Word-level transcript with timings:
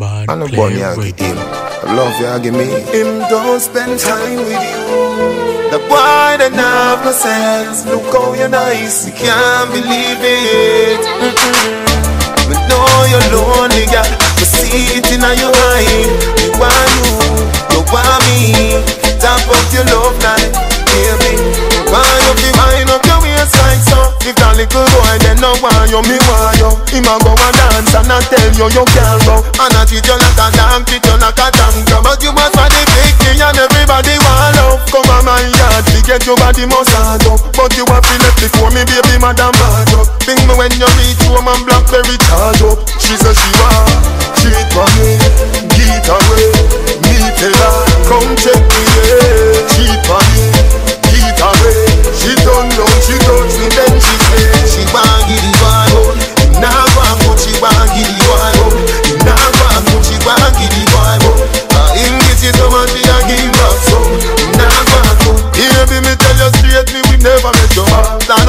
Bad 0.00 0.30
I 0.30 0.34
no 0.34 0.46
play 0.48 0.56
born 0.56 0.72
ya 0.80 0.96
with 0.96 1.12
give 1.20 1.28
him. 1.28 1.36
The 1.36 1.92
love 1.92 2.16
ya 2.16 2.38
give 2.40 2.56
me. 2.56 2.64
Him 2.88 3.20
don't 3.28 3.60
spend 3.60 4.00
time 4.00 4.40
with 4.48 4.56
you. 4.56 4.80
The 5.68 5.76
boy 5.92 6.40
that 6.40 6.56
have 6.56 7.04
no 7.04 7.12
sense. 7.12 7.84
Look 7.84 8.08
how 8.08 8.32
you're 8.32 8.48
nice, 8.48 9.04
you 9.04 9.12
can't 9.12 9.68
believe 9.68 10.24
it. 10.24 11.04
Mm-mm. 11.04 12.48
We 12.48 12.56
know 12.64 12.88
you're 13.12 13.28
lonely, 13.28 13.84
girl. 13.92 14.08
We 14.40 14.44
see 14.48 14.96
it 14.96 15.04
in 15.12 15.20
your 15.20 15.52
eye. 15.52 16.08
We 16.40 16.48
want 16.56 16.96
you, 16.96 17.76
you 17.76 17.80
want 17.92 18.24
me. 18.24 18.80
Top 19.20 19.44
up 19.52 19.66
your 19.68 19.84
love 19.84 20.16
life, 20.24 20.48
baby. 20.96 21.36
We 21.36 21.92
want 21.92 22.24
you 22.24 22.34
to 22.40 22.48
wind 22.56 22.88
up 22.88 23.04
your 23.40 23.48
waistline, 23.48 23.80
so 23.80 24.00
if 24.28 24.36
that 24.36 24.52
little 24.56 24.84
boy 24.92 25.16
then 25.24 25.40
no 25.40 25.56
want 25.64 25.88
you, 25.88 26.00
me 26.04 26.16
want 26.28 26.56
you. 26.60 26.70
Him 26.92 27.08
a 27.08 27.16
go 27.24 27.32
and 27.32 27.56
dance 27.56 27.94
and 27.96 28.12
I 28.12 28.20
tell 28.28 28.52
you 28.52 28.68
you 28.68 28.84
can't 28.92 29.20
go. 29.24 29.40
And 29.60 29.72
I 29.76 29.82
treat 29.88 30.04
you 30.04 30.16
like 30.16 30.36
a 30.36 30.46
dog, 30.52 30.84
treat 30.84 31.04
you 31.04 31.16
like 31.16 31.40
a 31.40 31.48
tanker. 31.48 32.00
But 32.04 32.20
you 32.20 32.32
must 32.36 32.52
find 32.52 32.72
the 32.72 32.82
thing 32.84 33.40
and 33.40 33.56
everybody 33.56 34.16
want 34.20 34.52
love. 34.60 34.80
Come 34.92 35.08
on 35.08 35.24
my 35.24 35.40
yard, 35.40 35.84
to 35.88 35.98
get 36.04 36.26
your 36.28 36.36
body 36.36 36.68
massage 36.68 37.24
up. 37.24 37.40
But 37.56 37.72
you 37.76 37.84
have 37.88 38.04
to 38.04 38.14
let 38.20 38.34
before 38.36 38.70
me, 38.76 38.84
baby, 38.84 39.16
madam 39.16 39.56
match 39.56 39.94
up. 39.96 40.06
Think 40.24 40.44
me 40.44 40.54
when 40.56 40.72
you 40.76 40.90
reach 41.00 41.22
home 41.24 41.48
and 41.48 41.62
blackberry 41.64 42.16
charge 42.28 42.62
up. 42.66 42.76
She 43.00 43.16
says 43.16 43.36
she 43.36 43.50
want 43.56 44.20
cheat 44.36 44.68
for 44.72 44.88
me, 45.00 45.16
get 45.76 46.08
away. 46.08 46.48
Me 47.08 47.16
tell 47.40 47.56
her, 47.56 47.76
come 48.04 48.32
check 48.36 48.60
me, 48.60 48.82
yeah. 48.96 49.64
Cheat 49.72 50.00
for 50.04 50.20
me, 50.28 50.44
get 51.08 51.40
away. 51.40 51.79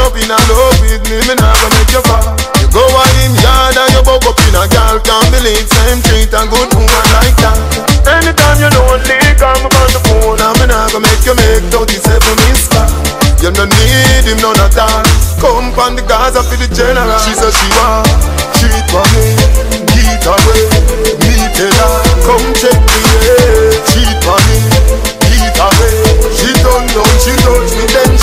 Up 0.01 0.17
in 0.17 0.29
a 0.29 0.37
love 0.49 0.77
with 0.81 1.03
me, 1.05 1.21
me 1.29 1.35
never 1.37 1.69
make 1.77 1.91
you 1.93 2.01
fall. 2.09 2.33
You 2.57 2.67
go 2.73 2.81
on 2.81 3.09
him 3.21 3.33
yard 3.41 3.77
and 3.77 3.91
you 3.93 4.01
buck 4.01 4.25
up 4.25 4.39
in 4.47 4.55
a 4.57 4.63
gal 4.67 4.97
Can't 5.01 5.27
believe 5.29 5.67
same 5.67 6.01
treat 6.07 6.33
a 6.33 6.41
good 6.49 6.69
woman 6.73 7.05
like 7.13 7.37
that. 7.43 7.57
Anytime 8.09 8.57
you 8.57 8.69
lonely, 8.73 9.19
call 9.37 9.57
me 9.61 9.69
on 9.69 9.89
the 9.93 10.01
phone. 10.09 10.41
And 10.41 10.55
me 10.57 10.65
not 10.67 10.89
gonna 10.89 11.05
make 11.05 11.23
you 11.25 11.35
make 11.37 11.65
37 11.69 12.17
miss 12.49 12.65
call 12.71 12.89
You 13.43 13.51
don't 13.53 13.69
need 13.69 14.25
him 14.25 14.39
none 14.41 14.57
at 14.57 14.77
all. 14.77 15.05
Come 15.37 15.73
on 15.77 15.95
the 15.95 16.03
Gaza 16.05 16.41
for 16.41 16.57
the 16.57 16.67
general. 16.73 17.19
She 17.21 17.33
says 17.37 17.53
she 17.53 17.69
want 17.77 18.41
cheat 18.61 18.85
for 18.93 19.05
me 19.17 19.25
Get 19.89 20.25
away, 20.29 20.63
me 21.25 21.33
tell 21.57 21.73
her 21.81 21.97
Come 22.25 22.47
check 22.53 22.77
me, 22.77 23.01
Cheat 23.89 24.17
for 24.21 24.37
me, 24.45 24.59
get 25.25 25.57
away. 25.57 25.97
She 26.37 26.49
don't 26.61 26.85
know, 26.93 27.07
she 27.17 27.33
touch 27.41 27.73
me 27.73 27.85
Then 27.89 28.20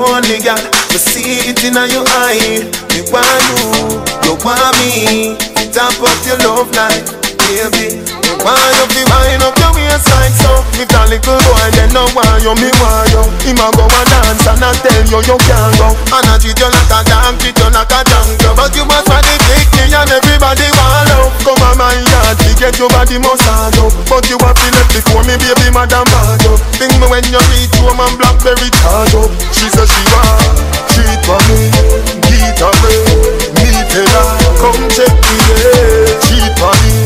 lonely, 0.00 0.38
girl. 0.44 0.60
We 0.92 0.98
see 0.98 1.48
it 1.48 1.64
in 1.64 1.74
your 1.74 2.04
eye. 2.24 2.64
We 2.92 3.00
want 3.12 3.42
you, 3.48 4.00
you 4.24 4.34
want 4.44 4.76
me. 4.80 5.36
Top 5.72 5.92
up 6.00 6.16
your 6.26 6.38
love 6.44 6.70
life, 6.76 7.08
baby. 7.48 8.25
We 8.46 8.54
want 8.54 8.78
you 8.78 8.86
to 8.86 9.02
wind 9.10 9.42
up 9.42 9.58
your 9.58 9.74
waistline, 9.74 10.30
so 10.38 10.62
if 10.78 10.86
that 10.94 11.10
little 11.10 11.34
boy 11.34 11.66
then 11.74 11.90
no 11.90 12.06
want 12.14 12.46
you, 12.46 12.54
me 12.54 12.70
want 12.78 13.10
you. 13.10 13.26
Him 13.42 13.58
a 13.58 13.74
go 13.74 13.90
and 13.90 14.06
dance 14.06 14.46
and 14.46 14.62
I 14.62 14.70
tell 14.86 15.02
you 15.02 15.18
you 15.18 15.34
can't 15.50 15.74
go. 15.74 15.90
And 16.14 16.30
I 16.30 16.38
treat 16.38 16.54
you 16.54 16.70
like 16.70 16.94
a 16.94 17.02
dog, 17.10 17.34
treat 17.42 17.58
you 17.58 17.66
like 17.74 17.90
a 17.90 18.00
jungle, 18.06 18.54
but 18.54 18.70
you 18.78 18.86
must 18.86 19.10
find 19.10 19.26
the 19.26 19.34
big 19.50 19.66
thing 19.74 19.90
and 19.90 20.10
everybody 20.14 20.62
want 20.78 21.10
love. 21.10 21.34
Come 21.42 21.58
on 21.58 21.74
my 21.74 21.90
yard, 21.90 22.38
to 22.38 22.50
get 22.54 22.78
your 22.78 22.86
body 22.94 23.18
massage 23.18 23.82
up, 23.82 23.90
but 24.06 24.22
you 24.30 24.38
have 24.38 24.54
to 24.54 24.66
let 24.78 24.86
before 24.94 25.26
me, 25.26 25.34
baby, 25.42 25.66
madam 25.74 26.06
bad 26.06 26.46
up. 26.46 26.62
Think 26.78 26.94
me 27.02 27.10
when 27.10 27.26
you 27.26 27.42
reach 27.50 27.74
home 27.82 27.98
and 27.98 28.14
blackberry 28.14 28.70
charge 28.78 29.26
up. 29.26 29.30
She 29.50 29.66
says 29.74 29.90
she 29.90 30.06
want 30.14 30.54
treat 30.94 31.18
for 31.26 31.42
me, 31.50 31.66
get 32.30 32.62
away. 32.62 33.02
Me 33.58 33.74
tell 33.90 34.06
her, 34.06 34.38
come 34.62 34.86
check 34.94 35.10
me, 35.10 35.34
yeah. 35.50 36.14
Cheat 36.22 36.54
for 36.62 36.70
me. 36.86 37.05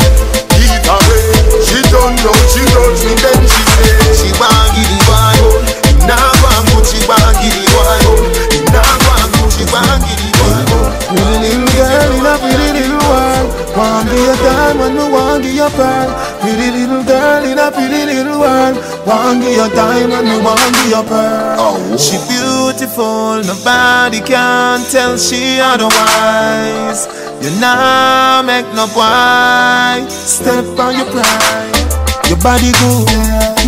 She 1.90 1.96
don't 1.98 2.14
know, 2.22 2.30
she 2.46 2.62
touch 2.70 3.02
me, 3.02 3.18
then 3.18 3.42
she 3.50 3.62
say 3.66 4.14
she 4.14 4.30
want 4.38 4.70
give 4.78 4.86
the 4.86 5.10
out. 5.10 6.06
Now 6.06 6.30
want 6.38 6.70
put 6.70 6.86
she 6.86 7.02
want 7.10 7.34
give 7.42 7.50
the 7.50 7.66
out. 7.66 8.30
Now 8.70 8.94
want 9.10 9.26
put 9.34 9.50
she 9.50 9.66
want 9.74 9.98
give 10.06 10.22
the 10.22 10.30
out. 10.38 10.70
Pretty 11.10 11.50
little 11.50 11.66
girl 11.66 12.14
in 12.14 12.30
a 12.30 12.38
pretty 12.38 12.68
little 12.78 13.02
world. 13.10 13.50
Want 13.74 14.06
be 14.06 14.22
a 14.22 14.34
diamond, 14.38 14.94
no 14.94 15.10
want 15.10 15.42
give 15.42 15.58
your 15.58 15.70
pearl. 15.70 16.14
Pretty 16.38 16.70
little 16.70 17.02
girl 17.02 17.42
in 17.42 17.58
a 17.58 17.72
pretty 17.74 18.06
little 18.06 18.38
world. 18.38 18.78
Want 19.04 19.42
give 19.42 19.56
your 19.58 19.68
diamond, 19.74 20.30
no 20.30 20.38
want 20.46 20.62
give 20.62 20.94
your 20.94 21.02
pearl. 21.02 21.58
Oh. 21.58 21.96
She 21.98 22.22
beautiful, 22.30 23.42
nobody 23.42 24.20
can 24.22 24.78
tell 24.94 25.18
she 25.18 25.58
otherwise. 25.58 27.10
You 27.42 27.50
now 27.58 28.42
make 28.42 28.66
no 28.78 28.86
boy 28.94 30.06
step 30.08 30.78
on 30.78 30.94
your 30.94 31.10
pride. 31.10 31.79
Your 32.30 32.38
body 32.38 32.70
good, 32.78 33.10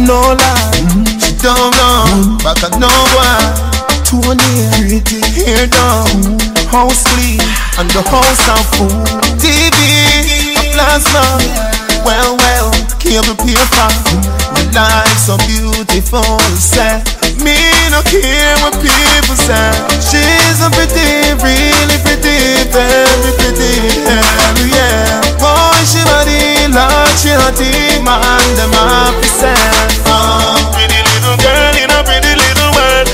no 0.07 0.23
lie. 0.39 0.71
She 1.19 1.35
don't 1.43 1.75
know, 1.75 2.39
but 2.47 2.63
I 2.63 2.71
know 2.79 2.95
why. 3.11 3.43
Tony, 4.07 4.39
pretty 4.79 5.19
hair 5.35 5.67
down, 5.67 6.39
house 6.71 7.03
clean, 7.11 7.43
and 7.83 7.91
the 7.91 8.07
house 8.07 8.47
of 8.47 8.63
food. 8.79 8.95
TV, 9.43 10.55
a 10.55 10.71
plasma, 10.79 11.27
well, 12.07 12.39
well, 12.39 12.71
cable 13.03 13.35
paper. 13.35 13.91
The 14.55 14.79
life 14.79 15.19
so 15.19 15.35
beautiful, 15.51 16.23
say. 16.55 17.03
Me 17.43 17.59
no 17.91 17.99
care 18.07 18.55
what 18.63 18.79
people 18.79 19.35
say. 19.35 19.75
She's 19.99 20.63
a 20.63 20.71
pretty, 20.71 21.35
really 21.43 21.99
pretty, 22.07 22.71
very 22.71 23.33
pretty, 23.43 23.91
hell 24.07 24.67
yeah. 24.71 25.22
Boy, 27.33 27.41
she 27.41 27.41
body 27.41 27.41
like 27.41 27.57
she 27.57 27.65
hotty, 27.65 28.05
man, 28.05 28.57
them 28.57 28.73
happy. 28.73 29.29
Oh, 30.07 30.71
pretty 30.73 31.01
little 31.01 31.37
girl 31.41 31.77
in 31.77 31.91
a 31.91 32.05
pretty 32.05 32.35
little 32.37 32.71
world. 32.77 33.09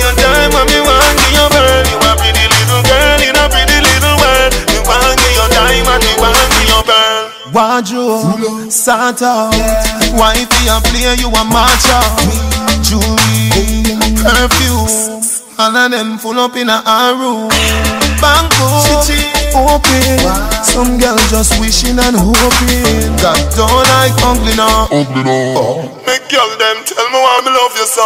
Your 0.00 0.14
time 0.16 0.52
when 0.52 0.66
me 0.66 0.80
want 0.80 1.16
give 1.20 1.32
your 1.32 1.48
bird. 1.50 1.86
You 1.88 1.98
a 2.00 2.12
pretty 2.16 2.44
little 2.48 2.82
girl 2.82 3.20
in 3.20 3.36
a 3.36 3.48
pretty 3.48 3.78
little 3.80 4.16
world. 4.16 4.52
Me 4.72 4.80
want 4.84 5.16
give 5.20 5.36
your 5.36 5.48
time 5.52 5.88
and 5.92 6.04
me 6.04 6.12
want 6.20 6.48
give 6.56 6.68
your 6.68 6.84
bird. 6.84 7.32
Wardrobe, 7.52 8.70
sort 8.70 9.22
out. 9.22 9.52
Wifey 10.16 10.68
a 10.68 10.80
play, 10.80 11.14
you 11.20 11.28
a 11.28 11.44
match 11.44 11.88
out. 11.92 12.16
Jewelry, 12.80 13.52
perfume. 14.24 15.20
All 15.58 15.76
of 15.76 15.90
them 15.90 16.18
full 16.18 16.38
up 16.38 16.56
in 16.56 16.68
a 16.68 16.80
room. 17.16 17.48
Banco, 18.20 19.33
open. 19.54 20.18
Some 20.62 20.98
girl 20.98 21.16
just 21.30 21.58
wishing 21.62 21.98
and 21.98 22.18
hoping. 22.18 23.14
God 23.22 23.38
don't 23.54 23.86
like 23.94 24.14
ugly 24.26 24.54
now. 24.58 24.90
Ugly 24.90 25.22
now. 25.22 25.54
Oh. 25.54 25.86
Make 26.06 26.26
girl 26.28 26.50
them 26.58 26.82
tell 26.82 27.06
me 27.14 27.18
why 27.22 27.40
me 27.46 27.50
love 27.54 27.74
you 27.78 27.86
so. 27.86 28.04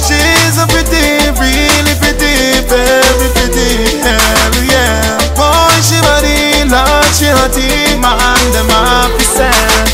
She's 0.00 0.56
a 0.56 0.64
pretty, 0.72 1.28
really 1.36 1.94
pretty, 2.00 2.64
very 2.66 3.28
pretty. 3.36 4.00
Hell 4.00 4.56
yeah. 4.64 5.20
Boy, 5.36 5.76
she 5.84 6.00
body 6.00 6.64
like 6.68 7.12
she 7.12 7.28
hotty. 7.28 8.00
Man, 8.00 8.40
them 8.56 8.68
happy 8.72 9.26
sad. 9.28 9.86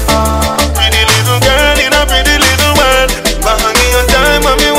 Pretty 0.78 1.02
little 1.02 1.40
girl 1.42 1.76
in 1.82 1.92
a 1.92 2.02
pretty 2.06 2.38
little 2.38 2.74
world. 2.78 3.10
Want 3.42 3.74
give 3.74 3.90
your 3.90 4.06
time 4.06 4.46
and 4.46 4.58
me 4.62 4.70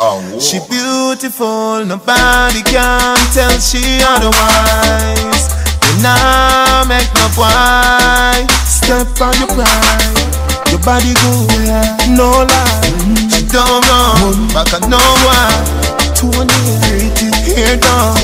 your 0.00 0.40
she 0.40 0.58
beautiful, 0.68 1.84
nobody 1.84 2.62
can 2.62 3.16
tell 3.32 3.52
she 3.58 4.00
otherwise. 4.02 5.48
You 5.84 6.02
now 6.02 6.84
make 6.88 7.08
no 7.14 7.28
boy 7.36 8.46
step 8.64 9.08
on 9.20 9.34
your 9.38 9.50
pride. 9.52 10.42
Your 10.70 10.80
body 10.80 11.12
go 11.20 11.46
good, 11.48 12.16
no 12.16 12.44
lie. 12.48 12.82
She 13.30 13.44
don't 13.46 13.82
know, 13.86 14.32
but 14.54 14.72
I 14.72 14.80
know 14.88 15.08
why. 15.26 15.82
Tony, 16.14 16.48
pretty 16.88 17.28
hair 17.44 17.76
down, 17.76 18.16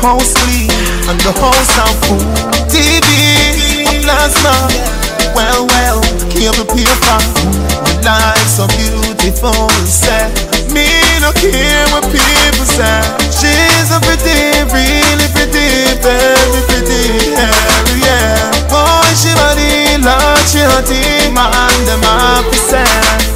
house 0.00 0.32
clean, 0.34 0.70
and 1.10 1.18
the 1.20 1.32
house 1.42 1.74
of 1.82 1.94
food. 2.06 2.24
TV, 2.70 3.84
a 3.84 4.02
plasma, 4.02 4.54
well, 5.34 5.66
well, 5.66 6.00
so 8.46 8.66
beautiful. 8.68 9.68
Say, 9.86 10.51
me 10.72 10.88
no 11.20 11.30
care 11.36 11.86
what 11.92 12.04
people 12.08 12.66
say. 12.66 13.04
She's 13.28 13.92
a 13.92 14.00
pretty, 14.00 14.64
really 14.72 15.28
pretty, 15.36 15.96
very 16.00 16.60
pretty. 16.68 17.36
Hell 17.36 17.88
yeah. 18.00 18.50
Boy, 18.72 19.08
she 19.14 19.30
body 19.36 20.00
like 20.00 20.46
she 20.48 20.64
hotty, 20.64 21.30
man, 21.30 21.76
them 21.84 22.02
happy 22.02 22.58
say. 22.58 22.84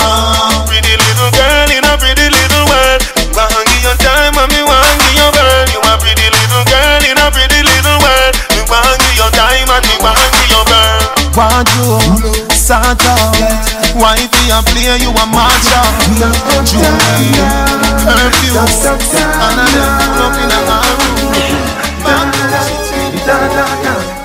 Oh, 0.00 0.64
pretty 0.66 0.96
little 0.96 1.30
girl 1.36 1.68
in 1.70 1.84
a 1.84 1.94
pretty 2.00 2.26
little 2.32 2.64
world. 2.66 3.00
Want 3.36 3.52
give 3.68 3.84
your 3.84 3.96
time 4.00 4.34
and 4.34 4.48
me 4.50 4.64
want 4.64 4.96
give 5.04 5.16
your 5.20 5.30
girl. 5.30 5.66
You 5.68 5.80
a 5.84 5.94
pretty 6.00 6.26
little 6.32 6.64
girl 6.64 7.02
in 7.04 7.18
a 7.20 7.28
pretty 7.30 7.60
little 7.60 7.98
world. 8.00 8.34
Me 8.56 8.62
want 8.66 8.96
give 9.04 9.16
your 9.20 9.30
time 9.36 9.68
and 9.68 9.84
me 9.84 9.96
want 10.00 10.18
give 10.32 10.50
your 10.50 10.64
girl. 10.64 11.04
Want 11.36 11.68
you 11.76 12.55
sort 12.66 12.82
out. 12.82 13.30
Wifey, 13.94 14.50
I 14.50 14.58
play 14.66 14.98
you 14.98 15.14
a 15.14 15.24
match 15.30 15.70
out. 15.70 15.94
Jewelry, 16.66 17.30
perfume, 18.02 18.58
and 18.58 19.62
I 19.62 19.70
pull 19.70 20.26
up 20.26 20.34
in 20.34 20.50
a 20.50 20.66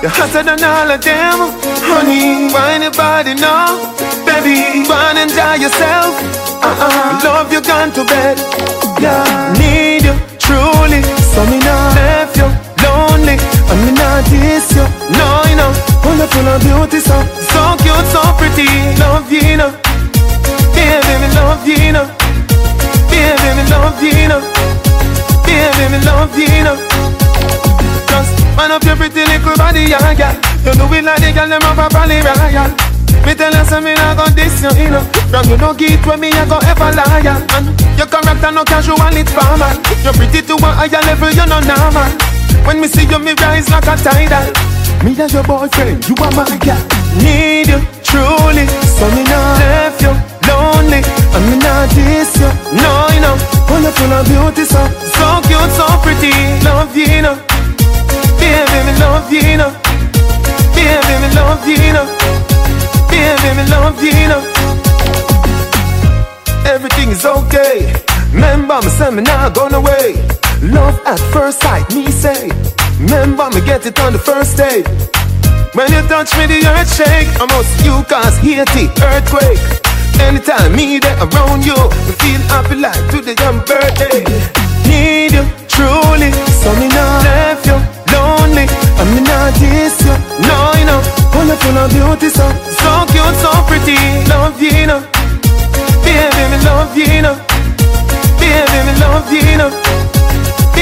You're 0.02 0.10
hotter 0.10 0.42
than 0.42 0.58
all 0.64 0.90
of 0.90 1.00
them, 1.06 1.38
honey. 1.86 2.50
Why 2.50 2.74
anybody 2.74 3.34
know, 3.38 3.78
baby? 4.26 4.90
Run 4.90 5.22
and 5.22 5.30
die 5.30 5.62
yourself. 5.62 6.18
Uh-uh. 6.58 7.22
Love 7.22 7.52
you 7.52 7.62
gone 7.62 7.92
to 7.92 8.02
bed. 8.04 8.38
Yeah. 8.98 9.54
Need 9.54 10.02
you 10.02 10.14
truly, 10.42 11.02
so 11.30 11.46
me 11.46 11.58
not 11.62 11.94
left 11.94 12.36
you 12.36 12.50
lonely. 12.82 13.38
I 13.38 13.74
me 13.86 13.92
not 13.94 14.26
diss 14.26 14.74
you. 14.74 14.82
No, 15.14 15.28
you 15.46 15.56
know, 15.56 15.91
full 16.02 16.20
of 16.20 16.28
full 16.30 16.48
of 16.48 16.60
beauty, 16.60 16.98
so 16.98 17.16
so 17.50 17.62
cute, 17.80 18.06
so 18.10 18.20
pretty. 18.36 18.66
Love 18.98 19.30
you, 19.30 19.56
know. 19.56 19.70
Baby, 20.74 21.14
me 21.22 21.28
love 21.38 21.66
you, 21.66 21.92
know. 21.94 22.06
Baby, 23.08 23.48
me 23.56 23.64
love 23.70 24.02
you, 24.02 24.28
know. 24.28 24.42
Baby, 25.46 25.84
me 25.92 25.98
love 26.04 26.34
you, 26.36 26.64
know. 26.66 26.76
Just 28.10 28.32
man 28.56 28.72
up 28.72 28.84
your 28.84 28.96
pretty 28.96 29.24
little 29.24 29.56
body, 29.56 29.86
yeah, 29.86 30.12
yeah. 30.12 30.34
You 30.64 30.72
do 30.74 30.86
it 30.94 31.04
like 31.04 31.20
the 31.20 31.32
girl 31.32 31.48
them 31.48 31.62
up 31.62 31.78
a 31.78 31.86
Bali 31.88 32.20
Royal. 32.20 32.70
Me 33.26 33.34
tell 33.34 33.54
you 33.54 33.64
something 33.64 33.94
I 33.96 34.14
got 34.16 34.34
this, 34.34 34.62
you 34.62 34.90
know 34.90 35.00
From 35.30 35.48
you 35.48 35.56
no 35.56 35.72
get 35.74 36.04
with 36.04 36.18
me, 36.18 36.32
I 36.32 36.44
go 36.44 36.58
ever 36.58 36.90
lie 36.90 37.22
And 37.54 37.70
your 37.96 38.08
character 38.08 38.50
no 38.50 38.64
casual, 38.64 38.98
it's 39.14 39.30
formal 39.30 39.70
You're 40.02 40.12
pretty 40.12 40.42
to 40.42 40.54
a 40.54 40.70
higher 40.74 41.00
level, 41.06 41.30
you're 41.30 41.46
no 41.46 41.60
normal 41.60 42.10
When 42.66 42.80
me 42.80 42.88
see 42.88 43.06
you, 43.06 43.20
me 43.20 43.34
rise 43.38 43.70
like 43.70 43.86
a 43.86 43.94
tidal 43.94 44.71
Me 45.04 45.18
as 45.20 45.32
your 45.32 45.42
boyfriend, 45.44 46.08
you 46.08 46.14
are 46.22 46.32
my 46.32 46.56
girl 46.58 47.02
Need 47.20 47.68
you, 47.68 47.80
truly. 48.02 48.64
So 48.96 49.04
me 49.12 49.22
not 49.24 49.58
left 49.60 50.00
you 50.00 50.12
lonely. 50.48 51.00
And 51.34 51.44
me 51.50 51.56
not 51.58 51.90
diss 51.92 52.36
you, 52.40 52.48
no, 52.72 52.92
you 53.12 53.20
know. 53.20 53.36
Full 53.68 53.84
of 53.84 54.26
beauty, 54.26 54.64
so. 54.64 54.80
So 55.16 55.40
cute, 55.44 55.72
so 55.76 55.86
pretty. 56.00 56.32
Love 56.64 56.96
you, 56.96 57.20
know. 57.20 57.36
Baby, 58.40 58.78
me 58.86 58.92
love 58.98 59.30
you, 59.30 59.56
know. 59.60 59.72
Baby, 60.74 61.14
me 61.20 61.28
love 61.34 61.66
you, 61.68 61.76
you 61.76 61.92
know. 61.92 62.06
Baby, 63.10 63.48
me 63.56 63.64
love 63.68 64.02
you, 64.02 64.10
you 64.10 64.28
know. 64.28 64.42
Everything 66.64 67.10
is 67.10 67.24
okay. 67.26 67.92
Remember 68.32 68.80
me 68.80 68.88
say 68.88 69.10
me 69.10 69.22
not 69.22 69.54
gone 69.54 69.74
away 69.74 70.41
Love 70.62 70.94
at 71.06 71.18
first 71.34 71.60
sight, 71.60 71.82
me 71.92 72.06
say 72.06 72.46
Remember 73.02 73.50
me 73.50 73.58
get 73.66 73.84
it 73.84 73.98
on 73.98 74.12
the 74.12 74.18
first 74.18 74.56
day. 74.56 74.86
When 75.74 75.90
you 75.90 75.98
touch 76.06 76.30
me 76.38 76.46
the 76.46 76.62
earth 76.70 76.86
shake. 76.86 77.26
Almost 77.42 77.82
you 77.82 77.98
cause 78.06 78.38
Haiti 78.38 78.86
earthquake. 79.02 79.58
Anytime 80.22 80.70
me 80.78 81.02
there 81.02 81.18
around 81.18 81.66
you 81.66 81.74
Me 82.06 82.14
feel 82.22 82.38
happy 82.46 82.78
like 82.78 82.94
today 83.10 83.34
your 83.42 83.58
birthday. 83.66 84.22
Need 84.86 85.34
you 85.34 85.42
truly 85.66 86.30
So 86.62 86.70
me 86.78 86.86
not 86.94 87.26
left 87.26 87.66
you 87.66 87.74
lonely. 88.14 88.70
And 88.70 89.08
me 89.18 89.20
not 89.26 89.50
diss 89.58 89.98
you 90.06 90.14
No 90.46 90.78
you 90.78 90.86
know. 90.86 91.02
Of 91.42 91.58
full 91.58 91.74
of 91.74 91.90
beauty 91.90 92.30
so 92.30 92.46
So 92.78 92.90
cute 93.10 93.34
so 93.42 93.50
pretty. 93.66 93.98
Love 94.30 94.62
you 94.62 94.86
know. 94.86 95.02
Baby 96.06 96.42
me 96.54 96.58
love 96.62 96.94
you 96.94 97.18
know. 97.18 97.34
Baby 98.38 98.78
me 98.86 98.94
love 99.02 99.26
you 99.26 99.58
know 99.58 100.01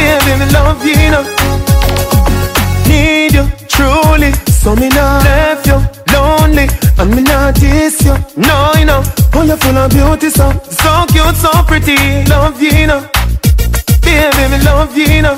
Baby 0.01 0.33
me 0.41 0.47
love 0.57 0.81
you 0.87 0.95
you 0.97 1.11
know. 1.15 1.25
Need 2.89 3.35
you 3.37 3.45
truly. 3.69 4.33
So 4.61 4.75
me 4.75 4.89
not 4.89 5.25
left 5.25 5.67
you 5.67 5.79
lonely. 6.13 6.67
And 6.99 7.15
me 7.15 7.23
not 7.23 7.55
diss 7.55 8.01
you. 8.03 8.17
No 8.37 8.73
you 8.79 8.87
know. 8.87 9.03
Oh, 9.05 9.31
full 9.33 9.51
of 9.51 9.61
full 9.61 9.77
of 9.77 9.91
beauty 9.91 10.31
so. 10.31 10.51
So 10.81 11.05
cute 11.13 11.37
so 11.37 11.51
pretty. 11.69 12.25
Love 12.33 12.61
you 12.63 12.71
you 12.71 12.87
know. 12.87 13.01
Baby 14.01 14.45
me 14.53 14.59
love 14.65 14.97
you 14.97 15.05
you 15.05 15.23
know. 15.23 15.37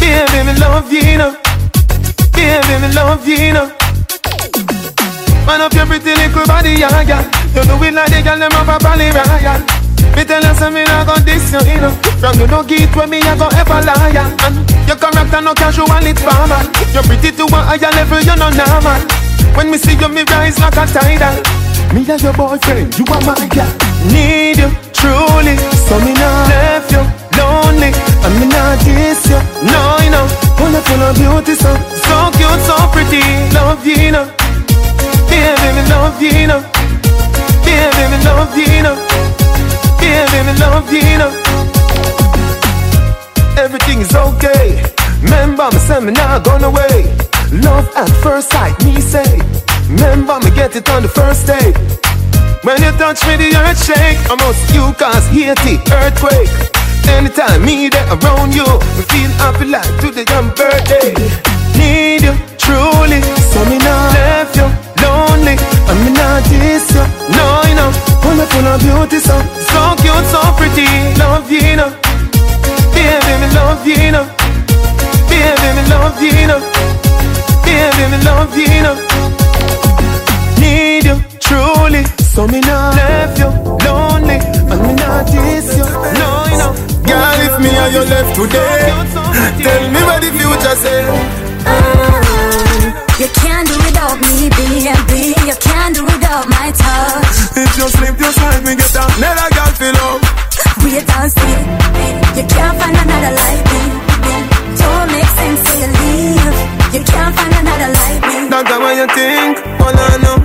Baby 0.00 0.38
me 0.46 0.52
love 0.58 0.90
you 0.92 1.00
you 1.00 1.18
know. 1.18 1.36
Baby 2.32 2.74
me 2.82 2.88
love 2.94 3.26
you 3.28 3.36
you 3.36 3.52
know. 3.52 3.66
Man 5.46 5.60
up 5.60 5.72
your 5.72 5.86
pretty 5.86 6.14
little 6.14 6.46
body, 6.46 6.70
yeah, 6.70 7.02
yeah. 7.02 7.22
You 7.54 7.62
do 7.64 7.84
it 7.84 7.94
like 7.94 8.10
the 8.10 8.22
girl 8.22 8.38
them 8.38 8.52
up 8.52 8.68
a 8.68 8.84
Bali 8.84 9.10
Royal 9.10 9.79
Me 10.16 10.24
tell 10.24 10.42
you 10.42 10.54
something 10.54 10.84
I 10.84 11.04
got 11.04 11.24
this, 11.24 11.52
you, 11.52 11.60
you 11.64 11.80
know. 11.80 11.94
From 12.20 12.36
you 12.38 12.46
no 12.46 12.62
get 12.62 12.92
with 12.94 13.08
me, 13.08 13.20
I 13.24 13.36
go 13.36 13.48
ever 13.56 13.80
lie 13.80 14.12
And 14.44 14.60
your 14.84 14.96
character 15.00 15.40
no 15.40 15.54
casual, 15.54 15.88
it's 16.04 16.20
formal 16.20 16.60
You're 16.92 17.06
pretty 17.08 17.32
to 17.32 17.44
a 17.48 17.58
higher 17.64 17.92
level, 17.96 18.20
you're 18.20 18.36
no 18.36 18.52
normal. 18.52 19.00
When 19.56 19.70
me 19.70 19.78
see 19.78 19.96
you, 19.96 20.08
me 20.08 20.22
rise 20.28 20.60
like 20.60 20.76
a 20.76 20.84
tidal 20.84 21.36
Me 21.96 22.04
as 22.04 22.22
your 22.22 22.34
boyfriend, 22.34 22.92
you 22.98 23.04
are 23.08 23.22
my 23.24 23.48
girl 23.48 23.72
Need 24.12 24.60
you, 24.60 24.70
truly. 24.92 25.56
So 25.88 25.96
me 26.04 26.12
not 26.16 26.48
left 26.48 26.92
you 26.92 27.04
lonely. 27.36 27.90
And 28.24 28.34
me 28.40 28.46
not 28.48 28.78
diss 28.84 29.24
you 29.28 29.40
No, 29.64 29.98
you 30.04 30.10
know. 30.10 30.26
Full 30.56 30.76
of 30.76 31.16
beauty, 31.16 31.54
so 31.54 31.72
So 32.04 32.30
cute, 32.36 32.60
so 32.64 32.76
pretty. 32.92 33.20
Love 33.54 33.86
you, 33.86 33.96
you 33.96 34.12
know. 34.12 34.24
Baby, 35.28 35.68
me 35.76 35.82
love 35.88 36.20
you, 36.20 36.30
you 36.30 36.46
know. 36.46 36.60
Baby, 37.64 38.04
me 38.10 38.24
love 38.24 38.56
you, 38.56 38.64
you 38.64 38.82
know 38.82 39.29
Baby, 40.10 40.42
me 40.42 40.54
love 40.58 40.90
you, 40.92 40.98
you 40.98 41.18
know. 41.22 41.30
Everything 43.56 44.00
is 44.00 44.12
okay. 44.12 44.82
Remember 45.22 45.70
me 45.70 45.78
say 45.78 46.00
me 46.00 46.10
not 46.10 46.42
gone 46.42 46.64
away. 46.64 47.06
Love 47.52 47.86
at 47.94 48.10
first 48.22 48.50
sight, 48.50 48.74
me 48.84 49.00
say. 49.00 49.38
Remember 49.88 50.40
me 50.42 50.50
get 50.50 50.74
it 50.74 50.88
on 50.90 51.02
the 51.02 51.08
first 51.08 51.46
day. 51.46 51.70
When 52.66 52.82
you 52.82 52.90
touch 52.98 53.22
me, 53.28 53.36
the 53.36 53.54
earth 53.62 53.78
shake. 53.86 54.18
Almost 54.28 54.74
you 54.74 54.84
cause 54.98 55.26
Haiti 55.30 55.78
earthquake. 55.94 56.50
Anytime 57.06 57.64
me 57.64 57.88
there 57.88 58.06
around 58.14 58.54
you 58.54 58.66
Me 58.96 59.02
feel 59.10 59.30
happy 59.42 59.66
like 59.66 59.92
today 60.00 60.26
your 60.26 60.42
birthday. 60.58 61.14
Need 61.78 62.22
you, 62.22 62.34
truly 62.58 63.20
So 63.50 63.64
me 63.70 63.78
not 63.78 64.14
left 64.14 64.56
you 64.58 64.66
lonely. 65.02 65.56
Me 66.02 66.10
not 66.12 66.42
diss 66.50 66.90
you 66.94 67.04
No, 67.36 67.62
you 67.68 67.74
know 67.74 68.09
Full 68.30 68.40
of 68.40 68.48
full 68.48 68.66
of 68.68 68.80
beauty 68.80 69.18
so 69.18 69.34
So 69.70 69.80
cute, 69.98 70.26
so 70.30 70.40
pretty. 70.54 70.86
Love 71.18 71.50
you, 71.50 71.58
you 71.58 71.74
know. 71.74 71.90
Baby, 72.94 73.32
me 73.42 73.48
love 73.58 73.84
you, 73.84 73.94
you 73.94 74.12
know. 74.12 74.24
Baby, 75.26 75.68
me 75.74 75.82
love 75.90 76.22
you, 76.22 76.30
you 76.38 76.46
know. 76.46 76.60
Baby, 77.66 78.04
me 78.06 78.18
love 78.22 78.56
you, 78.56 78.66
you 78.70 78.82
know. 78.86 78.94
Need 80.62 81.06
you, 81.10 81.16
truly. 81.40 82.04
So 82.22 82.46
me 82.46 82.60
not 82.60 82.94
left 82.94 83.36
you 83.40 83.50
lonely. 83.82 84.38
And 84.70 84.80
me 84.86 84.94
not 84.94 85.26
diss 85.26 85.76
you. 85.76 85.86
No, 86.20 86.30
you 86.50 86.58
know. 86.62 86.72
Girl, 87.10 87.40
if 87.42 87.58
me 87.58 87.70
and 87.74 87.92
you 87.92 88.02
left 88.14 88.36
today 88.36 88.94
Tell 89.64 89.82
me 89.90 90.00
what 90.06 90.22
the 90.22 90.30
future 90.30 90.76
say. 90.78 91.02
You 93.18 93.28
can't 93.34 93.66
do 93.66 93.89
without 94.00 94.20
me, 94.20 94.48
baby. 94.48 95.34
You 95.44 95.56
can't 95.60 95.94
do 95.94 96.04
without 96.04 96.48
my 96.48 96.72
touch. 96.72 97.36
If 97.56 97.76
you 97.76 97.88
slip 97.88 98.18
your 98.18 98.32
side, 98.32 98.64
me 98.64 98.74
get 98.76 98.96
another 98.96 99.48
girl 99.52 99.70
feel 99.76 99.92
love 99.92 100.22
Wait 100.84 101.04
and 101.04 101.30
see. 101.32 101.56
You 102.36 102.44
can't 102.48 102.76
find 102.80 102.96
another 102.96 103.32
like 103.36 103.64
me. 103.72 103.82
Don't 104.80 105.06
make 105.12 105.30
sense 105.36 105.60
till 105.66 105.80
you 105.84 105.90
leave. 106.00 106.56
You 106.94 107.02
can't 107.04 107.34
find 107.36 107.52
another 107.60 107.92
like 107.92 108.22
me. 108.28 108.48
That's 108.48 108.70
what 108.70 108.96
you 108.96 109.06
think, 109.14 109.58
all 109.80 109.94
I 109.94 110.16
know 110.24 110.38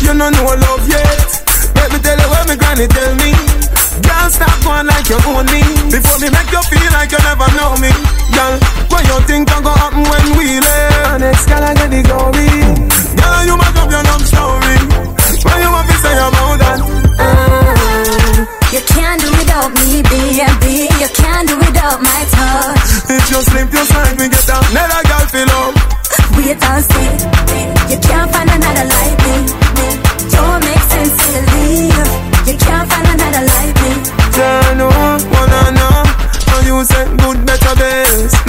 You 0.00 0.18
don't 0.18 0.32
know 0.34 0.54
love 0.66 0.88
yet 0.88 1.30
Let 1.76 1.92
me 1.92 1.98
tell 2.00 2.18
you 2.18 2.28
what 2.28 2.48
my 2.48 2.56
granny 2.56 2.86
tell 2.88 3.14
me 3.22 3.65
Girl, 4.02 4.28
stop 4.30 4.56
going 4.64 4.86
like 4.86 5.08
you 5.08 5.18
own 5.30 5.46
me 5.48 5.62
Before 5.92 6.18
me 6.20 6.28
make 6.30 6.50
you 6.52 6.62
feel 6.68 6.90
like 6.92 7.10
you 7.12 7.20
never 7.24 7.48
know 7.56 7.72
me 7.80 7.90
Girl, 8.34 8.54
what 8.92 9.02
you 9.06 9.16
think 9.28 9.48
can 9.48 9.62
go 9.62 9.72
happen 9.72 10.02
when 10.04 10.26
we 10.36 10.60
live 10.60 11.20
Next 11.20 11.46
girl, 11.46 11.62
I 11.64 11.72
get 11.74 11.90
the 11.90 12.02
glory 12.04 12.50
Girl, 13.16 13.40
you 13.48 13.56
must 13.56 13.74
have 13.78 13.90
your 13.90 14.04
love 14.04 14.24
story 14.26 14.76
What 15.44 15.56
you 15.62 15.70
want 15.72 15.86
to 15.88 15.96
say 16.04 16.14
about 16.16 16.56
that? 16.60 16.78
Uh, 17.16 18.44
you 18.74 18.82
can't 18.84 19.20
do 19.22 19.30
without 19.30 19.70
me, 19.72 20.02
baby. 20.04 20.90
You 21.00 21.08
can't 21.16 21.48
do 21.48 21.56
without 21.56 22.02
my 22.02 22.20
touch. 22.34 23.08
If 23.08 23.24
you 23.30 23.40
slip 23.40 23.72
your 23.72 23.86
side, 23.86 24.18
me 24.18 24.28
get 24.28 24.48
another 24.52 25.00
girl 25.08 25.24
feel 25.32 25.46
love 25.48 25.74
Wait 26.36 26.60
and 26.60 26.84
see. 26.84 27.10
You 27.88 27.98
can't 28.02 28.28
find 28.32 28.50
another 28.50 28.84
like 28.84 29.16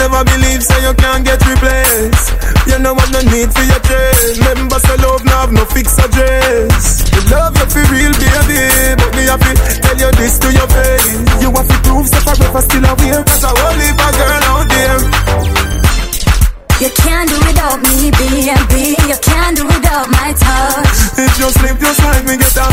Never 0.08 0.24
believe 0.24 0.64
say 0.64 0.80
so 0.80 0.88
you 0.88 0.94
can't 0.96 1.26
get 1.26 1.36
replaced. 1.44 2.32
You 2.64 2.80
know 2.80 2.96
what 2.96 3.12
no 3.12 3.20
need 3.28 3.52
for 3.52 3.60
your 3.68 3.84
chase. 3.84 4.40
Remember 4.40 4.80
say 4.80 4.96
love 5.04 5.20
no 5.28 5.36
have 5.36 5.52
no 5.52 5.66
fixed 5.68 6.00
address. 6.00 7.04
You 7.12 7.28
love 7.28 7.52
you 7.60 7.68
feel 7.68 7.84
real, 7.92 8.16
baby, 8.16 8.96
but 8.96 9.12
me 9.20 9.28
have 9.28 9.44
to 9.44 9.52
tell 9.84 10.00
you 10.00 10.08
this 10.16 10.40
to 10.40 10.48
your 10.48 10.64
face. 10.72 11.12
You 11.44 11.52
have 11.52 11.68
to 11.68 11.78
prove 11.84 12.08
so 12.08 12.24
forever 12.24 12.62
still 12.64 12.88
a 12.88 12.96
wear. 13.04 13.20
Cause 13.20 13.44
I 13.44 13.52
won't 13.52 13.76
leave 13.84 14.00
a 14.00 14.10
girl 14.16 14.44
out 14.48 14.66
there. 14.72 14.98
You 16.80 16.90
can't 16.96 17.28
do 17.28 17.36
without 17.44 17.84
me, 17.84 18.08
B 18.16 18.48
and 18.48 18.64
B. 18.72 18.96
You 19.12 19.18
can't 19.20 19.60
do 19.60 19.68
without 19.68 20.08
my 20.08 20.32
touch. 20.40 21.20
If 21.20 21.36
you 21.36 21.52
slip, 21.52 21.84
you 21.84 21.92
slide, 22.00 22.24
me 22.24 22.40
get 22.40 22.56
out. 22.56 22.66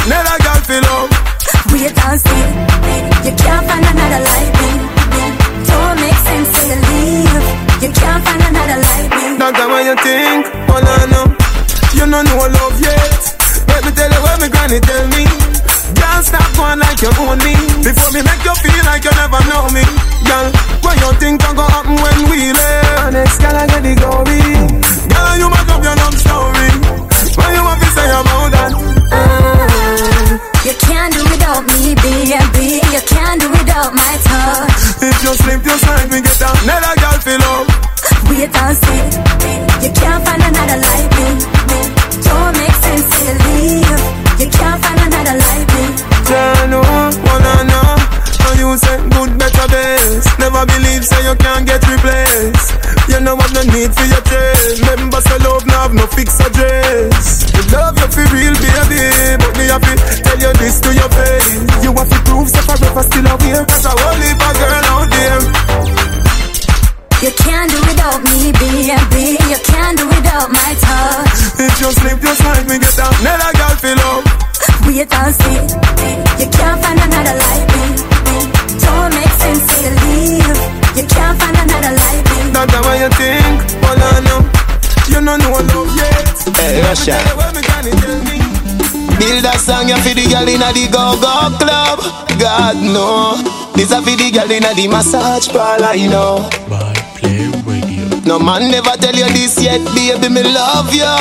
Girl 90.35 90.49
inna 90.49 90.73
the 90.73 90.89
go-go 90.91 91.55
club. 91.63 91.99
God 92.43 92.77
no, 92.83 93.39
this 93.75 93.93
a 93.93 94.03
for 94.03 94.17
the 94.19 94.31
girl 94.35 94.51
inna 94.51 94.75
the 94.75 94.89
massage 94.89 95.47
parlor, 95.49 95.95
you 95.95 96.11
know. 96.11 96.43
by 96.69 96.93
Play 97.15 97.47
Radio. 97.63 98.03
No 98.27 98.39
man 98.41 98.71
never 98.71 98.97
tell 98.99 99.15
you 99.15 99.29
this 99.31 99.63
yet, 99.63 99.79
baby, 99.95 100.29
me 100.29 100.43
love 100.43 100.93
you. 100.93 101.15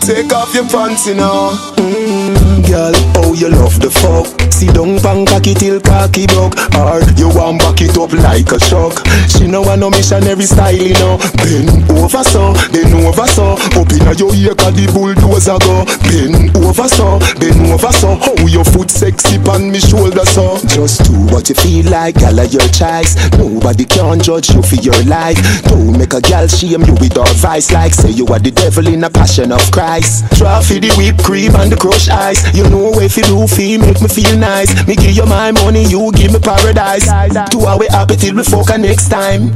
Take 0.00 0.32
off 0.32 0.54
your 0.54 0.68
pants, 0.68 1.08
you 1.08 1.14
know. 1.14 1.58
Mm, 1.76 2.62
girl, 2.68 2.94
oh 3.16 3.34
you 3.34 3.48
love 3.48 3.80
the 3.80 3.90
fuck. 3.90 4.25
See 4.56 4.72
down 4.72 4.98
pan 5.00 5.26
cocky 5.26 5.52
till 5.52 5.80
cocky 5.80 6.26
broke. 6.26 6.56
Or 6.80 7.04
you 7.20 7.28
want 7.28 7.60
back 7.60 7.82
it 7.84 7.92
up 7.98 8.12
like 8.24 8.50
a 8.52 8.58
shock. 8.58 9.04
She 9.28 9.46
know 9.46 9.60
want 9.60 9.80
no 9.80 9.90
missionary 9.90 10.48
style, 10.48 10.72
you 10.72 10.94
know. 10.94 11.20
Bend 11.44 11.84
over 11.92 12.24
so, 12.24 12.56
bend 12.72 12.94
over 13.04 13.28
so. 13.28 13.52
Up 13.76 13.92
inna 13.92 14.16
your 14.16 14.32
ear 14.32 14.54
'cause 14.54 14.72
the 14.72 14.88
bulldozer 14.96 15.60
go. 15.60 15.84
Bend 16.08 16.56
over 16.56 16.88
so, 16.88 17.20
bend 17.36 17.68
over 17.68 17.92
so. 17.92 18.16
How 18.16 18.46
your 18.48 18.64
foot 18.64 18.90
sexy 18.90 19.38
pan 19.44 19.70
me 19.70 19.78
shoulder 19.78 20.24
so. 20.24 20.56
Just 20.72 21.04
do 21.04 21.12
what 21.28 21.50
you 21.50 21.54
feel 21.54 21.84
like, 21.90 22.16
gal 22.16 22.38
of 22.38 22.50
your 22.50 22.68
choice. 22.72 23.12
Nobody 23.36 23.84
can 23.84 24.20
judge 24.20 24.48
you 24.56 24.62
for 24.62 24.76
your 24.76 25.02
life. 25.04 25.36
Don't 25.68 25.98
make 25.98 26.14
a 26.14 26.20
gal 26.22 26.48
shame 26.48 26.80
you 26.88 26.94
with 26.94 27.16
her 27.16 27.28
vice 27.44 27.70
like 27.72 27.92
say 27.92 28.08
you 28.08 28.26
are 28.28 28.40
the 28.40 28.52
devil 28.52 28.86
in 28.86 29.04
a 29.04 29.10
passion 29.10 29.52
of 29.52 29.70
Christ. 29.70 30.24
Try 30.32 30.62
for 30.62 30.80
the 30.80 30.88
whipped 30.96 31.22
cream 31.22 31.54
and 31.56 31.70
the 31.70 31.76
crushed 31.76 32.08
ice. 32.08 32.40
You 32.54 32.64
know 32.70 32.98
if 33.00 33.18
you 33.18 33.24
do 33.24 33.46
feel 33.46 33.80
make 33.80 34.00
me 34.00 34.08
feel 34.08 34.32
nice. 34.38 34.45
Me 34.86 34.94
give 34.94 35.10
you 35.16 35.26
my 35.26 35.50
money, 35.50 35.82
you 35.84 36.12
give 36.12 36.32
me 36.32 36.38
paradise. 36.38 37.06
Two 37.50 37.66
hour 37.66 37.82
happy 37.90 38.14
till 38.14 38.36
we 38.36 38.44
her 38.70 38.78
next 38.78 39.08
time. 39.08 39.50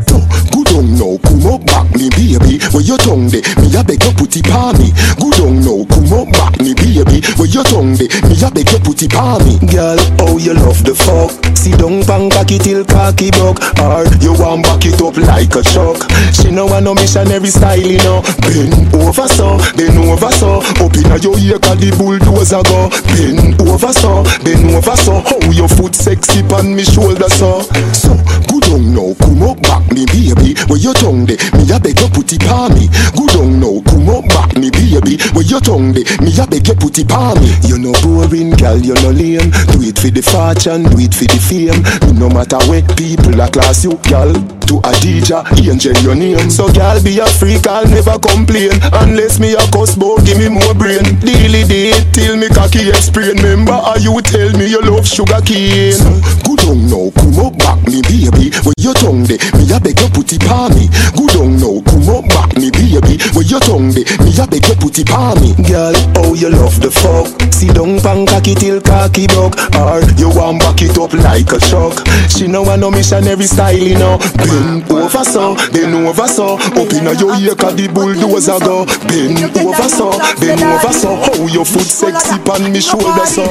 On 0.74 0.98
now, 0.98 1.18
come 1.22 1.46
up 1.46 1.64
back 1.66 1.88
me 1.96 2.08
baby. 2.10 2.58
Where 2.72 2.84
your 2.84 2.98
tongue 2.98 3.28
de? 3.28 3.42
Me 3.60 3.72
a 3.76 3.82
beg 3.84 4.02
you 4.02 4.12
put 4.12 4.36
it 4.36 4.50
on 4.50 4.76
me. 4.78 4.92
Good 5.18 5.40
on 5.40 5.60
now, 5.64 5.84
come 5.88 6.12
up 6.12 6.28
back 6.32 6.54
me 6.60 6.74
baby. 6.74 7.20
Where 7.36 7.48
your 7.48 7.64
tongue 7.64 7.96
de? 7.96 8.06
Me 8.28 8.34
a 8.40 8.50
beg 8.50 8.70
you 8.70 8.80
put 8.80 9.02
it 9.02 9.14
on 9.14 9.42
me. 9.44 9.58
Girl, 9.66 9.98
oh 10.26 10.38
you 10.38 10.54
love 10.54 10.82
the 10.84 10.94
fuck. 10.94 11.32
See 11.56 11.72
down 11.76 12.02
pan 12.04 12.30
cocky 12.30 12.58
till 12.58 12.84
cocky 12.84 13.30
buck. 13.32 13.58
Or 13.80 14.06
you 14.20 14.32
want 14.38 14.64
back 14.64 14.84
it 14.86 15.00
up 15.00 15.16
like 15.16 15.54
a 15.56 15.62
truck. 15.62 15.98
She 16.34 16.50
know 16.50 16.66
want 16.66 16.84
no 16.84 16.94
missionary 16.94 17.50
style, 17.50 17.78
you 17.78 17.98
know. 18.04 18.22
Bend 18.42 18.94
over 18.94 19.28
so, 19.28 19.58
bend 19.76 19.98
over 19.98 20.32
so. 20.32 20.60
Up 20.80 20.96
inna 20.96 21.16
your 21.18 21.36
ear 21.38 21.58
'cause 21.58 21.78
the 21.78 21.90
bulldozer 21.96 22.62
go. 22.64 22.88
Bend 23.12 23.60
over 23.62 23.92
so, 23.92 24.22
bend 24.44 24.70
over 24.70 24.96
so. 24.96 25.20
How 25.20 25.50
your 25.50 25.68
foot 25.68 25.94
sexy 25.94 26.42
pan 26.42 26.74
me 26.74 26.84
shoulder 26.84 27.28
so. 27.28 27.62
So 27.92 28.14
good 28.48 28.68
on 28.72 28.94
now, 28.94 29.14
come 29.20 29.42
up 29.42 29.60
back 29.62 29.84
me 29.92 30.06
baby. 30.06 30.54
Where 30.68 30.78
your 30.78 30.94
tongue 30.94 31.26
de? 31.26 31.36
Me 31.56 31.70
a 31.70 31.80
beg 31.80 31.98
you 32.00 32.08
put 32.10 32.32
it 32.32 32.44
on 32.48 32.74
me. 32.74 32.88
Good 33.16 33.36
on 33.36 33.60
now, 33.60 33.80
come 33.86 34.08
up 34.10 34.26
back 34.28 34.56
me 34.56 34.70
baby. 34.70 35.16
Where 35.32 35.46
your 35.46 35.60
tongue 35.60 35.92
de? 35.92 36.04
Me 36.20 36.32
a 36.36 36.46
beg 36.46 36.66
you 36.66 36.74
put 36.74 36.98
it 36.98 37.10
on 37.12 37.38
me. 37.40 37.50
You 37.64 37.78
no 37.78 37.92
boring, 38.02 38.50
girl, 38.58 38.78
you 38.78 38.94
no 39.00 39.10
lame. 39.10 39.50
Do 39.72 39.80
it 39.82 39.98
for 39.98 40.10
the 40.10 40.22
fortune, 40.22 40.84
do 40.84 40.98
it 40.98 41.14
for 41.14 41.26
the 41.26 41.40
fame. 41.40 41.80
No 42.18 42.28
matter 42.28 42.58
where 42.68 42.82
people 42.96 43.40
a 43.40 43.48
class 43.48 43.84
you, 43.84 43.96
girl. 44.10 44.32
To 44.70 44.78
a 44.86 44.94
DJ, 45.02 45.34
angel 45.66 45.98
your 45.98 46.14
name. 46.14 46.48
So 46.48 46.70
girl, 46.70 47.02
be 47.02 47.18
a 47.18 47.26
freak, 47.26 47.66
I'll 47.66 47.90
never 47.90 48.14
complain. 48.22 48.70
Unless 49.02 49.40
me 49.40 49.54
a 49.58 49.64
cuss 49.74 49.96
bout, 49.98 50.22
give 50.24 50.38
me 50.38 50.48
more 50.48 50.74
brain. 50.78 51.02
Daily 51.18 51.66
date 51.66 52.06
till 52.14 52.36
me 52.36 52.46
cocky 52.48 52.86
explain. 52.88 53.34
Remember 53.42 53.72
how 53.74 53.96
you 53.98 54.14
tell 54.22 54.52
me 54.54 54.70
you 54.70 54.80
love 54.82 55.08
sugar 55.08 55.42
cane. 55.42 55.98
Good 56.46 56.62
on 56.70 56.86
now, 56.86 57.10
come 57.18 57.34
up 57.42 57.58
back 57.58 57.82
me 57.90 57.98
baby. 58.06 58.49
Where 58.70 58.86
your 58.86 58.94
tongue 58.94 59.24
de? 59.26 59.34
Me 59.58 59.66
a 59.74 59.80
beg 59.80 59.98
you 59.98 60.08
put 60.14 60.32
it 60.32 60.46
on 60.46 60.70
me. 60.78 60.86
Good 61.18 61.34
on 61.42 61.58
now, 61.58 61.82
come 61.90 62.06
up 62.06 62.28
back 62.30 62.54
me 62.54 62.70
baby. 62.70 63.18
Where 63.34 63.42
your 63.42 63.58
tongue 63.58 63.90
de? 63.90 64.06
Me 64.22 64.30
a 64.38 64.46
beg 64.46 64.62
you 64.62 64.76
put 64.78 64.94
it 64.98 65.10
on 65.10 65.34
me. 65.42 65.58
Girl, 65.66 65.90
oh 66.22 66.34
you 66.34 66.50
love 66.50 66.78
the 66.78 66.90
fuck. 66.90 67.26
See 67.50 67.66
down 67.74 67.98
pan 67.98 68.26
cocky 68.26 68.54
till 68.54 68.80
cocky 68.80 69.26
buck. 69.26 69.58
Or 69.74 69.98
you 70.14 70.30
want 70.30 70.62
back 70.62 70.78
it 70.82 70.94
up 70.98 71.10
like 71.18 71.50
a 71.50 71.58
truck. 71.58 71.98
She 72.30 72.46
know 72.46 72.62
want 72.62 72.80
no 72.80 72.90
missionary 72.92 73.50
style, 73.50 73.74
you 73.74 73.98
know. 73.98 74.18
Bend 74.38 74.86
over 74.86 75.24
so, 75.24 75.56
bend 75.74 75.94
over 76.06 76.28
so. 76.28 76.54
Up 76.54 76.92
inna 76.94 77.18
your 77.18 77.34
ear 77.42 77.56
'cause 77.58 77.74
the 77.74 77.88
bulldozer 77.90 78.60
go. 78.62 78.86
Bend 79.10 79.50
over 79.58 79.88
so, 79.90 80.14
bend 80.38 80.62
over 80.62 80.92
so. 80.94 81.18
How 81.18 81.46
your 81.50 81.66
foot 81.66 81.90
sexy 81.90 82.38
pan 82.46 82.70
me 82.70 82.80
shoulder 82.80 83.26
so. 83.26 83.42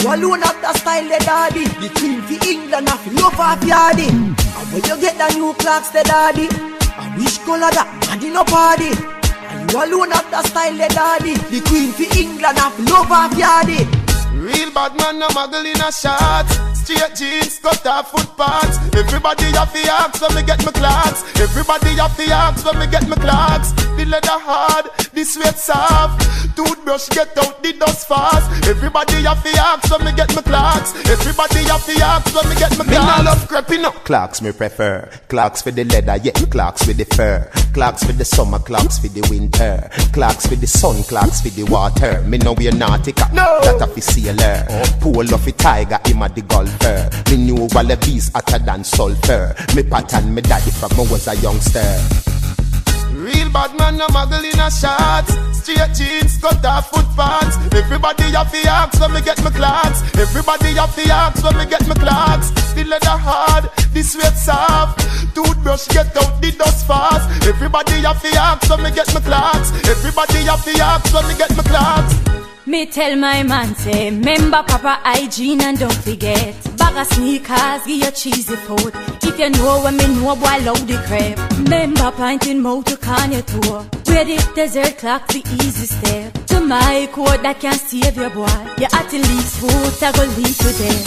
You 0.00 0.08
alone 0.08 0.40
have 0.40 0.56
the 0.62 0.72
style, 0.78 1.04
the 1.04 1.18
daddy. 1.20 1.64
The 1.84 1.88
queen 2.00 2.22
for 2.22 2.48
England, 2.48 2.88
have 2.88 3.07
love 3.20 3.38
off 3.38 3.60
yardy. 3.60 4.08
And 4.08 4.66
when 4.72 4.82
you 4.84 4.96
get 5.00 5.18
the 5.18 5.28
new 5.36 5.52
Clarks, 5.54 5.90
the 5.90 6.02
daddy. 6.04 6.48
I 6.98 7.14
wish 7.16 7.38
color 7.38 7.70
that 7.70 7.86
body 8.06 8.30
no 8.30 8.44
party. 8.44 8.90
And 9.48 9.70
you 9.70 9.78
alone 9.78 10.10
have 10.10 10.30
the 10.30 10.42
style, 10.42 10.74
the 10.74 10.88
daddy. 10.88 11.34
The 11.50 11.60
queen 11.68 11.92
for 11.92 12.08
England, 12.18 12.58
have 12.58 12.78
love 12.90 13.10
off 13.10 13.32
yardy. 13.32 13.86
Real 14.38 14.70
bad 14.70 14.94
man, 14.96 15.18
no 15.18 15.28
muggle 15.28 15.66
in 15.66 15.80
a 15.80 15.90
shot. 15.90 16.46
Straight 16.74 17.14
jeans, 17.16 17.58
cut 17.58 17.84
off 17.86 18.10
footpaths. 18.10 18.78
Everybody 18.94 19.50
have 19.56 19.72
the 19.72 19.90
axe 19.90 20.20
when 20.20 20.34
me 20.34 20.42
get 20.42 20.64
my 20.64 20.72
Clarks. 20.72 21.24
Everybody 21.40 21.90
have 21.96 22.16
the 22.16 22.30
axe 22.32 22.64
when 22.64 22.78
me 22.78 22.86
get 22.86 23.08
my 23.08 23.16
Clarks. 23.16 23.72
The 23.96 24.04
leather 24.06 24.38
hard, 24.38 24.86
the 25.18 25.24
sweat 25.24 25.58
soft. 25.58 26.22
Toothbrush 26.56 27.08
get 27.08 27.36
out 27.38 27.62
the 27.62 27.72
dust 27.72 28.06
fast. 28.06 28.46
Everybody 28.68 29.22
have 29.24 29.42
the 29.42 29.54
axe 29.58 29.90
when 29.90 30.04
me 30.04 30.12
get 30.12 30.34
my 30.34 30.42
Clarks. 30.42 30.94
Everybody 31.10 31.62
have 31.66 31.84
the 31.86 31.98
axe 32.02 32.32
when 32.34 32.48
me 32.48 32.54
get 32.54 32.70
my 32.78 32.84
Clarks. 32.84 32.90
Me 32.90 32.96
nah 32.96 33.22
love 33.22 33.48
creeping 33.48 33.84
up. 33.84 33.94
Clarks 34.04 34.42
me 34.42 34.52
prefer. 34.52 35.10
Clarks 35.28 35.62
for 35.62 35.72
the 35.72 35.84
leather, 35.84 36.16
yeah. 36.22 36.32
Clarks 36.50 36.86
with 36.86 36.98
the 36.98 37.04
fur. 37.16 37.50
Clarks 37.74 38.04
for 38.04 38.12
the 38.12 38.24
summer, 38.24 38.58
Clarks 38.58 38.98
for 38.98 39.08
the 39.08 39.26
winter. 39.30 39.88
Clarks 40.12 40.46
for 40.46 40.56
the 40.56 40.66
sun, 40.66 41.02
Clarks 41.04 41.40
for 41.40 41.50
the 41.50 41.64
water. 41.64 42.22
Me 42.22 42.38
know 42.38 42.52
we're 42.52 42.72
nautica. 42.72 43.32
No. 43.32 43.60
That 43.62 43.82
a 43.82 43.86
fi 43.86 44.00
sailor. 44.00 44.66
Pool 45.00 45.34
of 45.34 45.46
a 45.46 45.52
tiger, 45.52 45.98
him 46.06 46.22
a 46.22 46.28
the 46.28 46.42
golfer. 46.42 47.10
Me 47.30 47.36
knew 47.44 47.66
Wallabees 47.74 48.30
hotter 48.32 48.58
than 48.64 48.84
sulfur. 48.84 49.54
Me 49.74 49.82
pattern 49.82 50.34
me 50.34 50.42
daddy 50.42 50.70
from 50.70 50.90
when 50.96 51.08
I 51.08 51.10
was 51.10 51.28
a 51.28 51.34
youngster. 51.36 52.28
Real 53.14 53.50
bad 53.50 53.76
man, 53.78 53.96
no 53.96 54.06
muggle 54.08 54.44
in 54.44 54.58
a 54.60 54.70
shots. 54.70 55.34
Straight 55.56 55.94
jeans, 55.94 56.38
cut 56.38 56.64
off 56.64 56.90
foot 56.90 57.06
pants. 57.16 57.56
Everybody 57.74 58.30
have 58.32 58.50
the 58.52 58.68
axe 58.68 59.00
when 59.00 59.12
me 59.12 59.20
get 59.20 59.42
my 59.42 59.50
Clarks. 59.50 60.02
Everybody 60.16 60.74
have 60.74 60.94
the 60.96 61.10
axe 61.10 61.42
when 61.42 61.56
me 61.58 61.66
get 61.66 61.86
my 61.88 61.94
Clarks. 61.94 62.50
The 62.74 62.84
leather 62.84 63.18
hard, 63.18 63.70
the 63.92 64.02
sweat 64.02 64.36
soft. 64.36 65.00
Toothbrush 65.34 65.88
get 65.88 66.16
out 66.16 66.40
the 66.40 66.52
dust 66.52 66.86
fast. 66.86 67.46
Everybody 67.46 68.00
have 68.02 68.22
the 68.22 68.36
axe 68.38 68.68
when 68.70 68.82
me 68.82 68.90
get 68.90 69.12
my 69.12 69.20
Clarks. 69.20 69.72
Everybody 69.88 70.44
have 70.44 70.64
the 70.64 70.80
axe 70.80 71.12
when 71.12 71.26
me 71.28 71.34
get 71.36 71.56
my 71.56 71.62
Clarks. 71.64 72.37
Me 72.68 72.84
tell 72.84 73.16
my 73.16 73.42
man 73.44 73.74
say, 73.76 74.10
remember 74.10 74.62
proper 74.62 75.00
hygiene 75.02 75.62
and 75.62 75.78
don't 75.78 75.90
forget. 76.04 76.54
Bag 76.76 76.96
of 76.98 77.06
sneakers, 77.14 77.86
give 77.86 78.04
you 78.04 78.10
cheesy 78.10 78.56
food. 78.56 78.92
If 79.22 79.38
you 79.38 79.48
know 79.48 79.80
when 79.80 79.96
me 79.96 80.06
know, 80.08 80.36
boy, 80.36 80.58
love 80.66 80.86
the 80.86 81.02
crap. 81.06 81.50
Remember 81.52 82.10
pointing 82.12 82.60
mouth 82.60 82.84
to 82.84 82.98
can 82.98 83.32
your 83.32 83.40
toe. 83.40 83.86
Where 84.04 84.24
the 84.26 84.52
desert 84.54 84.98
clock, 84.98 85.28
the 85.28 85.40
easy 85.64 85.86
step. 85.86 86.46
To 86.48 86.60
my 86.60 87.08
code 87.10 87.42
that 87.42 87.58
can 87.58 87.72
save 87.72 88.16
your 88.16 88.28
boy. 88.28 88.44
You 88.76 88.88
at 88.92 89.10
least 89.14 89.56
food, 89.56 90.04
I 90.04 90.12
go 90.12 90.24
lead 90.36 90.56
to 90.60 90.70
death. 90.76 91.04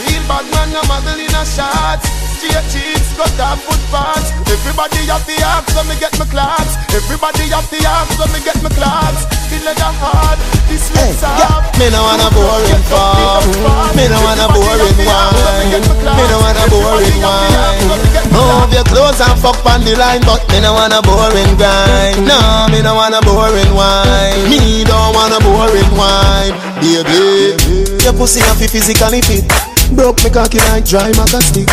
Real 0.00 0.22
bad 0.26 0.44
man, 0.50 0.72
no 0.72 0.80
muggle 0.88 1.18
in 1.20 1.34
a 1.34 1.44
shots. 1.44 2.23
Straight 2.44 2.68
jeans, 2.68 3.08
cut 3.16 3.40
off 3.40 3.56
foot 3.64 3.80
pants. 3.88 4.28
Everybody 4.52 5.08
have 5.08 5.24
the 5.24 5.32
axe 5.40 5.72
when 5.72 5.88
me 5.88 5.96
get 5.96 6.12
my 6.20 6.28
Clarks. 6.28 6.76
Everybody 6.92 7.48
have 7.48 7.64
the 7.72 7.80
axe 7.80 8.20
when 8.20 8.28
me 8.36 8.40
get 8.44 8.60
my 8.60 8.68
Clarks. 8.68 9.24
The 9.48 9.64
leather 9.64 9.92
hard, 9.96 10.36
the 10.68 10.76
sweat 10.76 11.16
soft. 11.16 11.72
Me 11.80 11.88
no 11.88 12.04
want 12.04 12.20
a 12.20 12.28
boring 12.36 12.84
farm. 12.92 13.48
Me 13.96 14.04
no 14.12 14.20
want 14.20 14.44
a 14.44 14.46
boring 14.52 14.92
wine. 15.08 15.88
Me 16.04 16.24
no 16.28 16.36
want 16.44 16.60
a 16.60 16.64
boring 16.68 17.16
wine. 17.24 17.80
Move 18.28 18.76
your 18.76 18.84
clothes 18.92 19.24
and 19.24 19.40
fuck 19.40 19.64
on 19.64 19.80
the 19.80 19.96
line, 19.96 20.20
but 20.28 20.44
me 20.52 20.60
no 20.60 20.76
want 20.76 20.92
a 20.92 21.00
boring 21.00 21.56
grind. 21.56 22.28
No, 22.28 22.68
me 22.68 22.84
no 22.84 22.92
want 22.92 23.16
a 23.16 23.24
boring 23.24 23.72
wine. 23.72 24.52
Me 24.52 24.84
don't 24.84 25.16
want 25.16 25.32
a 25.32 25.40
boring 25.40 25.92
wine, 25.96 26.52
baby. 26.84 27.56
Your 28.04 28.12
pussy 28.12 28.44
have 28.44 28.60
to 28.60 28.68
physically 28.68 29.24
fit. 29.24 29.48
Broke 29.96 30.20
me 30.20 30.28
cocky 30.28 30.60
like 30.68 30.84
dry 30.84 31.08
maca 31.16 31.40
stick. 31.40 31.72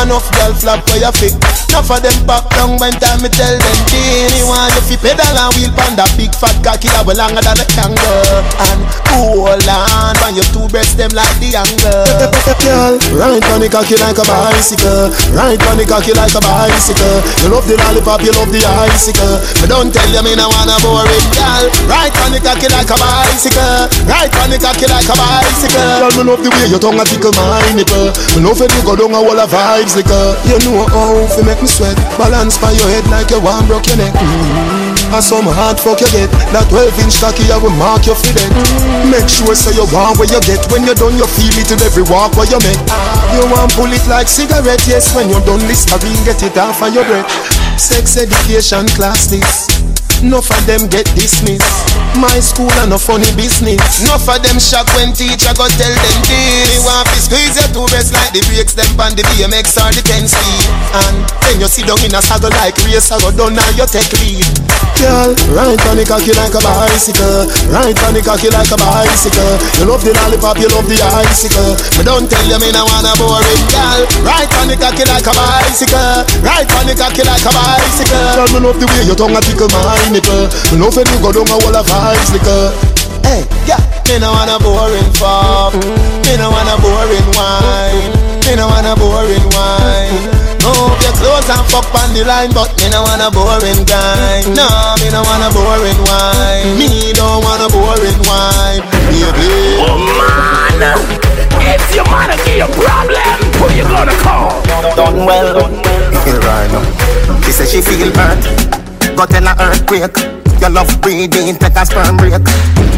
Enough 0.00 0.32
girl 0.32 0.52
flap 0.56 0.80
where 0.88 1.04
you 1.04 1.12
fit. 1.12 1.36
Enough 1.68 1.92
of 1.92 2.00
them 2.00 2.16
back 2.24 2.48
down 2.56 2.80
when 2.80 2.90
time 2.98 3.20
me 3.20 3.28
tell 3.28 3.52
them 3.52 3.78
Dini 3.92 4.42
want 4.48 4.72
you 4.74 4.96
fi 4.96 4.96
pedal 5.12 5.38
and 5.38 5.52
wheel 5.54 5.70
pan 5.76 5.92
that 5.94 6.08
big 6.16 6.32
fat 6.34 6.56
cocky 6.64 6.88
that 6.90 7.04
longer 7.04 7.44
than 7.44 7.60
a 7.60 7.66
kangaroo 7.68 8.42
And 8.64 8.80
hold 9.12 9.68
on 9.68 10.16
when 10.24 10.40
your 10.40 10.48
two 10.50 10.66
breasts 10.72 10.96
them 10.96 11.12
like 11.12 11.30
the 11.36 11.52
angle. 11.52 12.32
Girl, 12.64 12.96
ride 13.12 13.44
on 13.52 13.60
the 13.60 13.68
cocky 13.68 14.00
like 14.00 14.16
a 14.16 14.24
bicycle. 14.24 15.12
Ride 15.36 15.62
on 15.68 15.76
the 15.76 15.84
cocky 15.84 16.16
like 16.16 16.32
a 16.32 16.40
bicycle. 16.42 17.20
You 17.44 17.52
love 17.52 17.68
the 17.68 17.76
lollipop, 17.76 18.24
you 18.24 18.32
love 18.34 18.50
the 18.50 18.64
icicle. 18.64 19.36
But 19.60 19.68
don't 19.68 19.92
tell 19.92 20.08
you 20.08 20.24
me 20.24 20.32
no 20.32 20.48
wanna 20.48 20.80
boring 20.80 21.28
girl. 21.36 21.64
Ride 21.84 22.16
on 22.24 22.32
the 22.32 22.40
cocky 22.40 22.72
like 22.72 22.88
a 22.88 22.96
bicycle. 22.96 23.84
Ride 24.08 24.32
on 24.40 24.48
the 24.48 24.58
cocky 24.58 24.88
like 24.88 25.06
a 25.06 25.14
bicycle. 25.14 26.08
Girl, 26.08 26.12
me 26.16 26.22
love 26.24 26.40
the 26.40 26.50
way 26.56 26.66
your 26.72 26.80
tongue 26.80 26.98
a 26.98 27.04
tickle 27.04 27.36
my 27.36 27.60
nipple. 27.76 28.10
Me 28.32 28.40
love 28.42 28.58
it 28.64 28.72
you 28.72 28.82
go 28.82 28.96
down 28.96 29.12
a 29.12 29.20
wall 29.20 29.36
of 29.36 29.52
vibes 29.52 29.89
like 29.96 30.10
a 30.10 30.36
You 30.46 30.58
know 30.66 30.86
how 30.86 31.26
fi 31.34 31.42
make 31.42 31.60
me 31.62 31.68
sweat. 31.68 31.96
Balance 32.18 32.58
by 32.58 32.70
your 32.72 32.88
head 32.90 33.06
like 33.10 33.30
you 33.30 33.40
want 33.40 33.66
broke 33.66 33.86
your 33.86 33.96
neck. 33.96 34.14
Mm. 34.14 35.10
And 35.10 35.24
some 35.24 35.46
hard 35.46 35.74
fuck 35.82 35.98
you 35.98 36.06
get 36.14 36.30
That 36.54 36.70
12 36.70 37.02
inch 37.02 37.18
cocky 37.18 37.42
I 37.50 37.58
will 37.58 37.74
mark 37.74 38.06
your 38.06 38.14
feet 38.14 38.38
Make 39.10 39.26
sure 39.26 39.58
so 39.58 39.74
you 39.74 39.82
want 39.90 40.22
where 40.22 40.30
you 40.30 40.38
get. 40.46 40.62
When 40.70 40.86
you're 40.86 40.94
done 40.94 41.18
you 41.18 41.26
feel 41.26 41.50
it 41.58 41.66
in 41.74 41.82
every 41.82 42.06
walk 42.06 42.38
where 42.38 42.46
you 42.46 42.62
make 42.62 42.78
You 43.34 43.42
want 43.50 43.74
pull 43.74 43.90
it 43.90 44.06
like 44.06 44.30
cigarette 44.30 44.86
Yes. 44.86 45.10
When 45.10 45.26
you're 45.26 45.42
done 45.42 45.66
Listerine 45.66 46.22
get 46.22 46.38
it 46.46 46.54
off 46.54 46.78
of 46.78 46.94
your 46.94 47.02
breath. 47.10 47.26
Sex 47.74 48.14
education 48.22 48.86
class 48.94 49.26
this 49.26 49.66
of 50.20 50.66
them 50.66 50.84
get 50.92 51.08
dismissed. 51.16 51.96
My 52.20 52.40
school 52.44 52.68
and 52.84 52.90
no 52.92 52.98
funny 52.98 53.32
business. 53.40 53.80
Enough 54.04 54.28
of 54.28 54.42
them 54.44 54.60
shock 54.60 54.84
when 54.92 55.16
teacher 55.16 55.48
go 55.56 55.64
tell 55.80 55.94
them 55.96 56.18
this. 56.28 56.84
Like 58.30 58.46
the 58.46 58.46
brakes 58.46 58.74
them 58.78 58.86
on 59.02 59.10
the 59.18 59.26
BMX 59.34 59.74
or 59.74 59.90
the 59.90 60.02
10 60.06 60.30
speed. 60.30 60.66
And 60.94 61.26
then 61.42 61.58
you 61.58 61.66
sit 61.66 61.86
down 61.86 61.98
in 62.06 62.14
a 62.14 62.22
saddle 62.22 62.50
like 62.62 62.78
race 62.86 63.10
or 63.10 63.18
go 63.18 63.34
down 63.34 63.58
and 63.58 63.74
you 63.74 63.86
take 63.90 64.06
lead. 64.22 64.46
Girl, 65.02 65.34
ride 65.56 65.80
on 65.90 65.98
the 65.98 66.06
cocky 66.06 66.30
like 66.38 66.54
a 66.54 66.60
bicycle. 66.62 67.50
Ride 67.66 67.98
on 68.06 68.14
the 68.14 68.22
cocky 68.22 68.52
like 68.54 68.70
a 68.70 68.78
bicycle. 68.78 69.54
You 69.82 69.90
love 69.90 70.04
the 70.06 70.14
lollipop, 70.14 70.62
you 70.62 70.70
love 70.70 70.86
the 70.86 70.94
icicle. 71.02 71.74
But 71.98 72.06
don't 72.06 72.30
tell 72.30 72.46
you 72.46 72.58
me 72.62 72.70
no 72.70 72.86
wanna 72.86 73.18
boring 73.18 73.66
girl. 73.72 74.00
Ride 74.22 74.52
on 74.62 74.70
the 74.70 74.76
cocky 74.78 75.02
like 75.10 75.26
a 75.26 75.34
bicycle. 75.34 76.22
Ride 76.46 76.70
on 76.78 76.86
the 76.86 76.94
cocky 76.94 77.26
like 77.26 77.42
a 77.42 77.50
bicycle. 77.50 78.30
Girl, 78.38 78.50
me 78.54 78.58
love 78.62 78.78
the 78.78 78.86
way 78.94 79.02
your 79.10 79.18
tongue 79.18 79.34
a 79.34 79.40
tickle 79.42 79.66
my 79.74 79.98
nipple. 80.14 80.46
Me 80.70 80.76
love 80.78 80.94
when 80.94 81.06
you 81.08 81.18
go 81.18 81.34
down 81.34 81.50
a 81.50 81.56
wall 81.58 81.74
of 81.74 81.88
liquor. 82.30 82.70
Hey, 83.26 83.42
yeah, 83.66 83.82
me 84.06 84.22
no 84.22 84.30
want 84.30 84.50
a 84.50 84.56
boring 84.62 85.10
fuck. 85.18 85.74
Me 85.74 86.38
no 86.38 86.50
want 86.50 86.70
a 86.70 86.76
boring 86.78 87.26
wine. 87.34 88.19
Me 88.46 88.56
no 88.56 88.66
want 88.66 88.86
a 88.86 88.94
boring 88.96 89.46
wine. 89.54 90.30
Move 90.64 90.98
your 91.02 91.14
clothes 91.16 91.48
and 91.48 91.64
fuck 91.70 91.88
on 91.96 92.12
the 92.12 92.24
line, 92.24 92.50
but 92.52 92.70
me 92.78 92.90
no 92.90 93.02
want 93.02 93.22
a 93.22 93.30
boring 93.30 93.84
guy. 93.84 94.42
No, 94.52 94.68
me 95.00 95.08
no 95.10 95.22
want 95.24 95.44
a 95.44 95.48
boring 95.54 96.00
wine. 96.04 96.76
Me 96.76 97.12
don't 97.12 97.42
want 97.44 97.62
a 97.62 97.68
boring 97.72 98.20
wine, 98.26 98.82
baby. 99.08 99.80
Oh 99.80 99.96
man, 100.18 100.96
if 101.60 101.94
your 101.94 102.04
man 102.10 102.34
give 102.44 102.56
you 102.56 102.64
a 102.64 102.68
problem, 102.74 103.36
who 103.56 103.66
you 103.76 103.84
gonna 103.84 104.16
call? 104.24 104.50
Done 104.96 105.24
well. 105.24 105.68
Here 106.24 106.40
I 106.42 106.68
know. 106.72 106.84
She 107.42 107.52
said 107.52 107.68
she 107.68 107.80
feel 107.80 108.12
hurt. 108.12 108.42
Got 109.16 109.34
in 109.34 109.46
a 109.46 109.54
earthquake. 109.58 110.39
Your 110.60 110.70
love 110.70 111.00
breathing, 111.00 111.56
take 111.56 111.76
a 111.76 111.86
sperm 111.86 112.16
break. 112.18 112.36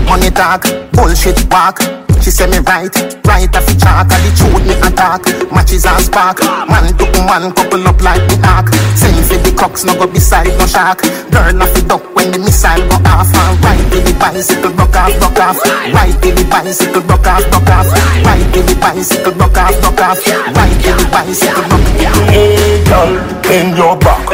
Money 0.07 0.31
talk, 0.31 0.67
bullshit 0.93 1.39
walk. 1.51 1.79
She 2.23 2.31
say 2.31 2.47
me 2.47 2.59
right, 2.71 2.95
right 3.27 3.51
off 3.51 3.67
the 3.67 3.75
chalk 3.75 4.07
And 4.15 4.23
the 4.23 4.31
truth 4.39 4.63
me 4.63 4.79
attack, 4.79 5.27
matches 5.51 5.83
and 5.83 5.99
spark. 6.07 6.39
Man 6.71 6.95
to 6.95 7.07
man, 7.27 7.51
couple 7.51 7.83
up 7.83 7.99
like 7.99 8.23
the 8.31 8.39
ark. 8.47 8.71
Send 8.95 9.19
for 9.27 9.43
the 9.43 9.51
cocks, 9.59 9.83
no 9.83 9.99
go 9.99 10.07
beside 10.07 10.55
no 10.55 10.67
shark. 10.67 11.03
Girl 11.35 11.63
off 11.63 11.75
the 11.75 11.83
duck 11.83 12.03
when 12.15 12.31
the 12.31 12.39
missile 12.39 12.79
go 12.87 12.99
off. 13.11 13.27
And 13.27 13.59
ride 13.59 13.83
till 13.91 14.07
the 14.07 14.15
bicycle 14.23 14.71
broke 14.71 14.95
off, 14.95 15.11
broke 15.19 15.43
off. 15.43 15.59
Ride 15.91 16.15
till 16.23 16.35
the 16.35 16.45
bicycle 16.47 17.03
broke 17.03 17.27
off, 17.27 17.43
broke 17.51 17.71
off. 17.75 17.91
Ride 18.23 18.49
till 18.55 18.65
the 18.71 18.75
bicycle 18.79 19.35
broke 19.35 19.59
off, 19.59 19.75
broke 19.83 20.03
off. 20.03 20.19
Ride 20.23 20.79
till 20.79 20.95
the 20.99 21.07
bicycle 21.11 21.63
broke 21.67 22.07
off. 22.07 22.23
Hey 22.31 22.83
girl, 22.87 23.19
in 23.51 23.75
your 23.75 23.99
back. 23.99 24.31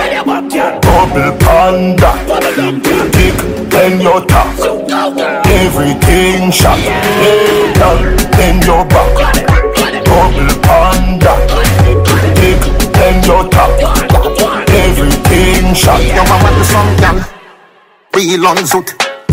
Bubble 0.85 1.33
panda 1.41 2.13
Dick, 3.19 3.35
then 3.69 4.01
your 4.01 4.25
top. 4.27 4.47
Everything 5.45 6.53
shot. 6.53 6.79
Hey 6.79 7.73
girl, 7.75 7.99
in 8.47 8.63
your 8.63 8.85
back. 8.87 9.35
Bubble 10.07 10.55
panda. 10.63 11.35
Dick, 12.39 12.63
then 12.95 13.19
your 13.25 13.49
top. 13.51 13.75
Everything 14.71 15.75
shot. 15.75 16.01
Yo, 16.01 16.23
I 16.23 16.43
want 16.43 16.57
the 16.59 16.65
some 16.65 16.97
gal 17.03 17.19
Real 18.15 18.47
on 18.47 18.57
zoot. 18.59 18.89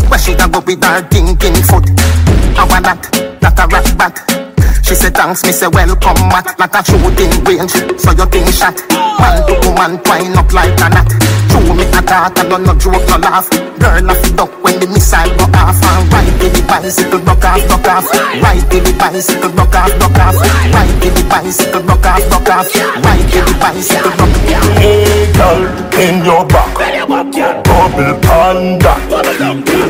Where 0.10 0.19
she 0.19 0.34
da 0.34 0.48
go 0.48 0.62
with 0.62 0.84
her 0.84 1.02
thinking 1.10 1.56
foot? 1.62 1.86
I 2.58 2.65
want 2.67 2.86
that, 2.86 3.38
that 3.41 3.60
a 3.60 3.67
rat 3.67 3.98
bat 3.98 4.44
She 4.86 4.93
say 4.93 5.10
thanks, 5.10 5.41
me 5.41 5.52
say 5.52 5.67
welcome 5.67 6.13
mat 6.30 6.45
Like 6.62 6.78
a 6.78 6.86
shooting 6.86 7.34
range, 7.41 7.74
so 7.98 8.13
you 8.13 8.26
think 8.30 8.54
shot. 8.54 8.78
Man 9.17 9.41
to 9.50 9.58
woman 9.65 9.98
twine 10.06 10.38
up 10.38 10.54
like 10.54 10.78
a 10.78 10.93
knot. 10.93 11.10
True 11.50 11.74
me 11.74 11.89
a 11.89 12.02
talk, 12.06 12.38
I 12.38 12.45
don't 12.45 12.62
no 12.62 12.78
joke, 12.78 13.02
no 13.10 13.17
laugh. 13.17 13.50
Girl 13.82 14.12
off 14.13 14.21
duck 14.38 14.54
when 14.62 14.78
the 14.78 14.86
missile 14.86 15.26
go 15.41 15.50
off. 15.58 15.82
And 15.82 16.06
ride 16.13 16.38
the 16.38 16.62
bicycle 16.69 17.17
broke 17.17 17.41
off, 17.41 17.65
broke 17.65 17.89
off. 17.89 18.06
Ride 18.45 18.62
the 18.69 18.93
bicycle 18.93 19.50
broke 19.58 19.74
off, 19.74 19.89
broke 19.98 20.21
off. 20.21 20.38
Ride 20.38 21.02
the 21.02 21.21
bicycle 21.34 21.82
broke 21.82 22.06
off, 22.06 22.21
broke 22.30 22.50
off. 22.54 22.69
Ride 22.69 23.26
the 23.26 23.41
bicycle 23.58 24.13
broke 24.21 24.54
off. 24.54 24.69
Hey 24.78 25.34
girl, 25.34 25.65
in 25.98 26.21
your 26.21 26.45
back. 26.45 26.78
Bubble 27.65 28.21
panda. 28.21 28.93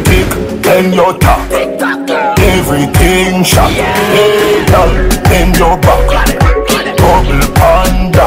Dick, 0.08 0.32
then 0.64 0.94
your 0.94 1.20
top 1.20 1.52
Everything 2.58 3.44
shot. 3.44 3.70
Hey 3.72 4.66
girl, 4.72 4.92
in 5.38 5.54
your 5.60 5.78
back. 5.84 6.08
Bubble 6.98 7.46
panda. 7.54 8.26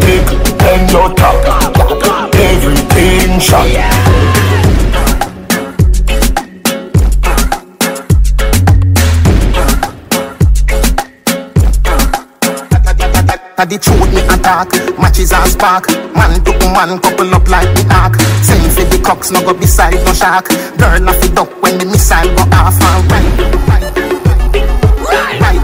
Dick, 0.00 0.28
then 0.58 0.88
your 0.88 1.14
top. 1.14 2.34
Everything 2.34 3.38
shot 3.38 3.68
Now 13.58 13.64
the 13.64 13.76
truth 13.76 14.14
me 14.14 14.22
attack, 14.30 14.70
matches 15.02 15.32
and 15.32 15.50
spark. 15.50 15.90
Man 16.14 16.38
to 16.44 16.52
man 16.70 16.94
couple 17.02 17.34
up 17.34 17.48
like 17.48 17.66
the 17.74 17.82
ark. 17.90 18.14
Same 18.46 18.70
for 18.70 18.86
the 18.86 19.02
cocks, 19.02 19.32
no 19.32 19.42
go 19.42 19.52
beside 19.52 19.98
no 20.06 20.14
shark. 20.14 20.46
Girl 20.78 21.08
off 21.10 21.18
it 21.24 21.34
duck, 21.34 21.50
when 21.60 21.76
the 21.76 21.84
missile 21.84 22.30
go 22.38 22.46
off 22.54 22.78
and 22.78 23.02
right. 23.10 23.34
Right. 25.10 25.42
Right. 25.42 25.58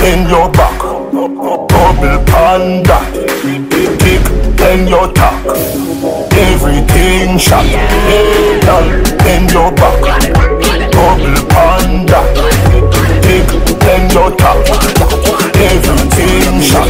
Bend 0.00 0.30
your 0.30 0.48
back, 0.48 0.80
bubble 0.80 2.24
panda. 2.24 3.04
Kick, 4.00 4.24
bend 4.56 4.88
your 4.88 5.12
tack. 5.12 5.44
Everything 6.32 7.36
shot. 7.36 7.66
Hey, 7.66 8.60
girl, 8.64 8.88
bend 9.18 9.52
your 9.52 9.70
back. 9.72 10.43
Bubble 11.04 11.36
panda. 11.52 12.20
Big, 13.20 13.44
bend 13.78 14.10
your 14.14 14.30
top. 14.40 14.56
Everything 15.52 16.62
shot. 16.64 16.88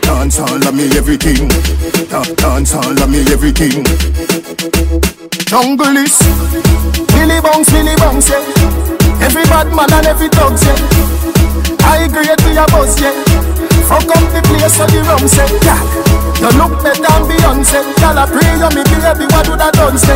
Dance 0.00 0.40
all 0.40 0.66
of 0.66 0.74
me 0.74 0.88
everything. 0.96 1.50
Dance 2.36 2.74
all 2.74 3.02
of 3.02 3.10
me 3.10 3.20
everything. 3.28 3.84
Jungle 5.44 5.98
is 5.98 6.16
Billy 7.12 7.40
Bounce, 7.42 7.68
Billy 7.70 7.94
Bounce, 7.96 8.30
yeah. 8.30 8.40
Every 9.20 9.44
bad 9.52 9.68
man 9.76 9.92
and 9.92 10.06
every 10.06 10.30
dog, 10.30 10.56
yeah. 10.64 11.84
I 11.84 12.08
agree 12.08 12.24
with 12.24 12.54
your 12.54 12.66
boss, 12.68 12.98
yeah. 12.98 13.12
Fuck 13.84 14.08
up 14.16 14.24
the 14.32 14.40
place 14.48 14.76
for 14.78 14.86
the 14.88 15.04
rum, 15.04 15.28
yeah. 15.36 16.27
You 16.38 16.50
look 16.54 16.70
better 16.82 17.02
than 17.02 17.26
Beyonce. 17.26 17.82
Y'all 17.98 18.14
a 18.14 18.24
pray 18.30 18.54
you 18.54 18.70
me 18.70 18.86
baby, 18.86 19.26
what 19.34 19.48
would 19.50 19.58
I 19.58 19.74
done 19.74 19.98
say? 19.98 20.14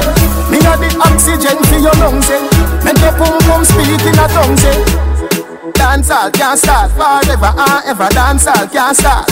Me 0.54 0.62
got 0.62 0.78
the 0.78 0.86
oxygen 1.02 1.58
for 1.66 1.82
your 1.82 1.94
lungs, 1.98 2.30
say. 2.30 2.38
Make 2.86 3.02
your 3.02 3.10
pum 3.18 3.42
pum 3.42 3.64
speak 3.66 3.98
in 4.06 4.14
a 4.14 4.26
tongue, 4.30 4.56
say. 4.56 4.78
Dance 5.74 6.10
all 6.10 6.30
can't 6.30 6.58
start 6.58 6.92
forever 6.94 7.50
and 7.50 7.82
ever. 7.90 8.08
Dance 8.14 8.46
all 8.46 8.68
can't 8.70 8.96
start. 8.96 9.26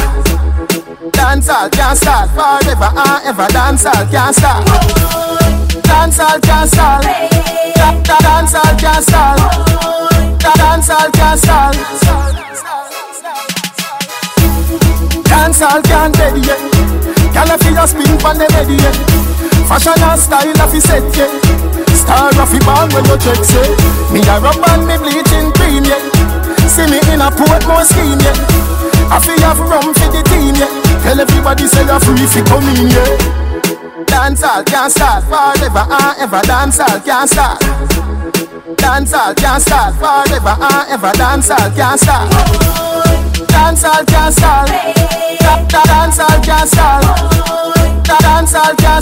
Dance 1.13 1.49
all 1.49 1.71
can't 1.71 1.97
start 1.97 2.29
forever 2.35 2.91
and 2.91 3.23
ever. 3.23 3.47
Dance 3.55 3.87
all 3.87 4.07
can't 4.11 4.35
start. 4.35 4.67
Dance 5.87 6.19
all 6.19 6.41
can't 6.41 6.71
start. 6.71 7.03
Dance 7.07 8.55
all 8.55 8.75
can't 8.83 9.05
start. 9.07 9.39
Dance 10.43 10.91
all 10.91 11.11
can't 11.15 11.39
start. 11.39 11.77
Dance 15.25 15.63
all 15.63 15.83
can't 15.83 16.15
dead 16.15 16.45
yet. 16.45 16.70
Gyal 17.41 17.57
fi 17.57 17.73
a 17.73 17.87
spin 17.89 18.19
pon 18.21 18.37
the 18.37 18.45
bed 18.53 18.69
yeah. 18.69 18.93
Fashion 19.65 19.97
and 19.97 20.21
style 20.21 20.61
a 20.61 20.65
fi 20.69 20.79
set 20.79 21.01
yeah. 21.17 21.33
Star 21.97 22.29
a 22.37 22.45
fi 22.45 22.61
ball 22.69 22.85
when 22.93 23.05
you 23.09 23.17
check 23.17 23.41
say. 23.41 23.65
Me 24.13 24.21
a 24.29 24.37
rub 24.45 24.61
on 24.69 24.85
me 24.85 25.01
bleaching 25.01 25.49
cream 25.57 25.89
yeah. 25.89 26.05
See 26.69 26.85
me 26.85 27.01
in 27.09 27.25
a 27.25 27.33
Portmore 27.33 27.89
scheme 27.89 28.21
yeah. 28.21 28.37
I 29.09 29.17
fi 29.25 29.33
have 29.41 29.57
rum 29.57 29.89
for 29.97 30.13
the 30.13 30.21
team 30.29 30.53
yeah. 30.61 30.69
Tell 31.01 31.17
everybody 31.17 31.65
say 31.65 31.81
you're 31.89 32.01
free 32.05 32.29
fi 32.29 32.45
come 32.45 32.69
in 32.77 32.93
yeah. 32.93 34.05
Dance 34.05 34.45
all 34.45 34.63
can't 34.63 34.93
start 34.93 35.25
forever 35.25 35.89
and 35.89 36.21
ever. 36.21 36.43
Dance 36.45 36.81
all 36.81 37.01
can't 37.01 37.25
start. 37.25 37.57
Dance 38.77 39.15
all 39.17 39.33
can't 39.33 39.63
start 39.65 39.97
forever 39.97 40.57
and 40.61 40.93
ever. 40.93 41.13
Dance 41.17 41.49
all 41.49 41.73
can't 41.73 41.99
start. 41.99 43.10
Dance 43.49 43.85
all 43.85 44.05
can't 44.05 44.35
start. 44.35 44.69
Dance 44.69 46.19
all 46.19 46.41
can't 46.43 46.69
start. 46.69 47.05
Dance 48.05 48.55
all 48.55 48.75
can't. 48.77 49.01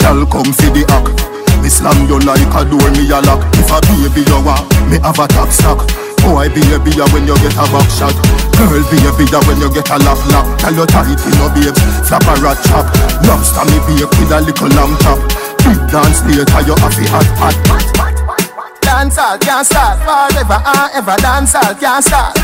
Girl, 0.00 0.26
come 0.26 0.52
see 0.52 0.70
the 0.74 0.82
act. 0.90 1.14
Me 1.62 1.68
slam 1.68 2.08
you 2.08 2.18
like 2.24 2.40
a 2.56 2.64
door, 2.66 2.90
me 2.96 3.06
a 3.12 3.20
lock. 3.22 3.46
If 3.54 3.70
a 3.70 3.78
baby 3.86 4.26
you 4.26 4.40
want, 4.42 4.66
me 4.90 4.98
have 4.98 5.18
a 5.18 5.28
top 5.28 5.50
stock. 5.54 5.86
Boy, 6.24 6.48
baby, 6.50 6.98
ya 6.98 7.06
when 7.14 7.28
you 7.28 7.36
get 7.38 7.54
a 7.54 7.64
back 7.70 7.88
shot. 7.92 8.16
Girl, 8.58 8.82
baby, 8.90 9.30
ya 9.30 9.38
when 9.46 9.60
you 9.60 9.70
get 9.70 9.88
a 9.88 9.98
lock 10.02 10.18
lock. 10.34 10.46
Tell 10.58 10.74
you 10.74 10.86
tight, 10.86 11.14
you 11.14 11.34
know, 11.38 11.48
babes. 11.54 11.78
Flap 12.08 12.26
a 12.26 12.34
rat 12.42 12.58
chop. 12.66 12.90
Lobster 13.22 13.64
me 13.70 13.78
bake 13.86 14.10
with 14.18 14.32
a 14.34 14.40
little 14.40 14.68
lamb 14.74 14.98
chop. 15.04 15.20
Big 15.62 15.78
dance 15.92 16.24
later, 16.26 16.60
you 16.66 16.74
have 16.74 16.98
a 16.98 17.04
hot 17.12 17.28
hot. 17.38 18.19
Dance 18.90 19.18
all 19.18 19.38
can't 19.38 19.64
start 19.64 19.98
forever 20.02 20.60
and 20.66 20.90
ever. 20.94 21.14
Dance 21.22 21.54
all 21.54 21.74
can't 21.76 22.04
start. 22.04 22.34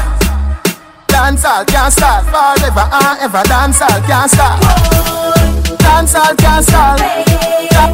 Dance 1.09 1.45
all 1.45 1.65
can't 1.65 1.93
start 1.93 2.25
forever 2.25 2.87
and 2.87 3.19
ever. 3.21 3.43
Dance 3.49 3.83
all 3.83 4.01
can't 4.07 4.31
start. 4.31 4.61
Dance 5.81 6.15
all 6.15 6.37
can't 6.37 6.65
start. 6.65 7.01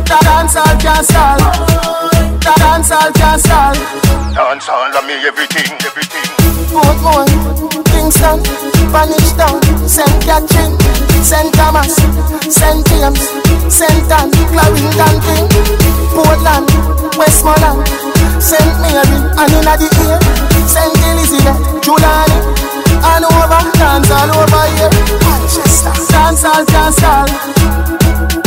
Dance 0.05 0.57
all 0.57 0.77
can't 0.77 1.07
start. 1.07 1.41
Dance 2.43 2.91
all 2.93 3.13
can't 3.13 3.41
start. 3.41 4.12
Dance 4.33 4.67
all 4.71 4.89
of 4.97 5.05
me 5.05 5.13
everything, 5.29 5.69
everything. 5.85 6.25
Portmore, 6.73 7.29
Kingston, 7.93 8.41
Spanish 8.89 9.33
Town, 9.37 9.61
St. 9.85 10.09
Catherine, 10.25 10.73
St. 11.21 11.53
Thomas, 11.53 11.93
St. 12.49 12.81
James, 12.89 13.21
St. 13.69 14.09
Anne, 14.09 14.33
Clarendon 14.49 15.17
King, 15.29 15.49
Portland, 16.17 16.65
Westmoreland, 17.21 17.85
St. 18.41 18.73
Mary, 18.81 19.21
and 19.37 19.53
in 19.53 19.69
the 19.69 19.89
ear, 20.01 20.17
St. 20.65 20.97
Elizabeth, 21.13 21.85
Julani, 21.85 22.41
Hanover, 23.05 23.63
dance 23.77 24.11
all 24.11 24.33
over 24.33 24.65
here. 24.81 24.93
Manchester, 25.29 25.93
dance 26.09 26.45
all 26.45 26.65
can't 26.65 26.95
stall, 26.97 27.29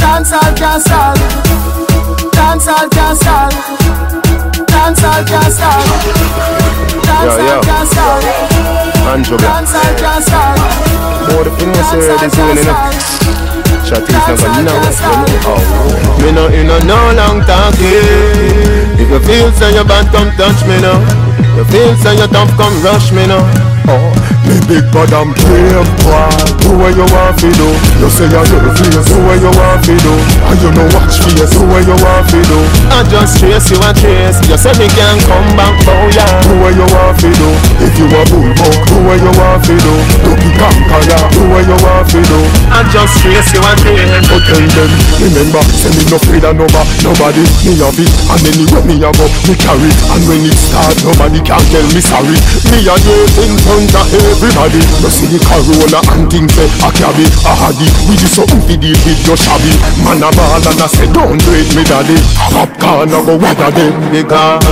dance 0.02 0.34
all 0.34 0.54
dance 0.56 0.90
all 0.90 1.95
can't 2.56 2.64
stall, 2.64 2.88
dance 2.90 3.20
all 5.04 5.24
can't 5.28 5.52
stall, 5.52 5.84
dance 7.04 7.36
all 7.36 7.60
can't 7.64 7.90
stall, 7.90 8.22
Andrew 9.12 9.38
can't 9.38 9.68
stall. 9.68 10.56
More 11.34 11.44
the 11.44 11.52
thing 11.58 11.72
was 11.76 11.92
here 11.92 12.18
this 12.18 12.38
evening, 12.40 12.64
is 13.92 14.10
never 14.10 14.50
know, 14.50 14.58
you 14.58 14.64
know. 14.64 14.78
Oh. 15.46 16.20
Me 16.22 16.32
no 16.32 16.48
in 16.48 16.70
a 16.70 16.80
no 16.86 16.98
long 17.14 17.42
talking. 17.46 18.98
If 18.98 19.10
you 19.10 19.20
feel 19.20 19.52
so 19.54 19.70
you 19.70 19.84
bad, 19.86 20.10
come 20.12 20.32
touch 20.38 20.66
me 20.66 20.82
now. 20.82 20.98
You 21.56 21.64
feel 21.66 21.96
so 21.98 22.12
you 22.12 22.28
tough, 22.28 22.50
come 22.58 22.74
rush 22.84 23.12
me 23.12 23.28
now. 23.28 23.46
Oh, 23.86 24.10
me 24.50 24.58
big 24.66 24.82
bad 24.90 25.14
and 25.14 25.30
brave 25.46 25.86
boy 26.02 26.34
Do 26.66 26.74
what 26.74 26.98
you 26.98 27.06
want 27.06 27.38
to 27.38 27.50
do 27.54 27.70
You 28.02 28.10
say 28.10 28.26
you're 28.34 28.42
your 28.50 28.74
face 28.74 29.06
Do 29.06 29.22
what 29.22 29.38
you 29.38 29.54
want 29.54 29.86
to 29.86 29.94
do 29.94 30.14
And 30.42 30.58
you 30.58 30.74
know 30.74 30.90
watch 30.90 31.22
face 31.22 31.54
Do 31.54 31.70
what 31.70 31.86
you 31.86 31.94
want 31.94 32.26
to 32.34 32.40
do 32.50 32.58
I 32.90 33.06
just 33.06 33.38
chase 33.38 33.70
you 33.70 33.78
and 33.78 33.94
chase. 33.94 34.42
You 34.50 34.58
say 34.58 34.74
me 34.82 34.90
can 34.90 35.22
come 35.30 35.54
back, 35.54 35.78
oh 35.86 36.10
yeah. 36.18 36.26
Do 36.50 36.58
what 36.66 36.74
you 36.74 36.88
want 36.90 37.14
to 37.22 37.30
do 37.30 37.50
If 37.86 37.94
you 38.02 38.10
a 38.10 38.22
bulldog 38.26 38.74
Do 38.90 38.96
what 39.06 39.22
you 39.22 39.34
want 39.38 39.62
to 39.70 39.76
do 39.78 39.94
Do 40.26 40.32
the 40.34 40.50
conqueror 40.58 41.22
Do 41.30 41.42
what 41.46 41.64
you 41.70 41.78
want 41.86 42.10
to 42.10 42.20
do 42.26 42.40
I 42.74 42.82
just 42.90 43.22
chase 43.22 43.54
you 43.54 43.62
and 43.62 43.75
chase. 43.82 44.16
But 44.30 44.42
tell 44.48 44.64
them 44.64 44.92
Remember 45.22 45.62
Say 45.76 45.92
me 45.94 46.04
no 46.10 46.18
afraid 46.18 46.46
of 46.46 46.56
nobody 46.58 46.92
Nobody. 47.04 47.44
Me 47.66 47.74
have 47.80 48.00
it 48.00 48.12
And 48.32 48.44
anywhere 48.48 48.84
me 48.86 48.96
a 49.04 49.10
go 49.14 49.26
Me 49.48 49.54
carry 49.56 49.90
it. 49.90 49.98
And 50.12 50.24
when 50.28 50.46
it 50.46 50.58
start 50.58 50.98
Nobody 51.06 51.40
can 51.44 51.62
tell 51.72 51.88
me 51.94 52.02
sorry. 52.02 52.38
Me 52.72 52.80
a 52.86 52.96
do 53.00 53.14
it 53.16 53.36
in 53.46 53.54
front 53.66 53.94
of 53.96 54.08
everybody. 54.12 54.82
You 55.02 55.10
see 55.12 55.30
the 55.30 55.40
Corolla 55.46 56.00
and 56.16 56.26
things 56.32 56.52
say 56.54 56.68
I 56.82 56.90
carry 56.96 57.28
I 57.46 57.54
had 57.56 57.80
it. 57.80 57.94
We 58.08 58.16
do 58.18 58.28
something 58.30 58.64
to 58.66 58.76
deal 58.78 58.98
with 59.06 59.22
your 59.26 59.38
shabby 59.38 59.74
Man 60.04 60.24
a 60.24 60.30
ball 60.34 60.62
and 60.62 60.82
I 60.82 60.88
say 60.88 61.08
Don't 61.12 61.40
do 61.42 61.52
it 61.56 61.70
me 61.76 61.84
daddy. 61.86 62.18
Popcorn 62.52 63.12
I 63.12 63.20
go 63.24 63.36
weather 63.38 63.72
them. 63.72 63.94
Because 64.12 64.64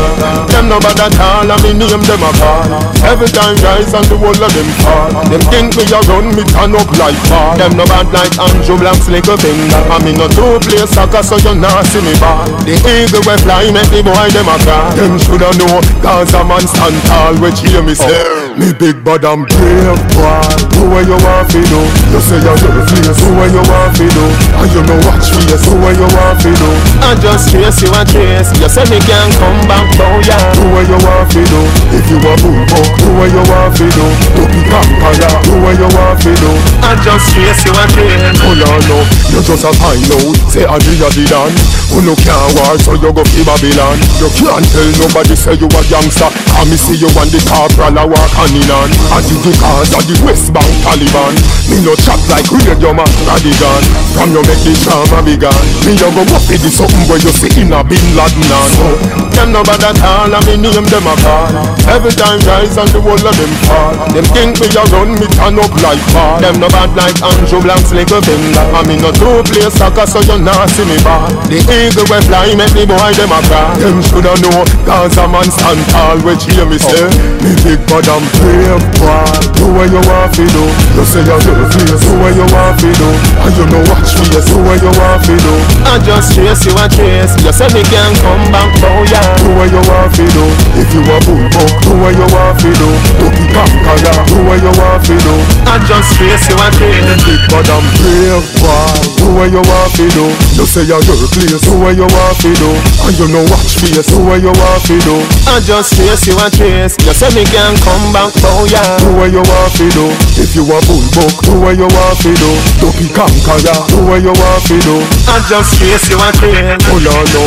them 0.52 0.70
no 0.70 0.78
bad 0.80 1.00
at 1.00 1.18
all 1.20 1.50
and 1.50 1.62
me 1.64 1.72
name 1.74 2.04
them 2.04 2.24
a 2.24 2.32
call 2.38 2.68
Every 3.06 3.30
time 3.30 3.58
rise 3.64 3.94
and 3.94 4.06
the 4.08 4.18
whole 4.18 4.36
of 4.36 4.52
them 4.54 4.70
fall. 4.84 5.10
Them 5.30 5.44
think 5.50 5.76
me 5.78 5.84
a 5.90 6.00
run 6.10 6.34
me 6.36 6.44
turn 6.52 6.76
up 6.76 6.90
like 6.98 7.18
ball 7.30 7.58
Them 7.58 7.78
no 7.78 7.86
bad 7.86 8.10
like 8.14 8.34
Andrew 8.38 8.78
Black's 8.94 9.10
little 9.10 9.38
finger 9.38 9.82
And 9.90 10.04
me 10.06 10.12
no 10.14 10.28
two 10.30 10.60
play 10.62 10.86
soccer 10.86 11.24
so 11.24 11.38
you 11.42 11.56
not 11.58 11.86
see 11.90 12.02
me 12.02 12.14
ball 12.22 12.46
The 12.62 12.78
eagle 12.78 13.26
we 13.26 13.36
fly 13.42 13.66
make 13.74 13.90
the 13.90 14.06
boy 14.06 14.30
them 14.30 14.46
a 14.46 14.56
cry. 14.62 14.94
Them 14.94 15.18
shoulda 15.18 15.50
know 15.58 15.82
Cause 16.02 16.34
a 16.38 16.46
man 16.46 16.62
stand 16.70 16.98
tall 17.10 17.34
Which 17.42 17.66
hear 17.66 17.82
me 17.82 17.98
say 17.98 18.54
Me 18.54 18.70
big 18.74 19.02
bad 19.02 19.26
and 19.26 19.50
brave 19.50 19.98
boy 20.14 20.46
Do 20.70 20.82
what 20.94 21.04
you 21.10 21.18
want 21.18 21.50
to 21.50 21.62
do? 21.66 21.82
You 22.14 22.22
say 22.22 22.38
you're 22.38 22.58
your 22.62 22.86
face 22.86 23.18
Do 23.18 23.34
what 23.34 23.50
you 23.50 23.64
want 23.66 23.98
to 23.98 24.06
do? 24.06 24.26
And 24.62 24.70
you 24.70 24.82
know 24.86 25.00
watch 25.10 25.28
face 25.34 25.66
Do 25.66 25.74
what 25.82 25.98
you 25.98 26.10
want 26.14 26.38
to 26.46 26.52
do? 26.54 26.70
I 27.02 27.18
just 27.18 27.50
chase 27.50 27.82
you 27.82 27.92
and 27.94 28.08
chase. 28.10 28.50
You 28.62 28.70
say 28.70 28.86
me 28.90 29.00
can 29.02 29.30
come 29.42 29.62
back, 29.66 29.90
oh 30.02 30.22
yeah. 30.22 30.54
Do 30.54 30.70
what 30.70 30.86
you 30.86 31.00
want 31.02 31.28
to 31.34 31.42
do? 31.42 31.62
If 31.98 32.06
you 32.14 32.20
a 32.22 32.34
bulldog 32.40 32.88
Do 33.02 33.10
what 33.18 33.30
you 33.34 33.44
want 33.50 33.74
to 33.82 33.86
do? 33.90 34.06
Do 34.38 34.44
the 34.46 34.62
conqueror 34.70 35.34
Do 35.50 35.54
what 35.62 35.76
you 35.82 35.90
want 35.90 36.18
to 36.22 36.32
do? 36.38 36.52
I 36.86 36.94
just 37.02 37.34
chase 37.34 37.64
you 37.66 37.74
and 37.74 37.90
chase. 37.92 38.38
Oh 38.44 38.54
no 38.54 38.83
no 38.90 39.00
You 39.32 39.40
just 39.44 39.64
a 39.64 39.72
find 39.80 40.04
out. 40.12 40.36
Say 40.52 40.66
I 40.66 40.78
a 40.78 41.10
did 41.14 41.32
on 41.32 41.52
Who 41.94 42.02
no 42.04 42.16
can't 42.16 42.52
war 42.58 42.76
So 42.80 42.94
you 43.00 43.12
go 43.14 43.24
to 43.24 43.42
Babylon. 43.46 43.98
You 44.20 44.30
can't 44.36 44.66
tell 44.66 44.90
nobody 45.00 45.36
Say 45.36 45.56
you 45.56 45.68
a 45.68 45.82
youngster 45.88 46.43
Come 46.64 46.72
me 46.72 46.80
see 46.80 46.96
you 46.96 47.12
and 47.20 47.28
the 47.28 47.44
corporal 47.44 47.92
a 47.92 48.08
walk 48.08 48.32
hand 48.40 48.56
in 48.56 48.64
hand 48.64 48.96
I 49.12 49.20
did 49.20 49.36
the 49.44 49.52
cause 49.60 49.92
of 50.00 50.08
the 50.08 50.16
West 50.24 50.48
Bank 50.56 50.72
Taliban. 50.88 51.36
Me 51.68 51.84
no 51.84 51.92
chat 51.92 52.24
like 52.32 52.48
radio 52.56 52.96
man 52.96 53.12
Radigan 53.28 53.84
From 54.16 54.32
you 54.32 54.40
make 54.48 54.64
the 54.64 54.72
drama 54.80 55.20
began 55.28 55.52
Me 55.84 55.92
you 55.92 56.08
go 56.16 56.24
up 56.24 56.44
with 56.48 56.64
the 56.64 56.72
something 56.72 57.04
Where 57.12 57.20
you 57.20 57.36
see 57.36 57.52
in 57.60 57.76
a 57.76 57.84
Bin 57.84 58.00
Laden 58.16 58.48
and 58.48 58.70
so 58.80 58.88
Them 59.36 59.52
no 59.52 59.60
bad 59.68 59.84
at 59.84 60.00
all 60.08 60.32
and 60.32 60.44
me 60.48 60.56
name 60.56 60.88
them 60.88 61.04
a 61.04 61.16
call. 61.20 61.52
Every 61.92 62.16
time 62.16 62.40
rise 62.48 62.80
and 62.80 62.88
the 62.96 63.02
whole 63.04 63.20
of 63.20 63.36
them 63.36 63.54
fall. 63.68 63.92
Them 64.16 64.24
think 64.32 64.56
me 64.64 64.72
a 64.72 64.84
run 64.88 65.20
me 65.20 65.28
turn 65.36 65.60
up 65.60 65.74
like 65.84 66.00
ball. 66.16 66.40
Them 66.40 66.64
no 66.64 66.72
bad 66.72 66.96
like 66.96 67.20
Andrew 67.20 67.60
Black's 67.60 67.92
little 67.92 68.24
finger. 68.24 68.64
And 68.72 68.88
me 68.88 68.96
no 69.04 69.12
two 69.12 69.44
play 69.52 69.68
soccer 69.68 70.08
so 70.08 70.24
you 70.24 70.40
not 70.40 70.72
see 70.72 70.88
me 70.88 70.96
ball. 71.04 71.28
The 71.52 71.60
eagle 71.60 72.08
we 72.08 72.24
fly 72.24 72.56
make 72.56 72.72
the 72.72 72.88
boy 72.88 73.12
them 73.20 73.36
a 73.36 73.40
cry. 73.52 73.76
Them 73.84 74.00
shoulda 74.00 74.32
know 74.40 74.64
Cause 74.88 75.20
a 75.20 75.28
man 75.28 75.50
stand 75.52 75.84
tall 75.92 76.22
Which 76.24 76.46
hear 76.54 76.66
me 76.70 76.78
say 76.78 77.10
Me 77.42 77.52
big 77.66 77.82
bad 77.90 78.06
and 78.08 78.26
brave 78.38 78.84
boy 79.02 79.26
Do 79.58 79.66
what 79.74 79.90
you 79.90 80.02
want 80.06 80.30
to 80.38 80.44
do 80.46 80.64
You 80.94 81.04
say 81.04 81.26
you're 81.26 81.42
your 81.42 81.68
face 81.74 82.02
Do 82.06 82.14
what 82.22 82.34
you 82.38 82.46
want 82.54 82.78
to 82.80 82.90
do 82.94 83.10
And 83.44 83.54
you 83.58 83.66
know 83.74 83.84
watch 83.90 84.14
face 84.14 84.48
Do 84.48 84.62
what 84.62 84.78
you 84.80 84.92
want 84.94 85.22
to 85.26 85.36
do 85.36 85.54
I 85.90 85.98
just 86.06 86.38
chase 86.38 86.64
you 86.70 86.74
and 86.78 86.92
chase 86.94 87.34
You 87.42 87.54
say 87.54 87.70
me 87.74 87.82
can 87.90 88.14
come 88.22 88.46
back 88.54 88.70
oh 88.86 89.02
yeah 89.10 89.26
Do 89.42 89.50
what 89.58 89.70
you 89.74 89.82
want 89.82 90.14
to 90.16 90.26
do 90.30 90.46
If 90.78 90.90
you 90.94 91.02
a 91.02 91.18
bull 91.26 91.46
buck 91.54 91.74
Do 91.84 91.92
what 91.98 92.14
you 92.14 92.28
want 92.30 92.56
to 92.62 92.70
do 92.70 92.90
Do 93.18 93.26
be 93.34 93.44
conquer 93.52 93.98
ya 94.06 94.14
Do 94.30 94.38
what 94.46 94.60
you 94.62 94.74
want 94.78 95.02
to 95.10 95.16
do 95.18 95.36
I 95.66 95.76
just 95.90 96.10
chase 96.18 96.46
you 96.50 96.58
and 96.62 96.74
chase 96.78 97.02
Me 97.02 97.16
big 97.26 97.42
bad 97.50 97.70
and 97.70 97.88
brave 97.98 98.46
boy 98.62 98.94
Do 99.18 99.26
what 99.34 99.50
you 99.50 99.64
want 99.64 99.92
to 99.98 100.06
do 100.14 100.26
You 100.60 100.66
say 100.70 100.86
you're 100.86 101.02
your 101.02 101.18
place 101.34 101.62
Do 101.66 101.74
what 101.82 101.98
you 101.98 102.08
want 102.08 102.36
to 102.46 102.52
do 102.54 102.70
And 103.10 103.14
you 103.18 103.28
know 103.34 103.44
watch 103.50 103.82
face 103.82 104.06
Do 104.08 104.22
what 104.22 104.40
you 104.42 104.54
want 104.54 104.82
to 104.86 104.96
do 105.02 105.16
I 105.50 105.60
just 105.60 105.96
chase 105.98 106.28
you 106.28 106.33
and 106.40 106.54
chase. 106.54 106.96
You 107.06 107.14
say 107.14 107.30
me 107.36 107.44
can 107.46 107.76
come 107.84 108.14
back 108.14 108.32
oh 108.46 108.66
yeah. 108.70 108.98
Do 109.02 109.14
what 109.18 109.30
you 109.32 109.44
want 109.44 109.74
to 109.78 109.86
do. 109.92 110.06
If 110.40 110.56
you 110.56 110.64
a 110.66 110.78
bull 110.88 111.04
buck 111.14 111.36
Do 111.46 111.54
what 111.60 111.76
you 111.78 111.88
want 111.90 112.18
to 112.24 112.32
do. 112.34 112.52
Do 112.82 112.88
be 112.98 113.08
conquer 113.14 113.60
ya 113.66 113.76
Do 113.92 114.06
what 114.08 114.22
you 114.22 114.34
want 114.34 114.64
to 114.70 114.78
do. 114.82 114.96
I 115.30 115.40
just 115.50 115.78
chase 115.80 116.10
you 116.10 116.18
and 116.18 116.36
chase 116.40 116.82
Oh 116.90 117.00
no 117.04 117.14
no. 117.34 117.44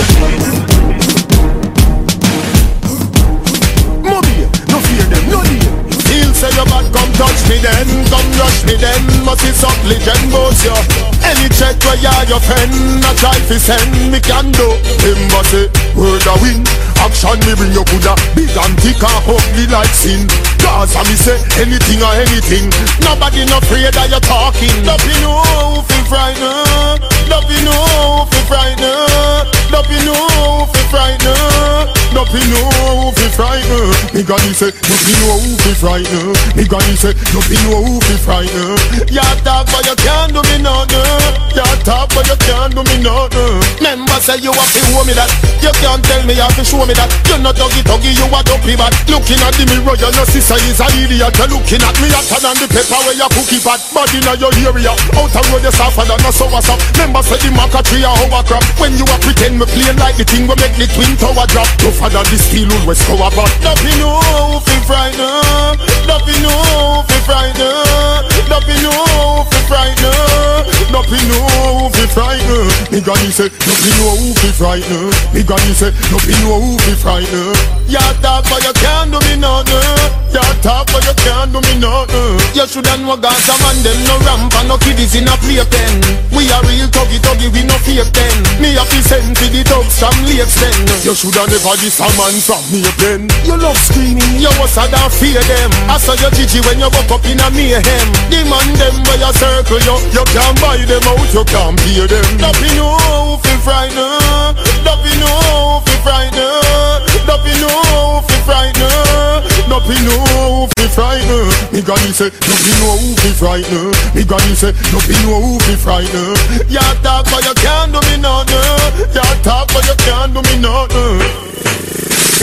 Mommy, 4.04 4.46
no 4.70 4.78
fear 4.84 5.06
them, 5.10 5.24
no 5.30 5.40
need 5.42 5.64
Feel 6.06 6.30
say 6.34 6.50
your 6.54 6.66
bad 6.70 6.86
come 6.94 7.12
touch 7.18 7.40
me 7.48 7.58
then. 7.58 7.86
Come 8.10 8.28
rush 8.38 8.64
me 8.66 8.76
then 8.78 9.02
Must 9.24 9.42
be 9.42 9.50
some 9.52 9.76
legend 9.88 10.30
boss 10.30 10.62
you 10.64 10.76
Any 11.24 11.48
check 11.56 11.76
where 11.84 11.98
you 11.98 12.10
are 12.12 12.26
your 12.26 12.40
friend 12.40 12.70
I 13.04 13.12
try 13.18 13.34
to 13.34 13.56
send. 13.58 13.90
Me 14.12 14.20
can 14.20 14.52
do 14.52 14.68
Remember 15.02 15.42
say 15.50 15.66
word 15.96 16.26
a 16.26 16.34
win 16.42 16.62
action 17.06 17.38
me 17.46 17.54
bring 17.54 17.72
your 17.72 17.86
Buddha 17.86 18.18
Big 18.34 18.50
and 18.50 18.74
thick 18.82 18.98
and 18.98 19.22
ugly 19.30 19.66
like 19.70 19.94
sin 19.94 20.26
Gaza 20.58 20.98
me 21.06 21.14
say 21.14 21.38
anything 21.62 22.02
or 22.02 22.10
anything. 22.18 22.66
Nobody 23.06 23.46
not 23.46 23.62
afraid 23.62 23.86
that 23.94 24.10
you're 24.10 24.24
talking. 24.26 24.74
Don't 24.82 24.98
be 25.06 25.14
no 25.22 25.38
fi 25.86 25.98
frightened 26.10 27.06
Don't 27.30 27.46
be 27.46 27.54
no 27.62 28.26
fi 28.26 28.40
frightened 28.50 29.46
Don't 29.70 29.86
be 29.86 29.98
no 30.02 30.66
fi 30.66 30.82
frightened 30.90 31.86
Don't 32.10 32.26
be 32.34 32.42
no 32.50 33.14
fi 33.14 33.25
frightened. 33.36 33.92
Me 34.16 34.24
granny 34.24 34.52
say 34.56 34.72
you 34.72 35.16
know 35.20 35.36
feel 35.60 35.76
frightened. 35.76 36.32
Me 36.56 36.64
granny 36.64 36.96
say 36.96 37.12
you 37.12 37.68
know 37.68 38.00
feel 38.00 38.20
frightened. 38.24 38.80
You 39.12 39.20
talk 39.44 39.68
but 39.68 39.84
you 39.84 39.96
can't 40.00 40.32
do 40.32 40.40
me 40.48 40.64
nothing. 40.64 41.04
You 41.52 41.68
talk 41.84 42.08
but 42.16 42.24
you 42.24 42.38
can't 42.48 42.72
do 42.72 42.80
me 42.88 42.96
nothing. 43.04 43.60
Remember 43.76 44.18
say 44.24 44.40
you 44.40 44.50
have 44.56 44.72
to 44.72 44.80
show 44.88 45.04
me 45.04 45.12
that. 45.12 45.28
You 45.60 45.72
can't 45.84 46.00
tell 46.00 46.24
me 46.24 46.32
you 46.32 46.42
have 46.42 46.56
to 46.56 46.64
show 46.64 46.80
me 46.88 46.96
that. 46.96 47.12
You're 47.28 47.44
not 47.44 47.60
doggy 47.60 47.84
doggy 47.84 48.16
you 48.16 48.26
a 48.32 48.40
dopey 48.40 48.74
bad. 48.74 48.96
Looking 49.12 49.40
at 49.44 49.52
the 49.54 49.68
mirror 49.68 49.94
you 50.00 50.10
know 50.16 50.24
sister 50.24 50.56
is 50.64 50.80
a 50.80 50.88
idiot. 50.96 51.36
You're 51.36 51.52
looking 51.52 51.84
at 51.84 51.96
me 52.00 52.08
hotter 52.08 52.40
than 52.40 52.56
the 52.56 52.66
pepper 52.72 52.98
where 53.04 53.16
you 53.20 53.28
cookie 53.36 53.60
pot 53.60 53.84
Bad 53.92 54.08
in 54.16 54.24
your 54.40 54.52
area. 54.64 54.96
Out 55.20 55.36
a 55.36 55.40
road 55.52 55.60
you 55.60 55.72
suffer 55.76 56.08
than 56.08 56.24
a 56.24 56.30
sour 56.32 56.60
sap. 56.64 56.80
Remember 56.96 57.20
say 57.20 57.36
the 57.44 57.52
marker 57.52 57.84
tree 57.84 58.00
a 58.00 58.08
hovercraft 58.08 58.80
When 58.80 58.96
you 58.96 59.04
a 59.04 59.16
pretend 59.20 59.60
me 59.60 59.68
playing 59.68 60.00
like 60.00 60.16
the 60.16 60.24
thing 60.24 60.48
we 60.48 60.56
make 60.56 60.76
the 60.80 60.88
twin 60.96 61.12
tower 61.20 61.44
drop. 61.52 61.68
Tougher 61.84 62.08
than 62.08 62.24
the 62.32 62.38
steel 62.40 62.68
wool 62.72 62.88
west 62.88 63.04
cover 63.30 63.42
pot 63.42 63.50
Nothing 63.62 63.98
know 63.98 64.60
feel 64.62 64.82
frightened 64.86 65.78
Nothing 66.06 66.42
know 66.42 67.02
feel 67.08 67.22
frightened 67.26 68.26
Nothing 68.48 68.82
know 68.82 69.44
feel 69.50 69.64
frightened 69.66 70.66
Nothing 70.92 71.26
know 71.28 71.90
feel 71.90 72.08
frightened 72.14 72.70
Me 72.92 73.00
granny 73.00 73.30
say 73.30 73.50
Nothing 73.50 73.94
know 73.98 74.34
feel 74.38 74.52
frightened 74.54 75.14
Me 75.34 75.42
granny 75.42 75.74
say 75.74 75.90
Nothing 76.10 76.38
know 76.46 76.78
feel 76.78 76.96
frightened 76.96 77.56
You 77.90 78.02
talk 78.22 78.46
but 78.50 78.62
you 78.62 78.74
can't 78.82 79.10
do 79.10 79.18
me 79.26 79.38
nothing. 79.38 80.26
You 80.34 80.42
talk 80.62 80.86
but 80.90 81.02
you 81.06 81.14
can't 81.22 81.54
do 81.54 81.62
me 81.62 81.78
nothing. 81.78 82.34
You 82.54 82.66
shoulda 82.66 82.98
know 82.98 83.16
Gaza 83.16 83.54
man 83.62 83.78
them 83.82 83.98
no 84.06 84.18
ramp 84.26 84.54
and 84.58 84.68
no 84.68 84.76
kiddies 84.78 85.14
in 85.14 85.28
a 85.30 85.34
playpen 85.38 86.02
We 86.34 86.50
a 86.50 86.58
real 86.66 86.90
tuggy 86.90 87.18
tuggy 87.22 87.48
we 87.50 87.62
no 87.62 87.78
fake 87.86 88.10
then 88.10 88.36
Me 88.60 88.74
a 88.74 88.84
fi 88.84 89.00
send 89.02 89.36
to 89.38 89.46
the 89.50 89.62
dogs 89.64 89.98
from 89.98 90.14
lakes 90.26 90.58
then 90.58 90.74
You 91.06 91.14
shoulda 91.14 91.46
never 91.46 91.74
diss 91.78 92.00
a 92.02 92.08
man 92.18 92.34
from 92.42 92.62
me 92.74 92.82
pen 93.16 93.28
You 93.44 93.56
love 93.56 93.76
screaming 93.76 94.36
You 94.36 94.52
was 94.60 94.76
da 94.76 95.08
fear 95.08 95.40
them. 95.48 95.70
I 95.88 95.98
saw 95.98 96.14
you 96.14 96.30
Gigi 96.36 96.60
when 96.68 96.78
you 96.78 96.90
woke 96.92 97.10
up 97.10 97.24
in 97.24 97.40
a 97.40 97.48
mayhem. 97.50 98.08
The 98.30 98.44
man 98.44 98.68
them 98.76 98.96
where 99.08 99.20
you 99.20 99.32
circle 99.32 99.80
you 99.80 99.96
You 100.12 100.24
can't 100.32 100.56
buy 100.60 100.80
them 100.84 101.04
out 101.08 101.28
you 101.32 101.44
can't 101.44 101.76
pay 101.80 102.04
them. 102.06 102.26
Nothing 102.38 102.76
know 102.76 103.40
feel 103.42 103.60
frightened 103.64 104.56
Nothing 104.84 105.18
know 105.20 105.82
feel 105.84 106.00
frightened 106.04 107.02
Nothing 107.26 107.58
know 107.60 108.22
feel 108.28 108.42
frightened 108.44 109.44
Nothing 109.66 110.02
know 110.04 110.68
feel 110.76 110.90
frightened 110.92 111.50
Me 111.72 111.80
granny 111.82 112.12
say 112.12 112.30
Nothing 112.30 112.76
know 112.80 112.98
feel 113.20 113.34
frightened 113.34 113.92
Me 114.14 114.22
granny 114.24 114.54
say 114.54 114.72
Nothing 114.92 115.20
know 115.24 115.58
feel 115.64 115.78
frightened 115.80 116.38
You 116.68 116.84
talk 117.02 117.24
but 117.26 117.42
you 117.44 117.54
can't 117.58 117.92
do 117.92 118.00
me 118.10 118.16
nothing. 118.20 119.10
You 119.10 119.26
talk 119.42 119.68
but 119.72 119.84
you 119.86 119.96
can't 120.04 120.34
do 120.34 120.40
me 120.42 120.58
nothing 120.60 121.65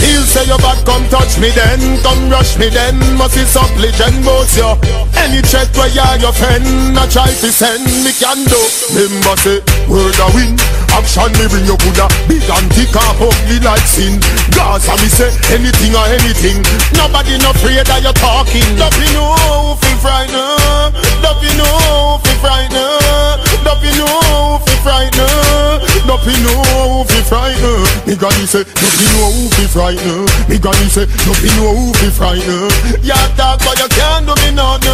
He'll 0.03 0.27
say 0.27 0.43
your 0.45 0.59
bad 0.59 0.83
come 0.85 1.07
touch 1.07 1.39
me 1.39 1.49
then. 1.55 1.79
Come 2.03 2.27
rush 2.29 2.59
me 2.59 2.67
then. 2.67 2.99
Must 3.15 3.39
be 3.39 3.47
legend 3.79 4.19
boss 4.27 4.55
you 4.59 4.67
Any 5.15 5.41
check 5.47 5.71
where 5.79 5.87
you 5.87 6.03
are 6.03 6.19
your 6.19 6.35
friend 6.35 6.93
I 6.99 7.07
try 7.07 7.31
to 7.31 7.49
send. 7.51 7.87
Me 8.03 8.11
can 8.11 8.43
do. 8.43 8.59
Remember 8.91 9.35
say 9.39 9.63
word 9.87 10.19
a 10.19 10.27
win. 10.35 10.59
Action 10.93 11.31
me 11.41 11.49
bring 11.49 11.65
you 11.65 11.73
Buddha 11.81 12.05
Big 12.29 12.45
and 12.45 12.69
thick 12.75 12.93
and 12.93 13.17
ugly 13.17 13.57
like 13.63 13.87
sin. 13.87 14.19
Gaza 14.53 14.93
me 14.99 15.09
say 15.09 15.31
anything 15.55 15.95
or 15.95 16.05
anything. 16.05 16.61
Nobody 16.99 17.39
no 17.39 17.49
afraid 17.55 17.87
that 17.87 18.03
you're 18.03 18.13
talking. 18.19 18.67
Nothing 18.77 19.09
know 19.15 19.73
feel 19.79 19.97
frightened 20.03 20.93
Nothing 21.23 21.55
know 21.57 22.19
feel 22.21 22.37
frightened 22.43 23.39
Nothing 23.63 23.95
know 23.97 24.59
feel 24.67 24.79
frightened 24.83 25.81
Nothing 26.05 26.39
know 26.43 27.03
feel 27.07 27.23
frightened 27.23 27.87
Me 28.05 28.15
granny 28.15 28.45
say 28.45 28.63
Nothing 28.67 29.11
know 29.17 29.49
feel 29.55 29.69
frightened 29.71 29.92
Me 30.49 30.57
granny 30.57 30.89
say 30.89 31.05
Nothing 31.25 31.53
know 31.61 31.93
feel 31.93 32.11
frightened 32.11 32.73
You 33.05 33.13
talk 33.37 33.61
but 33.61 33.77
you 33.77 33.89
can't 33.93 34.25
do 34.25 34.33
me 34.41 34.49
nothing. 34.55 34.93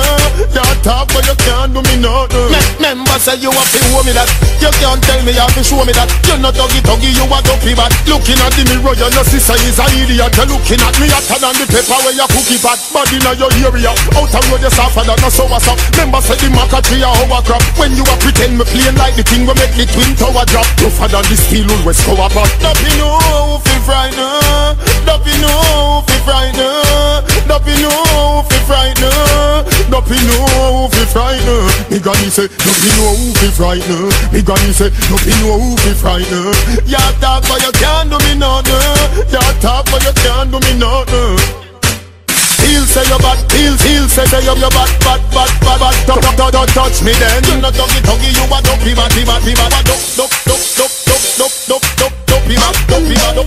You 0.51 0.65
talk 0.83 1.07
but 1.13 1.23
you 1.23 1.35
can't 1.45 1.71
do 1.71 1.81
me 1.83 1.95
nothing. 2.01 2.51
Remember 2.79 3.17
say 3.19 3.39
you 3.39 3.51
have 3.51 3.69
to 3.69 3.79
show 3.87 4.01
me 4.03 4.11
that. 4.11 4.29
You 4.59 4.71
can't 4.79 5.01
tell 5.03 5.21
me 5.23 5.31
you 5.31 5.43
have 5.43 5.53
to 5.55 5.63
show 5.63 5.83
me 5.85 5.93
that. 5.95 6.09
You're 6.27 6.41
not 6.41 6.55
doggy 6.55 6.81
doggy 6.83 7.11
you 7.15 7.27
a 7.27 7.37
dopey 7.45 7.75
bad 7.75 7.91
Looking 8.07 8.39
at 8.43 8.51
the 8.55 8.63
mirror 8.67 8.95
you 8.95 9.09
know 9.13 9.23
sister 9.23 9.55
is 9.61 9.79
a 9.79 9.85
idiot. 9.93 10.35
You're 10.35 10.49
looking 10.51 10.81
at 10.81 10.95
me 10.99 11.07
hotter 11.11 11.37
than 11.39 11.55
the 11.59 11.65
pepper 11.69 11.97
where 12.03 12.15
you 12.15 12.27
cookie 12.27 12.59
pot. 12.59 12.79
Bad 12.91 13.11
in 13.13 13.23
your 13.39 13.51
area. 13.63 13.91
Out 14.17 14.33
a 14.35 14.39
road 14.51 14.63
you 14.63 14.71
suffer 14.71 15.03
than 15.05 15.19
a 15.19 15.29
sour 15.31 15.59
sap 15.59 15.77
Remember 15.95 16.19
say 16.23 16.35
the 16.39 16.49
marker 16.51 16.81
tree 16.83 17.03
a 17.03 17.09
hovercraft 17.09 17.77
When 17.79 17.95
you 17.95 18.03
a 18.03 18.15
pretend 18.19 18.57
me 18.57 18.65
playing 18.65 18.97
like 18.97 19.15
the 19.15 19.23
thing 19.23 19.45
we 19.45 19.53
make 19.55 19.73
the 19.75 19.85
twin 19.85 20.15
tower 20.15 20.43
drop. 20.49 20.67
Tougher 20.79 21.07
than 21.07 21.25
the 21.29 21.37
steel 21.37 21.69
west 21.85 22.03
cover 22.03 22.29
pot 22.31 22.49
Nothing 22.59 22.97
know 22.99 23.61
feel 23.63 23.81
frightened 23.85 24.88
Nothing 25.05 25.39
new 25.41 26.01
fi 26.07 26.17
frighten. 26.25 26.69
Nothing 27.47 27.79
new 27.81 28.43
fi 28.49 28.57
frighten. 28.67 29.13
Nothing 29.89 30.23
new 30.29 30.87
fi 30.93 31.03
frighten. 31.13 31.61
Me 31.89 31.99
granny 31.99 32.29
say 32.29 32.47
Nothing 32.65 32.95
new 32.97 33.33
fi 33.39 33.47
frighten. 33.57 34.09
Me 34.33 34.41
granny 34.41 34.73
say 34.73 34.89
Nothing 35.09 35.39
new 35.41 35.75
fi 35.77 35.91
frighten. 35.93 36.53
Ya 36.85 37.01
talk 37.19 37.43
but 37.47 37.61
you 37.61 37.71
can't 37.79 38.09
do 38.09 38.17
me 38.25 38.35
nothing. 38.35 39.33
Ya 39.33 39.41
talk 39.61 39.85
but 39.91 40.03
you 40.03 40.13
can't 40.23 40.51
do 40.51 40.59
me 40.59 40.73
nothing 40.79 41.68
feel 42.79 43.03
say 43.03 43.11
you 43.11 43.19
bad, 43.19 43.39
feel 43.51 43.75
feel 43.75 44.07
say 44.07 44.25
say 44.25 44.39
you 44.39 44.55
you 44.55 44.71
bad, 44.71 44.91
bad, 45.03 45.19
bad, 45.35 45.51
bad, 45.59 45.79
bad. 45.79 45.95
Don't 46.07 46.23
don't 46.37 46.51
don't 46.51 46.69
touch 46.71 47.03
me 47.03 47.11
then. 47.19 47.43
You 47.43 47.59
no 47.59 47.71
doggy 47.71 47.99
doggy, 48.07 48.31
you 48.31 48.45
a 48.47 48.57
dopey 48.63 48.95
bad, 48.95 49.11
bad, 49.11 49.43
bad. 49.43 49.71
Dop 50.15 50.31
dop 50.47 50.61
dop 50.79 50.91
dop 51.35 51.51
dop 51.67 51.83
dop 51.83 51.83
dop 51.99 52.13
dop. 52.27 52.39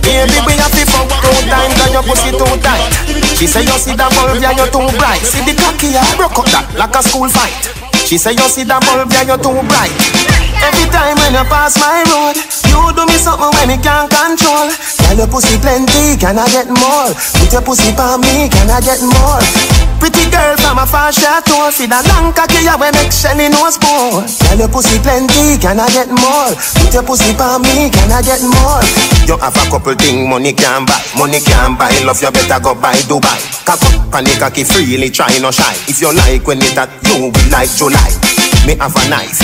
Baby, 0.01 0.39
we 0.45 0.53
have 0.53 0.71
to 0.71 0.85
fuck 0.85 1.11
two 1.21 1.49
times 1.49 1.75
and 1.81 1.93
your 1.93 2.03
pussy 2.03 2.31
too 2.31 2.57
tight 2.63 2.87
She 3.35 3.47
say 3.47 3.61
you 3.61 3.77
see 3.77 3.95
that 3.95 4.11
vulva, 4.13 4.39
you 4.39 4.67
too 4.71 4.97
bright 4.97 5.19
See 5.21 5.43
the 5.43 5.53
cocky, 5.59 5.91
I 5.97 6.15
broke 6.15 6.39
up 6.39 6.45
that 6.55 6.71
like 6.77 6.95
a 6.95 7.03
school 7.03 7.27
fight 7.27 7.82
she 8.05 8.17
say 8.17 8.33
you 8.33 8.45
see 8.51 8.63
that 8.67 8.83
bulb, 8.85 9.09
yeah, 9.09 9.25
you're 9.25 9.41
too 9.41 9.57
bright 9.65 9.89
Every 10.61 10.85
time 10.93 11.17
when 11.17 11.33
you 11.33 11.45
pass 11.49 11.73
my 11.81 12.03
road 12.13 12.37
You 12.69 12.93
do 12.93 13.03
me 13.09 13.17
something 13.17 13.49
when 13.57 13.67
me 13.73 13.77
can't 13.81 14.05
control 14.11 14.69
Girl, 14.69 15.17
your 15.17 15.29
pussy 15.31 15.57
plenty, 15.57 16.13
can 16.19 16.37
I 16.37 16.45
get 16.53 16.69
more? 16.69 17.09
Put 17.41 17.49
your 17.49 17.63
pussy 17.65 17.89
for 17.97 18.19
me, 18.21 18.51
can 18.53 18.69
I 18.69 18.79
get 18.85 19.01
more? 19.01 19.41
Pretty 19.97 20.27
girl 20.29 20.53
from 20.59 20.83
a 20.83 20.85
far 20.85 21.15
chateau 21.15 21.71
See 21.71 21.87
that 21.87 22.03
long 22.11 22.35
cocky, 22.35 22.61
yeah, 22.67 22.75
we 22.77 22.91
make 22.93 23.09
Shelly 23.09 23.49
nose 23.49 23.79
bone 23.81 24.27
Girl, 24.27 24.67
your 24.67 24.69
pussy 24.69 24.99
plenty, 25.01 25.57
can 25.57 25.79
I 25.81 25.87
get 25.89 26.11
more? 26.11 26.53
Put 26.85 26.93
your 26.93 27.03
pussy 27.07 27.33
for 27.33 27.57
me, 27.65 27.89
can 27.89 28.11
I 28.13 28.21
get 28.21 28.43
more? 28.45 28.83
You 29.25 29.39
have 29.39 29.55
a 29.55 29.63
couple 29.71 29.95
thing 29.95 30.27
money 30.29 30.51
can 30.51 30.83
buy 30.85 30.99
Money 31.15 31.39
can 31.39 31.79
buy 31.79 31.95
Love 32.03 32.19
you 32.19 32.27
better 32.29 32.59
go 32.59 32.75
buy 32.75 32.93
Dubai 33.07 33.39
Cock 33.63 33.79
up 33.79 34.19
and 34.19 34.27
the 34.27 34.35
cocky 34.35 34.67
freely 34.67 35.07
try 35.09 35.31
no 35.39 35.47
shy 35.49 35.71
If 35.87 36.03
you 36.03 36.11
like 36.11 36.43
when 36.43 36.59
it 36.59 36.75
that 36.75 36.91
you 37.07 37.31
will 37.31 37.31
like 37.47 37.71
July 37.71 37.92
Me 38.65 38.75
have 38.79 38.95
a 38.95 39.09
knife 39.09 39.39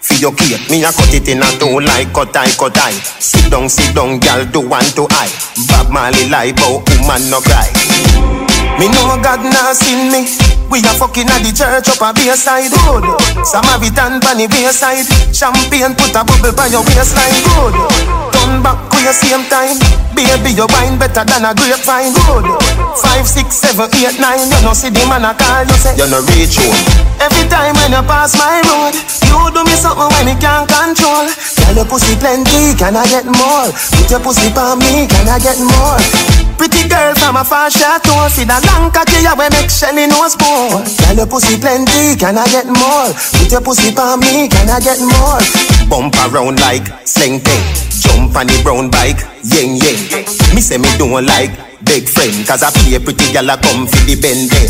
For 0.00 0.14
your 0.18 0.34
cake, 0.34 0.68
me 0.68 0.82
a 0.82 0.90
cut 0.90 1.14
it 1.14 1.28
in 1.28 1.42
a 1.42 1.48
two 1.58 1.80
like 1.80 2.12
cut 2.12 2.36
eye, 2.36 2.50
cut 2.58 2.76
eye. 2.76 2.92
Sit 3.22 3.50
down, 3.50 3.68
sit 3.68 3.94
down, 3.94 4.18
gal, 4.18 4.44
do 4.46 4.60
one 4.60 4.84
to 4.98 5.06
eye. 5.10 5.30
Bob 5.68 5.90
Marley 5.90 6.28
lie, 6.28 6.52
but 6.52 6.82
woman 7.00 7.22
no 7.30 7.40
cry. 7.40 7.70
Me 8.78 8.90
know 8.90 9.14
God 9.22 9.40
nah 9.46 9.72
seen 9.72 10.10
me. 10.10 10.26
We 10.68 10.82
a 10.82 10.92
fucking 10.98 11.30
at 11.30 11.40
the 11.46 11.54
church 11.54 11.88
up 11.88 12.02
a 12.02 12.10
bayside. 12.12 12.74
Good. 12.74 13.06
Samaritan 13.46 14.18
pan 14.20 14.36
the 14.36 14.48
bayside. 14.50 15.06
Champagne 15.30 15.94
put 15.94 16.10
a 16.18 16.26
bubble 16.26 16.52
by 16.52 16.66
your 16.66 16.82
waistline. 16.82 17.38
Good. 17.54 17.74
Turn 18.44 18.60
back 18.60 18.76
to 18.92 19.00
your 19.00 19.16
same 19.16 19.40
time. 19.48 19.80
Baby, 20.12 20.52
your 20.52 20.68
wine 20.68 21.00
better 21.00 21.24
than 21.24 21.48
a 21.48 21.56
grapevine. 21.56 22.12
Good. 22.12 22.44
Five, 23.00 23.24
six, 23.24 23.56
seven, 23.56 23.88
eight, 23.96 24.20
nine. 24.20 24.52
You 24.52 24.60
know 24.60 24.76
see 24.76 24.92
the 24.92 25.00
man 25.08 25.24
a 25.24 25.32
call 25.32 25.64
you 25.64 25.72
say 25.80 25.96
you 25.96 26.04
no 26.12 26.20
reach 26.28 26.60
home. 26.60 26.76
Every 27.24 27.48
time 27.48 27.72
when 27.80 27.96
you 27.96 28.04
pass 28.04 28.36
my 28.36 28.60
road, 28.68 28.92
you 29.24 29.38
do 29.48 29.64
me 29.64 29.72
something 29.80 30.12
when 30.12 30.28
me 30.28 30.36
can't 30.36 30.68
control. 30.68 31.24
Girl, 31.24 31.72
your 31.72 31.88
pussy 31.88 32.20
plenty, 32.20 32.76
can 32.76 33.00
I 33.00 33.08
get 33.08 33.24
more? 33.24 33.72
Put 33.96 34.12
your 34.12 34.20
pussy 34.20 34.52
on 34.52 34.76
me, 34.76 35.08
can 35.08 35.24
I 35.24 35.40
get 35.40 35.56
more? 35.56 35.96
Pretty 36.60 36.86
girl 36.86 37.16
from 37.16 37.40
a 37.40 37.44
far 37.44 37.72
chateau, 37.72 38.28
see 38.28 38.44
the 38.44 38.60
long 38.68 38.92
cocky 38.92 39.24
ya 39.24 39.34
we 39.34 39.48
make 39.56 39.72
Shelly 39.72 40.06
nose 40.06 40.36
bone. 40.36 40.84
Girl, 40.84 41.16
your 41.16 41.26
pussy 41.26 41.56
plenty, 41.56 42.14
can 42.14 42.36
I 42.36 42.44
get 42.52 42.68
more? 42.68 43.08
Put 43.40 43.50
your 43.50 43.64
pussy 43.64 43.90
on 43.96 44.20
me, 44.20 44.46
can 44.52 44.68
I 44.68 44.78
get 44.84 45.00
more? 45.00 45.40
Bump 45.88 46.14
around 46.28 46.60
like 46.60 46.86
sling 47.08 47.40
thing, 47.40 47.62
jump 47.90 48.33
on 48.36 48.46
the 48.46 48.58
brown 48.62 48.90
bike, 48.90 49.22
ying 49.42 49.78
ying. 49.78 50.00
Me 50.54 50.60
say 50.60 50.78
me 50.78 50.90
don't 50.98 51.24
like 51.24 51.54
big 51.84 52.08
friend, 52.08 52.34
cause 52.46 52.62
I 52.62 52.70
play 52.70 52.98
pretty 52.98 53.32
gal 53.32 53.48
a 53.50 53.56
come 53.56 53.86
for 53.86 54.02
the 54.06 54.18
bend 54.18 54.50
eh. 54.50 54.68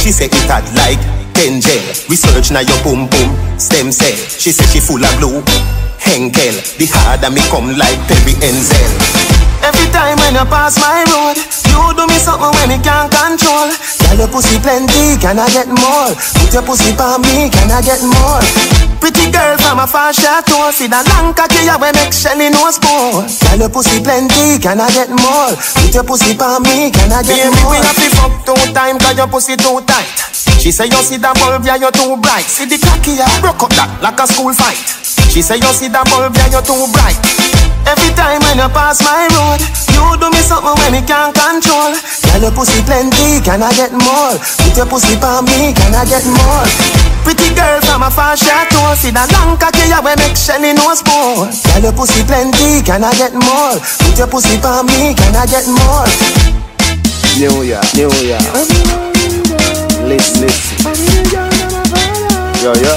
She 0.00 0.10
say 0.10 0.26
it 0.26 0.48
hot 0.48 0.64
like 0.74 1.00
Kenjel. 1.36 2.08
Research 2.08 2.50
now 2.50 2.64
your 2.64 2.78
boom 2.82 3.06
boom 3.08 3.30
stem 3.58 3.92
cell. 3.92 4.16
She 4.16 4.50
say 4.52 4.64
she 4.72 4.80
full 4.80 5.02
of 5.02 5.12
glue. 5.20 5.44
Henkel, 6.02 6.56
the 6.80 6.86
harder 6.90 7.30
me 7.30 7.40
come 7.52 7.78
like 7.78 8.00
Perry 8.10 8.34
Enzel. 8.42 8.90
Every 9.62 9.86
time 9.94 10.18
when 10.18 10.34
you 10.34 10.46
pass 10.50 10.74
my 10.82 11.06
road, 11.06 11.38
you 11.38 11.80
do 11.94 12.02
me 12.10 12.18
something 12.18 12.50
when 12.50 12.68
me 12.74 12.78
can't 12.82 13.06
control. 13.06 13.70
Girl, 14.12 14.28
your 14.28 14.28
pussy 14.28 14.60
plenty, 14.60 15.16
can 15.16 15.40
I 15.40 15.48
get 15.56 15.72
more? 15.72 16.12
Put 16.36 16.52
your 16.52 16.60
pussy 16.60 16.92
on 17.00 17.24
me, 17.24 17.48
can 17.48 17.72
I 17.72 17.80
get 17.80 18.04
more? 18.04 18.44
Pretty 19.00 19.32
girl 19.32 19.56
from 19.56 19.80
a 19.80 19.88
far 19.88 20.12
chateau, 20.12 20.68
see 20.68 20.84
the 20.84 21.00
long 21.08 21.32
cocky 21.32 21.64
ya 21.64 21.80
we 21.80 21.88
make 21.96 22.12
Shelly 22.12 22.52
nose 22.52 22.76
bone. 22.76 23.24
Girl, 23.24 23.64
your 23.64 23.72
pussy 23.72 24.04
plenty, 24.04 24.60
can 24.60 24.84
I 24.84 24.92
get 24.92 25.08
more? 25.08 25.56
Put 25.56 25.96
your 25.96 26.04
pussy 26.04 26.36
on 26.36 26.60
me, 26.60 26.92
can 26.92 27.08
I 27.08 27.24
get 27.24 27.40
Baby, 27.40 27.56
more? 27.64 27.72
Baby, 27.72 27.80
we 27.80 27.88
have 27.88 27.96
to 27.96 28.08
fuck 28.20 28.34
two 28.44 28.62
time, 28.76 29.00
cause 29.00 29.16
your 29.16 29.32
pussy 29.32 29.56
too 29.56 29.80
tight. 29.88 30.12
She 30.60 30.68
say 30.68 30.92
you 30.92 31.00
see 31.00 31.16
the 31.16 31.32
bulb, 31.40 31.64
yeah, 31.64 31.80
you're 31.80 31.88
too 31.96 32.12
bright. 32.20 32.44
See 32.44 32.68
the 32.68 32.76
cocky, 32.76 33.16
yeah, 33.16 33.32
broke 33.40 33.64
up 33.64 33.72
that 33.80 33.96
like 34.04 34.20
a 34.20 34.28
school 34.28 34.52
fight. 34.52 34.76
She 35.32 35.40
say 35.40 35.56
you 35.56 35.72
see 35.72 35.88
the 35.88 36.04
bulb, 36.12 36.36
yeah, 36.36 36.52
you're 36.52 36.60
too 36.60 36.84
bright. 36.92 37.16
Every 37.92 38.08
time 38.16 38.40
when 38.48 38.56
you 38.56 38.72
pass 38.72 39.04
my 39.04 39.28
road, 39.36 39.60
you 39.92 40.16
do 40.16 40.32
me 40.32 40.40
something 40.40 40.72
when 40.80 40.96
me 40.96 41.04
can't 41.04 41.36
control. 41.36 41.92
Girl, 41.92 42.40
your 42.40 42.52
pussy 42.56 42.80
plenty, 42.88 43.44
can 43.44 43.60
I 43.60 43.68
get 43.76 43.92
more? 43.92 44.32
Put 44.64 44.80
your 44.80 44.88
pussy 44.88 45.20
on 45.20 45.44
me, 45.44 45.76
can 45.76 45.92
I 45.92 46.08
get 46.08 46.24
more? 46.24 46.64
Pretty 47.20 47.52
girl 47.52 47.84
from 47.84 48.00
a 48.00 48.08
far 48.08 48.32
chateau, 48.32 48.96
see 48.96 49.12
the 49.12 49.20
long 49.36 49.60
cocky, 49.60 49.92
yeah, 49.92 50.00
we 50.00 50.16
make 50.16 50.40
Shelly 50.40 50.72
nose 50.72 51.04
bone. 51.04 51.52
Girl, 51.52 51.84
your 51.84 51.92
pussy 51.92 52.24
plenty, 52.24 52.80
can 52.80 53.04
I 53.04 53.12
get 53.12 53.36
more? 53.36 53.76
Put 53.76 54.16
your 54.16 54.28
pussy 54.32 54.56
on 54.64 54.88
me, 54.88 55.12
can 55.12 55.36
I 55.36 55.44
get 55.44 55.68
more? 55.68 56.08
New 57.36 57.60
Year, 57.60 57.84
New 57.92 58.08
Year. 58.24 58.40
Listen, 60.08 60.48
listen. 60.48 60.80
Yo, 62.64 62.72
yo. 62.72 62.96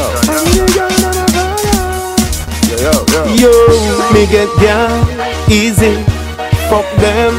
Yo, 2.63 2.79
yo, 2.79 3.05
yo. 3.11 3.35
Yo, 3.35 3.94
me 4.13 4.25
get 4.27 4.49
down 4.59 5.05
easy. 5.49 5.95
Fuck 6.69 6.85
them 6.97 7.33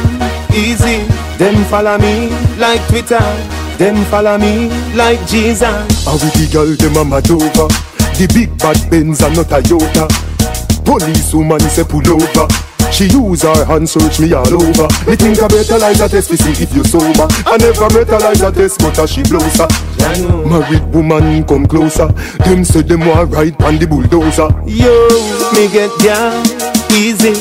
easy. 0.53 1.05
Them 1.37 1.55
follow 1.65 1.97
me 1.97 2.29
like 2.57 2.81
Twitter. 2.87 3.21
Them 3.77 4.03
follow 4.05 4.37
me 4.37 4.69
like 4.95 5.19
Jesus. 5.27 6.05
How 6.05 6.13
with 6.13 6.33
the 6.33 6.49
girl 6.51 6.65
them 6.75 6.97
a 6.97 7.05
mad 7.05 7.29
over 7.29 7.67
The 8.17 8.25
big 8.33 8.57
bad 8.57 8.89
Benz 8.89 9.21
and 9.21 9.35
not 9.35 9.51
a 9.51 9.61
Toyota 9.61 10.09
Police 10.83 11.33
woman 11.35 11.59
say 11.59 11.83
pull 11.83 12.01
over 12.09 12.66
She 12.91 13.05
use 13.05 13.43
her 13.43 13.65
hand 13.65 13.87
search 13.87 14.19
me 14.19 14.33
all 14.33 14.47
over 14.47 14.87
Me 15.05 15.15
think 15.15 15.41
I 15.41 15.47
better 15.47 15.77
like 15.77 15.99
a 15.99 16.07
test 16.09 16.29
to 16.29 16.37
see 16.37 16.63
if 16.63 16.73
you 16.73 16.83
sober 16.83 17.27
I 17.45 17.57
never 17.57 17.87
met 17.93 18.09
a 18.09 18.17
like 18.17 18.41
a 18.41 18.51
test 18.51 18.79
but 18.79 18.97
a 18.97 19.07
she 19.07 19.23
blows 19.23 19.57
her 19.57 19.67
Married 20.47 20.85
woman 20.93 21.43
come 21.45 21.67
closer 21.67 22.07
Them 22.45 22.63
say 22.63 22.81
them 22.81 23.01
want 23.01 23.31
ride 23.31 23.61
on 23.61 23.77
the 23.77 23.85
bulldozer 23.85 24.49
Yo, 24.65 25.07
me 25.53 25.67
get 25.71 25.91
down 25.99 26.67
easy. 26.97 27.33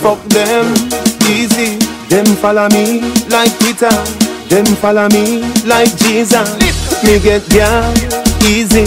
Fuck 0.00 0.22
them 0.28 0.74
easy. 1.28 1.76
Them 2.08 2.26
follow 2.36 2.68
me 2.70 3.00
like 3.28 3.52
Twitter. 3.58 3.90
Them 4.48 4.66
follow 4.76 5.08
me 5.08 5.42
like 5.66 5.94
Jesus. 5.96 6.48
Me 7.04 7.18
get 7.20 7.46
down 7.48 7.94
easy. 8.44 8.86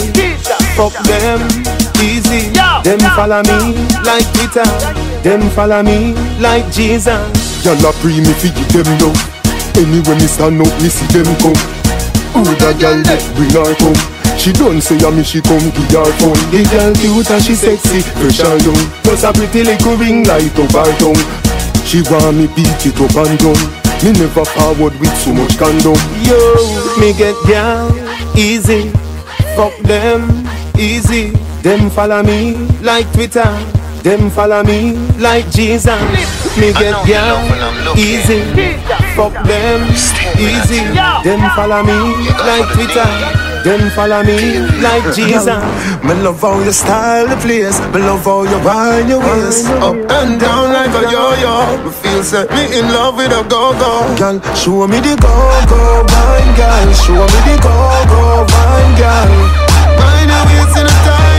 Fuck 0.76 0.94
them 1.04 1.40
easy. 2.02 2.50
Them 2.82 3.00
follow 3.14 3.42
me 3.42 3.74
like 4.02 4.26
Twitter. 4.34 5.11
Them 5.22 5.42
follow 5.50 5.82
me 5.82 6.14
like 6.38 6.66
Jesus. 6.72 7.64
Y'all 7.64 7.78
pre 8.02 8.18
me 8.18 8.32
fi 8.34 8.50
give 8.50 8.82
them 8.82 8.90
love 8.98 9.14
Anyway 9.78 10.18
me 10.18 10.26
stand 10.26 10.60
up 10.60 10.72
me 10.82 10.90
see 10.90 11.06
them 11.14 11.30
come 11.38 11.54
Who 12.34 12.42
that 12.58 12.74
girl 12.82 12.98
that 13.06 13.22
bring 13.38 13.54
her 13.54 13.70
come 13.78 13.94
She 14.34 14.50
done 14.50 14.82
say 14.82 14.98
a 14.98 15.08
me 15.14 15.22
she 15.22 15.38
come 15.40 15.62
give 15.70 15.94
her 15.94 16.10
phone 16.18 16.34
The 16.50 16.66
girl 16.74 16.90
cute 16.98 17.30
and 17.30 17.38
she 17.38 17.54
sexy 17.54 18.02
fresh 18.18 18.42
and 18.42 18.60
young 18.66 18.82
Plus 19.06 19.22
a 19.22 19.30
pretty 19.30 19.62
little 19.62 19.94
ring 19.94 20.26
light 20.26 20.50
up 20.58 20.74
her 20.74 20.90
tongue 20.98 21.22
She 21.86 22.02
want 22.10 22.34
me 22.34 22.50
beat 22.50 22.82
it 22.82 22.98
up 22.98 23.14
and 23.22 23.38
down 23.38 23.62
Me 24.02 24.10
never 24.10 24.42
forward 24.42 24.98
with 24.98 25.14
so 25.22 25.30
much 25.30 25.54
condom 25.54 25.94
Yo, 26.26 26.34
me 26.98 27.14
get 27.14 27.38
down 27.46 27.94
easy. 28.36 28.90
Fuck 29.56 29.76
them 29.82 30.46
easy. 30.78 31.30
Them 31.62 31.90
follow 31.90 32.22
me 32.22 32.54
like 32.80 33.10
Twitter. 33.12 33.48
Them 34.02 34.30
follow 34.30 34.62
me 34.64 34.94
like 35.18 35.48
Jesus. 35.50 36.00
Me 36.58 36.72
get 36.72 36.94
down 37.06 37.46
easy. 37.96 38.42
Fuck 39.14 39.32
them 39.46 39.80
easy. 40.38 40.82
Them 41.22 41.40
follow 41.54 41.82
me 41.82 42.26
like 42.42 42.66
Twitter. 42.74 43.06
Them 43.62 43.90
follow 43.94 44.24
me 44.24 44.58
like 44.82 45.14
Jesus. 45.14 45.46
Me 46.02 46.14
love 46.18 46.40
how 46.40 46.58
your 46.60 46.72
style 46.72 47.28
the 47.28 47.36
place. 47.36 47.78
Me 47.94 48.00
love 48.02 48.24
how 48.24 48.42
you 48.42 48.58
wind 48.66 49.08
your 49.08 49.20
waist 49.20 49.66
up 49.78 49.94
and 49.94 50.40
down 50.40 50.72
like 50.72 50.90
a 50.90 51.02
yo-yo. 51.08 51.78
Me 51.84 51.90
feel 51.92 52.22
set 52.24 52.50
me 52.50 52.76
in 52.76 52.90
love 52.90 53.16
with 53.16 53.30
a 53.30 53.46
go-go. 53.48 54.02
Girl, 54.18 54.40
show 54.56 54.88
me 54.88 54.98
the 54.98 55.14
go-go 55.14 56.02
wine, 56.10 56.50
girl. 56.58 56.92
Show 57.06 57.22
me 57.22 57.38
the 57.46 57.56
go-go 57.62 58.42
wine, 58.50 58.94
girl. 58.98 59.30
Wine 59.94 60.26
your 60.26 60.42
waist 60.50 60.74
in 60.74 60.86
a 60.90 60.94
timing, 61.06 61.14
baby. 61.14 61.22
Like 61.22 61.22
you 61.22 61.31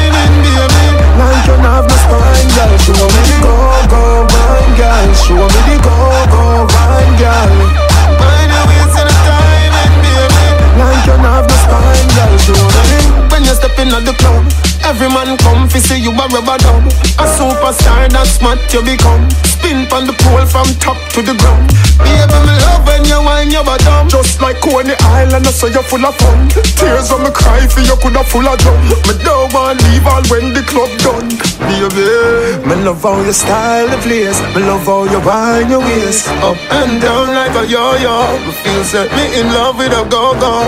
have 1.74 1.88
no 1.90 1.96
spine, 2.06 2.50
girl. 2.54 2.74
Show 2.78 2.94
me 2.94 3.22
the 3.30 3.38
go-go 3.42 4.02
wine, 4.30 4.74
girl. 4.78 5.10
Show 5.26 5.46
me 5.54 5.62
the 5.66 5.78
go-go 5.82 6.70
wine, 6.70 7.14
girl. 7.18 7.54
Wine 8.22 8.52
your 8.54 8.66
waist 8.70 8.98
in 9.02 9.10
a 9.10 9.16
timing, 9.26 9.96
baby. 10.06 10.46
Like 10.78 11.02
you 11.08 11.18
have 11.18 11.46
no 11.50 11.56
spine, 11.66 12.10
girl. 12.14 12.34
Show 12.46 12.62
me 12.90 13.02
when 13.32 13.42
you 13.44 13.56
step 13.58 13.78
in 13.80 13.90
the 13.90 14.14
club. 14.22 14.73
Every 14.84 15.08
man 15.10 15.38
come 15.38 15.70
fi 15.70 15.80
see 15.80 16.00
you 16.00 16.12
a 16.12 16.26
rubber 16.28 16.58
dub. 16.60 16.84
A 17.18 17.26
superstar 17.36 18.12
that's 18.12 18.38
smart 18.38 18.60
you 18.74 18.84
become. 18.84 19.30
Spin 19.48 19.88
from 19.88 20.06
the 20.06 20.14
pole 20.14 20.46
from 20.46 20.68
top 20.84 21.00
to 21.16 21.22
the 21.24 21.34
ground. 21.40 21.72
Baby 22.04 22.38
me 22.44 22.54
love 22.68 22.84
when 22.86 23.06
you 23.06 23.22
whine 23.22 23.52
your 23.54 23.64
bottom 23.64 24.10
Just 24.10 24.42
like 24.42 24.60
Coney 24.60 24.98
Island, 25.14 25.46
I 25.46 25.52
say 25.54 25.72
you're 25.72 25.86
full 25.86 26.04
of 26.04 26.16
fun. 26.18 26.50
Tears 26.76 27.08
when 27.14 27.24
me 27.24 27.32
cry 27.32 27.64
for 27.70 27.80
you 27.80 27.96
coulda 28.02 28.26
full 28.26 28.44
of 28.44 28.58
drum 28.60 28.82
Me 29.08 29.14
don't 29.24 29.54
want 29.54 29.78
leave 29.88 30.04
all 30.10 30.26
when 30.28 30.52
the 30.52 30.66
club 30.68 30.90
done. 31.06 31.30
Baby 31.64 32.60
Me 32.68 32.76
love 32.84 33.02
how 33.04 33.22
you 33.22 33.32
style 33.32 33.88
the 33.88 33.98
place. 34.04 34.42
Me 34.52 34.66
love 34.68 34.84
how 34.84 35.06
you 35.06 35.22
wind 35.22 35.70
your 35.70 35.80
waist. 35.80 36.28
Up 36.44 36.58
and 36.82 37.00
down 37.00 37.32
like 37.32 37.56
a 37.56 37.64
yo-yo. 37.64 38.36
Me 38.44 38.52
feel 38.52 38.84
set 38.84 39.08
me 39.16 39.40
in 39.40 39.48
love 39.54 39.78
with 39.78 39.94
a 39.94 40.04
go-go. 40.10 40.66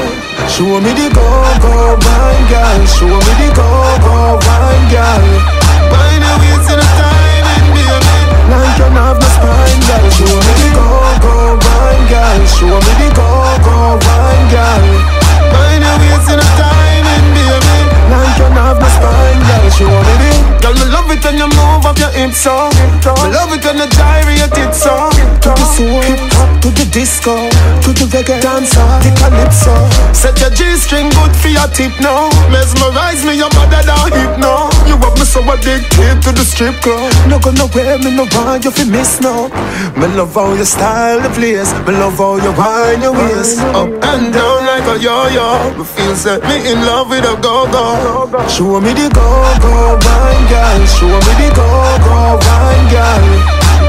Show 0.48 0.80
me 0.80 0.94
the 0.94 1.10
go-go 1.10 2.00
wine 2.00 2.46
girl. 2.48 2.80
Show 2.86 3.12
me 3.12 3.34
the 3.44 3.50
go-go 3.58 4.05
girl. 4.06 5.24
Wine 5.90 6.22
your 6.22 6.38
waist 6.42 6.70
in 6.70 6.80
a 6.80 6.88
timing 6.98 7.68
baby 7.74 8.18
Like 8.50 8.78
you 8.78 8.90
have 8.94 9.18
no 9.18 9.28
spine 9.34 9.82
girl. 9.88 10.06
Show 10.14 10.36
me 10.36 10.54
the 10.62 10.84
wine 11.66 12.06
girl. 12.10 12.40
Show 12.46 12.78
me 12.78 12.94
the 13.02 13.10
go-go 13.16 13.98
wine 13.98 14.48
girl. 14.54 14.86
Wine 15.54 15.82
your 15.82 15.98
waist 16.02 16.30
in 16.30 16.40
a 16.40 16.48
timing 16.58 17.28
baby 17.34 17.78
Like 18.12 18.38
you 18.38 18.48
have 18.54 18.80
no 18.80 18.88
spine 18.94 19.42
girl. 19.50 19.66
Show 19.74 19.90
me 19.90 20.16
the 20.22 20.36
Girl, 20.62 20.74
me 20.74 20.86
love 20.90 21.12
it 21.12 21.24
when 21.24 21.38
you 21.38 21.46
move 21.46 21.86
up 21.86 21.98
your 22.00 22.10
hips 22.10 22.46
oh. 22.50 22.74
so 23.02 23.14
Me 23.22 23.30
love 23.30 23.54
it 23.54 23.62
when 23.66 23.78
you 23.78 23.86
gyrate 23.86 24.58
it 24.58 24.74
so 24.74 25.10
To 25.14 25.50
the 25.54 25.66
soul, 25.78 26.02
hip 26.02 26.18
hop 26.34 26.50
to 26.62 26.70
the 26.74 26.86
disco 26.90 27.38
To 27.86 27.90
the 27.94 28.10
reggae 28.10 28.42
dancer, 28.42 28.82
the 29.06 29.14
calypso. 29.14 29.76
Set 30.14 30.40
your 30.42 30.50
G-string 30.50 31.10
good 31.14 31.36
for 31.38 31.50
your 31.50 31.68
tip 31.70 31.94
now 32.02 32.35
so 35.66 35.72
addicted 35.74 36.22
to 36.22 36.32
the 36.32 36.46
strip 36.46 36.76
club. 36.82 37.12
No 37.28 37.40
go 37.40 37.52
nowhere, 37.52 37.98
me 38.00 38.16
no 38.16 38.26
want 38.34 38.64
you 38.64 38.72
fi 38.72 38.84
miss 38.86 39.20
no. 39.22 39.50
Me 39.98 40.08
love 40.14 40.34
how 40.34 40.54
you 40.54 40.66
style 40.66 41.20
the 41.22 41.30
place. 41.30 41.74
Me 41.86 41.94
love 41.94 42.18
how 42.18 42.38
you 42.38 42.54
wind 42.54 43.02
your 43.02 43.14
waist 43.14 43.60
up 43.74 43.90
and 43.90 44.34
down 44.34 44.66
like 44.66 44.86
a 44.86 45.02
yo-yo. 45.02 45.74
Me 45.78 45.84
feel 45.84 46.16
set 46.16 46.42
me 46.44 46.72
in 46.72 46.86
love 46.86 47.10
with 47.10 47.26
a 47.26 47.36
go-go. 47.42 48.30
Show 48.48 48.80
me 48.80 48.94
the 48.94 49.10
go-go 49.10 49.98
wine, 49.98 50.46
girl. 50.50 50.82
Show 50.86 51.18
me 51.26 51.34
the 51.42 51.50
go-go 51.58 52.38
wine, 52.38 52.86
girl. 52.94 53.26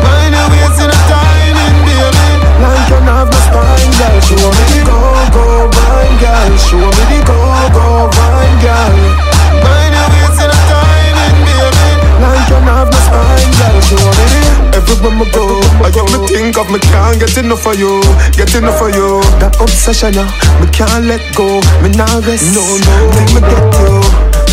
Mind 0.00 0.32
your 0.32 0.48
waist 0.52 0.80
in 0.80 0.88
a 0.88 0.98
timing, 1.12 1.78
baby. 1.84 2.28
Like 2.62 2.88
you 2.88 3.00
have 3.04 3.28
no 3.28 3.38
spine, 3.46 3.92
girl. 4.00 4.16
Show 4.24 4.48
me 4.48 4.64
the 4.72 4.80
go-go 4.88 5.44
wine, 5.76 6.16
girl. 6.24 6.52
Show 6.56 6.88
me 6.96 7.04
the 7.12 7.20
go-go 7.28 8.08
wine, 8.16 8.56
girl. 8.64 9.25
You 12.56 12.72
have 12.72 12.90
no 12.90 12.98
spine, 12.98 13.52
girl. 13.58 13.80
Show 13.84 13.96
me 13.96 14.24
the 14.32 14.56
Everywhere 14.76 15.16
me 15.16 15.26
go, 15.32 15.60
I 15.80 15.90
just 15.90 16.12
me 16.12 16.26
think 16.26 16.58
of 16.58 16.70
me 16.70 16.78
can't 16.78 17.18
get 17.18 17.36
enough 17.38 17.66
of 17.66 17.78
you, 17.78 18.02
get 18.36 18.54
enough 18.54 18.80
of 18.82 18.94
you. 18.94 19.20
That 19.40 19.56
obsession, 19.60 20.12
yeah, 20.12 20.28
me 20.60 20.66
can't 20.68 21.04
let 21.04 21.22
go, 21.34 21.60
me 21.80 21.88
not 21.96 22.26
rest. 22.26 22.52
No, 22.52 22.60
no, 22.60 22.96
let 23.16 23.28
me 23.32 23.40
get 23.40 23.64
you. 23.80 23.95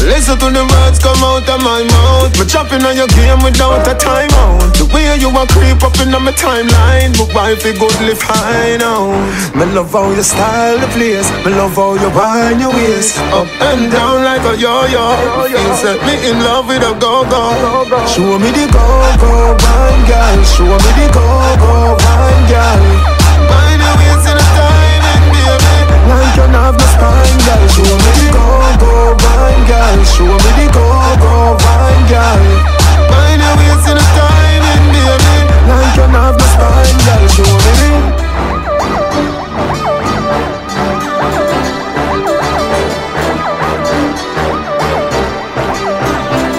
Listen 0.04 0.36
to 0.36 0.52
the 0.52 0.68
words 0.68 1.00
come 1.00 1.16
out 1.24 1.48
of 1.48 1.64
my 1.64 1.80
mouth. 1.80 2.36
Me 2.36 2.44
chopping 2.44 2.84
on 2.84 2.96
your 2.96 3.08
game 3.16 3.40
without 3.40 3.88
a 3.88 3.96
timeout. 3.96 4.76
The 4.76 4.84
way 4.92 5.16
you 5.16 5.32
a 5.32 5.48
creep 5.48 5.80
up 5.80 5.96
in 6.04 6.12
on 6.12 6.28
my 6.28 6.36
timeline, 6.36 7.16
but 7.16 7.32
why 7.32 7.56
fi 7.56 7.72
goodly 7.72 8.12
fine 8.12 8.84
out? 8.84 9.16
Me 9.56 9.64
love 9.72 9.96
how 9.96 10.12
you 10.12 10.22
style 10.22 10.76
the 10.76 10.88
place. 10.92 11.32
Me 11.48 11.56
love 11.56 11.80
how 11.80 11.96
you 11.96 12.12
wind 12.12 12.60
your 12.60 12.76
waist 12.76 13.16
up 13.32 13.48
and 13.64 13.88
down 13.92 14.28
like 14.28 14.44
a 14.44 14.60
yo-yo. 14.60 15.16
Feel 15.48 15.76
set 15.80 16.00
me 16.04 16.20
in 16.28 16.44
love 16.44 16.68
with 16.68 16.84
a 16.84 16.92
go-go. 17.00 17.56
Show 18.12 18.36
me 18.44 18.52
the 18.52 18.68
go-go 18.76 19.56
wine, 19.56 20.04
girl. 20.04 20.44
Show 20.44 20.68
me 20.68 20.92
the 21.00 21.08
go-go 21.16 21.96
wine, 21.96 22.44
girl. 22.52 23.13
Have 26.64 26.78
no 26.80 26.86
spine, 26.96 27.40
girl. 27.44 27.64
Show 27.76 27.84
me 27.84 28.12
the 28.24 28.28
go-go 28.32 28.92
wine, 29.20 29.64
girl. 29.68 30.00
Show 30.16 30.32
me 30.44 30.52
the 30.56 30.68
go-go 30.72 31.60
wine, 31.60 32.06
girl. 32.08 32.44
Wind 33.12 33.42
your 33.44 33.56
waist 33.60 33.88
in 33.92 34.00
a 34.00 34.06
timing, 34.16 34.86
baby. 34.96 35.36
Like 35.68 35.92
you 36.00 36.08
have 36.08 36.36
no 36.40 36.46
spine, 36.56 37.00
girl. 37.04 37.24
Show 37.36 37.52
me 37.68 37.80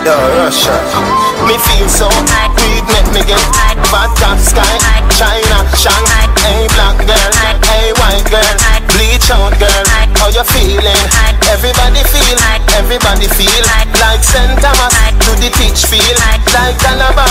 the 0.05 0.16
Russia. 0.36 0.76
Me 1.48 1.57
feel 1.64 1.88
so 1.88 2.09
weed 2.61 2.84
make 2.92 3.09
me 3.16 3.22
get 3.24 3.40
bad 3.88 4.11
top 4.20 4.38
sky. 4.38 4.76
China, 5.16 5.59
Shanghai, 5.76 6.26
hey 6.44 6.66
black 6.74 6.98
girl, 7.07 7.32
hey 7.64 7.92
white 8.00 8.26
girl, 8.28 8.57
out 9.31 9.55
girl. 9.59 9.85
How 10.18 10.29
you 10.29 10.45
feeling? 10.45 11.05
Everybody 11.49 12.03
feel, 12.09 12.39
everybody 12.77 13.29
feel. 13.37 13.64
Like. 13.64 14.22
St. 14.25 14.61
Thomas. 14.61 14.95
To 15.25 15.31
the 15.41 15.51
teach 15.57 15.85
feel 15.87 16.16
like. 16.25 16.45
Calabar. 16.81 17.27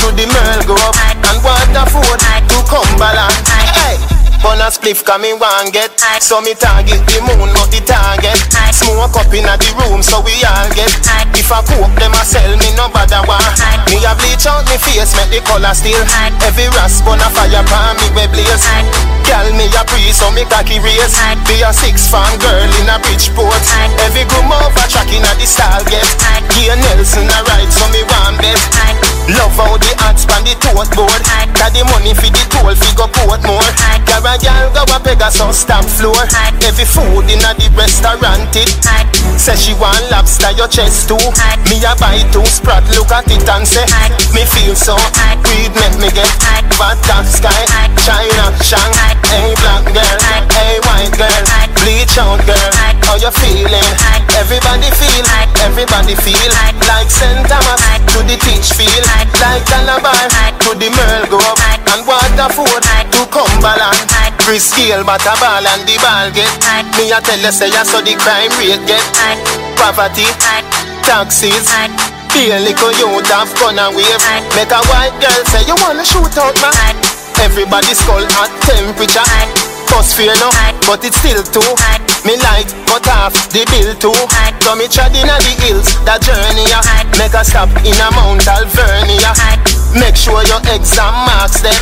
To 0.00 0.06
the 0.12 0.26
Merl 0.28 0.60
Grove. 0.66 0.96
And 1.28 1.38
Waterford 1.44 2.20
to 2.48 2.58
Cumberland. 2.68 3.34
Hey. 3.48 3.98
Bun 4.42 4.62
a 4.62 4.70
spliff 4.70 5.02
cause 5.02 5.20
me 5.20 5.34
want 5.34 5.72
get. 5.72 5.90
So 6.22 6.40
me 6.40 6.54
target 6.54 7.02
the 7.10 7.18
moon 7.26 7.50
not 7.52 7.70
the 7.74 7.82
target. 7.82 8.38
Smoke 8.70 9.16
up 9.18 9.34
inna 9.34 9.58
the 9.58 9.70
room 9.82 10.02
so 10.02 10.22
we 10.22 10.38
all 10.46 10.68
get. 10.78 10.94
If 11.34 11.50
I 11.50 11.58
cook 11.66 11.90
them 11.98 12.14
a 12.14 12.22
sell 12.22 12.54
me 12.56 12.70
no 12.78 12.86
bother 12.88 13.22
want 13.26 13.42
Me 13.90 13.98
a 14.06 14.14
bleach 14.14 14.46
out 14.46 14.62
me 14.70 14.78
face 14.78 15.10
make 15.18 15.30
the 15.34 15.40
color 15.42 15.74
still. 15.74 16.04
Every 16.46 16.70
rasp 16.78 17.06
on 17.10 17.18
a 17.18 17.28
fire 17.34 17.64
pan 17.66 17.98
me 17.98 18.06
we 18.14 18.24
blaze 18.30 19.07
Girl 19.28 19.52
me 19.52 19.68
a 19.76 19.84
pre 19.84 20.08
so 20.10 20.32
me 20.32 20.48
cocky 20.48 20.80
race. 20.80 21.20
Be 21.44 21.60
a 21.60 21.70
six 21.72 22.08
fan 22.08 22.38
girl 22.40 22.72
in 22.80 22.88
a 22.88 22.96
Bridgeport 22.98 23.60
Every 24.08 24.24
groom 24.24 24.50
over 24.50 24.88
track 24.88 25.12
inna 25.12 25.28
the 25.36 25.44
style 25.44 25.84
get 25.84 26.08
Gear 26.56 26.76
Nelson 26.76 27.28
a 27.28 27.38
ride 27.44 27.68
so 27.68 27.84
me 27.92 28.02
want 28.08 28.40
bet 28.40 29.17
Love 29.36 29.52
how 29.60 29.76
the 29.76 29.92
hats 30.00 30.24
pan 30.24 30.40
the 30.44 30.56
tote 30.56 30.88
board. 30.96 31.20
Got 31.52 31.76
the 31.76 31.84
money 31.92 32.16
for 32.16 32.32
the 32.32 32.42
toll 32.48 32.72
go 32.96 33.04
Portmore. 33.12 33.68
Got 34.08 34.24
a 34.24 34.34
girl 34.40 34.72
go 34.72 34.82
a 34.88 34.96
Pegasus 35.04 35.68
stamp 35.68 35.84
floor. 35.84 36.16
Every 36.64 36.88
food 36.88 37.28
inna 37.28 37.52
the 37.60 37.68
restaurant 37.76 38.56
it. 38.56 38.72
Say 39.36 39.54
she 39.54 39.72
want 39.76 40.00
lobster 40.10 40.50
your 40.56 40.68
chest 40.68 41.12
too. 41.12 41.20
Me 41.68 41.76
a 41.84 41.92
buy 42.00 42.24
two 42.32 42.44
sprat 42.48 42.82
look 42.96 43.12
at 43.12 43.28
it 43.28 43.44
and 43.44 43.68
say 43.68 43.84
Me 44.32 44.42
feel 44.48 44.74
so 44.74 44.96
weed 45.46 45.72
make 45.76 45.96
me 46.00 46.08
get 46.10 46.32
Bad 46.80 46.98
top 47.04 47.26
sky. 47.28 47.68
China 48.02 48.50
Shang, 48.64 48.92
Hey 49.28 49.52
black 49.60 49.84
girl 49.92 50.18
Hey 50.56 50.80
white 50.88 51.12
girl 51.14 51.42
Bleach 51.84 52.16
out 52.18 52.40
girl. 52.48 52.70
How 53.04 53.20
you 53.20 53.30
feeling? 53.30 53.92
Everybody 54.34 54.90
feel 54.96 55.24
Everybody 55.60 56.14
feel. 56.16 56.50
Like 56.88 57.10
St. 57.10 57.46
Thomas 57.46 57.78
To 58.14 58.18
the 58.26 58.36
teach 58.42 58.74
feel 58.74 59.04
Like 59.38 59.64
Calabar 59.66 60.28
To 60.66 60.70
the 60.74 60.88
Merl 60.90 61.24
Grove 61.30 61.60
And 61.90 62.02
Waterford. 62.06 62.84
To 62.84 63.22
Cumberland. 63.30 63.98
Chris 64.38 64.70
Scale 64.70 65.04
but 65.04 65.24
a 65.26 65.34
ball 65.38 65.66
and 65.66 65.84
the 65.84 65.96
ball 66.00 66.30
get 66.32 66.48
Me 66.96 67.12
a 67.12 67.20
tell 67.20 67.38
you 67.38 67.52
say 67.52 67.68
ya 67.68 67.82
so 67.84 68.00
the 68.00 68.14
crime 68.16 68.52
rate 68.58 68.80
get. 68.88 69.04
Poverty. 69.76 70.26
Taxes. 71.04 71.68
Be 72.34 72.50
a 72.52 72.60
little 72.60 72.92
youth 72.92 73.28
have 73.32 73.52
gun 73.58 73.78
and 73.78 73.96
wave 73.96 74.20
Make 74.54 74.70
a 74.70 74.80
white 74.88 75.16
girl 75.20 75.42
say 75.48 75.64
you 75.64 75.76
wanna 75.80 76.04
shoot 76.04 76.36
out 76.36 76.54
man 76.60 76.96
Everybody 77.40 77.94
skull 77.94 78.24
at 78.24 78.52
temperature 78.66 79.67
Bus 79.90 80.12
fear 80.12 80.34
no, 80.36 80.50
but 80.86 81.04
it's 81.04 81.16
still 81.16 81.42
too 81.42 81.64
Me 82.24 82.36
light, 82.44 82.68
cut 82.86 83.08
off 83.08 83.32
the 83.50 83.64
bill 83.72 83.94
too. 83.96 84.14
So 84.60 84.76
me 84.76 84.86
tread 84.88 85.16
inna 85.16 85.40
the 85.40 85.54
hills, 85.64 85.88
that 86.04 86.20
journey 86.20 86.68
ya 86.68 86.84
Make 87.16 87.32
a 87.32 87.42
stop 87.44 87.72
in 87.88 87.96
a 87.96 88.08
Mount 88.12 88.44
Alvernia. 88.44 89.32
Make 89.96 90.16
sure 90.16 90.44
your 90.44 90.60
exam 90.68 91.14
marks 91.24 91.64
them. 91.64 91.74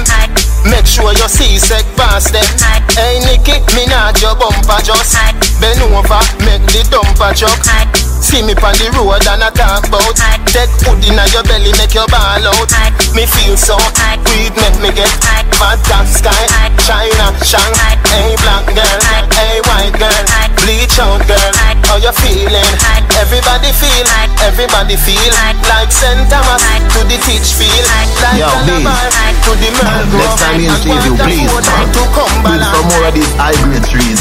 Make 0.64 0.86
sure 0.86 1.12
your 1.18 1.28
C-sec 1.28 1.84
pass 1.96 2.30
them. 2.30 2.46
Hey 2.94 3.18
Nicky, 3.26 3.58
me 3.74 3.86
not 3.86 4.20
your 4.22 4.38
bumper 4.38 4.78
just. 4.86 5.18
Bend 5.60 5.82
over, 5.82 6.22
make 6.46 6.62
the 6.70 6.86
dumper 6.90 7.34
chuck 7.34 8.05
See 8.26 8.42
me 8.42 8.58
on 8.58 8.74
the 8.74 8.90
road 8.90 9.22
and 9.22 9.38
I 9.38 9.54
talk 9.54 9.86
about 9.86 10.18
Take 10.50 10.66
food 10.82 10.98
inna 11.06 11.30
your 11.30 11.46
belly, 11.46 11.70
make 11.78 11.94
your 11.94 12.10
ball 12.10 12.42
out. 12.42 12.70
Me 13.14 13.22
feel 13.22 13.54
so, 13.54 13.78
weed 14.26 14.50
make 14.58 14.74
me 14.82 14.90
get 14.90 15.14
Bad 15.62 15.78
top 15.86 16.10
sky, 16.10 16.34
China, 16.82 17.30
Shanghai 17.46 17.94
Hey 18.10 18.34
black 18.42 18.66
girl, 18.74 18.98
hey 19.30 19.62
white 19.70 19.94
girl 19.94 20.24
Bleach 20.58 20.98
out 20.98 21.22
girl, 21.30 21.54
how 21.86 22.02
you 22.02 22.10
feeling? 22.18 22.66
Everybody 23.14 23.70
feel, 23.72 24.04
everybody 24.42 24.98
feel. 24.98 25.32
Like 25.70 25.94
St. 25.94 26.26
Thomas 26.26 26.60
to 26.98 27.06
the 27.06 27.16
teach 27.22 27.54
feel 27.54 27.84
Like 28.20 28.42
Yo, 28.42 28.50
B. 28.66 28.82
Calabar 28.82 29.06
to 29.46 29.52
the 29.54 29.70
Merl 29.70 30.04
Next 30.18 30.36
time 30.42 30.60
you 30.60 30.74
see 30.82 30.98
you, 30.98 31.14
please. 31.14 31.46
To 31.46 31.62
Build 31.94 32.10
Cumberland 32.10 32.74
some 32.74 32.90
more 32.90 33.06
of 33.06 33.14
these 33.14 33.32
high 33.38 33.54
grade 33.62 33.86
trees. 33.86 34.18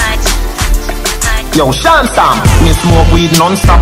Yo, 1.55 1.71
Sean 1.71 2.05
Sam, 2.11 2.35
me 2.67 2.73
smoke 2.75 3.07
weed 3.15 3.31
non-stop. 3.39 3.79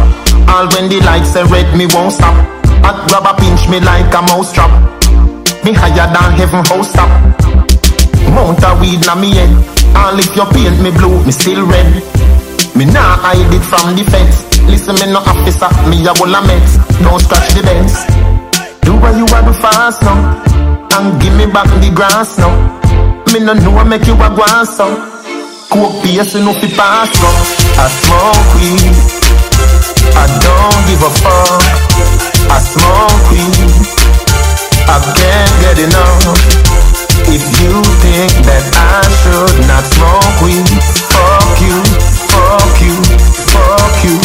All 0.48 0.70
when 0.78 0.90
the 0.94 1.02
lights 1.02 1.34
say 1.34 1.42
red, 1.50 1.66
me 1.76 1.88
won't 1.90 2.14
stop. 2.14 2.38
Hot 2.86 3.02
grabber 3.10 3.34
pinch 3.42 3.66
me 3.68 3.80
like 3.82 4.14
a 4.14 4.22
mouse 4.22 4.54
trap. 4.54 4.70
Me 5.66 5.74
higher 5.74 6.06
than 6.06 6.38
heaven 6.38 6.62
house 6.70 6.94
top. 6.94 7.10
Mount 8.30 8.62
a 8.62 8.78
weed 8.78 9.02
na 9.10 9.16
me 9.18 9.34
head. 9.34 9.50
All 9.98 10.14
if 10.22 10.30
you 10.38 10.46
paint 10.54 10.78
me 10.86 10.94
blue, 10.94 11.18
me 11.26 11.32
still 11.34 11.66
red. 11.66 11.90
Me 12.78 12.86
nah 12.86 13.18
hide 13.18 13.50
it 13.50 13.66
from 13.66 13.98
the. 13.98 14.06
Listen, 14.70 14.94
me 15.02 15.10
no 15.10 15.26
officer, 15.26 15.74
me 15.90 15.98
a 16.06 16.14
wall 16.22 16.30
a 16.30 16.46
meds. 16.46 16.78
Don't 17.02 17.18
scratch 17.26 17.58
the 17.58 17.66
dents. 17.66 18.06
Do 18.86 18.94
what 19.02 19.18
you 19.18 19.26
a 19.26 19.42
do 19.42 19.54
fast 19.58 20.04
now, 20.06 20.46
and 20.94 21.20
give 21.20 21.34
me 21.34 21.50
back 21.50 21.66
the 21.82 21.90
grass 21.90 22.38
now. 22.38 22.54
Me 23.34 23.40
no 23.42 23.58
know 23.58 23.84
make 23.84 24.06
you 24.06 24.14
a 24.14 24.30
on 24.30 24.66
so. 24.68 25.13
Coke 25.74 26.06
you 26.06 26.22
know 26.46 26.54
fi 26.54 26.70
pass 26.78 27.10
go. 27.18 27.30
I 27.82 27.90
smoke 27.90 28.50
weed. 28.62 28.94
I 30.14 30.30
don't 30.38 30.82
give 30.86 31.02
a 31.02 31.10
fuck. 31.18 31.66
I 32.54 32.62
smoke 32.62 33.26
weed. 33.34 33.74
I 34.86 35.02
can't 35.18 35.54
get 35.66 35.82
enough. 35.82 36.38
If 37.26 37.42
you 37.58 37.74
think 38.06 38.30
that 38.46 38.62
I 38.78 39.02
should 39.26 39.66
not 39.66 39.82
smoke 39.90 40.46
weed, 40.46 40.70
fuck 41.10 41.58
you, 41.66 41.82
fuck 42.30 42.78
you, 42.78 42.94
fuck 43.50 43.98
you, 44.06 44.18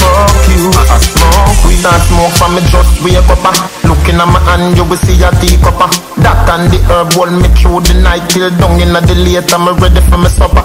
fuck 0.00 0.40
you. 0.56 0.72
I 0.88 0.96
smoke 1.04 1.68
weed. 1.68 1.84
Start 1.84 2.00
smoke 2.08 2.32
from 2.40 2.56
me 2.56 2.62
just 2.72 3.04
wake 3.04 3.20
up. 3.28 3.44
ah. 3.44 3.52
Looking 3.84 4.16
at 4.16 4.28
my 4.32 4.40
hand, 4.40 4.72
you 4.78 4.84
will 4.88 4.96
see 4.96 5.20
a 5.20 5.28
teacup. 5.36 5.76
ah. 5.84 5.92
That 6.24 6.48
and 6.48 6.72
the 6.72 6.80
herb 6.88 7.12
hold 7.12 7.36
me 7.36 7.52
through 7.60 7.84
the 7.84 8.00
night 8.00 8.24
till 8.30 8.48
down 8.56 8.80
in 8.80 8.96
the 8.96 9.14
late. 9.20 9.52
I'm 9.52 9.68
ready 9.76 10.00
for 10.08 10.16
my 10.16 10.32
supper. 10.32 10.64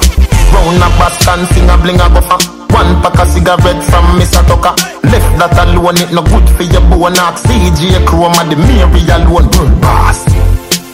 Round 0.53 0.81
a 0.81 0.87
Boston, 0.97 1.45
sing 1.53 1.69
a 1.69 1.75
bling 1.77 2.01
a 2.01 2.07
buffer. 2.09 2.39
One 2.73 3.01
pack 3.01 3.17
of 3.19 3.27
cigarette 3.29 3.81
from 3.89 4.05
Mr. 4.17 4.41
Tucker. 4.45 4.73
Left 5.09 5.29
that 5.41 5.57
alone, 5.65 5.97
it 5.97 6.13
no 6.13 6.21
good 6.21 6.45
for 6.53 6.63
your 6.63 6.85
bone. 6.85 7.17
Ask 7.17 7.45
CJ 7.49 8.05
Chrome 8.05 8.37
and 8.37 8.53
the 8.53 8.57
Mary 8.57 9.01
alone. 9.09 9.49
Boss. 9.81 10.25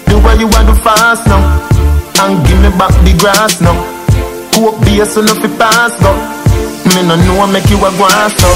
Do 0.08 0.20
what 0.24 0.40
you 0.40 0.48
want 0.48 0.68
to 0.72 0.76
fast 0.80 1.28
now. 1.28 1.44
And 2.24 2.40
give 2.48 2.60
me 2.64 2.72
back 2.80 2.96
the 3.04 3.12
grass 3.20 3.60
now. 3.60 3.76
Coke 4.56 4.80
beer 4.88 5.06
so 5.06 5.20
no 5.22 5.36
fi 5.36 5.52
pass 5.60 6.00
go. 6.00 6.12
Me 6.96 7.04
no 7.04 7.16
know 7.20 7.48
make 7.52 7.68
you 7.70 7.78
a 7.84 7.92
grass 8.00 8.32
so. 8.40 8.50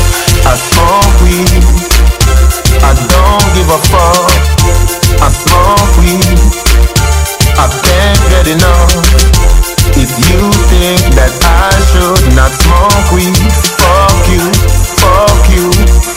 I 0.47 0.55
smoke 0.55 1.15
weed. 1.27 1.63
I 2.79 2.91
don't 3.11 3.47
give 3.51 3.67
a 3.67 3.79
fuck. 3.91 4.31
I 5.19 5.27
smoke 5.27 5.91
weed. 5.99 6.39
I 7.59 7.65
can't 7.83 8.21
get 8.31 8.47
enough. 8.47 9.38
You 10.19 10.51
think 10.67 11.15
that 11.15 11.31
I 11.39 11.71
should 11.95 12.35
not 12.35 12.51
smoke 12.51 13.09
weed, 13.15 13.39
fuck 13.79 14.25
you, 14.27 14.43
fuck 14.99 15.45
you, 15.47 15.67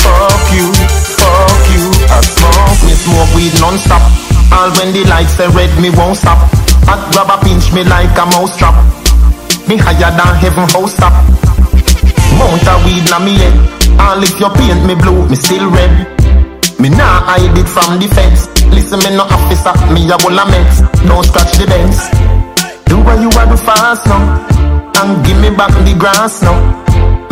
fuck 0.02 0.44
you, 0.50 0.66
fuck 1.14 1.62
you. 1.70 1.84
I 2.10 2.18
smoke 2.26 2.80
me 2.82 2.94
smoke 2.98 3.32
weed 3.38 3.54
non-stop. 3.62 4.02
All 4.50 4.74
when 4.76 4.92
the 4.92 5.06
lights 5.06 5.38
are 5.38 5.50
red, 5.54 5.70
me 5.80 5.88
won't 5.94 6.18
stop. 6.18 6.38
I 6.90 6.98
grab 7.14 7.30
a 7.30 7.38
pinch 7.46 7.72
me 7.72 7.84
like 7.84 8.12
a 8.18 8.26
mouse 8.26 8.58
trap. 8.58 8.74
Me 9.70 9.78
higher 9.78 10.10
than 10.10 10.34
heaven 10.42 10.66
house 10.74 10.98
top. 10.98 11.14
Mount 12.36 12.66
a 12.66 12.74
weed 12.84 13.06
na 13.06 13.22
me 13.22 13.38
head. 13.38 13.54
All 14.02 14.18
if 14.18 14.34
you 14.40 14.50
paint 14.58 14.82
me 14.84 14.98
blue, 14.98 15.28
me 15.30 15.36
still 15.36 15.70
red. 15.70 16.10
Me 16.82 16.90
nah 16.90 17.22
hide 17.22 17.54
it 17.56 17.68
from 17.70 18.02
the 18.02 18.08
fence. 18.10 18.50
Listen, 18.74 18.98
me 19.06 19.14
no 19.14 19.24
officer, 19.30 19.72
me 19.94 20.10
a 20.10 20.18
bull 20.18 20.34
a 20.34 20.44
meds. 20.50 20.82
Don't 21.06 21.22
scratch 21.22 21.54
the 21.54 21.66
dents. 21.70 22.41
What 23.04 23.18
you 23.20 23.28
want 23.34 23.50
to 23.50 23.58
fast 23.58 24.06
now, 24.06 24.22
and 25.02 25.26
give 25.26 25.38
me 25.42 25.50
back 25.50 25.74
the 25.84 25.94
grass 25.98 26.40
now. 26.40 26.54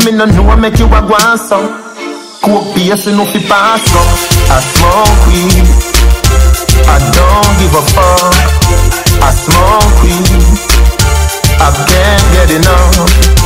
Me 0.04 0.10
no 0.12 0.26
know 0.26 0.56
make 0.56 0.78
you 0.78 0.86
a 0.86 1.00
guan 1.06 1.38
so. 1.38 1.62
Coke 2.42 2.74
pace 2.74 3.06
no 3.06 3.24
fi 3.24 3.40
pass 3.46 3.80
go. 3.94 4.02
I 4.50 4.58
smoke 4.60 5.22
weed. 5.30 5.68
I 6.90 6.96
don't 7.14 7.52
give 7.62 7.74
a 7.78 7.82
fuck. 7.94 8.34
I 9.22 9.30
smoke 9.30 9.96
weed. 10.02 10.80
I 11.62 11.68
can't 11.86 12.26
get 12.34 12.50
enough. 12.50 13.40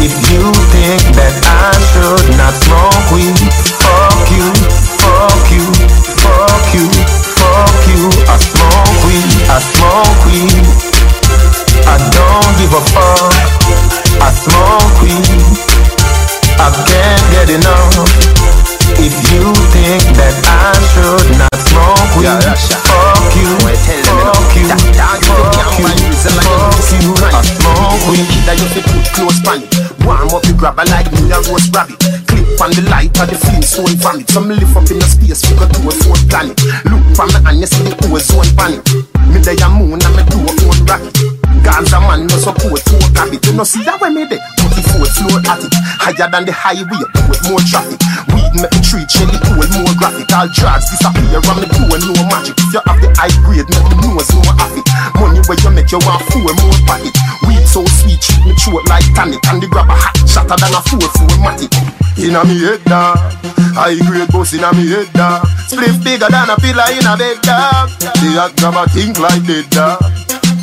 If 0.00 0.14
you 0.30 0.48
think 0.72 1.02
that 1.20 1.34
I 1.42 1.74
should 1.90 2.26
not 2.38 2.54
smoke 2.54 3.10
weed, 3.12 3.38
fuck 3.82 4.30
you, 4.30 4.46
fuck 4.96 5.46
you, 5.52 5.66
fuck 6.22 6.66
you, 6.72 6.86
fuck 7.36 7.80
you. 7.90 8.02
I 8.24 8.36
smoke 8.40 8.98
weed, 9.04 9.32
I 9.50 9.58
smoke 9.58 10.20
weed. 10.26 10.87
I 11.88 11.96
don't 12.12 12.52
give 12.60 12.72
a 12.76 12.82
fuck. 12.92 13.32
I 14.20 14.28
smoke 14.36 15.00
weed. 15.00 15.24
I 16.60 16.68
can't 16.84 17.24
get 17.32 17.48
enough. 17.48 17.96
If 19.00 19.14
you 19.32 19.56
think 19.72 20.04
that 20.20 20.36
I 20.44 20.76
should 20.92 21.32
not 21.40 21.56
smoke 21.64 22.12
weed, 22.20 22.44
fuck 22.84 23.32
you, 23.40 23.56
fuck 23.88 24.52
you, 24.52 24.68
fuck 24.68 25.24
you, 25.32 25.88
fuck 25.88 26.92
you. 27.00 27.14
I 27.24 27.40
smoke 27.56 28.04
weed. 28.12 28.28
That 28.44 28.60
you 28.60 28.68
fi 28.68 28.80
put 28.84 29.08
close 29.16 29.40
pan. 29.40 29.64
Warm 30.04 30.28
up 30.28 30.44
the 30.44 30.52
grabber 30.52 30.84
like 30.92 31.08
me 31.08 31.32
a 31.32 31.40
roast 31.48 31.72
rabbit. 31.72 31.96
Clip 32.28 32.60
on 32.60 32.68
the 32.76 32.84
light 32.92 33.16
of 33.16 33.32
the 33.32 33.36
Flintstone 33.40 33.96
vomit. 33.96 34.28
So 34.28 34.44
me 34.44 34.60
lift 34.60 34.76
up 34.76 34.84
in 34.92 35.00
the 35.00 35.08
space, 35.08 35.40
we 35.48 35.56
go 35.56 35.64
to 35.64 35.80
a 35.88 35.92
fourth 36.04 36.28
planet. 36.28 36.60
Look 36.84 37.00
from 37.16 37.32
me 37.32 37.40
and 37.48 37.60
you 37.60 37.68
see 37.68 37.80
the 37.80 37.96
ozone 38.12 38.52
planet. 38.60 38.84
Me 39.32 39.40
day 39.40 39.56
a 39.56 39.68
moon 39.72 39.96
and 39.96 40.14
me 40.16 40.22
do 40.28 40.36
a 40.36 40.52
own 40.68 40.84
rocket. 40.84 41.27
Gaza 41.68 42.00
man 42.00 42.24
no 42.24 42.36
support 42.40 42.80
to 42.88 42.96
a 42.96 43.06
habit. 43.12 43.44
You 43.44 43.52
know 43.52 43.60
see 43.60 43.84
that 43.84 44.00
way 44.00 44.08
me 44.08 44.24
there. 44.24 44.40
44 44.64 45.04
floor 45.04 45.36
at 45.52 45.60
it. 45.60 45.68
Higher 46.00 46.24
than 46.32 46.48
the 46.48 46.52
highway, 46.56 47.04
put 47.28 47.44
more 47.44 47.60
traffic. 47.60 48.00
Weed 48.32 48.56
make 48.56 48.72
the 48.72 48.80
tree 48.80 49.04
change 49.04 49.28
the 49.28 49.38
pole 49.44 49.68
more 49.76 49.92
graphic. 50.00 50.32
All 50.32 50.48
drugs 50.48 50.88
disappear 50.88 51.28
I'm 51.44 51.60
the 51.60 51.68
pole, 51.68 51.92
no 51.92 52.16
magic. 52.32 52.56
If 52.56 52.72
you 52.72 52.80
have 52.88 52.96
the 53.04 53.12
high 53.20 53.36
grade, 53.44 53.68
make 53.68 53.84
the 53.84 53.96
nose 54.00 54.32
more 54.32 54.56
happy. 54.56 54.80
Money 55.20 55.44
where 55.44 55.60
you 55.60 55.70
make 55.76 55.92
you 55.92 56.00
want 56.08 56.24
four 56.32 56.48
more 56.56 56.78
pocket. 56.88 57.12
Weed 57.44 57.68
so 57.68 57.84
sweet, 58.00 58.16
treat 58.16 58.48
me 58.48 58.56
throat 58.56 58.88
like 58.88 59.04
tonic. 59.12 59.44
And 59.52 59.60
the 59.60 59.68
grab 59.68 59.92
a 59.92 59.94
hot, 59.94 60.16
shatter 60.24 60.56
than 60.56 60.72
a 60.72 60.80
four 60.88 61.04
four 61.20 61.36
matic. 61.44 61.68
Inna 62.16 62.48
me 62.48 62.64
head 62.64 62.80
dog, 62.88 63.20
high 63.76 64.00
grade 64.08 64.24
boss 64.32 64.56
inna 64.56 64.72
me 64.72 64.88
head 64.88 65.12
dog. 65.12 65.44
Split 65.68 66.00
bigger 66.00 66.32
than 66.32 66.48
a 66.48 66.56
pillar 66.56 66.88
in 66.96 67.04
a 67.04 67.12
bed 67.12 67.44
dog. 67.44 67.92
The 68.24 68.40
grab 68.56 68.80
a 68.80 68.88
think 68.88 69.20
like 69.20 69.44
dead 69.44 69.68
dog. 69.68 70.00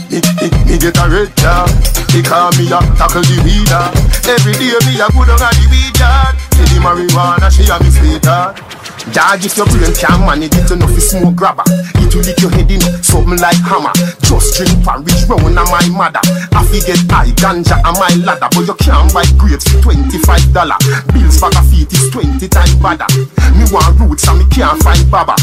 Me, 0.09 0.21
me, 0.41 0.47
me 0.65 0.75
get 0.77 0.97
a 0.97 1.05
red 1.09 1.33
dog. 1.35 1.69
They 2.13 2.21
call 2.21 2.51
me 2.55 2.69
a 2.71 2.79
tackle 2.95 3.25
the 3.25 3.37
weeder. 3.43 3.85
Every 4.29 4.53
day 4.55 4.73
me 4.87 4.99
a 5.01 5.07
good 5.11 5.29
on 5.29 5.41
a 5.41 5.49
the 5.51 5.65
weed 5.71 5.93
dog. 5.97 6.33
See 6.55 6.65
the 6.71 6.79
marijuana, 6.79 7.51
she 7.51 7.67
a 7.67 7.75
me 7.81 7.89
sweetheart. 7.91 8.61
Dog, 9.13 9.43
if 9.45 9.57
your 9.57 9.67
brain 9.69 9.93
can't 9.93 10.25
manage 10.25 10.55
it, 10.55 10.71
enough 10.71 10.89
to 10.89 11.01
smoke 11.01 11.35
grabber. 11.35 11.63
It 12.01 12.09
will 12.15 12.25
lick 12.25 12.39
your 12.41 12.49
head 12.49 12.71
in 12.71 12.81
something 13.03 13.37
like 13.37 13.59
hammer. 13.61 13.93
Just 14.25 14.57
drink 14.57 14.81
porridge 14.81 15.29
round 15.29 15.59
a 15.59 15.63
my 15.69 15.85
mother. 15.93 16.23
I 16.55 16.65
get 16.81 17.05
high 17.11 17.29
ganja 17.37 17.77
on 17.85 17.93
my 18.01 18.09
ladder, 18.25 18.49
but 18.49 18.65
you 18.65 18.75
can't 18.81 19.13
buy 19.13 19.25
grapes 19.37 19.69
for 19.69 19.91
twenty-five 19.91 20.53
dollar. 20.53 20.77
Bills 21.13 21.37
for 21.37 21.53
a 21.53 21.61
feet 21.69 21.91
is 21.93 22.09
twenty 22.09 22.47
times 22.47 22.75
badder. 22.81 23.07
Me 23.53 23.65
want 23.69 23.99
roots 23.99 24.27
and 24.27 24.39
me 24.39 24.45
can't 24.49 24.81
find 24.81 25.05
baba. 25.11 25.35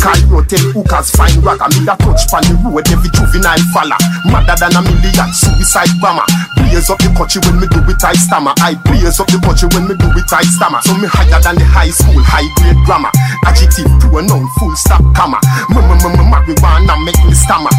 Cairo 0.00 0.40
tell 0.48 0.64
hookers 0.72 1.12
find 1.12 1.36
ragga. 1.44 1.68
Me 1.76 1.84
da 1.84 1.94
touch 2.00 2.24
pan 2.32 2.40
the 2.48 2.56
road 2.64 2.88
every 2.88 3.12
juvenile 3.12 3.60
falla. 3.76 4.00
Madder 4.32 4.56
than 4.56 4.76
a 4.76 4.80
million 4.80 5.30
suicide 5.36 5.92
bomber. 6.00 6.24
Blaze 6.56 6.88
up 6.88 6.96
the 7.04 7.12
country 7.12 7.44
when 7.44 7.60
me 7.60 7.66
do 7.68 7.84
it 7.84 8.00
I 8.00 8.16
stammer. 8.16 8.56
I 8.64 8.74
blaze 8.88 9.20
up 9.20 9.28
the 9.28 9.36
country 9.44 9.68
when 9.76 9.84
me 9.86 9.94
do 10.00 10.08
it 10.16 10.32
I 10.32 10.40
stammer. 10.48 10.80
So 10.88 10.96
me 10.96 11.04
higher 11.04 11.40
than 11.44 11.60
the 11.60 11.66
high 11.68 11.92
school 11.92 12.16
high 12.24 12.48
grade 12.56 12.80
grammar. 12.88 13.12
Adjective 13.44 13.92
pronoun 14.00 14.48
full 14.56 14.72
stop 14.76 15.04
comma. 15.12 15.36
Marijuana 15.68 16.96
make 17.04 17.20
me 17.28 17.36
stammer. 17.36 17.70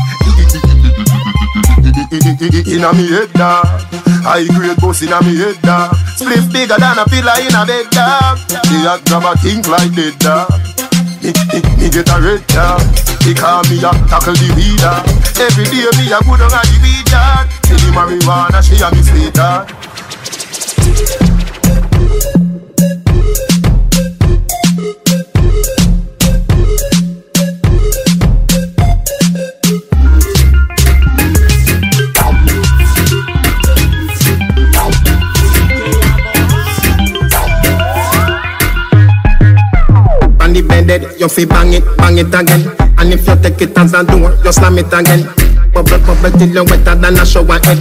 Inna 2.11 2.93
me 2.93 3.07
head 3.09 3.31
dog, 3.33 3.65
high 4.23 4.45
grade 4.45 4.77
boss 4.77 5.01
inna 5.01 5.21
me 5.23 5.37
head 5.37 5.59
dog. 5.61 5.95
Split 6.15 6.51
bigger 6.51 6.77
than 6.77 6.99
a 6.99 7.05
pillar 7.05 7.33
in 7.41 7.55
a 7.55 7.65
bed 7.65 7.89
dog. 7.89 8.37
The 8.47 8.77
hot 8.85 9.01
grab 9.05 9.25
a 9.25 9.39
think 9.39 9.67
like 9.67 9.95
dead 9.95 10.19
dog. 10.19 10.51
Me, 11.21 11.29
me, 11.53 11.61
me 11.77 11.89
get 11.89 12.09
a 12.09 12.17
red 12.19 12.41
dog. 12.47 12.81
He 13.21 13.33
call 13.35 13.61
me 13.69 13.77
a 13.77 13.91
tackle 14.09 14.33
the 14.33 14.49
weeder. 14.57 14.97
Every 15.37 15.65
day 15.65 15.85
me 16.01 16.09
a 16.09 16.19
good 16.25 16.41
a 16.41 16.49
the 16.49 16.79
weed 16.81 17.05
dog. 17.05 17.45
See 17.65 17.77
the 17.77 17.93
marijuana 17.93 18.61
she 18.61 18.81
a 18.81 18.89
me 18.89 19.01
sweet 19.03 19.33
On 40.51 40.55
the 40.55 40.67
bed, 40.67 41.15
you 41.17 41.29
fi 41.29 41.45
bang 41.45 41.71
it, 41.71 41.83
bang 41.95 42.17
it 42.17 42.27
again. 42.27 42.67
And 42.99 43.13
if 43.13 43.25
you 43.25 43.39
take 43.39 43.61
it 43.61 43.77
as 43.77 43.93
a 43.93 44.03
door, 44.03 44.35
you 44.43 44.51
slam 44.51 44.77
it 44.79 44.91
again. 44.91 45.23
Bubble, 45.71 45.95
bubble 46.03 46.37
till 46.37 46.51
you 46.51 46.65
wetter 46.67 46.93
than 46.93 47.15
a 47.15 47.25
shower 47.25 47.55
head. 47.63 47.79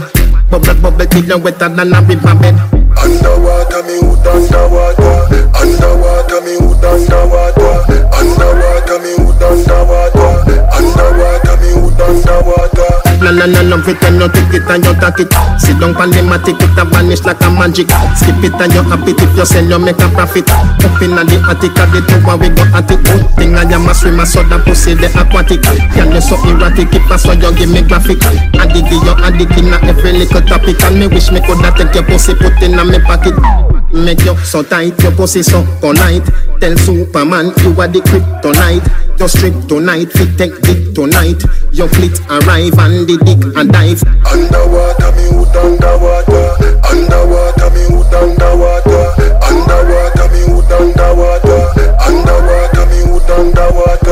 Bubble, 0.48 0.78
bubble 0.78 1.04
till 1.06 1.24
you 1.24 1.36
wetter 1.36 1.68
than 1.68 1.92
a 1.92 2.00
river 2.06 2.34
bed. 2.38 2.54
Underwater, 2.94 3.82
me 3.82 3.98
hood 3.98 4.22
underwater. 4.22 5.50
Underwater, 5.50 6.40
me 6.46 6.54
hood 6.62 6.84
underwater. 6.86 7.74
Underwater, 8.14 8.98
me 9.02 9.18
hood 9.18 9.42
underwater. 9.42 10.30
Underwater, 10.70 11.56
me 11.58 11.70
hood 11.74 12.00
underwater. 12.00 13.09
No, 13.20 13.30
no, 13.30 13.44
no, 13.44 13.60
no, 13.60 13.76
pretend 13.84 14.16
you 14.16 14.28
take 14.32 14.54
it 14.56 14.64
and 14.64 14.80
you 14.80 14.96
take 14.96 15.20
it. 15.20 15.32
Sit 15.60 15.76
down 15.76 15.92
pan 15.92 16.08
the 16.08 16.24
matic, 16.24 16.56
it 16.56 16.72
a 16.80 16.88
vanish 16.88 17.20
like 17.28 17.40
a 17.44 17.52
magic. 17.52 17.92
Skip 18.16 18.40
it 18.40 18.56
and 18.56 18.72
you 18.72 18.80
happy 18.80 19.12
if 19.12 19.36
you 19.36 19.44
sell, 19.44 19.62
you 19.62 19.78
make 19.78 20.00
a 20.00 20.08
profit. 20.08 20.48
Up 20.48 20.96
in 21.04 21.12
the 21.12 21.36
attic, 21.44 21.76
at 21.76 21.92
the 21.92 22.00
tower, 22.08 22.40
we 22.40 22.48
go 22.48 22.64
at 22.72 22.88
it. 22.88 22.96
Good 23.04 23.28
thing 23.36 23.54
I 23.60 23.68
am 23.68 23.84
a 23.84 23.92
swimmer, 23.92 24.24
so 24.24 24.40
that 24.48 24.64
pussy 24.64 24.96
the 24.96 25.12
aquatic. 25.12 25.60
Can 25.92 26.16
you 26.16 26.20
so 26.24 26.40
erratic, 26.48 26.90
keep 26.90 27.04
us 27.12 27.28
so 27.28 27.36
you 27.36 27.52
give 27.52 27.68
me 27.68 27.84
graphic. 27.84 28.24
Addict, 28.56 28.88
you 28.88 29.14
addict 29.20 29.52
in 29.60 29.68
every 29.68 30.16
little 30.16 30.40
topic. 30.40 30.80
And 30.80 30.96
me 30.96 31.06
wish 31.06 31.30
me 31.30 31.44
coulda 31.44 31.76
take 31.76 31.92
your 31.92 32.04
pussy, 32.08 32.32
put 32.34 32.56
in 32.64 32.78
a 32.78 32.84
me 32.84 32.98
pocket. 33.04 33.79
Make 33.92 34.24
you 34.24 34.36
so 34.38 34.62
tight, 34.62 35.00
your 35.02 35.12
pussy 35.12 35.42
so 35.42 35.64
polite. 35.80 36.24
Tell 36.60 36.76
Superman 36.78 37.46
you 37.62 37.74
are 37.80 37.88
the 37.88 38.00
kryptonite. 38.06 38.86
Your 39.18 39.28
strip 39.28 39.54
tonight, 39.66 40.12
fit 40.12 40.38
take 40.38 40.54
dick 40.62 40.94
tonight. 40.94 41.42
Your 41.72 41.88
fleet 41.88 42.18
arrive 42.30 42.78
and 42.78 43.06
the 43.06 43.18
dick 43.26 43.42
and 43.58 43.72
dive. 43.72 44.02
Underwater, 44.30 45.10
me 45.18 45.26
hood 45.34 45.56
underwater. 45.58 46.54
Underwater, 46.86 47.70
me 47.74 47.84
underwater. 48.14 49.02
Underwater, 49.42 50.26
me 50.30 50.42
underwater. 50.70 51.60
Underwater, 52.06 52.86
me 52.86 53.00
underwater. 53.26 54.09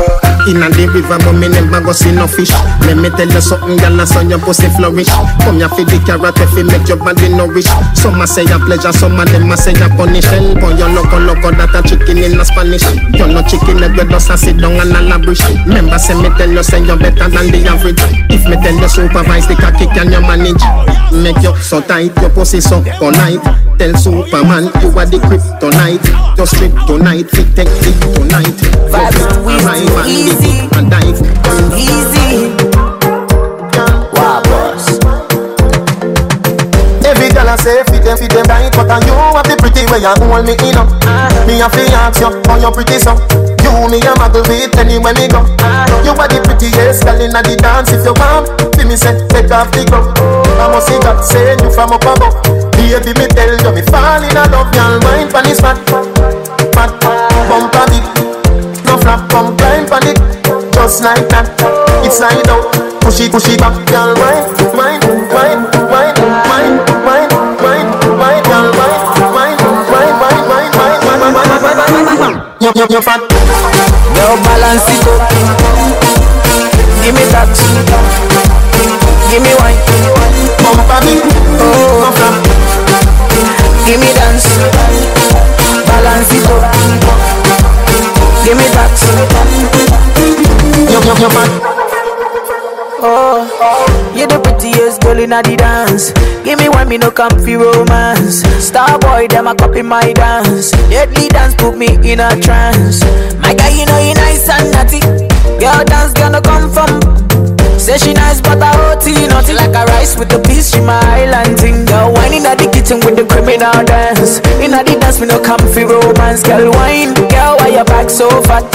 Inna 0.49 0.65
the 0.73 0.89
river, 0.89 1.21
but 1.21 1.37
me 1.37 1.45
never 1.45 1.77
go 1.77 1.93
see 1.93 2.09
no 2.09 2.25
fish. 2.25 2.49
Let 2.81 2.97
me 2.97 3.13
tell 3.13 3.29
you 3.29 3.37
something, 3.37 3.77
girl, 3.77 4.01
I 4.01 4.05
saw 4.09 4.25
your 4.25 4.41
pussy 4.41 4.65
flourish. 4.73 5.05
Come 5.45 5.61
here 5.61 5.69
for 5.69 5.85
the 5.85 6.01
carrot, 6.01 6.41
if 6.41 6.57
it 6.57 6.65
make 6.65 6.89
your 6.89 6.97
body 6.97 7.29
nourish. 7.29 7.69
Some 7.93 8.17
a 8.17 8.25
say 8.25 8.49
a 8.49 8.57
pleasure, 8.57 8.89
some 8.89 9.13
of 9.13 9.29
them 9.29 9.53
a 9.53 9.57
say 9.57 9.77
a 9.77 9.85
punish. 9.93 10.25
Boy, 10.57 10.73
you 10.73 10.89
loco 10.89 11.21
loco 11.21 11.53
that 11.53 11.77
a 11.77 11.85
chicken 11.85 12.17
in 12.17 12.41
a 12.41 12.45
Spanish. 12.45 12.81
You 13.13 13.29
no 13.29 13.45
chicken, 13.45 13.85
if 13.85 13.93
you 13.93 14.09
just 14.09 14.33
a 14.33 14.35
sit 14.41 14.57
down 14.57 14.73
and 14.81 14.89
a 14.89 15.01
labrish. 15.05 15.45
Remember, 15.69 16.01
say 16.01 16.17
me 16.17 16.33
tell 16.33 16.49
you, 16.49 16.65
say 16.65 16.81
you 16.81 16.97
better 16.97 17.29
than 17.29 17.53
the 17.53 17.61
average. 17.69 18.01
If 18.33 18.49
me 18.49 18.57
tell 18.57 18.73
you 18.73 18.89
supervise 18.89 19.45
the 19.45 19.53
cocky, 19.53 19.85
can 19.93 20.09
you 20.09 20.21
manage? 20.25 20.65
Make 21.13 21.37
you 21.45 21.53
so 21.61 21.77
tight, 21.77 22.17
your 22.25 22.33
pussy 22.33 22.57
so 22.57 22.81
polite. 22.97 23.68
Tell 23.79 23.95
Superman 23.95 24.67
you 24.83 24.91
are 24.99 25.07
the 25.07 25.23
kryptonite. 25.23 26.03
Just 26.35 26.51
strip 26.51 26.75
tonight, 26.83 27.31
fit 27.31 27.47
take 27.55 27.71
it 27.71 27.95
tonight. 28.11 28.51
Vibes 28.91 29.23
with 29.47 29.63
easy, 30.03 30.67
and 30.75 30.91
dive. 30.91 31.15
easy. 31.79 32.51
Wow, 34.11 34.43
boss. 34.43 34.99
Every 37.07 37.31
girl 37.31 37.47
I 37.47 37.55
say 37.55 37.79
fit 37.87 38.03
them, 38.03 38.17
fit 38.17 38.31
them 38.35 38.43
right, 38.51 38.67
but 38.75 38.91
and 38.91 39.05
you 39.07 39.15
have 39.15 39.47
the 39.47 39.55
pretty 39.55 39.87
way 39.87 40.03
you 40.03 40.11
hold 40.27 40.43
me 40.43 40.59
in 40.59 40.75
up. 40.75 40.91
Ah. 41.07 41.31
Me 41.47 41.61
a 41.61 41.69
fi 41.69 41.87
ask 41.95 42.19
you, 42.19 42.35
how 42.51 42.59
you 42.59 42.71
pretty 42.75 42.99
so? 42.99 43.15
You 43.69 43.85
me 43.85 44.01
a 44.01 44.13
muggle 44.17 44.41
with 44.49 44.73
anywhere 44.81 45.13
me 45.13 45.29
go. 45.29 45.45
You 46.01 46.17
are 46.17 46.25
the 46.25 46.41
prettiest 46.41 47.05
girl 47.05 47.21
inna 47.21 47.45
the 47.45 47.53
dance. 47.53 47.93
If 47.93 48.01
you 48.01 48.17
want, 48.17 48.49
fi 48.73 48.81
me 48.85 48.97
say 48.97 49.13
take 49.29 49.53
off 49.53 49.69
the 49.69 49.85
glove. 49.85 50.09
I 50.57 50.65
must 50.73 50.89
see 50.89 50.97
God 50.97 51.21
send 51.21 51.61
you 51.61 51.69
from 51.69 51.93
up 51.93 52.01
above. 52.01 52.33
Baby, 52.73 53.13
me 53.13 53.25
tell 53.29 53.53
you 53.53 53.69
me 53.69 53.85
fall 53.85 54.25
in 54.25 54.33
love, 54.33 54.73
girl. 54.73 54.97
Mind 55.05 55.29
pon 55.29 55.45
this 55.45 55.61
fat, 55.61 55.77
fat, 56.73 56.89
a 56.97 57.81
big. 57.93 58.05
No 58.89 58.97
flap, 58.97 59.29
come 59.29 59.53
climb 59.57 59.85
pon 59.85 60.01
it, 60.09 60.17
just 60.73 61.05
like 61.05 61.29
that. 61.29 61.45
It's 62.01 62.17
slide 62.17 62.49
out, 62.49 62.73
push 63.05 63.21
it, 63.21 63.29
push 63.29 63.53
it 63.53 63.61
back, 63.61 63.77
girl. 63.85 64.17
Wine, 64.17 64.49
wine, 64.73 65.01
wine, 65.29 65.61
wine. 72.69 72.75
You, 72.75 72.83
you, 72.89 72.95
you 72.95 73.01
fat. 73.01 73.21
Girl, 74.15 74.35
balance 74.43 74.89
it 74.89 75.07
up. 75.07 75.29
Give 77.03 77.15
me 77.15 77.23
that. 77.31 77.49
Give 79.29 79.41
me 79.41 79.53
wine. 79.59 79.77
Bumper 80.63 80.99
big, 81.05 81.21
Oh, 81.61 82.01
no 82.01 82.09
flap. 82.11 82.35
give 83.85 83.99
me 83.99 84.09
dance. 84.13 84.47
Balance 85.87 86.33
it 86.33 86.49
up. 86.49 86.63
Give 88.45 88.57
me 88.57 88.65
that. 88.73 88.93
Oh. 88.99 89.45
You, 90.75 90.99
you, 90.99 91.13
you 91.21 91.29
fat. 91.29 91.51
Oh, 93.01 93.47
you're 94.15 94.27
the 94.27 94.37
prettiest 94.89 95.01
girl 95.01 95.19
in 95.19 95.29
the 95.29 95.55
dance. 95.57 96.11
Give 96.43 96.59
me 96.59 96.69
one, 96.69 96.89
me 96.89 96.97
no 96.97 97.11
comfy 97.11 97.55
romance. 97.55 98.41
Star 98.63 98.97
boy, 98.99 99.27
them 99.27 99.47
a 99.47 99.55
copy 99.55 99.81
my 99.81 100.13
dance. 100.13 100.71
Deadly 100.89 101.27
dance 101.29 101.55
put 101.55 101.77
me 101.77 101.87
in 102.09 102.19
a 102.19 102.29
trance. 102.41 103.03
My 103.39 103.53
guy, 103.53 103.69
you 103.69 103.85
know 103.85 103.99
you 103.99 104.13
nice 104.13 104.49
and 104.49 104.71
naughty. 104.71 104.99
Girl 105.59 105.83
dance 105.85 106.13
gonna 106.13 106.41
come 106.41 106.71
from. 106.71 107.48
Say 107.79 107.95
she 107.97 108.11
nice, 108.11 108.41
but 108.43 108.59
I 108.59 108.75
OT 108.91 109.15
Nothing 109.31 109.55
like 109.55 109.71
a 109.71 109.87
rice 109.95 110.19
with 110.19 110.27
the 110.27 110.43
peas, 110.43 110.67
she 110.67 110.83
my 110.83 110.99
island 111.15 111.55
thing. 111.55 111.87
Girl, 111.87 112.11
wine 112.11 112.35
in 112.35 112.43
the 112.43 112.67
kitchen 112.75 112.99
with 113.07 113.15
the 113.15 113.23
criminal 113.23 113.71
dance. 113.87 114.43
In 114.59 114.75
the 114.75 114.83
dance, 114.83 115.23
me 115.23 115.31
no 115.31 115.39
comfy 115.39 115.87
romance. 115.87 116.43
Girl, 116.43 116.75
wine, 116.75 117.15
girl, 117.31 117.55
why 117.55 117.71
your 117.71 117.87
back 117.87 118.11
so 118.11 118.27
fat? 118.43 118.67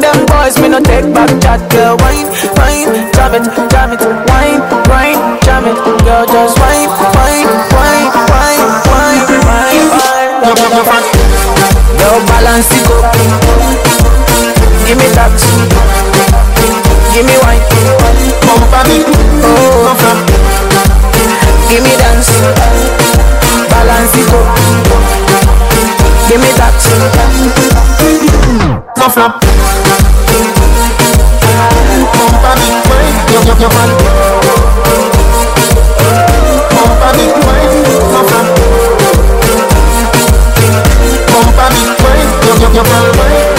Them 0.00 0.24
boys, 0.32 0.56
me 0.64 0.72
no 0.72 0.80
take 0.80 1.04
back 1.12 1.28
chat 1.44 1.60
Girl, 1.68 2.00
wine, 2.00 2.24
wine, 2.56 2.88
jam 3.12 3.36
it, 3.36 3.44
jam 3.68 3.92
it. 3.92 4.00
Wine, 4.00 4.64
wine, 4.88 5.20
jam 5.44 5.68
it. 5.68 5.76
Girl, 6.08 6.24
just 6.24 6.56
wine, 6.56 6.88
wine, 6.88 7.52
wine, 7.76 8.08
wine, 8.32 8.64
wine, 8.88 9.28
wine, 9.44 9.92
wine. 9.92 11.04
Girl, 12.00 12.18
balance 12.24 12.72
it 12.72 12.88
up. 12.96 13.12
Give 14.88 14.96
me 14.96 15.04
that 15.12 15.97
Give 17.18 17.26
me 17.26 17.34
wine, 17.42 17.58
come 18.46 18.62
for 18.70 18.82
me, 18.86 19.02
come 19.02 19.98
for 19.98 20.14
me. 20.14 20.22
Give 21.68 21.82
me 21.82 21.90
dance, 21.98 22.30
balance 23.66 24.14
it 24.14 24.30
up. 24.30 24.46
Give 26.30 26.38
me 26.38 26.46
that, 26.54 26.78
come 28.94 29.10
for 29.10 29.34
me. 29.34 29.50
Come 32.14 32.38
for 32.38 32.54
me, 32.54 32.70
yo 33.34 33.42
yo 33.42 33.54
yo 33.58 33.68
man. 33.74 33.90
Come 36.70 36.94
for 37.02 37.10
me, 37.18 37.24
come 37.34 38.30
for 38.30 38.42
me. 38.46 38.54
Come 41.26 41.50
for 41.50 41.66
me, 41.74 41.82
yo 42.46 42.54
yo 42.62 42.68
yo 42.78 42.82
man. 42.86 43.57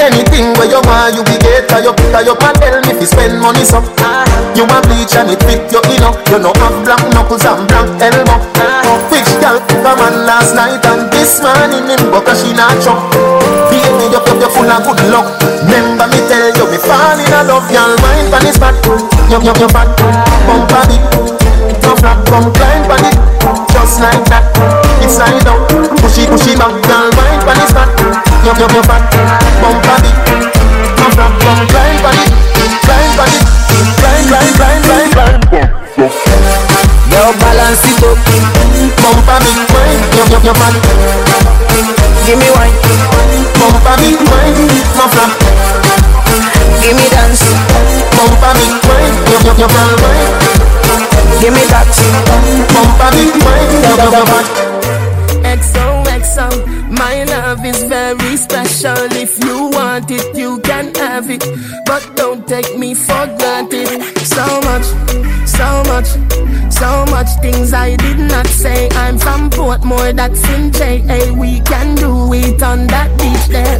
Anything 0.00 0.54
where 0.54 0.68
you 0.70 0.80
want, 0.86 1.14
you 1.14 1.22
be 1.24 1.36
get 1.38 1.68
Tie 1.68 1.86
up, 1.86 1.96
tie 1.96 2.28
up 2.28 2.42
and 2.42 2.56
tell 2.58 2.80
me 2.82 2.90
if 2.90 3.00
you 3.00 3.06
spend 3.06 3.40
money 3.40 3.64
so 3.64 3.80
You 4.58 4.66
want 4.66 4.90
bleach 4.90 5.14
and 5.14 5.30
it 5.30 5.38
fit 5.46 5.70
you 5.70 5.78
in 5.86 6.02
You 6.34 6.42
know 6.42 6.50
have 6.50 6.82
black 6.82 6.98
knuckles 7.14 7.46
and 7.46 7.62
black 7.70 7.86
elbow. 8.02 8.42
Which 9.06 9.30
girl. 9.38 9.62
Come 9.70 10.02
on 10.02 10.26
last 10.26 10.50
night 10.58 10.82
and 10.82 11.06
this 11.14 11.38
morning 11.38 11.86
him 11.86 12.10
buck 12.10 12.26
she 12.34 12.50
not 12.58 12.74
chop. 12.82 12.98
Baby, 13.70 14.10
you, 14.10 14.18
you, 14.18 14.18
you 14.18 14.50
full 14.50 14.66
of 14.66 14.82
good 14.82 14.98
luck. 15.14 15.30
Remember 15.62 16.10
me 16.10 16.18
tell 16.26 16.50
you, 16.58 16.66
me 16.74 16.78
fall 16.82 17.14
in 17.14 17.30
love 17.46 17.70
Y'all 17.70 17.94
mind 18.02 18.34
pan 18.34 18.42
this 18.42 18.58
fat 18.58 18.74
You, 19.30 19.38
you, 19.38 19.54
you 19.54 19.68
fat 19.70 19.94
Bumper 20.42 20.82
big 20.90 21.06
No 21.86 21.94
flap, 21.94 22.18
come 22.26 22.50
climb 22.50 22.82
pan 22.90 23.06
it. 23.06 23.14
Just 23.70 24.02
like 24.02 24.26
that. 24.26 24.42
It's 24.98 25.22
slide 25.22 25.46
out. 25.46 25.70
Push 26.02 26.18
it, 26.18 26.34
push 26.34 26.50
it 26.50 26.58
back 26.58 26.74
Y'all 26.90 27.06
mind 27.14 27.46
pan 27.46 27.62
this 27.62 27.70
fat 27.70 27.94
You, 28.42 28.50
you, 28.58 28.66
you 28.74 28.82
fat 28.90 29.06
Bumper 29.62 30.02
big 30.02 30.18
No 30.98 31.06
flap, 31.14 31.30
come 31.46 31.62
climb 31.70 32.02
pan 32.02 32.18
it 32.26 32.47
That's 70.16 70.42
in 70.50 70.72
JA. 70.72 71.32
We 71.34 71.60
can 71.60 71.94
do 71.94 72.32
it 72.32 72.62
on 72.62 72.86
that 72.86 73.10
beach 73.18 73.46
there. 73.48 73.78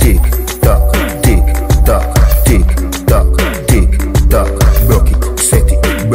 Tick 0.00 0.22
tock, 0.62 0.92
tick 1.22 1.44
tock, 1.84 2.16
it, 5.12 5.38
set 5.38 5.70
it, 5.70 5.84
it, 5.84 6.08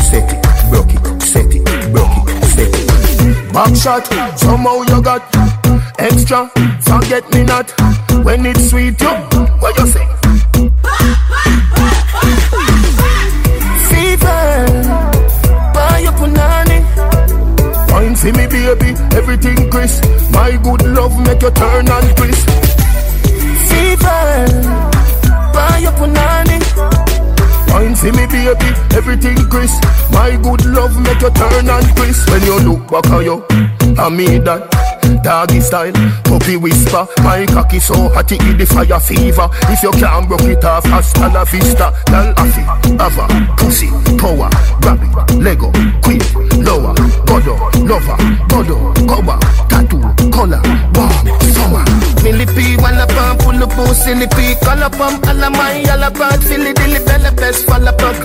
set 0.00 0.32
it, 0.32 0.42
it, 0.90 1.22
set 1.22 1.54
it, 1.54 1.62
it, 1.62 2.44
set 2.44 2.74
it. 2.74 3.52
Back 3.52 3.76
shot, 3.76 4.06
somehow 4.38 4.82
you 4.82 5.00
got 5.00 5.22
extra. 5.98 6.50
Forget 6.80 7.32
me 7.32 7.44
not 7.44 7.70
when 8.24 8.44
it's 8.44 8.70
sweet. 8.70 9.00
You, 9.00 9.25
crisp. 19.76 20.04
My 20.32 20.56
good 20.62 20.82
love 20.86 21.14
make 21.26 21.42
you 21.42 21.50
turn 21.50 21.88
and 21.88 22.08
crisp. 22.16 22.48
Fever, 23.68 24.46
buy 25.52 25.78
your 25.84 25.92
punani. 25.98 26.58
Wine 27.68 27.94
for 27.94 28.12
me, 28.16 28.24
baby, 28.26 28.70
everything 28.96 29.36
crisp. 29.50 29.82
My 30.12 30.36
good 30.42 30.64
love 30.64 30.96
make 31.04 31.20
you 31.20 31.30
turn 31.30 31.68
and 31.68 31.86
crisp. 31.96 32.30
When 32.30 32.42
you 32.42 32.58
look 32.60 32.90
back 32.90 33.06
at 33.12 33.24
you, 33.24 33.44
I 33.98 34.08
mean 34.08 34.44
that 34.44 34.62
doggy 35.22 35.60
style, 35.60 35.92
puppy 36.24 36.56
whisper. 36.56 37.06
My 37.22 37.44
cocky 37.46 37.78
so 37.78 38.08
hot 38.08 38.32
it 38.32 38.40
the 38.58 38.66
fire 38.66 39.00
fever. 39.00 39.48
If 39.68 39.82
you 39.82 39.90
can't 39.92 40.26
broke 40.26 40.48
it 40.48 40.64
off, 40.64 40.84
hasta 40.84 41.28
la 41.28 41.44
vista. 41.44 41.92
Tell 42.06 42.32
Afi, 42.34 42.62
Ava, 42.98 43.24
pussy, 43.58 43.88
power, 44.16 44.48
grab 44.80 45.02
it, 45.02 45.36
Lego, 45.36 45.70
quick, 46.02 46.22
lower, 46.62 46.94
godo, 47.26 47.54
lover, 47.86 48.16
godo, 48.48 48.76
cover, 49.06 49.38
tattoo, 49.68 50.30
color, 50.30 50.62
warm, 50.94 51.40
summer. 51.52 51.84
One 52.26 52.94
up 52.98 53.10
and 53.10 53.38
pull 53.40 53.62
up, 53.62 53.96
silly 53.96 54.26
pea, 54.26 54.56
color 54.62 54.90
pump, 54.90 55.26
all 55.26 55.44
about, 55.44 56.42
Philly 56.42 56.72
dilly, 56.72 56.98
bella 57.04 57.32
best, 57.32 57.66
fall 57.66 57.86
apart. 57.86 58.16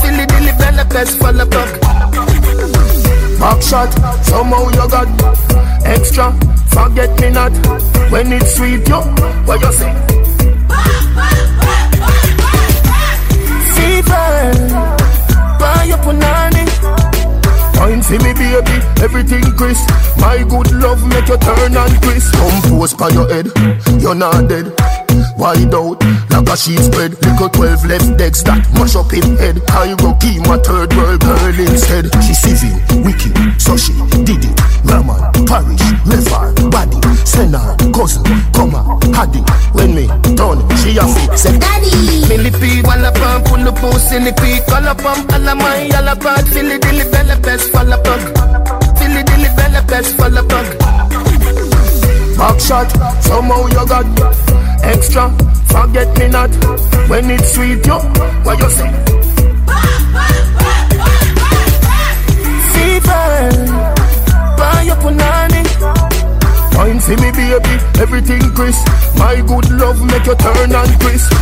Philly 0.00 0.26
dilly, 0.26 0.52
bella 0.58 0.84
best, 0.84 1.18
fall 1.18 1.40
apart. 1.40 1.80
Back 3.40 3.60
shot, 3.62 3.92
somehow 4.24 4.68
you 4.70 4.88
got 4.88 5.08
extra. 5.84 6.32
Forget 6.70 7.20
me 7.20 7.30
not 7.30 7.52
when 8.10 8.32
it's 8.32 8.54
sweet, 8.56 8.88
yo. 8.88 9.00
What 9.46 9.60
you 9.60 9.72
say? 9.72 9.92
Fever, 13.74 14.52
buy 15.58 15.84
your 15.88 15.98
punani. 15.98 16.83
Wine 17.84 18.00
for 18.00 18.12
me, 18.12 18.32
baby, 18.32 18.80
everything 19.02 19.44
crisp. 19.58 19.86
My 20.16 20.42
good 20.48 20.72
love 20.72 21.06
make 21.06 21.28
you 21.28 21.36
turn 21.36 21.76
and 21.76 22.02
twist. 22.02 22.32
Compose 22.32 22.94
by 22.94 23.10
your 23.10 23.28
head, 23.28 23.52
you're 24.00 24.14
not 24.14 24.48
dead. 24.48 24.72
Wide 25.38 25.74
out, 25.74 26.00
like 26.30 26.48
a 26.48 26.56
sheet 26.56 26.80
spread. 26.80 27.12
Little 27.24 27.48
12 27.48 27.86
left 27.86 28.16
decks 28.18 28.42
that 28.44 28.62
mash 28.74 28.96
up 28.96 29.12
in 29.12 29.36
head. 29.36 29.60
Cairo 29.66 30.14
key, 30.18 30.38
my 30.46 30.58
third 30.58 30.94
world 30.94 31.20
girl 31.20 31.58
instead. 31.58 32.10
She 32.22 32.34
civil, 32.34 32.74
wicked, 33.02 33.34
so 33.60 33.76
she 33.76 33.92
did 34.24 34.42
it. 34.44 34.56
Raman, 34.84 35.20
parish, 35.46 35.84
river, 36.06 36.54
body, 36.70 36.98
Senna, 37.24 37.76
cousin, 37.92 38.22
comma, 38.52 38.84
haddy. 39.14 39.42
When 39.74 39.94
me 39.94 40.06
done, 40.34 40.62
she 40.78 40.96
a 40.98 41.04
fit, 41.04 41.38
say 41.38 41.58
daddy. 41.58 41.90
Millipede, 42.28 42.86
walla 42.86 43.10
pump, 43.12 43.46
pull 43.46 43.68
up, 43.68 43.76
pussy, 43.78 44.20
lippy, 44.20 44.60
color 44.68 44.94
pump, 44.94 45.32
alla 45.32 45.54
my, 45.54 45.88
alla 45.94 46.14
bad, 46.16 46.46
filly 46.48 46.78
dilly, 46.78 47.04
bella 47.10 47.36
best, 47.40 47.70
fall 47.70 47.92
apart. 47.92 48.22
Filly 48.98 49.22
dilly, 49.22 49.50
bella 49.56 49.82
best, 49.86 50.16
fall 50.16 50.36
apart. 50.36 50.78
Back 52.38 52.60
shot, 52.60 52.90
somehow 53.22 53.66
you 53.68 53.86
got 53.86 54.04
extra. 54.84 55.30
Forget 55.68 56.08
me 56.18 56.28
not 56.28 56.50
when 57.08 57.30
it's 57.30 57.52
sweet, 57.54 57.84
yo. 57.86 57.98
What 58.44 58.58
you 58.58 58.70
say? 58.70 58.90
Fever, 62.72 63.24
buy 64.58 64.82
your 64.86 64.96
punani. 64.96 65.62
Wine 66.76 67.00
for 67.00 67.16
me, 67.22 67.30
baby, 67.32 67.74
everything 68.00 68.42
crisp. 68.54 68.86
My 69.18 69.36
good 69.46 69.70
love 69.70 70.00
make 70.04 70.26
you 70.26 70.34
turn 70.36 70.72
and 70.74 71.00
crisp. 71.00 71.32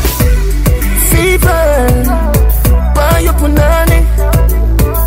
Fever, 1.10 2.04
buy 2.94 3.20
your 3.20 3.34
punani. 3.34 4.00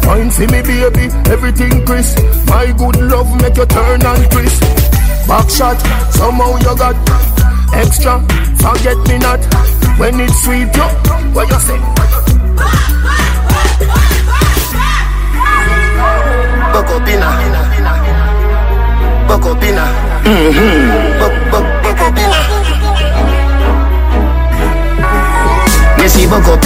Wine 0.06 0.30
for 0.32 0.48
me, 0.52 0.62
baby, 0.62 1.06
everything 1.32 1.86
crisp. 1.86 2.18
My 2.48 2.72
good 2.78 2.98
love 3.02 3.30
make 3.42 3.58
you 3.58 3.66
turn 3.66 4.06
and 4.06 4.32
crisp. 4.32 4.62
Back 5.28 5.50
shot, 5.50 5.78
somehow 6.14 6.58
you 6.58 6.78
got 6.78 6.96
extra. 7.76 8.20
Forget 8.58 8.98
me 9.08 9.18
not 9.20 9.40
when 10.00 10.20
it's 10.20 10.44
sweet. 10.44 10.76
Yo, 10.76 10.88
what 11.34 11.50
you 11.50 11.60
say? 11.60 11.80
Boko 16.74 17.00
Bina. 17.06 17.30
Boko 19.28 19.56
Bina. 19.56 19.86
Mm-hmm. 20.24 21.20
Boko 21.84 22.08
Bina. 22.16 22.40
Missy 25.98 26.28
Boko 26.28 26.58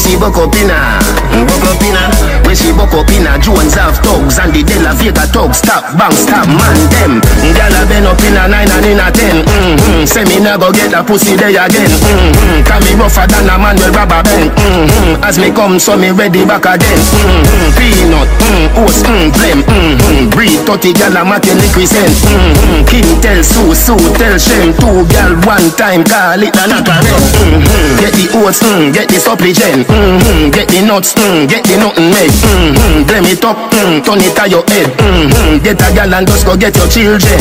Me 0.00 0.08
see 0.08 0.16
Bokopina. 0.16 0.98
Me 1.30 1.44
see 1.44 1.44
Bokopina. 1.44 1.60
Bokopina. 1.60 2.40
Me 2.48 2.54
see 2.56 2.72
Bokopina. 2.72 3.36
Jones 3.40 3.74
have 3.74 3.98
thugs 4.00 4.38
and 4.38 4.52
the 4.52 4.64
De 4.64 4.80
La 4.80 4.96
Vega 4.96 5.28
thugs. 5.28 5.58
Stop, 5.60 5.84
bang, 5.94 6.12
stop, 6.16 6.48
man, 6.48 6.78
them. 6.96 7.20
Gyal 7.52 7.76
a 7.76 7.82
been 7.84 8.06
up 8.08 8.18
in 8.24 8.34
a 8.34 8.48
nine 8.48 8.70
and 8.70 8.86
in 8.86 8.98
a 8.98 9.12
ten. 9.12 9.44
Mm-hmm. 9.44 10.08
Say 10.08 10.24
me 10.24 10.40
never 10.40 10.72
get 10.72 10.96
a 10.96 11.04
pussy 11.04 11.36
there 11.36 11.52
again. 11.52 11.92
Mm-hmm. 11.92 12.64
Can 12.64 12.80
me 12.88 12.92
rougher 12.96 13.28
than 13.28 13.44
a 13.44 13.54
man 13.60 13.76
with 13.76 13.92
rubber 13.92 14.24
band. 14.24 14.50
Mm-hmm. 14.56 15.22
As 15.22 15.38
me 15.38 15.52
come, 15.52 15.78
so 15.78 15.94
me 16.00 16.10
ready 16.10 16.48
back 16.48 16.64
again. 16.64 17.00
Mm-hmm. 17.20 17.76
Peanut, 17.76 18.28
mm, 18.48 18.66
oats, 18.80 19.04
mm, 19.04 19.28
blem. 19.36 19.60
Mm-hmm. 19.68 20.32
Breed 20.32 20.64
30 20.64 20.96
gyal 20.96 21.20
a 21.20 21.22
making 21.28 21.60
liquid 21.60 21.92
cent. 21.92 22.14
Mm-hmm. 22.24 22.88
King 22.88 23.10
tell 23.20 23.40
Sue, 23.44 23.76
Sue 23.76 24.00
tell 24.16 24.34
Shem. 24.40 24.72
Two 24.80 25.04
gyal 25.12 25.36
one 25.44 25.68
time, 25.76 26.02
call 26.08 26.40
it 26.40 26.56
a 26.56 26.64
knock 26.66 26.88
a 26.88 26.96
mm-hmm. 27.04 28.00
Get 28.00 28.16
the 28.16 28.26
oats, 28.40 28.64
mm, 28.64 28.94
get 28.96 29.06
the 29.12 29.20
supplement. 29.20 29.89
Mm-hmm. 29.90 30.54
Get 30.54 30.66
the 30.70 30.80
nuts, 30.86 31.14
mm, 31.18 31.50
get 31.50 31.66
the 31.66 31.76
nothing 31.82 32.10
made. 32.14 32.30
Mm-hmm. 32.30 33.04
Blem 33.10 33.26
it 33.26 33.44
up, 33.44 33.58
mm, 33.74 33.98
turn 34.06 34.22
it 34.22 34.38
on 34.38 34.48
your 34.50 34.64
head. 34.70 34.88
Mm-hmm. 35.02 35.62
Get 35.66 35.82
a 35.82 35.88
gal 35.90 36.14
and 36.14 36.26
just 36.26 36.46
go 36.46 36.54
get 36.54 36.74
your 36.78 36.86
children. 36.86 37.40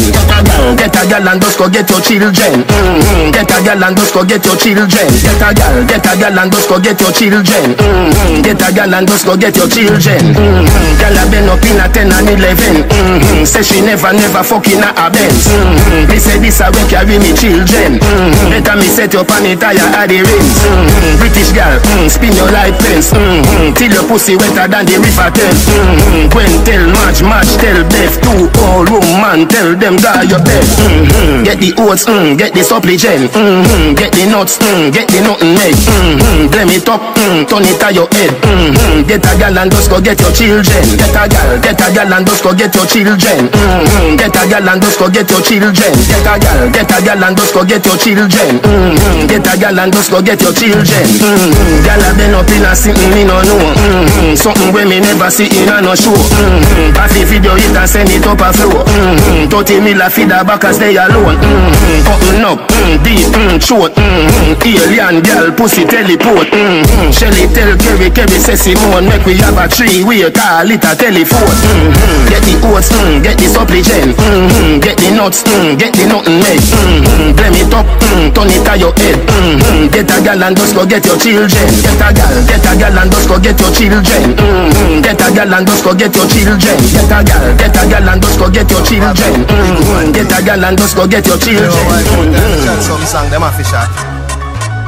Get 0.75 0.95
a 0.97 1.01
gal 1.05 1.27
and 1.29 1.41
just 1.41 1.57
go 1.57 1.69
get 1.69 1.89
your 1.89 2.01
children. 2.01 2.65
Mm-hmm. 2.65 3.31
Get 3.31 3.51
a 3.53 3.57
gal 3.61 3.83
and 3.83 3.95
just 3.97 4.13
go 4.13 4.25
get 4.25 4.41
your 4.45 4.57
children. 4.57 5.07
Get 5.21 5.41
a 5.41 5.49
gal, 5.53 5.75
get 5.85 6.05
a 6.05 6.13
gal 6.17 6.39
and 6.39 6.49
just 6.51 6.67
go 6.69 6.77
get 6.81 6.97
your 6.97 7.13
children. 7.13 7.77
Mm-hmm. 7.77 8.41
Get 8.41 8.61
a 8.61 8.67
gal 8.73 8.93
and 8.93 9.05
just 9.05 9.25
go 9.25 9.37
get 9.37 9.55
your 9.55 9.69
children. 9.69 10.23
Mm-hmm. 10.33 10.97
Gal 10.97 11.17
a 11.17 11.23
been 11.29 11.49
up 11.49 11.61
in 11.61 11.77
a 11.77 11.85
10 11.85 12.09
and 12.09 12.29
11. 12.33 12.89
Mm-hmm. 12.89 13.45
Say 13.45 13.61
she 13.61 13.77
never, 13.85 14.09
never 14.13 14.41
fucking 14.41 14.81
a 14.81 15.05
Benz. 15.13 15.45
Mm-hmm. 15.45 16.09
Me 16.09 16.17
say 16.17 16.37
this 16.41 16.59
a 16.61 16.73
way 16.73 16.85
carry 16.89 17.21
me 17.21 17.31
children. 17.37 18.01
Mm-hmm. 18.01 18.49
Better 18.49 18.75
me 18.79 18.87
set 18.89 19.13
up 19.13 19.29
on 19.29 19.45
it 19.45 19.61
higher 19.61 19.85
at 19.93 20.09
the 20.09 20.25
rims. 20.25 20.57
Mm-hmm. 20.65 21.19
British 21.21 21.51
gal, 21.53 21.77
mm, 21.77 22.09
spin 22.09 22.38
your 22.39 22.49
light 22.55 22.75
fence. 22.79 23.11
Mm-hmm. 23.11 23.75
Till 23.75 23.91
your 23.91 24.07
pussy 24.07 24.39
wetter 24.39 24.67
than 24.71 24.87
the 24.87 24.95
river 24.95 25.29
Thames. 25.35 25.61
Mm-hmm. 25.67 26.31
Gwen 26.31 26.53
tell 26.63 26.85
match, 26.95 27.19
match 27.19 27.51
tell 27.59 27.83
Beth. 27.91 28.15
Two 28.23 28.47
all 28.63 28.87
room 28.87 29.09
man 29.19 29.43
tell 29.51 29.75
them 29.75 29.99
die 29.99 30.23
your 30.31 30.39
bed. 30.39 30.63
Mm-hmm. 30.63 31.43
Get 31.43 31.59
the 31.59 31.75
oats, 31.83 32.07
mm, 32.07 32.39
get 32.39 32.55
the 32.55 32.63
supplement. 32.63 32.89
Mm-hmm. 32.89 33.93
Get 33.99 34.15
the 34.15 34.25
nuts, 34.31 34.57
mm, 34.57 34.89
get 34.95 35.11
the 35.11 35.19
nothing 35.21 35.53
made. 35.53 35.75
Mm-hmm. 35.75 36.69
It 36.69 36.87
up, 36.87 37.01
mm, 37.17 37.43
turn 37.49 37.65
it 37.65 37.81
on 37.81 37.93
your 37.93 38.07
head. 38.15 38.31
Mm-hmm. 38.45 39.09
Get 39.09 39.25
a 39.25 39.31
gal 39.35 39.57
and 39.57 39.69
just 39.71 39.89
go 39.89 39.99
get 39.99 40.19
your 40.21 40.31
children. 40.31 40.83
Get 40.95 41.11
a 41.11 41.23
gal, 41.27 41.49
get 41.59 41.81
a 41.81 41.87
gal 41.91 42.13
and 42.13 42.25
just 42.25 42.43
go 42.43 42.53
get 42.55 42.73
your 42.73 42.85
children. 42.87 43.49
Mm-hmm. 43.51 44.15
Get 44.15 44.37
a 44.37 44.43
gal 44.47 44.69
and 44.69 44.79
just 44.81 44.97
go 44.97 45.09
get 45.09 45.27
your 45.27 45.41
children. 45.41 45.93
Get 46.07 46.23
a 46.23 46.33
gal, 46.39 46.59
get 46.71 46.91
a 46.93 46.97
gal 47.03 47.23
and 47.23 47.35
just 47.35 47.53
go 47.53 47.65
get 47.65 47.83
your 47.83 47.97
children. 47.97 48.61
Mm-hmm. 48.63 49.27
Get 49.27 49.47
a 49.49 49.53
gal 49.57 49.79
and 49.79 49.91
just 49.91 50.09
go 50.11 50.21
get 50.21 50.39
your 50.39 50.53
children. 50.53 51.05
Mm-hmm. 51.19 51.83
Gal 51.83 52.01
been 52.19 52.35
up 52.35 52.51
in 52.51 52.67
a 52.67 52.75
sitting, 52.75 53.15
me 53.15 53.23
no 53.23 53.39
know. 53.47 53.55
Mm-hmm. 53.55 54.35
Something 54.35 54.75
where 54.75 54.83
me 54.83 54.99
never 54.99 55.31
see 55.31 55.47
in 55.47 55.71
a 55.71 55.79
no 55.79 55.95
show. 55.95 56.11
Mm-hmm. 56.11 56.91
Pass 56.91 57.15
the 57.15 57.23
video 57.23 57.55
it 57.55 57.71
and 57.71 57.87
send 57.87 58.11
it 58.11 58.27
up 58.27 58.43
a 58.43 58.51
flow. 58.51 58.83
Mm-hmm. 58.83 59.47
30 59.47 59.79
mil 59.79 60.01
a 60.03 60.11
feed 60.11 60.31
a 60.35 60.43
back 60.43 60.67
as 60.67 60.75
they 60.77 60.99
alone. 60.99 61.39
Mm-hmm. 61.39 62.03
Cutting 62.03 62.43
up, 62.43 62.59
mm, 62.67 62.99
deep, 63.07 63.31
mm, 63.31 63.55
short. 63.63 63.95
Mm-hmm. 63.95 64.59
Alien 64.67 65.23
gal, 65.23 65.47
pussy 65.55 65.87
teleport. 65.87 66.51
Mm-hmm. 66.51 67.09
Shelly 67.15 67.47
tell 67.55 67.71
Kerry, 67.79 68.11
Kerry 68.11 68.37
say 68.43 68.59
Simone, 68.59 69.07
make 69.07 69.23
we 69.23 69.39
have 69.39 69.55
a 69.55 69.71
tree, 69.71 70.03
we 70.03 70.27
call 70.35 70.67
it 70.67 70.83
a 70.83 70.91
telephone. 70.99 71.55
Mm-hmm. 71.71 72.27
Get 72.27 72.43
the 72.43 72.55
oats, 72.67 72.91
mm, 72.91 73.23
get 73.23 73.39
the 73.39 73.47
supplement. 73.47 74.11
Mm-hmm. 74.19 74.83
Get 74.83 74.99
the 74.99 75.09
nuts, 75.15 75.47
mm, 75.47 75.79
get 75.79 75.95
the 75.95 76.03
nothing 76.11 76.43
made. 76.43 76.59
Mm-hmm. 76.59 77.31
Blame 77.39 77.55
it 77.63 77.71
up, 77.71 77.87
mm, 78.11 78.27
turn 78.35 78.51
it 78.51 78.67
on 78.67 78.75
your 78.75 78.93
head. 78.99 79.15
Mm-hmm. 79.23 79.87
Get 79.95 80.11
a 80.11 80.17
gal 80.19 80.43
and 80.43 80.57
just 80.57 80.75
go 80.75 80.83
get 80.83 81.05
your 81.07 81.15
children. 81.15 81.67
Get 81.79 82.01
a 82.03 82.08
gal, 82.13 82.35
get 82.47 82.65
a 82.65 82.71
gal 82.77 82.97
and 82.97 83.11
just 83.11 83.27
go 83.27 83.39
get 83.39 83.59
your 83.59 83.71
children. 83.73 84.23
Mm-hmm. 84.35 85.01
Get 85.01 85.21
a 85.21 85.27
gal 85.33 85.53
and 85.53 85.67
just 85.67 85.83
go 85.83 85.91
get 85.93 86.15
your 86.15 86.27
children. 86.27 86.77
Get 86.93 87.11
a 87.11 87.19
gal, 87.23 87.45
get 87.57 87.75
a 87.75 87.83
gal 87.89 88.09
and 88.09 88.21
just 88.21 88.37
go 88.39 88.47
get 88.49 88.69
your 88.69 88.83
children. 88.85 89.33
Mm-hmm. 89.45 90.11
Get 90.11 90.31
a 90.31 90.39
gal 90.43 90.63
and 90.65 90.77
just 90.77 90.95
go 90.95 91.07
get 91.07 91.25
your 91.25 91.37
children. 91.37 91.69
Mm-hmm. 91.69 92.81
Some 92.81 93.05
song 93.05 93.29
them 93.29 93.43
a 93.43 93.51
fish 93.53 93.69
shot. 93.69 93.89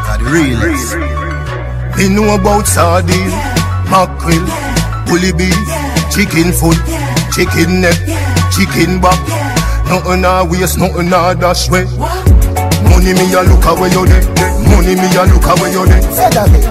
Are 0.09 0.17
the 0.17 0.25
realest. 0.29 0.95
Me 1.97 2.07
know 2.09 2.33
about 2.35 2.65
sardine, 2.67 3.29
mackerel, 3.91 4.41
bully 5.05 5.31
beef, 5.35 5.55
chicken 6.09 6.51
foot, 6.51 6.79
chicken 7.35 7.81
neck, 7.81 7.99
chicken 8.55 9.01
back. 9.01 9.19
Nothing 9.87 10.23
a 10.23 10.45
waste, 10.45 10.79
nothing 10.79 11.11
a 11.11 11.35
dash 11.35 11.69
way. 11.69 11.85
Money 13.01 13.17
me 13.17 13.33
a 13.33 13.41
look 13.41 13.65
away 13.65 13.89
you 13.89 14.05
there. 14.05 14.21
Money 14.69 14.93
me 14.93 15.09
a 15.17 15.25
look 15.25 15.41
away 15.41 15.73
you 15.73 15.89
there. 15.89 16.05
Say 16.13 16.29
that 16.37 16.45
me. 16.53 16.61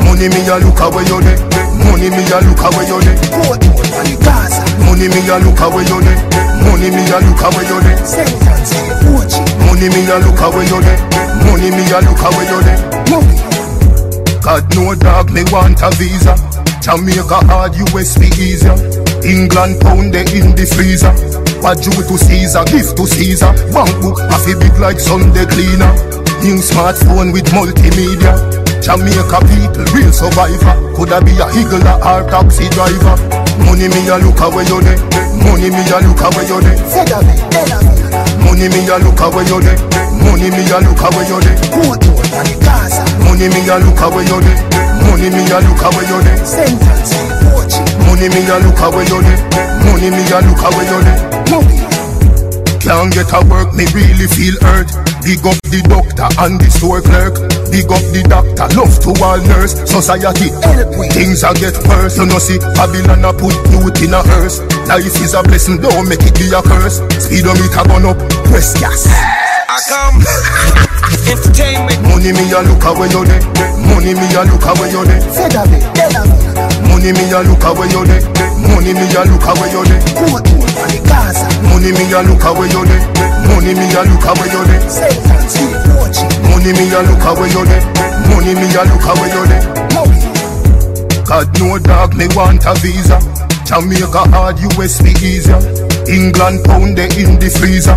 Money 0.00 0.32
me 0.32 0.40
a 0.48 0.56
look 0.64 0.80
away 0.80 1.04
you 1.04 1.20
there. 1.20 1.36
Money 1.76 2.08
me 2.08 2.24
a 2.24 2.40
look 2.40 2.64
away 2.64 2.88
you 2.88 2.96
there. 3.04 3.20
Court 3.44 3.60
money 3.68 4.16
Gaza. 4.24 4.64
Money 4.88 5.12
me 5.12 5.20
a 5.28 5.36
look 5.36 5.60
away 5.60 5.84
you 5.84 6.00
there. 6.00 6.16
Money 6.64 6.88
me 6.88 7.04
a 7.12 7.20
look 7.20 7.44
away 7.44 7.68
you 7.68 7.78
there. 7.84 8.00
Say 8.00 8.24
that 8.24 8.64
Money 9.60 9.92
me 9.92 10.08
a 10.08 10.16
look 10.24 10.40
away 10.40 10.64
you 10.72 10.80
there. 10.80 11.04
Money 11.44 11.68
me 11.68 11.84
a 11.84 11.98
look 12.00 12.22
away 12.24 12.48
you 12.48 12.60
there. 12.64 12.80
Money. 13.12 13.36
God 14.40 14.64
no 14.72 14.96
dog 14.96 15.28
me 15.36 15.44
want 15.52 15.84
a 15.84 15.92
visa. 16.00 16.32
Jamaica 16.80 17.44
hard, 17.44 17.76
US 17.92 18.16
be 18.16 18.32
easier. 18.40 18.72
England 19.20 19.84
pound 19.84 20.16
they 20.16 20.24
in 20.32 20.56
the 20.56 20.64
freezer. 20.64 21.12
What 21.62 21.82
due 21.82 21.90
to 21.90 22.16
Caesar, 22.18 22.64
gift 22.66 22.96
to 22.96 23.06
Caesar. 23.06 23.52
Bank 23.72 23.90
book, 24.00 24.18
half 24.30 24.46
big 24.46 24.76
like 24.78 25.00
Sunday 25.00 25.46
cleaner. 25.46 25.90
New 26.42 26.60
smartphone 26.62 27.32
with 27.32 27.48
multimedia. 27.50 28.36
Jamaica 28.82 29.42
people, 29.50 29.82
real 29.96 30.12
survivor. 30.12 30.74
Coulda 30.94 31.18
be 31.24 31.34
a 31.42 31.46
higgler 31.50 31.98
or 32.06 32.22
taxi 32.30 32.68
driver. 32.70 33.16
Money 33.66 33.88
me 33.90 34.06
a 34.06 34.14
look 34.22 34.38
away 34.38 34.62
you 34.70 34.78
there. 34.78 35.00
Money 35.42 35.74
me 35.74 35.82
a 35.90 35.98
look 36.06 36.22
away 36.22 36.46
you 36.46 36.60
there. 36.62 36.78
Money 38.46 38.68
me 38.70 38.86
a 38.86 38.94
look 39.02 39.18
away 39.18 39.42
you 39.48 39.58
there. 39.58 39.74
Money 40.22 40.50
me 40.54 40.62
a 40.70 40.78
look 40.86 41.02
away 41.02 41.26
you 41.26 41.40
there. 41.42 41.58
Money 43.26 43.48
me 43.50 43.66
a 43.66 43.76
look 43.82 44.00
away 44.06 44.22
you 44.22 44.38
there. 44.38 44.60
Money 45.02 45.28
me 45.34 45.42
a 45.50 45.58
look 45.66 45.82
away 45.82 46.06
you 46.06 46.20
there. 46.22 47.85
Money 48.16 48.32
me 48.32 48.48
a 48.48 48.56
look 48.64 48.80
away 48.80 49.04
you 49.12 49.20
there. 49.20 49.36
Money 49.84 50.08
me 50.08 50.24
a 50.32 50.40
look 50.40 50.64
away 50.64 50.88
you 50.88 51.00
there. 51.04 51.20
Can't 52.80 53.12
get 53.12 53.28
a 53.28 53.44
work, 53.44 53.76
me 53.76 53.84
really 53.92 54.24
feel 54.24 54.56
hurt. 54.64 54.88
Big 55.20 55.44
up 55.44 55.60
the 55.68 55.84
doctor 55.84 56.24
and 56.40 56.56
the 56.56 56.64
store 56.72 57.04
clerk. 57.04 57.36
Big 57.68 57.84
up 57.92 58.00
the 58.16 58.24
doctor, 58.24 58.72
love 58.72 58.96
to 59.04 59.12
all 59.20 59.36
nurse. 59.36 59.76
Society 59.84 60.48
help 60.64 60.96
we. 60.96 61.12
Things 61.12 61.44
a 61.44 61.52
get 61.60 61.76
worse. 61.84 62.16
You 62.16 62.24
know 62.24 62.40
see, 62.40 62.56
Babylon 62.72 63.20
a 63.20 63.36
put 63.36 63.52
youth 63.68 64.00
in 64.00 64.16
a 64.16 64.24
hearse. 64.24 64.64
Life 64.88 65.20
is 65.20 65.36
a 65.36 65.44
blessing, 65.44 65.84
don't 65.84 66.08
make 66.08 66.24
it 66.24 66.40
be 66.40 66.48
a 66.56 66.64
curse. 66.64 67.04
Speedometer 67.20 67.84
gone 67.84 68.16
up, 68.16 68.18
press 68.48 68.80
gas. 68.80 69.12
I 69.12 69.76
come. 69.92 70.24
Entertainment. 71.28 72.00
Money 72.08 72.32
me 72.32 72.48
a 72.48 72.64
look 72.64 72.80
away 72.80 73.12
you 73.12 73.28
there. 73.28 73.44
Money 73.92 74.16
me 74.16 74.24
a 74.32 74.48
look 74.48 74.64
away 74.64 74.88
you 74.88 75.04
there. 75.04 76.35
Money 76.96 77.12
me 77.12 77.28
a 77.28 77.44
look 77.44 77.60
away 77.60 77.92
you 77.92 78.08
there. 78.08 78.24
Money 78.72 78.96
me 78.96 79.04
a 79.12 79.20
look 79.28 79.44
away 79.44 79.68
you 79.68 79.84
there. 79.84 80.00
Money 81.68 81.92
me 81.92 82.08
a 82.08 82.24
look 82.24 82.40
away 82.40 82.72
you 82.72 82.88
there. 82.88 83.04
Money 83.52 83.76
me 83.76 83.84
a 83.92 84.00
look 84.08 84.24
away 84.24 84.48
you 84.48 84.64
there. 84.64 84.80
Money 86.48 86.72
me 86.72 86.88
a 86.88 87.04
look 87.04 87.20
away 87.20 87.52
you 87.52 87.64
there. 87.68 87.84
Money 88.32 88.56
me 88.56 88.72
a 88.72 88.82
look 88.88 89.04
away 89.12 89.28
you 89.28 89.44
there. 89.44 89.60
God 91.28 91.52
no 91.60 91.76
dog 91.76 92.16
me 92.16 92.32
want 92.32 92.64
a 92.64 92.72
visa. 92.80 93.20
Jamaica 93.68 94.24
hard, 94.32 94.56
US 94.72 94.96
be 95.02 95.12
easier. 95.20 95.60
England 96.08 96.64
pound 96.64 96.96
they 96.96 97.12
in 97.20 97.36
the 97.36 97.52
freezer. 97.60 97.92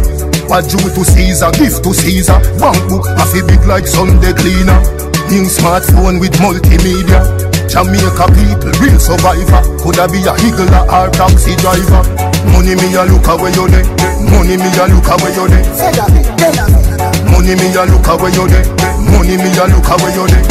What 0.51 0.67
due 0.67 0.75
to 0.75 1.05
Caesar, 1.07 1.51
gift 1.51 1.85
to 1.85 1.93
Caesar. 1.93 2.35
Bank 2.59 2.83
book 2.91 3.07
half 3.15 3.31
a 3.31 3.47
big 3.47 3.63
like 3.63 3.87
Sunday 3.87 4.33
cleaner. 4.35 4.83
New 5.31 5.47
smartphone 5.47 6.19
with 6.19 6.33
multimedia. 6.43 7.48
Jamaica 7.69 8.25
people, 8.33 8.73
real 8.81 8.97
survivor. 8.97 9.61
Coulda 9.77 10.09
be 10.09 10.25
a 10.25 10.33
higgler 10.41 10.81
or 10.89 11.05
taxi 11.13 11.53
driver. 11.61 12.01
Money 12.49 12.73
me 12.73 12.97
a 12.97 13.05
look 13.05 13.29
away 13.29 13.53
you 13.53 13.69
there. 13.69 13.85
Money 14.25 14.57
me 14.57 14.73
a 14.73 14.89
look 14.89 15.05
away 15.05 15.29
you 15.37 15.45
there. 15.45 15.61
Money 17.29 17.53
me 17.53 17.69
a 17.77 17.85
look 17.85 18.09
away 18.09 18.33
you 18.33 18.49
there. 18.49 18.65
Money 19.13 19.37
me 19.37 19.53
a 19.53 19.69
look 19.69 19.85
away 19.85 20.09
you 20.17 20.25
there. 20.25 20.41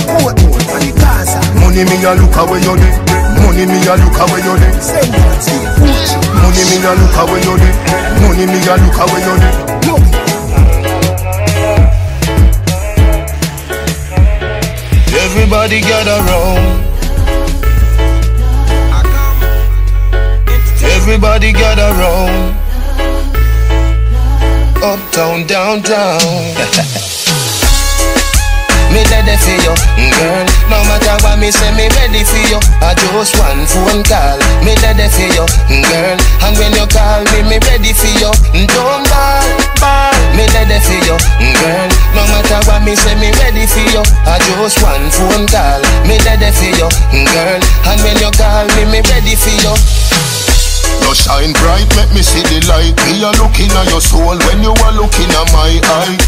Money 1.59 1.83
me 1.83 2.07
a 2.07 2.15
look 2.15 2.39
away 2.39 2.63
you 2.63 2.79
there. 2.79 2.95
Money 3.43 3.67
me 3.67 3.83
a 3.83 3.99
look 3.99 4.15
away 4.15 4.39
you 4.47 4.55
there. 4.55 4.79
Money 6.39 6.63
me 6.71 6.79
a 6.87 6.95
look 6.95 7.19
away 7.19 7.43
you 7.43 7.55
there. 7.59 7.75
Money 8.23 8.47
me 8.47 8.63
a 8.63 8.79
look 8.79 8.95
away 8.95 9.23
you 9.27 9.35
there. 9.43 9.59
Everybody 15.19 15.81
gather 15.81 16.23
round. 16.23 16.88
Everybody 21.09 21.57
gather 21.57 21.89
round. 21.97 22.53
Uptown, 24.85 25.49
downtown. 25.49 26.21
Me 28.93 29.01
ready 29.09 29.33
for 29.41 29.57
you, 29.57 29.73
girl. 29.73 30.45
No 30.69 30.85
matter 30.85 31.17
what 31.25 31.41
me 31.41 31.49
say, 31.49 31.73
me 31.73 31.89
ready 31.97 32.29
for 32.29 32.37
you. 32.53 32.61
I 32.85 32.93
just 32.93 33.41
one 33.41 33.65
phone 33.65 34.05
call. 34.05 34.37
Me 34.61 34.77
ready 34.85 35.09
for 35.09 35.25
you, 35.33 35.49
girl. 35.89 36.21
And 36.45 36.53
when 36.61 36.77
you 36.77 36.85
call 36.93 37.25
me, 37.33 37.41
me 37.41 37.57
ready 37.57 37.97
for 37.97 38.13
you. 38.21 38.29
Don't 38.69 39.09
ball, 39.09 39.49
ball. 39.81 40.13
Me 40.37 40.45
ready 40.53 40.77
for 40.85 40.93
you, 41.09 41.17
girl. 41.41 41.89
No 42.13 42.21
matter 42.37 42.61
what 42.69 42.85
me 42.85 42.93
say, 42.93 43.17
me 43.17 43.33
ready 43.41 43.65
for 43.65 43.81
you. 43.97 44.05
I 44.29 44.37
just 44.45 44.77
one 44.85 45.09
phone 45.09 45.49
call. 45.49 45.81
Me 46.05 46.21
ready 46.29 46.53
for 46.53 46.69
you, 46.69 46.85
girl. 47.33 47.61
And 47.89 47.97
when 48.05 48.21
you 48.21 48.29
call 48.37 48.69
me, 48.77 48.85
me 48.93 49.01
ready 49.09 49.33
for 49.41 49.57
you. 49.57 49.73
You 51.09 51.17
shine 51.17 51.57
bright, 51.65 51.89
make 51.97 52.13
me 52.13 52.21
see 52.21 52.45
the 52.53 52.61
light. 52.69 52.93
Me 53.09 53.25
a 53.25 53.33
looking 53.41 53.73
at 53.73 53.89
your 53.89 53.97
soul 53.97 54.37
when 54.45 54.61
you 54.61 54.77
are 54.77 54.93
looking 54.93 55.33
at 55.33 55.49
my 55.57 55.73
eye. 56.05 56.21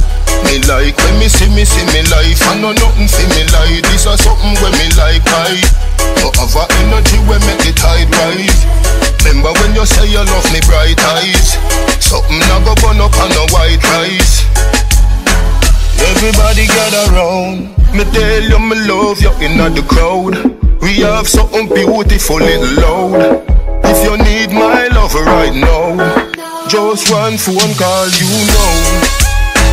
Me 0.49 0.57
like 0.65 0.97
when 1.05 1.21
me 1.21 1.29
see 1.29 1.53
me 1.53 1.69
see 1.69 1.85
me 1.93 2.01
life. 2.09 2.41
I 2.49 2.57
know 2.57 2.73
nothing 2.73 3.05
for 3.05 3.29
me 3.29 3.45
like 3.53 3.85
this 3.93 4.09
or 4.09 4.17
something 4.17 4.57
when 4.65 4.73
me 4.81 4.89
like 4.97 5.21
I. 5.37 5.61
You 6.25 6.33
have 6.33 6.57
a 6.57 6.65
energy 6.81 7.21
when 7.29 7.45
make 7.45 7.61
the 7.61 7.77
tide 7.77 8.09
rise. 8.09 8.65
Remember 9.21 9.53
when 9.61 9.77
you 9.77 9.85
say 9.85 10.09
you 10.09 10.25
love 10.25 10.49
me 10.49 10.65
bright 10.65 10.97
eyes. 11.13 11.61
Something 12.01 12.41
not 12.49 12.65
go 12.65 12.73
burn 12.81 13.05
up 13.05 13.13
on 13.21 13.29
no 13.37 13.45
white 13.53 13.85
rice. 14.01 14.49
Everybody 16.09 16.65
gather 16.65 17.05
round. 17.13 17.69
Me 17.93 18.09
tell 18.17 18.49
you 18.49 18.57
me 18.57 18.81
love 18.89 19.21
you 19.21 19.29
in 19.45 19.61
the 19.61 19.85
crowd. 19.85 20.41
We 20.81 21.05
have 21.05 21.29
something 21.29 21.69
beautiful 21.69 22.41
little 22.41 22.81
loud. 22.81 23.60
If 23.91 24.05
you 24.07 24.15
need 24.23 24.51
my 24.55 24.87
love 24.95 25.15
right 25.15 25.53
now, 25.55 25.99
just 26.71 27.11
one 27.11 27.37
phone 27.37 27.75
call, 27.75 28.07
you 28.15 28.31
know. 28.55 28.73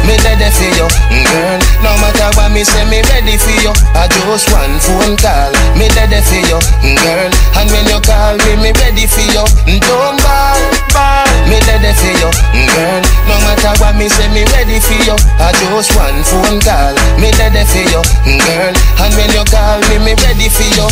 Me 0.09 0.15
ready 0.23 0.47
for 0.55 0.71
you, 0.71 0.87
mm, 1.11 1.25
girl. 1.27 1.59
No 1.83 1.91
matter 1.99 2.31
what 2.39 2.49
me 2.55 2.63
say, 2.63 2.81
me 2.87 3.03
ready 3.11 3.35
for 3.37 3.51
you. 3.59 3.73
I 3.93 4.07
just 4.07 4.47
one 4.55 4.79
phone 4.79 5.19
call. 5.19 5.51
Me 5.75 5.85
ready 5.99 6.21
for 6.23 6.39
you, 6.47 6.57
mm, 6.81 6.95
girl. 7.03 7.31
And 7.59 7.67
when 7.69 7.83
you 7.91 7.99
call 8.07 8.39
me, 8.47 8.55
me 8.57 8.71
ready 8.79 9.05
for 9.05 9.21
you. 9.21 9.43
Mm, 9.67 9.83
don't 9.83 10.17
ball, 10.23 10.59
ball. 10.95 11.27
Me 11.51 11.59
ready 11.67 11.91
for 11.91 12.13
you, 12.23 12.29
girl. 12.73 13.03
No 13.27 13.35
matter 13.45 13.73
what 13.83 13.99
me 13.99 14.07
say, 14.07 14.31
me 14.31 14.47
ready 14.55 14.79
for 14.79 14.95
you. 15.03 15.15
I 15.43 15.51
just 15.59 15.91
one 15.93 16.23
phone 16.23 16.57
call. 16.63 16.95
Me 17.19 17.29
ready 17.35 17.63
for 17.67 17.83
you, 17.83 18.01
girl. 18.47 18.73
And 19.03 19.11
when 19.19 19.29
you 19.35 19.43
call 19.51 19.77
me, 19.91 19.99
me 20.01 20.13
ready 20.23 20.47
for 20.47 20.65
you. 20.73 20.87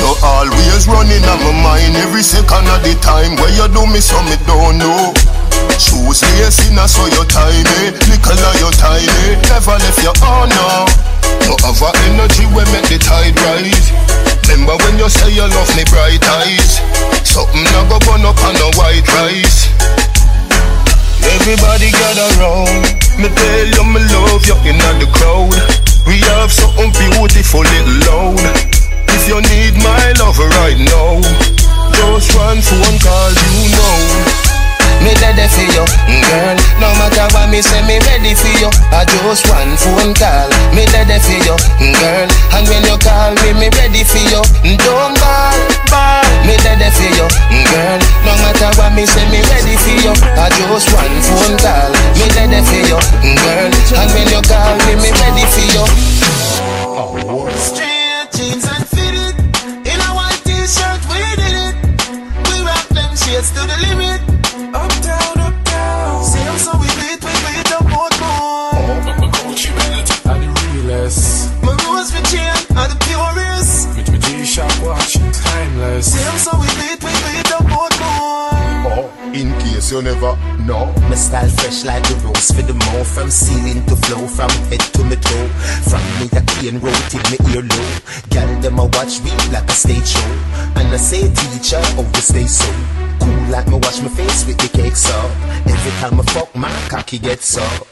You 0.00 0.16
always 0.24 0.88
running 0.88 1.20
on 1.28 1.44
my 1.44 1.52
mind 1.60 1.92
every 2.00 2.24
second 2.24 2.64
of 2.72 2.80
the 2.80 2.96
time. 3.04 3.36
Where 3.36 3.52
you 3.52 3.68
do 3.68 3.84
me 3.84 4.00
so 4.00 4.16
me 4.24 4.40
don't 4.48 4.80
know. 4.80 5.12
Shoes 5.76 6.24
lacing 6.40 6.80
so 6.88 7.04
you 7.12 7.20
tiny, 7.28 7.92
little 8.08 8.54
you 8.56 8.70
tiny. 8.80 9.36
Never 9.44 9.76
left 9.76 10.00
your 10.00 10.16
oh 10.24 10.48
no. 10.48 10.88
A 11.52 11.92
energy 12.08 12.48
when 12.56 12.64
make 12.72 12.88
the 12.88 12.96
tide 12.96 13.36
rise. 13.44 13.92
Remember 14.48 14.72
when 14.84 14.96
you 14.96 15.08
say 15.12 15.28
you 15.36 15.44
love 15.44 15.68
me 15.76 15.84
bright 15.92 16.24
eyes. 16.40 16.80
Something 17.20 17.64
not 17.76 17.92
go 17.92 17.98
burn 18.08 18.24
up 18.24 18.40
on 18.40 18.56
no 18.56 18.72
white 18.80 19.04
rice. 19.20 19.68
Everybody 21.28 21.92
gather 21.92 22.30
round. 22.40 22.88
Me 23.20 23.28
tell 23.28 23.68
you 23.68 23.84
me 23.84 24.00
love 24.16 24.48
you 24.48 24.56
in 24.64 24.80
the 24.96 25.08
crowd. 25.12 25.52
We 26.06 26.24
have 26.32 26.50
something 26.50 26.88
beautiful 27.12 27.60
little 27.60 28.34
loud. 28.34 28.69
If 29.20 29.28
you 29.28 29.40
need 29.52 29.76
my 29.84 30.16
love 30.16 30.38
right 30.56 30.80
now, 30.80 31.20
just 31.92 32.32
one 32.40 32.60
phone 32.64 32.96
call, 33.04 33.30
you 33.36 33.68
know. 33.68 34.00
Me 35.04 35.12
ready 35.20 35.44
for 35.48 35.64
you, 35.64 35.84
mm, 36.08 36.20
girl. 36.28 36.56
No 36.80 36.88
matter 37.00 37.24
what 37.36 37.48
me 37.52 37.60
say, 37.60 37.80
me 37.88 37.96
ready 38.04 38.32
for 38.36 38.52
you. 38.60 38.68
I 38.92 39.04
just 39.04 39.44
one 39.48 39.76
phone 39.76 40.12
call. 40.16 40.48
Me 40.72 40.84
ready 40.92 41.16
for 41.20 41.36
you, 41.36 41.56
mm, 41.80 41.92
girl. 42.00 42.28
And 42.56 42.64
when 42.68 42.80
you 42.84 42.96
call 43.00 43.32
me, 43.44 43.52
me 43.60 43.68
ready 43.76 44.04
for 44.04 44.20
you. 44.24 44.40
Mm, 44.64 44.76
don't 44.84 45.16
ball, 45.20 45.56
ball. 45.92 46.24
Me 46.48 46.56
ready 46.64 46.88
for 46.92 47.08
you, 47.12 47.28
girl. 47.72 48.00
No 48.24 48.32
matter 48.40 48.72
what 48.80 48.92
me 48.96 49.04
say, 49.04 49.24
me 49.28 49.40
ready 49.52 49.76
for 49.80 49.96
you. 50.00 50.12
I 50.36 50.48
just 50.52 50.88
one 50.96 51.16
phone 51.28 51.56
call. 51.60 51.92
Me 52.16 52.24
ready 52.36 52.60
for 52.64 52.80
you, 52.88 52.98
girl. 53.36 53.68
And 54.00 54.08
when 54.16 54.26
you 54.32 54.40
call 54.48 54.76
me, 54.88 54.96
me 55.00 55.10
ready 55.12 55.44
for 55.48 55.64
you. 55.76 55.84
Straight 57.00 57.39
It's 63.50 63.58
to 63.58 63.66
the 63.66 63.78
limit. 63.88 64.20
Up 64.74 64.92
down, 65.02 65.38
up 65.40 65.64
down. 65.64 66.24
See 66.24 66.38
I'm 66.38 66.58
so 66.58 66.72
elite, 66.78 67.18
we 67.18 67.34
beat 67.42 67.66
the 67.66 67.82
board 67.90 68.14
more. 68.22 68.70
Oh, 68.78 69.02
my 69.18 69.26
coach, 69.26 69.66
you 69.66 69.74
better 69.74 70.38
the 70.38 70.48
realest. 70.70 71.50
My 71.62 71.74
rules 71.86 72.10
for 72.12 72.22
chain 72.30 72.54
are 72.78 72.86
the 72.86 72.98
purest. 73.06 73.88
With 73.96 74.10
my 74.12 74.18
G-Shock 74.18 74.70
watch, 74.82 75.14
timeless. 75.42 76.12
See 76.12 76.22
I'm 76.22 76.38
so 76.38 76.52
elite, 76.54 77.02
we 77.02 77.10
beat 77.10 77.46
the 77.50 77.58
board 77.66 77.94
more. 77.98 78.54
Oh. 78.86 79.10
In 79.34 79.52
case 79.60 79.92
you 79.92 80.02
never 80.02 80.36
know 80.66 80.92
My 81.08 81.14
style 81.14 81.48
fresh 81.48 81.84
like 81.84 82.02
the 82.02 82.16
rose 82.26 82.50
for 82.50 82.62
the 82.62 82.74
more 82.74 83.04
From 83.04 83.30
ceiling 83.30 83.86
to 83.86 83.94
flow, 83.94 84.26
from 84.26 84.50
head 84.66 84.80
to 84.80 85.04
my 85.04 85.14
toe 85.14 85.46
From 85.86 86.02
me 86.18 86.26
a 86.34 86.42
cane 86.58 86.80
roll 86.80 86.92
till 87.08 87.22
me 87.30 87.38
ear 87.54 87.62
low 87.62 87.90
Gal 88.30 88.60
them 88.60 88.80
a 88.80 88.86
watch 88.86 89.22
me 89.22 89.30
like 89.52 89.70
a 89.70 89.72
stage 89.72 90.08
show 90.08 90.30
And 90.74 90.88
I 90.88 90.96
say 90.96 91.32
teacher, 91.32 91.80
always 91.96 92.24
stay 92.24 92.46
so 92.46 92.66
cool 93.20 93.42
like 93.50 93.68
me 93.68 93.76
wash 93.82 94.00
my 94.02 94.08
face 94.08 94.46
with 94.46 94.58
the 94.58 94.68
cake 94.76 94.96
so 94.96 95.14
Every 95.66 95.92
time 96.00 96.20
I 96.20 96.24
fuck 96.32 96.54
my 96.54 96.70
cocky 96.88 97.18
gets 97.18 97.56
up. 97.56 97.86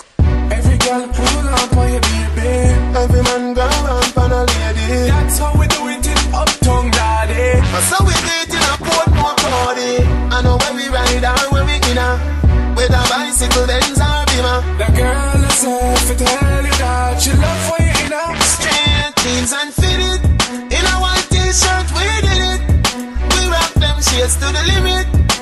Every 0.53 0.77
girl 0.79 1.09
pull 1.09 1.49
up 1.49 1.77
on 1.77 1.93
your 1.93 2.01
baby. 2.01 2.49
Every 2.97 3.23
man 3.23 3.55
go 3.55 3.63
on 3.65 4.05
on 4.23 4.33
a 4.33 4.43
lady. 4.45 5.09
That's 5.09 5.39
how 5.39 5.53
we 5.59 5.67
do 5.69 5.89
it 5.89 6.07
in 6.07 6.19
Uptown, 6.35 6.91
daddy. 6.91 7.61
That's 7.73 7.91
how 7.93 8.05
we 8.05 8.13
do 8.13 8.35
it 8.45 8.53
in 8.53 8.61
a 8.61 8.77
Portmore 8.85 9.37
party. 9.41 10.05
I 10.37 10.43
know 10.43 10.57
when 10.63 10.77
we 10.77 10.89
ride 10.89 11.25
or 11.25 11.49
when 11.53 11.65
we 11.67 11.77
in 11.77 11.99
a 11.99 12.11
with 12.77 12.91
a 12.93 13.03
bicycle, 13.09 13.67
Benz 13.67 14.01
or 14.01 14.21
Beamer. 14.29 14.59
The 14.81 14.89
girl 14.97 15.45
is 15.49 15.65
if 15.65 16.11
it 16.13 16.19
tell 16.19 16.65
you 16.65 16.77
that 16.83 17.21
she 17.23 17.33
love 17.33 17.61
for 17.69 17.81
you 17.83 17.95
in 18.05 18.13
a 18.13 18.25
straight 18.45 19.13
jeans 19.23 19.53
and 19.53 19.73
fitted 19.75 19.98
shades 24.03 24.37
to 24.37 24.47
the 24.47 24.63
limit. 24.67 25.38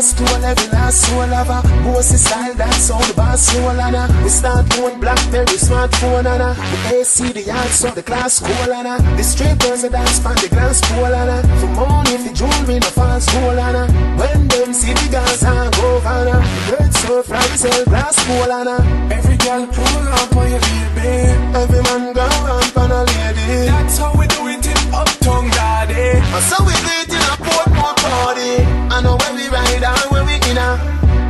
From 0.00 0.24
to 0.24 0.34
a 0.34 0.38
level, 0.40 0.68
last 0.72 1.04
soul 1.04 1.26
lover. 1.28 1.60
Bossy 1.84 2.16
style, 2.16 2.54
that's 2.54 2.88
all 2.88 3.04
the 3.04 3.12
boss 3.12 3.54
roll 3.54 3.78
on 3.78 3.92
We 4.24 4.30
start 4.30 4.66
doing 4.70 4.98
Blackberry 4.98 5.60
smartphone 5.60 6.24
on 6.24 6.40
her. 6.40 6.54
The 6.56 7.00
AC, 7.00 7.32
the 7.32 7.42
yard, 7.42 7.68
so 7.68 7.90
the 7.90 8.02
class 8.02 8.40
cool 8.40 8.72
on 8.72 8.86
her. 8.86 8.96
The 9.18 9.22
straight 9.22 9.58
girls 9.58 9.84
a 9.84 9.90
dance 9.90 10.18
pan 10.20 10.36
the 10.36 10.48
glass 10.48 10.80
pool 10.88 11.04
on 11.04 11.28
her. 11.28 11.42
For 11.60 11.68
money, 11.76 12.16
if 12.16 12.24
the 12.24 12.32
jewelry, 12.32 12.80
no 12.80 12.88
false 12.88 13.28
gold 13.28 13.58
on 13.58 13.74
her. 13.74 13.86
When 14.16 14.48
them 14.48 14.72
see 14.72 14.94
the 14.94 15.08
girls, 15.12 15.44
I 15.44 15.68
go 15.68 16.00
on 16.08 16.26
her. 16.32 16.40
The 16.40 16.76
birds 16.80 16.98
so 17.00 17.22
fly, 17.22 17.44
sell 17.60 17.84
glass 17.84 18.16
pool 18.24 18.52
on 18.52 18.66
her. 18.72 18.80
Every 19.12 19.36
girl 19.36 19.66
pull 19.68 20.08
up 20.16 20.34
on 20.34 20.48
your 20.48 20.64
baby. 20.64 21.28
Every 21.60 21.82
man 21.92 22.14
go 22.16 22.24
on 22.24 22.64
on 22.72 22.90
a 22.90 23.04
lady. 23.04 23.68
That's 23.68 23.98
how 23.98 24.16
we 24.16 24.26
do 24.28 24.48
it 24.48 24.64
in 24.64 24.80
Uptown, 24.96 25.50
daddy. 25.52 26.24
That's 26.32 26.56
how 26.56 26.64
we 26.64 26.72
do 26.72 26.92
it 27.04 27.12
in 27.12 27.20
a 27.20 27.36
Portmore 27.36 27.96
party. 28.00 28.79
I 28.90 29.00
know 29.02 29.16
when 29.16 29.36
we 29.36 29.46
ride 29.48 29.84
or 29.86 30.10
when 30.10 30.26
we 30.26 30.34
in 30.50 30.58
a 30.58 30.74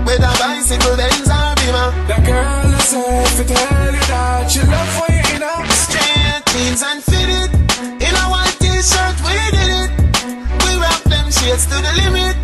with 0.08 0.24
a 0.24 0.32
bicycle, 0.40 0.96
Benz 0.96 1.28
or 1.28 1.52
Beamer. 1.60 1.92
The 2.08 2.16
girl 2.24 2.72
is 2.72 2.92
if 2.96 3.40
it 3.40 3.48
tell 3.52 3.92
you 3.92 4.04
that 4.08 4.50
she 4.50 4.60
love 4.64 4.90
for 4.96 5.12
you 5.12 5.24
in 5.36 5.42
a 5.44 5.52
straight 5.68 6.42
jeans 6.50 6.82
and 6.82 7.04
fitted 7.04 7.52
in 8.00 8.14
a 8.16 8.24
white 8.32 8.56
t-shirt. 8.64 9.16
We 9.28 9.36
did 9.52 9.70
it. 9.76 9.90
We 10.64 10.72
rock 10.80 11.04
them 11.04 11.28
shades 11.28 11.68
to 11.68 11.76
the 11.84 11.92
limit. 12.00 12.34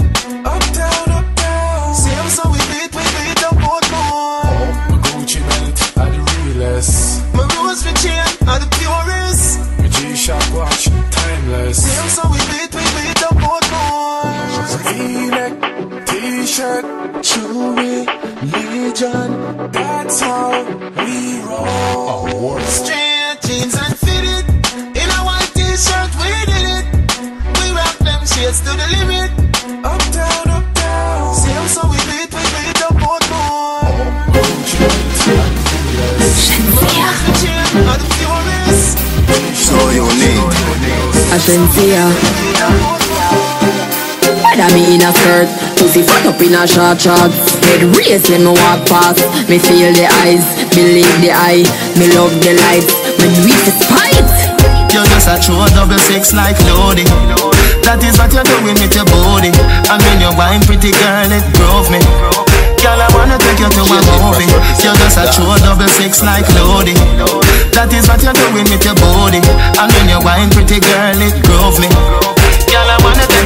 Up 0.44 0.60
Uptown, 0.60 1.08
uptown. 1.08 1.94
See 1.96 2.12
them 2.12 2.28
so 2.28 2.44
we 2.52 2.60
beat, 2.70 2.92
we 2.92 3.04
beat 3.16 3.40
up 3.40 3.56
Portmore. 3.56 4.44
Oh, 4.52 4.68
my 4.92 4.98
Gucci 5.00 5.40
belt 5.48 5.80
are 5.96 6.12
the 6.12 6.20
realest. 6.44 7.24
My 7.32 7.48
rose 7.56 7.82
chain 8.04 8.20
are 8.46 8.60
the 8.60 8.68
purest. 8.76 9.64
My 9.80 9.88
G-Shock 9.88 10.44
watch 10.52 10.92
timeless. 11.08 11.80
Them 11.88 12.08
so 12.12 12.28
we 12.28 12.45
T-shirt, 16.57 16.86
jewelry, 17.22 18.07
Legion. 18.48 19.30
That's 19.72 20.20
how 20.20 20.64
we 20.96 21.40
roll. 21.44 22.59
Straight 22.61 23.36
jeans 23.42 23.74
and 23.76 23.94
fitted 23.98 24.48
in 24.96 25.04
a 25.04 25.20
white 25.20 25.52
t-shirt. 25.52 26.11
We 26.16 26.32
did 26.48 26.64
it. 26.80 26.86
We 27.61 27.66
rock 27.76 27.98
them 27.98 28.24
shades 28.24 28.61
to 28.64 28.72
the 28.72 28.88
limit. 28.96 29.30
Uptown, 29.84 30.48
uptown. 30.48 31.34
See 31.34 31.52
them 31.52 31.68
so 31.68 31.82
we 31.92 32.00
beat, 32.09 32.32
we 32.32 32.40
beat 32.40 32.80
up 32.88 32.96
Portmore. 33.04 33.84
So 39.52 39.76
unique. 39.90 40.57
Ashensia. 44.57 44.66
Whether 44.66 44.74
me 44.74 44.94
in 44.94 45.02
a 45.02 45.12
skirt, 45.12 45.48
pussy 45.76 46.02
fuck 46.02 46.24
up 46.24 46.40
in 46.40 46.54
a 46.54 46.66
short 46.66 47.00
shorts. 47.00 47.36
Head 47.68 47.84
race 47.96 48.28
when 48.28 48.44
me 48.44 48.52
walk 48.57 48.88
past. 48.88 49.20
Me 49.48 49.59
feel 49.59 49.92
the 49.92 50.09
eyes, 50.24 50.44
believe 50.72 51.20
the 51.20 51.30
eye. 51.30 51.64
Me 51.98 52.09
love 52.16 52.32
the 52.40 52.57
lights, 52.57 52.92
me 53.20 53.28
do 53.36 53.44
it 53.44 53.61
despite. 53.68 54.32
You're 54.92 55.04
just 55.12 55.28
a 55.28 55.36
true 55.44 55.61
double 55.76 55.98
six 56.09 56.32
like 56.32 56.57
Lodi. 56.64 57.04
That 57.84 58.00
is 58.02 58.16
what 58.18 58.32
you're 58.32 58.48
doing 58.48 58.76
with 58.80 58.96
your 58.96 59.04
body. 59.04 59.52
And 59.92 60.00
when 60.02 60.24
you're 60.24 60.34
wine, 60.34 60.64
pretty 60.64 60.90
girl, 60.90 61.28
it 61.28 61.44
drove 61.52 61.92
me. 61.92 62.00
Girl, 62.80 62.96
I 62.96 63.09
wanna 63.12 63.36
take 63.36 63.61
you 63.61 63.68
to 63.68 63.82
a 63.84 63.98
movie. 64.24 64.48
You're 64.80 64.96
just 64.96 65.20
a 65.20 65.28
true 65.36 65.52
double 65.61 65.90
six 66.00 66.24
like 66.24 66.48
Lodi. 66.57 66.96
That 67.76 67.92
is 67.92 68.09
what 68.09 68.24
you're 68.24 68.32
doing 68.32 68.64
with 68.72 68.84
your 68.84 68.96
body. 68.96 69.44
And 69.76 69.90
when 69.92 70.09
you're 70.09 70.24
wine, 70.24 70.48
pretty 70.48 70.80
girl, 70.80 71.20
it 71.20 71.36
drove 71.44 71.76
me. 71.76 72.36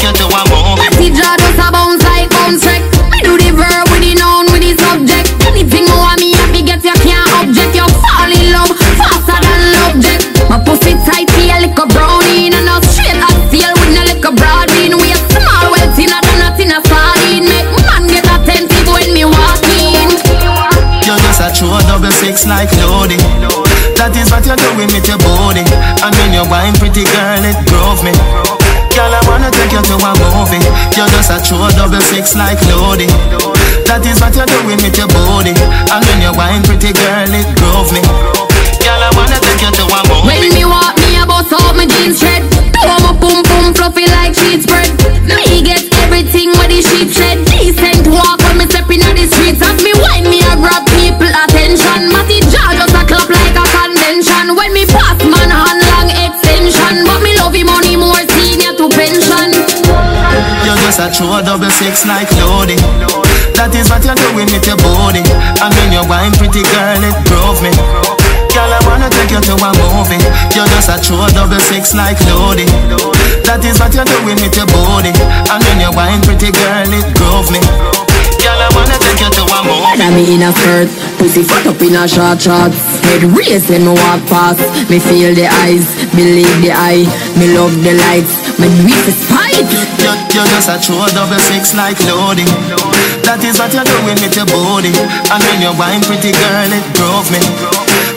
Girl, 0.01 0.17
I 0.17 0.17
wanna 0.17 0.17
take 0.17 0.17
you 0.17 0.17
to 0.17 0.27
a 0.33 0.43
movie. 0.49 0.97
The 0.97 1.09
jaw 1.13 1.37
just 1.37 1.61
a 1.61 1.69
bounce 1.73 2.03
like 2.05 2.31
bounce 2.31 2.65
wreck. 2.65 2.81
Me 3.13 3.21
do 3.21 3.37
the 3.37 3.53
verb 3.53 3.85
with 3.93 4.01
the 4.01 4.17
noun 4.17 4.49
with 4.49 4.65
the 4.65 4.73
subject. 4.81 5.29
Anything 5.45 5.85
you 5.85 5.97
want 5.97 6.21
me 6.21 6.33
happy 6.33 6.63
get 6.65 6.81
you 6.81 6.97
can't 7.05 7.29
object. 7.37 7.77
You 7.77 7.85
fall 7.85 8.33
in 8.33 8.49
love 8.49 8.73
faster 8.97 9.37
than 9.45 9.61
love 9.77 9.97
jet. 10.01 10.25
My 10.49 10.57
pussy 10.57 10.97
tight 11.05 11.29
feel 11.37 11.53
like 11.61 11.77
a 11.77 11.87
brownie 11.93 12.49
and 12.49 12.65
a 12.65 12.81
straight 12.89 13.13
hot 13.21 13.37
steel 13.53 13.69
with 13.77 13.93
no 13.93 14.03
like 14.09 14.25
a 14.25 14.33
broad 14.33 14.73
bean. 14.73 14.97
We 14.97 15.13
a 15.13 15.19
small 15.37 15.69
well 15.69 15.91
thinner 15.93 16.21
than 16.25 16.49
a 16.49 16.51
thin 16.57 16.73
a 16.73 16.81
sardine. 16.89 17.45
Make 17.45 17.69
man 17.85 18.09
get 18.09 18.25
attentive 18.25 18.89
when 18.89 19.13
me 19.13 19.29
walk 19.29 19.61
in. 19.69 20.17
You're 21.05 21.21
just 21.21 21.45
a 21.45 21.53
true 21.53 21.77
double 21.85 22.13
six 22.17 22.49
like 22.49 22.73
Lodi. 22.81 23.21
That 24.01 24.17
is 24.17 24.33
what 24.33 24.49
you're 24.49 24.57
doing 24.57 24.89
with 24.97 25.05
your 25.05 25.21
body. 25.21 25.61
And 26.01 26.13
when 26.17 26.33
you're 26.33 26.49
wine, 26.49 26.73
pretty 26.81 27.05
girl, 27.05 27.45
it 27.45 27.59
drove 27.69 28.01
me. 28.01 28.17
Girl, 29.01 29.17
I 29.17 29.25
wanna 29.25 29.49
take 29.49 29.73
you 29.73 29.81
to 29.81 29.97
a 29.97 30.13
movie. 30.13 30.61
You're 30.93 31.09
just 31.09 31.33
a 31.33 31.41
true 31.41 31.65
double 31.73 32.05
six 32.13 32.37
like 32.37 32.61
Lodi. 32.69 33.09
That 33.89 34.05
is 34.05 34.21
what 34.21 34.37
you're 34.37 34.45
doing 34.45 34.77
with 34.77 34.93
your 34.93 35.09
body. 35.09 35.57
And 35.89 36.05
when 36.05 36.21
you're 36.21 36.37
wine, 36.37 36.61
pretty 36.61 36.93
girl, 36.93 37.33
it 37.33 37.49
drove 37.57 37.89
me. 37.97 38.05
Girl, 38.85 39.01
I 39.01 39.09
wanna 39.17 39.41
take 39.41 39.65
you 39.65 39.73
to 39.73 39.85
a 39.89 40.01
movie. 40.05 40.45
When 40.45 40.53
me 40.53 40.69
walk, 40.69 41.01
me 41.01 41.17
a 41.17 41.25
bust 41.25 41.49
out 41.49 41.73
my 41.81 41.89
jeans 41.89 42.21
shred. 42.21 42.45
Throw 42.77 43.01
my 43.01 43.17
pum 43.17 43.41
pum 43.41 43.73
fluffy 43.73 44.05
like 44.05 44.37
sheet 44.37 44.69
spread. 44.69 44.93
Me 45.25 45.65
get 45.65 45.81
everything 46.05 46.53
with 46.61 46.69
the 46.69 46.85
sheet 46.85 47.09
shed. 47.09 47.41
Decent 47.49 48.05
walk 48.05 48.37
when 48.45 48.61
me 48.61 48.69
step 48.69 48.85
in 48.93 49.01
the 49.01 49.25
streets. 49.33 49.65
As 49.65 49.81
me 49.81 49.90
A 61.01 61.09
true 61.09 61.41
double 61.41 61.73
six 61.81 62.05
like 62.05 62.29
Lodi. 62.37 62.77
That 63.57 63.73
is 63.73 63.89
what 63.89 64.05
you're 64.05 64.13
doing 64.21 64.53
with 64.53 64.69
your 64.69 64.77
body. 64.85 65.25
And 65.65 65.73
when 65.73 65.97
you're 65.97 66.05
wine, 66.05 66.29
pretty 66.37 66.61
girl, 66.61 67.01
it 67.01 67.17
drove 67.25 67.57
me. 67.65 67.73
Girl, 68.53 68.69
I 68.69 68.77
wanna 68.85 69.09
take 69.09 69.33
you 69.33 69.41
to 69.41 69.55
a 69.57 69.71
movie. 69.81 70.21
You're 70.53 70.69
just 70.69 70.93
a 70.93 71.01
true 71.01 71.25
double 71.33 71.57
six 71.73 71.97
like 71.97 72.21
Lodi. 72.29 72.69
That 73.49 73.65
is 73.65 73.81
what 73.81 73.97
you're 73.97 74.05
doing 74.05 74.45
with 74.45 74.53
your 74.53 74.69
body. 74.69 75.17
And 75.49 75.65
when 75.65 75.81
you're 75.81 75.97
wine, 75.97 76.21
pretty 76.21 76.53
girl, 76.53 76.93
it 76.93 77.09
drove 77.17 77.49
me. 77.49 77.65
Girl, 78.37 78.61
I 78.61 78.69
wanna 78.77 78.97
take 79.01 79.25
you 79.25 79.33
to 79.41 79.45
a 79.49 79.59
movie. 79.65 80.05
Me 80.13 80.37
in 80.37 80.45
a 80.45 80.53
skirt, 80.53 80.89
pussy 81.17 81.49
fuck 81.49 81.65
up 81.65 81.81
in 81.81 81.97
a 81.97 82.05
short 82.05 82.45
shorts. 82.45 82.77
Head 83.09 83.25
race 83.33 83.73
when 83.73 83.89
me 83.89 83.97
walk 83.97 84.21
past. 84.29 84.61
Me 84.93 85.01
feel 85.01 85.33
the 85.33 85.49
eyes, 85.65 85.89
believe 86.13 86.61
the 86.61 86.77
eye. 86.77 87.09
Me 87.41 87.57
love 87.57 87.73
the 87.85 87.97
lights, 87.97 88.33
do 88.69 88.85
it 88.85 89.03
despite. 89.09 89.65
You're, 90.03 90.19
you're 90.37 90.49
just 90.53 90.69
a 90.69 90.77
true 90.77 91.01
double 91.17 91.41
six 91.49 91.73
like 91.73 91.97
Lodi. 92.05 92.45
That 93.25 93.41
is 93.41 93.57
what 93.57 93.73
you're 93.73 93.87
doing 93.87 94.19
with 94.21 94.37
your 94.37 94.49
body. 94.49 94.93
And 95.33 95.41
when 95.41 95.59
you're 95.65 95.77
wine, 95.77 96.05
pretty 96.05 96.33
girl, 96.37 96.69
it 96.69 96.85
drove 96.93 97.31
me. 97.33 97.41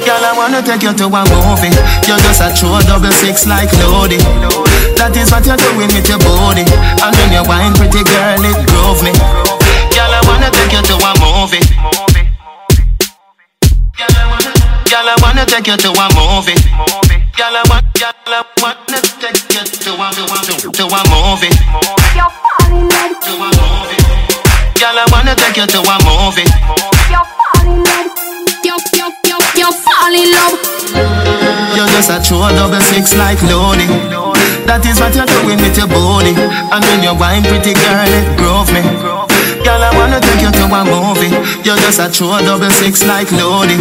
Girl, 0.03 0.19
I 0.19 0.35
wanna 0.35 0.59
take 0.59 0.83
you 0.83 0.91
to 0.91 1.05
a 1.07 1.21
movie. 1.31 1.71
You're 2.07 2.19
just 2.19 2.43
a 2.43 2.51
true 2.51 2.75
double 2.89 3.13
six 3.23 3.47
like 3.47 3.71
Lodi. 3.79 4.19
That 4.99 5.15
is 5.15 5.31
what 5.31 5.47
you're 5.47 5.59
doing 5.59 5.91
with 5.95 6.07
your 6.11 6.19
body. 6.19 6.67
And 6.67 7.13
when 7.15 7.29
you're 7.31 7.47
wine, 7.47 7.71
pretty 7.75 8.03
girl, 8.03 8.43
it 8.43 8.59
drove 8.67 8.99
me. 8.99 9.15
Girl, 9.95 10.11
I 10.11 10.19
wanna 10.27 10.51
take 10.51 10.75
you 10.75 10.83
to 10.83 10.95
a 10.99 11.11
movie. 11.23 11.63
Girl, 14.91 15.07
I 15.07 15.15
wanna 15.23 15.45
take 15.45 15.67
you 15.67 15.77
to 15.77 15.89
a 15.91 16.07
movie. 16.15 16.57
Girl, 17.35 17.55
I 17.55 17.63
want, 17.69 17.85
girl, 17.95 18.13
I 18.27 18.43
wanna 18.61 18.99
take 19.19 19.42
to 19.84 19.91
a, 19.91 20.07
to 20.15 20.23
a, 20.23 20.39
to 20.71 20.84
a 20.88 21.01
movie. 21.11 21.51
To 21.51 23.36
a 23.36 23.51
movie. 23.51 23.99
Girl, 24.79 24.95
I 24.95 25.03
wanna 25.11 25.36
take 25.36 25.59
you 25.59 25.67
to 25.67 25.79
a 25.84 25.95
movie. 26.07 26.47
You're 27.11 27.27
falling 27.27 27.75
in 27.75 27.84
love. 27.84 28.07
You're, 28.63 28.79
you're, 28.95 29.11
you're, 29.27 29.43
you're 29.59 29.75
falling 29.75 30.23
in 30.23 30.31
love. 30.31 30.55
You're 31.75 31.91
just 31.99 32.15
a 32.15 32.23
true 32.23 32.47
double 32.55 32.79
six 32.79 33.11
like 33.19 33.43
Lodi. 33.43 33.84
That 34.63 34.88
is 34.88 35.03
what 35.03 35.11
you're 35.19 35.27
doing 35.27 35.59
with 35.59 35.75
your 35.75 35.91
body. 35.91 36.31
And 36.31 36.79
when 36.79 37.03
you 37.03 37.11
wine, 37.19 37.43
pretty 37.43 37.75
girl, 37.75 38.07
it 38.07 38.39
grove 38.39 38.71
me. 38.71 38.79
Girl, 39.67 39.84
I 39.84 39.91
wanna 39.99 40.23
take 40.23 40.47
you 40.47 40.51
to 40.63 40.65
a 40.71 40.81
movie. 40.88 41.27
You're 41.67 41.75
just 41.84 41.99
a 41.99 42.07
true 42.07 42.39
double 42.47 42.71
six 42.71 43.03
like 43.03 43.27
Lodi. 43.36 43.75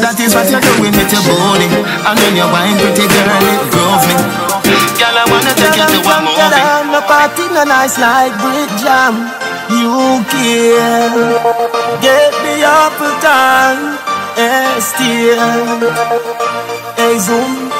That 0.00 0.16
is 0.24 0.32
what 0.32 0.48
you're 0.48 0.64
doing 0.64 0.96
with 0.96 1.12
your 1.12 1.20
body. 1.20 1.68
And 1.68 2.16
when 2.16 2.32
you 2.32 2.48
wine, 2.48 2.80
pretty 2.80 3.04
girl, 3.04 3.44
it 3.44 3.60
grove 3.76 4.08
me. 4.08 4.16
Girl, 5.00 5.16
take 5.58 5.76
you 5.76 5.86
to 5.90 6.00
a 6.06 6.16
movie. 6.22 6.92
No 6.92 7.00
party 7.04 7.44
no 7.54 7.62
nice 7.64 7.98
like 7.98 8.32
Brit 8.40 8.70
Jam. 8.80 9.14
You 9.68 10.22
can 10.32 11.12
get 12.00 12.32
the 12.44 12.54
apple 12.64 13.14
time. 13.20 13.98
Eh, 14.38 14.78
still. 14.80 15.42
Hey, 16.96 17.18
Zoom. 17.18 17.70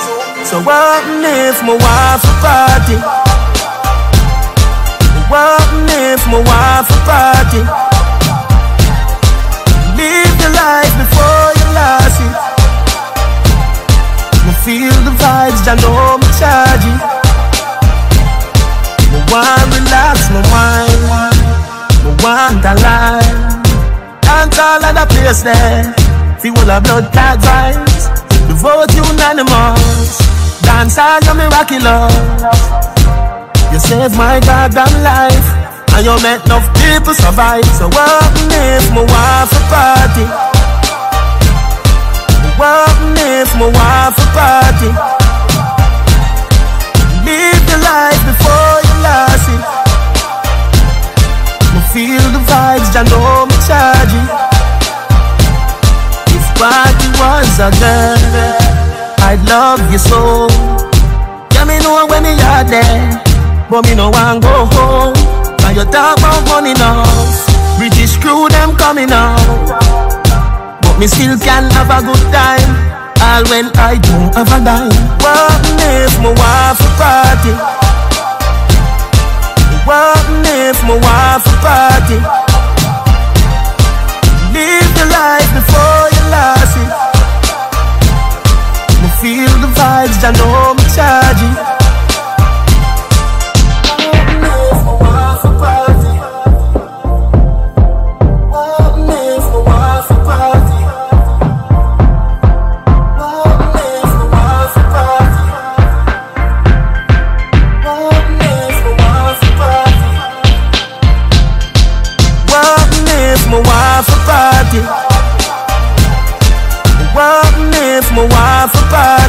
So 0.44 0.60
what 0.62 1.04
if 1.22 1.62
my 1.62 1.76
wife 1.76 2.24
a 2.24 2.34
party? 2.42 2.96
What 5.30 5.68
if 5.92 6.20
my 6.26 6.40
wife 6.40 6.88
a 6.88 6.98
party? 7.08 7.62
Live 9.98 10.36
your 10.40 10.52
life 10.56 10.94
before 11.02 11.48
you 11.58 11.66
lost 11.78 12.20
it. 12.26 12.34
Me 14.46 14.52
feel 14.64 14.96
the 15.04 15.12
vibes, 15.20 15.62
I 15.68 15.74
know 15.82 16.16
me 16.18 16.28
charge 16.40 16.86
it. 16.88 16.96
Me 16.96 17.27
want 19.30 19.68
relax, 19.72 20.30
me 20.32 20.40
want, 20.52 21.36
me 22.04 22.10
want 22.22 22.64
a 22.64 22.74
life. 22.80 23.48
Dance 24.22 24.58
all 24.58 24.84
of 24.84 24.92
the 24.94 25.06
place 25.08 25.42
there. 25.42 25.94
Feel 26.40 26.56
all 26.58 26.68
the 26.68 26.78
blood 26.84 27.06
clot 27.12 27.38
vibes. 27.40 28.04
The 28.48 28.54
vote 28.54 28.92
unanimous. 28.94 30.20
Dance 30.62 30.98
all 30.98 31.34
me 31.34 31.46
rocky 31.48 31.78
love. 31.80 32.12
You 33.72 33.78
saved 33.78 34.16
my 34.16 34.40
goddamn 34.40 34.92
life. 35.02 35.48
And 35.94 36.04
you 36.06 36.14
make 36.22 36.44
enough 36.46 36.68
people 36.78 37.14
survive. 37.14 37.66
So 37.74 37.88
what 37.88 38.32
if 38.52 38.84
my 38.94 39.02
wife 39.02 39.52
a 39.52 39.62
party? 39.72 40.26
What 42.60 42.96
if 43.16 43.50
my 43.58 43.66
wife 43.66 44.18
a 44.18 44.26
party? 44.36 44.90
Live 47.24 47.64
the 47.66 47.78
life 47.82 48.22
before 48.24 48.80
you 48.82 48.87
it. 49.54 49.62
Me 51.72 51.80
feel 51.92 52.24
the 52.34 52.40
vibes, 52.48 52.92
I 52.96 53.02
know 53.08 53.46
me 53.48 53.56
charge. 53.66 54.14
If 56.34 56.44
party 56.56 57.08
was 57.20 57.58
a 57.58 57.70
girl, 57.80 58.18
I'd 59.24 59.40
love 59.48 59.82
you 59.92 59.98
so. 59.98 60.48
Yeah, 61.54 61.64
me 61.64 61.78
know 61.80 62.06
when 62.06 62.22
me 62.22 62.34
are 62.52 62.64
there, 62.64 63.22
but 63.70 63.86
me 63.86 63.94
no 63.94 64.10
want 64.10 64.42
go 64.42 64.66
home. 64.76 65.14
Now 65.60 65.70
you 65.70 65.84
talk 65.90 66.18
about 66.18 66.46
money 66.48 66.74
now, 66.74 67.04
British 67.78 68.16
crew 68.18 68.48
them 68.48 68.76
coming 68.76 69.10
out, 69.12 69.38
but 70.82 70.98
me 70.98 71.06
still 71.06 71.36
can 71.38 71.70
have 71.72 71.90
a 71.90 72.00
good 72.04 72.24
time. 72.32 72.88
All 73.20 73.42
when 73.50 73.66
I 73.74 73.98
don't 73.98 74.32
have 74.34 74.52
a 74.54 74.64
dime. 74.64 74.94
What 75.18 75.66
if 75.82 76.14
my 76.22 76.30
wife 76.30 76.80
a 76.80 76.90
party? 76.94 77.87
What 79.88 80.20
if 80.44 80.82
my 80.84 80.96
wife 81.00 81.46
a 81.48 81.54
party? 81.64 82.20
Live 84.52 84.90
the 84.98 85.06
life 85.16 85.50
before 85.56 86.04
you 86.12 86.22
lost 86.28 86.76
it. 86.76 86.90
Me 89.00 89.08
feel 89.22 89.54
the 89.64 89.68
vibes, 89.72 90.20
I 90.22 90.30
know 90.36 90.74
me 90.74 90.84
charge 90.94 91.77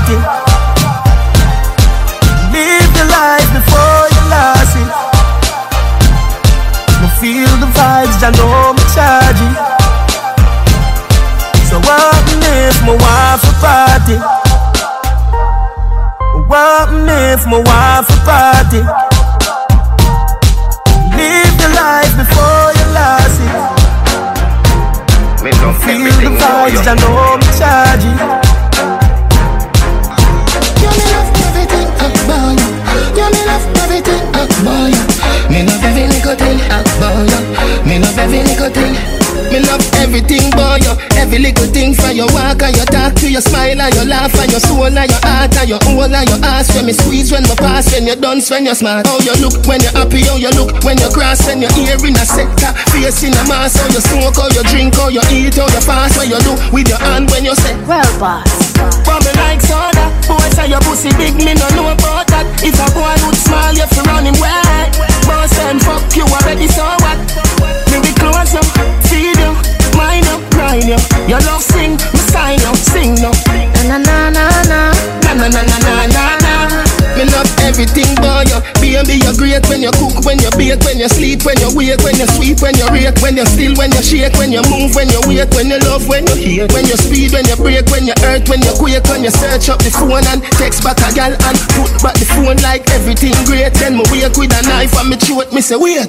party? 0.09 0.17
Live 2.53 2.89
your 2.97 3.09
life 3.09 3.49
before 3.53 4.03
you 4.13 4.21
lost 4.33 4.75
it. 4.77 4.89
Me 7.01 7.07
feel 7.19 7.53
the 7.61 7.69
vibes, 7.77 8.17
I 8.23 8.29
know 8.37 8.73
me 8.73 8.83
charge 8.95 9.41
it. 9.47 9.55
So 11.69 11.77
what 11.85 12.25
if 12.41 12.81
my 12.83 12.95
wife 12.97 13.43
a 13.43 13.53
party? 13.61 14.17
What 16.47 16.89
if 16.89 17.45
my 17.45 17.59
wife 17.61 18.09
a 18.09 18.17
party? 18.25 18.81
Live 21.17 21.55
the 21.61 21.69
life 21.77 22.13
before 22.17 22.67
you 22.77 22.85
lost 22.97 23.41
it. 23.41 23.53
Feel 25.39 26.03
the 26.03 26.09
everything 26.09 26.35
about 26.35 26.71
you. 26.71 26.79
vibes, 26.79 26.87
I 26.87 26.95
know 26.95 27.37
me 27.37 27.47
charge 27.57 28.05
it. 28.43 28.48
You. 32.29 32.69
You 33.17 33.27
me 33.33 33.41
love 33.45 33.65
everything 33.81 34.21
about 34.29 34.89
you. 34.93 35.03
Me 35.49 35.65
love 35.65 35.83
every 35.83 36.07
little 36.07 36.35
thing 36.35 36.59
about 36.69 37.25
you. 37.29 37.41
Me 37.87 37.99
love 37.99 38.17
every 38.17 38.43
little 38.43 38.69
thing. 38.69 39.19
Me 39.49 39.59
love 39.65 39.81
everything 39.97 40.53
you. 40.85 40.93
Every 41.17 41.39
little 41.39 41.65
thing 41.73 41.93
from 41.93 42.15
your 42.15 42.29
walk 42.33 42.61
and 42.61 42.75
your 42.75 42.85
talk 42.85 43.15
to 43.21 43.31
your 43.31 43.41
smile 43.41 43.81
and 43.81 43.93
your 43.95 44.05
laugh 44.05 44.33
and 44.37 44.51
your 44.51 44.59
soul 44.59 44.85
and 44.85 45.09
your 45.09 45.21
heart 45.25 45.55
and 45.57 45.69
your 45.69 45.79
whole 45.83 46.05
and 46.05 46.29
your 46.29 46.39
ass. 46.45 46.69
When 46.75 46.85
me 46.85 46.93
squeeze, 46.93 47.31
when 47.31 47.43
me 47.43 47.55
pass, 47.55 47.91
when 47.91 48.05
you 48.05 48.15
dance, 48.15 48.49
when 48.49 48.65
you 48.65 48.75
smart. 48.75 49.07
How 49.07 49.17
you 49.19 49.33
look 49.41 49.57
when 49.65 49.81
you're 49.81 49.93
happy, 49.97 50.21
how 50.25 50.37
you 50.37 50.51
look 50.53 50.83
when 50.83 50.97
you 50.97 51.09
cross, 51.09 51.45
when 51.47 51.61
you're 51.61 51.73
here 51.73 51.97
in 51.97 52.15
a 52.15 52.25
sector, 52.25 52.71
face 52.93 53.23
in 53.23 53.33
a 53.33 53.43
mass. 53.49 53.75
How 53.75 53.89
you 53.89 54.01
smoke, 54.01 54.37
how 54.37 54.49
you 54.53 54.63
drink, 54.69 54.95
how 54.95 55.09
you 55.09 55.21
eat, 55.33 55.55
how 55.55 55.65
you 55.65 55.81
pass, 55.81 56.13
what 56.17 56.29
you 56.29 56.39
do 56.45 56.53
with 56.73 56.87
your 56.87 56.99
hand 56.99 57.29
when 57.31 57.45
you 57.45 57.55
say, 57.55 57.73
Well, 57.85 58.05
boss. 58.19 58.68
But 59.05 59.19
me 59.25 59.31
like 59.41 59.61
soda 59.61 60.07
Boy 60.29 60.45
say 60.53 60.69
your 60.69 60.81
pussy 60.85 61.09
big, 61.17 61.33
me 61.41 61.57
no 61.57 61.65
know 61.73 61.89
about 61.89 62.29
that. 62.29 62.45
If 62.61 62.77
a 62.77 62.85
boy 62.93 63.17
would 63.25 63.33
smile, 63.33 63.73
you 63.73 63.87
fi 63.89 64.01
run 64.05 64.29
him 64.29 64.37
wet. 64.37 64.93
Boss 65.25 65.49
them 65.57 65.81
fuck 65.81 66.05
you 66.13 66.21
already, 66.29 66.69
so 66.69 66.85
what? 67.01 67.17
Me 67.89 67.97
be 67.97 68.13
close 68.13 68.53
up, 68.53 68.67
feed 69.09 69.33
you, 69.41 69.51
mind 69.97 70.29
up, 70.29 70.37
grind 70.53 70.85
you 70.85 71.01
Your 71.25 71.41
love 71.49 71.65
sing, 71.65 71.97
me 72.13 72.21
sign 72.29 72.61
you, 72.61 72.73
sing 72.77 73.17
no 73.17 73.33
Na 73.89 73.97
na 73.97 74.29
na 74.29 74.29
na 74.29 74.45
na. 74.69 74.79
Na 75.25 75.33
na 75.33 75.47
na 75.49 75.61
na 75.65 75.77
na 75.81 76.05
na 76.13 76.23
na. 76.45 76.53
Me 77.17 77.25
love 77.33 77.49
everything 77.65 78.13
boy 78.21 78.45
you 78.53 78.59
Baby 78.99 79.23
you're 79.23 79.31
great 79.39 79.63
when 79.71 79.79
you 79.79 79.95
cook, 79.95 80.27
when 80.27 80.35
you 80.43 80.51
bake 80.59 80.83
When 80.83 80.99
you 80.99 81.07
sleep, 81.07 81.47
when 81.47 81.55
you 81.63 81.71
wake, 81.71 82.03
when 82.03 82.19
you 82.19 82.27
sweep, 82.35 82.59
when 82.59 82.75
you 82.75 82.83
rake 82.91 83.15
When 83.23 83.39
you 83.39 83.47
still, 83.47 83.71
when 83.79 83.95
you 83.95 84.03
shake, 84.03 84.35
when 84.35 84.51
you 84.51 84.59
move, 84.67 84.91
when 84.91 85.07
you 85.07 85.23
wait 85.23 85.47
When 85.55 85.71
you 85.71 85.79
love, 85.87 86.03
when 86.11 86.27
you 86.27 86.35
hate 86.35 86.67
When 86.75 86.83
you 86.83 86.99
speed, 86.99 87.31
when 87.31 87.47
you 87.47 87.55
break, 87.55 87.87
when 87.95 88.03
you 88.03 88.11
hurt, 88.19 88.43
when 88.51 88.59
you 88.59 88.75
quake 88.75 89.07
When 89.07 89.23
you 89.23 89.31
search 89.31 89.71
up 89.71 89.79
the 89.79 89.87
phone 89.87 90.27
and 90.27 90.43
text 90.59 90.83
back 90.83 90.99
a 90.99 91.15
gal 91.15 91.31
And 91.31 91.55
put 91.79 91.95
back 92.03 92.19
the 92.19 92.27
phone 92.27 92.59
like 92.59 92.83
everything 92.91 93.31
great 93.47 93.71
Then 93.79 93.95
me 93.95 94.03
wake 94.11 94.35
with 94.35 94.51
a 94.51 94.61
knife 94.67 94.91
and 94.99 95.07
me 95.07 95.15
throat, 95.15 95.47
me 95.55 95.63
say 95.63 95.79
wait 95.79 96.03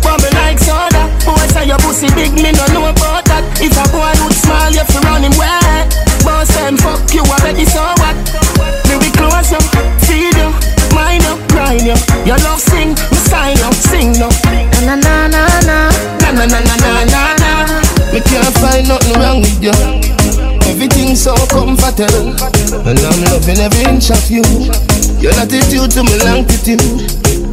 But 0.00 0.24
me 0.24 0.32
like 0.32 0.56
soda 0.56 1.12
Boy 1.28 1.36
say 1.52 1.68
your 1.68 1.76
pussy 1.84 2.08
big, 2.16 2.32
me 2.32 2.48
no 2.56 2.64
know 2.72 2.88
about 2.88 3.28
that 3.28 3.44
If 3.60 3.76
a 3.76 3.84
boy 3.92 4.08
would 4.24 4.32
smile, 4.40 4.72
you 4.72 4.88
fi 4.88 5.04
run 5.04 5.20
him 5.20 5.36
wet 5.36 5.92
Boss 6.24 6.48
them 6.56 6.80
fuck 6.80 7.04
you 7.12 7.20
already, 7.28 7.68
so 7.68 7.84
what? 8.00 8.16
Me 8.88 8.96
be 9.04 9.12
close 9.12 9.52
up, 9.52 9.60
you, 9.76 9.84
mind 11.72 11.86
you. 11.86 11.96
Your 12.26 12.38
love 12.44 12.60
sing, 12.60 12.90
me 12.92 13.18
sign 13.28 13.56
up, 13.64 13.74
sing 13.74 14.12
no. 14.20 14.28
Na 14.84 14.94
na 14.96 15.28
na 15.28 15.28
na 15.28 15.60
na. 15.64 15.90
Na 16.20 16.30
na 16.32 16.44
na 16.46 16.60
na 16.60 16.76
na 16.76 17.04
na. 17.04 17.22
Na 17.40 17.82
Me 18.12 18.20
can't 18.20 18.52
find 18.60 18.88
nothing 18.88 19.16
wrong 19.20 19.40
with 19.40 19.62
you. 19.62 19.72
Everything 20.68 21.16
so 21.16 21.34
comfortable. 21.48 22.36
And 22.86 22.98
I'm 22.98 23.24
loving 23.24 23.58
every 23.58 23.84
inch 23.88 24.10
of 24.10 24.30
you. 24.30 24.42
Your 25.20 25.32
attitude 25.38 25.90
to 25.92 26.02
me 26.02 26.18
longitude 26.26 26.82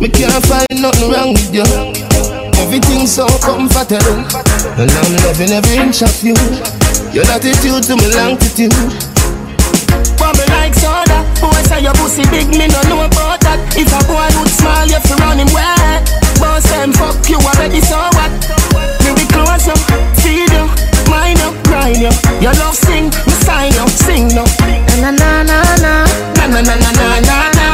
Me 0.01 0.09
can't 0.09 0.43
find 0.45 0.65
nothing 0.81 1.11
wrong 1.11 1.33
with 1.33 1.53
you. 1.53 1.63
Everything 2.59 3.07
so 3.07 3.25
comfortable. 3.39 4.19
And 4.79 4.91
I'm 4.91 5.11
loving 5.23 5.51
every 5.51 5.77
inch 5.77 6.01
of 6.03 6.15
you. 6.23 6.35
Your 7.13 7.25
attitude 7.31 7.83
to 7.87 7.95
me 7.95 8.07
longitude 8.15 8.73
bubble 10.29 10.49
like 10.53 10.73
soda. 10.75 11.25
Boy, 11.41 11.61
say 11.65 11.81
your 11.81 11.93
pussy 11.93 12.23
big, 12.29 12.47
me 12.53 12.67
no 12.67 12.81
know 12.85 13.01
about 13.05 13.41
that. 13.41 13.57
If 13.73 13.89
a 13.89 13.99
boy 14.05 14.29
would 14.37 14.51
smile, 14.53 14.85
you 14.87 14.99
fi 15.01 15.15
run 15.17 15.39
him 15.41 15.49
wet. 15.53 16.05
Boss 16.37 16.65
them 16.69 16.93
fuck 16.93 17.17
you 17.29 17.37
already, 17.41 17.81
so 17.81 17.97
what? 18.13 18.31
Me 19.03 19.09
be 19.17 19.25
close 19.33 19.67
up, 19.67 19.79
feed 20.21 20.51
you, 20.53 20.65
mind 21.09 21.41
up, 21.41 21.55
grind 21.65 21.97
you. 21.97 22.13
Your 22.41 22.53
love 22.61 22.77
sing, 22.77 23.09
me 23.25 23.33
sign 23.41 23.73
you, 23.73 23.85
sing 24.05 24.27
no. 24.37 24.45
Na 25.01 25.09
na 25.11 25.41
na 25.43 25.57
na 25.81 25.93
na 26.37 26.47
na 26.53 26.61
na 26.61 26.73
na 26.77 26.89
na 26.93 27.07
na 27.25 27.37
na. 27.57 27.67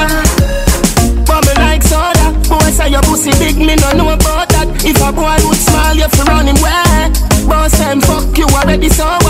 Bubble 1.27 1.57
like 1.60 1.84
soda. 1.84 2.32
Boy, 2.48 2.72
say 2.72 2.90
your 2.91 3.02
pussy 3.03 3.32
big, 3.41 3.57
me 3.57 3.76
no 3.76 3.90
know 3.98 4.10
about 4.15 4.48
that. 4.56 4.69
If 4.86 5.02
a 5.02 5.11
boy 5.11 5.36
would 5.44 5.60
smile, 5.60 5.95
you 5.98 6.07
fi 6.07 6.23
run 6.30 6.48
him 6.48 6.60
wet. 6.64 7.11
Boss 7.49 7.77
them 7.77 7.99
fuck 8.02 8.38
you 8.38 8.48
already, 8.48 8.90
so 8.90 9.03
what? 9.03 9.24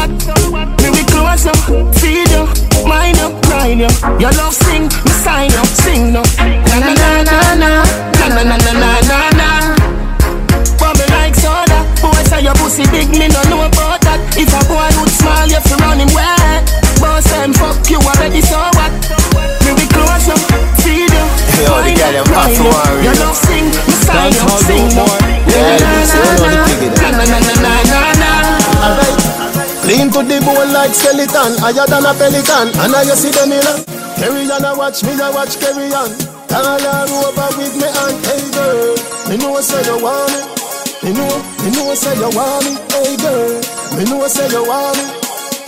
Grind 3.78 3.92
you. 3.92 4.20
Your 4.20 4.32
love 4.38 4.54
sing, 4.54 4.84
me 4.84 5.12
sign 5.24 5.52
up, 5.54 5.68
sing 5.68 6.14
no. 6.14 6.24
Na 6.38 6.80
na 6.80 6.94
na 6.94 7.24
na 7.24 7.56
na, 7.56 7.84
na 8.20 8.28
na 8.28 8.44
na 8.44 8.58
na 8.58 8.72
na 8.74 9.00
na 9.02 9.30
na. 9.36 9.50
Bubble 10.80 11.08
like 11.16 11.36
soda, 11.36 11.84
boy 12.02 12.24
say 12.30 12.44
your 12.44 12.54
pussy 12.56 12.86
big, 12.92 13.10
me 13.10 13.28
no 13.28 13.42
know 13.50 13.66
about 13.66 14.02
that. 14.02 14.20
If 14.38 14.52
a 14.54 14.62
boy 14.68 14.90
would 15.00 15.10
smile, 15.12 15.48
you 15.48 15.60
fi 15.62 15.76
run 15.84 16.00
him 16.00 16.10
where? 16.14 16.64
Boss 17.00 17.26
them 17.32 17.54
fuck 17.54 17.90
you 17.90 18.00
already, 18.00 18.42
so 18.42 18.58
what? 18.76 18.92
Me 19.64 19.72
we 19.74 19.86
close 19.92 20.28
up, 20.30 20.40
feed 20.82 21.12
you. 21.12 21.26
Yo, 21.64 21.82
the 21.84 21.94
guy 21.96 22.12
them 22.12 22.26
Warrior. 22.30 23.04
Your 23.04 23.16
love 23.20 23.38
sing, 23.38 23.66
me 23.66 23.94
sign 24.04 24.36
up, 24.44 24.60
sing 24.64 24.88
no. 24.96 25.06
Yeah, 25.48 25.80
you 25.80 26.06
see, 26.06 26.20
you 26.20 26.36
know 26.36 26.50
the 26.52 26.60
piggy 26.68 26.90
Na 27.02 27.12
na 27.12 27.24
na 27.24 27.26
na 27.26 27.40
na 27.40 27.40
na 27.40 27.54
na. 27.54 27.55
Lean 29.96 30.12
to 30.12 30.20
the 30.28 30.44
bone 30.44 30.76
like 30.76 30.92
skeleton, 30.92 31.56
higher 31.56 31.88
than 31.88 32.04
a 32.04 32.12
pelican. 32.20 32.68
And 32.84 32.92
now 32.92 33.00
you 33.08 33.16
see 33.16 33.32
them 33.32 33.48
in 33.48 33.64
a 33.64 33.80
carry 34.20 34.44
on, 34.44 34.68
I 34.68 34.76
watch 34.76 35.08
me, 35.08 35.16
I 35.16 35.32
watch 35.32 35.56
carry 35.56 35.88
on. 35.96 36.12
All 36.52 37.16
over 37.24 37.50
with 37.56 37.80
me 37.80 37.88
and 37.88 38.20
hey 38.28 38.44
girl, 38.52 38.92
me 39.32 39.40
know 39.40 39.56
say 39.64 39.80
you 39.88 39.96
want 40.04 40.36
me. 40.36 40.44
Me 41.00 41.10
know, 41.16 41.32
me 41.64 41.72
know 41.72 41.96
say 41.96 42.12
you 42.12 42.28
want 42.28 42.68
me, 42.68 42.76
hey 42.92 43.16
girl. 43.24 43.56
Me 43.96 44.04
know 44.04 44.28
say 44.28 44.52
you 44.52 44.68
want 44.68 45.00
me. 45.00 45.08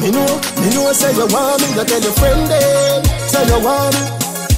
Me 0.03 0.07
know, 0.11 0.27
me 0.59 0.67
know 0.75 0.91
say 0.91 1.15
you 1.15 1.23
want 1.31 1.63
me. 1.63 1.67
You 1.79 1.87
tell 1.87 2.03
your 2.03 2.11
friend 2.19 2.43
them, 2.51 3.07
say 3.31 3.47
you 3.47 3.59
want 3.63 3.95
me. 3.95 4.03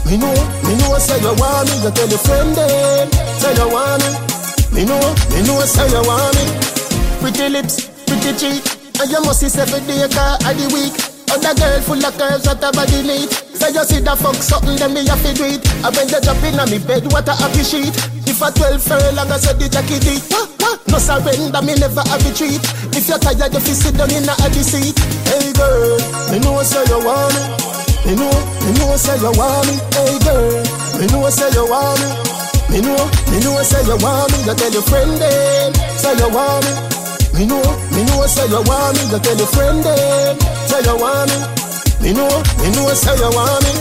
Me 0.10 0.18
know, 0.18 0.34
me 0.66 0.74
know 0.82 0.98
say 0.98 1.22
you 1.22 1.30
want 1.38 1.70
me. 1.70 1.78
You 1.86 1.94
tell 1.94 2.10
your 2.10 2.18
friend 2.26 2.58
them, 2.58 3.06
say 3.38 3.54
you 3.54 3.70
want 3.70 4.02
me. 4.02 4.18
Me 4.74 4.82
know, 4.82 4.98
me 5.30 5.46
know 5.46 5.62
say 5.62 5.86
you 5.94 6.02
want 6.10 6.34
me. 6.42 6.58
Pretty 7.22 7.54
lips, 7.54 7.86
pretty 8.10 8.34
cheek, 8.34 8.66
and 9.00 9.10
you 9.10 9.22
must 9.24 9.40
see 9.40 9.52
every 9.56 9.80
day 9.88 10.04
car 10.12 10.36
of 10.36 10.54
the 10.60 10.68
week. 10.76 10.96
Other 11.32 11.54
girl 11.56 11.80
full 11.86 12.04
of 12.04 12.14
curves 12.20 12.44
that 12.44 12.60
her 12.60 12.74
body 12.74 13.00
neat. 13.06 13.32
So 13.56 13.72
you 13.72 13.84
see 13.88 14.02
that 14.04 14.18
fuck 14.20 14.36
something, 14.36 14.76
then 14.76 14.92
me 14.92 15.08
have 15.08 15.22
to 15.24 15.32
do 15.32 15.46
it. 15.48 15.64
I 15.86 15.90
when 15.94 16.10
you 16.12 16.20
jump 16.20 16.44
in 16.44 16.60
on 16.60 16.68
me 16.68 16.80
bed, 16.84 17.08
what 17.14 17.30
a 17.30 17.34
happy 17.38 17.64
sheet. 17.64 17.96
If 18.28 18.42
I 18.44 18.52
12 18.52 18.82
furlong, 18.84 19.32
I 19.32 19.38
said 19.40 19.56
the 19.62 19.70
jacket 19.72 20.04
deep. 20.04 20.24
No 20.90 20.98
surrender, 20.98 21.62
me 21.62 21.78
never 21.78 22.02
have 22.02 22.24
retreat. 22.26 22.60
If 22.98 23.08
you're 23.08 23.22
tired, 23.22 23.54
you 23.54 23.62
fi 23.62 23.74
sit 23.78 23.96
down 23.96 24.10
in 24.10 24.26
a 24.26 24.34
the 24.36 24.64
seat. 24.66 24.98
Hey 25.30 25.54
girl, 25.54 26.02
me 26.34 26.42
know 26.42 26.60
say 26.66 26.82
you 26.90 27.00
want 27.00 27.32
me. 27.38 27.44
Me 28.10 28.14
know, 28.18 28.34
me 28.66 28.72
know 28.74 28.98
say 28.98 29.16
you 29.22 29.32
want 29.38 29.70
me. 29.70 29.78
Hey 29.96 30.18
girl, 30.26 30.50
me 30.98 31.06
know 31.08 31.30
say 31.30 31.48
you 31.54 31.66
want 31.70 32.02
me. 32.02 32.10
Me 32.74 32.80
know, 32.82 33.06
me 33.30 33.38
know 33.46 33.62
say 33.62 33.86
you 33.86 33.98
want 34.02 34.34
me. 34.34 34.50
You 34.50 34.56
tell 34.58 34.74
your 34.74 34.84
friend 34.84 35.14
them, 35.14 35.72
say 35.96 36.18
you 36.18 36.30
want 36.34 36.66
me. 36.66 36.99
Me 37.34 37.46
know, 37.46 37.62
me 37.96 38.04
know 38.10 38.26
say 38.28 38.48
you 38.48 38.62
want 38.68 38.98
me. 38.98 39.04
You 39.12 39.20
tell 39.20 39.38
your 39.38 39.48
friend 39.48 39.80
them, 39.84 40.36
say 40.68 40.82
you 40.84 40.96
want 40.98 41.30
me. 41.32 41.40
Me 42.04 42.10
know, 42.14 42.30
me 42.60 42.68
know 42.76 42.90
say 42.94 43.16
you 43.16 43.30
want 43.32 43.64
me. 43.64 43.74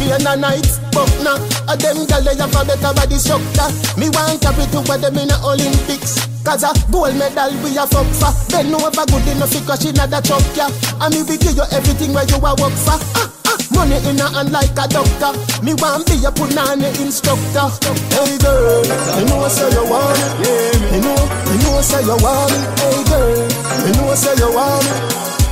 Day 0.00 0.12
and 0.12 0.28
a 0.28 0.36
night, 0.36 0.68
but 0.92 1.08
now 1.24 1.36
a 1.68 1.76
them 1.76 2.04
gyal 2.04 2.24
they 2.24 2.36
have 2.36 2.52
a 2.52 2.62
better 2.64 2.92
body 2.94 3.16
structure. 3.16 3.68
Me 3.98 4.08
want 4.12 4.40
carry 4.40 4.64
to 4.72 4.80
where 4.88 4.98
them 4.98 5.16
in 5.16 5.28
the 5.28 5.36
Olympics. 5.44 6.20
Cause 6.44 6.62
a 6.62 6.70
gold 6.92 7.16
medal 7.16 7.50
we 7.64 7.76
a 7.76 7.86
fuck 7.86 8.06
for. 8.14 8.32
Then 8.52 8.70
no 8.70 8.78
ever 8.78 9.04
good 9.08 9.26
enough 9.28 9.50
to 9.50 9.60
crash 9.64 9.84
in 9.84 9.98
a 9.98 10.06
truck, 10.22 10.44
yeah. 10.54 10.70
And 11.00 11.12
me 11.14 11.22
we 11.24 11.36
give 11.36 11.56
you 11.56 11.64
everything 11.72 12.12
where 12.12 12.24
you 12.24 12.36
a 12.36 12.52
work 12.54 12.76
for. 12.76 12.96
Ah. 13.18 13.35
Money 13.76 14.00
in 14.08 14.18
a 14.20 14.26
hand 14.32 14.50
like 14.52 14.72
a 14.72 14.88
doctor. 14.88 15.32
Me 15.62 15.74
want 15.76 16.06
be 16.08 16.16
a 16.24 16.30
punani 16.32 16.88
instructor. 16.98 17.68
Hey 18.16 18.36
girl, 18.40 18.82
me 19.16 19.22
know 19.28 19.46
say 19.48 19.68
you 19.70 19.84
want 19.84 20.16
me. 20.40 20.48
Me 20.90 20.98
know, 21.04 21.20
me 21.44 21.54
know 21.62 21.80
say 21.84 22.00
you 22.02 22.16
want 22.16 22.50
me. 22.50 22.58
Hey 22.80 23.04
girl, 23.04 23.36
me 23.84 23.90
know 23.92 24.14
say 24.16 24.34
you 24.40 24.48
want 24.50 24.80
me. 24.80 24.96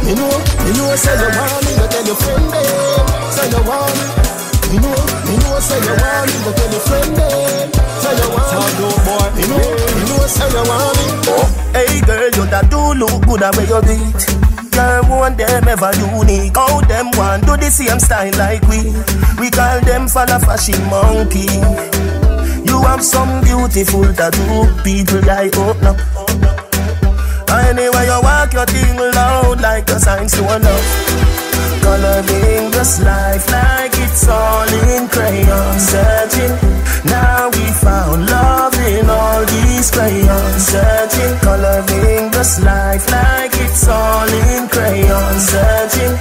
Me 0.08 0.12
know, 0.16 0.32
me 0.64 0.70
know 0.72 0.96
say 0.96 1.14
you 1.20 1.28
want 1.36 1.60
me. 1.64 1.72
You 1.76 1.86
tell 1.92 2.04
your 2.08 2.16
friend 2.16 2.46
them, 2.48 3.06
say 3.30 3.46
you 3.52 3.62
want 3.68 3.92
me. 3.92 4.04
Me 4.72 4.76
know, 4.80 4.96
me 5.28 5.34
know 5.44 5.60
say 5.60 5.78
you 5.84 5.94
want 6.00 6.24
me. 6.24 6.34
You 6.44 6.52
tell 6.56 6.70
your 6.72 6.82
friend 6.88 7.12
them, 7.16 7.68
say 8.04 8.16
you 8.20 8.28
want 9.08 9.32
me. 9.36 9.42
Me 9.42 9.48
know, 9.48 9.64
me 9.96 10.02
know 10.08 10.26
say 10.28 10.48
you 10.52 10.62
want 10.68 10.96
me. 10.98 11.06
Oh. 11.32 11.46
Hey 11.72 12.00
girl, 12.04 12.30
you 12.36 12.44
that 12.52 12.68
do 12.70 12.80
look 13.00 13.24
good 13.24 13.42
at 13.42 13.56
where 13.56 13.66
you 13.66 13.80
it. 13.80 14.22
Girl, 14.72 15.02
one 15.08 15.36
them 15.36 15.68
ever 15.68 15.92
unique. 15.96 16.56
How 16.56 16.80
them 16.82 17.10
want 17.16 17.46
do 17.46 17.56
the 17.56 17.70
same 17.70 18.00
style 18.00 18.32
like 18.36 18.62
we. 18.68 18.92
We 19.40 19.50
call 19.50 19.80
them 19.80 20.08
follow 20.08 20.38
fashion 20.40 20.82
monkey. 20.90 21.48
You 22.68 22.82
have 22.82 23.02
some 23.04 23.42
beautiful 23.42 24.04
tattoo, 24.14 24.66
people 24.82 25.30
I 25.30 25.50
open 25.54 25.86
up. 25.86 26.53
Anyway, 27.54 28.06
you 28.06 28.20
walk 28.22 28.52
your 28.52 28.66
thing 28.66 28.96
loud 28.96 29.60
like 29.60 29.88
a 29.90 30.00
sign. 30.00 30.26
To 30.26 30.42
love. 30.42 31.24
Coloring 31.84 32.70
this 32.70 33.02
life 33.02 33.46
like 33.50 33.92
it's 33.94 34.26
all 34.26 34.68
in 34.88 35.06
crayon. 35.08 35.78
Searching, 35.78 36.54
now 37.04 37.50
we 37.50 37.64
found 37.84 38.26
love 38.26 38.74
in 38.88 39.10
all 39.10 39.44
these 39.44 39.90
crayons. 39.90 40.62
Searching, 40.64 41.36
coloring 41.40 42.30
this 42.30 42.62
life 42.64 43.04
like 43.10 43.52
it's 43.54 43.86
all 43.86 44.28
in 44.28 44.68
crayon. 44.68 45.34
Searching, 45.38 46.14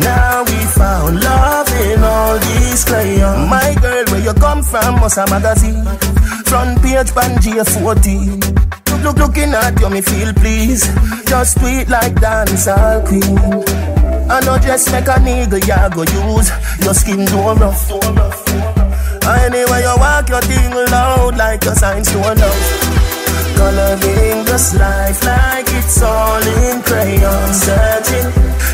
now 0.00 0.44
we 0.44 0.58
found 0.78 1.20
love 1.20 1.68
in 1.82 2.02
all 2.02 2.38
these 2.38 2.84
crayons. 2.84 3.50
My 3.50 3.74
girl, 3.82 4.04
where 4.12 4.22
you 4.22 4.34
come 4.34 4.62
from, 4.62 5.00
must 5.00 5.18
a 5.18 5.26
magazine. 5.26 5.84
Front 6.46 6.80
page, 6.80 7.10
Pangea 7.10 7.66
14 7.66 8.77
Look, 9.02 9.16
look, 9.16 9.28
looking 9.28 9.54
at 9.54 9.80
you, 9.80 9.90
me 9.90 10.00
feel 10.00 10.32
please 10.34 10.86
Just 11.24 11.60
sweet 11.60 11.88
like 11.88 12.14
dancehall 12.14 13.06
queen. 13.06 13.38
I 14.30 14.40
know 14.40 14.58
just 14.58 14.90
make 14.92 15.06
a 15.06 15.16
nigga 15.20 15.66
ya 15.66 15.88
go 15.88 16.02
use. 16.02 16.50
Your 16.84 16.94
skin 16.94 17.24
do 17.24 17.36
rough 17.36 17.90
Anyway 19.24 19.82
you 19.82 19.94
walk 19.98 20.28
your 20.28 20.40
thing 20.42 20.74
loud 20.90 21.36
Like 21.36 21.64
a 21.66 21.74
sign 21.74 22.02
to 22.02 22.18
love 22.18 23.07
Coloring 23.58 24.44
this 24.44 24.74
life 24.74 25.24
like 25.24 25.66
it's 25.78 26.00
all 26.00 26.42
in 26.62 26.80
crayon. 26.82 27.52
Searching, 27.52 28.28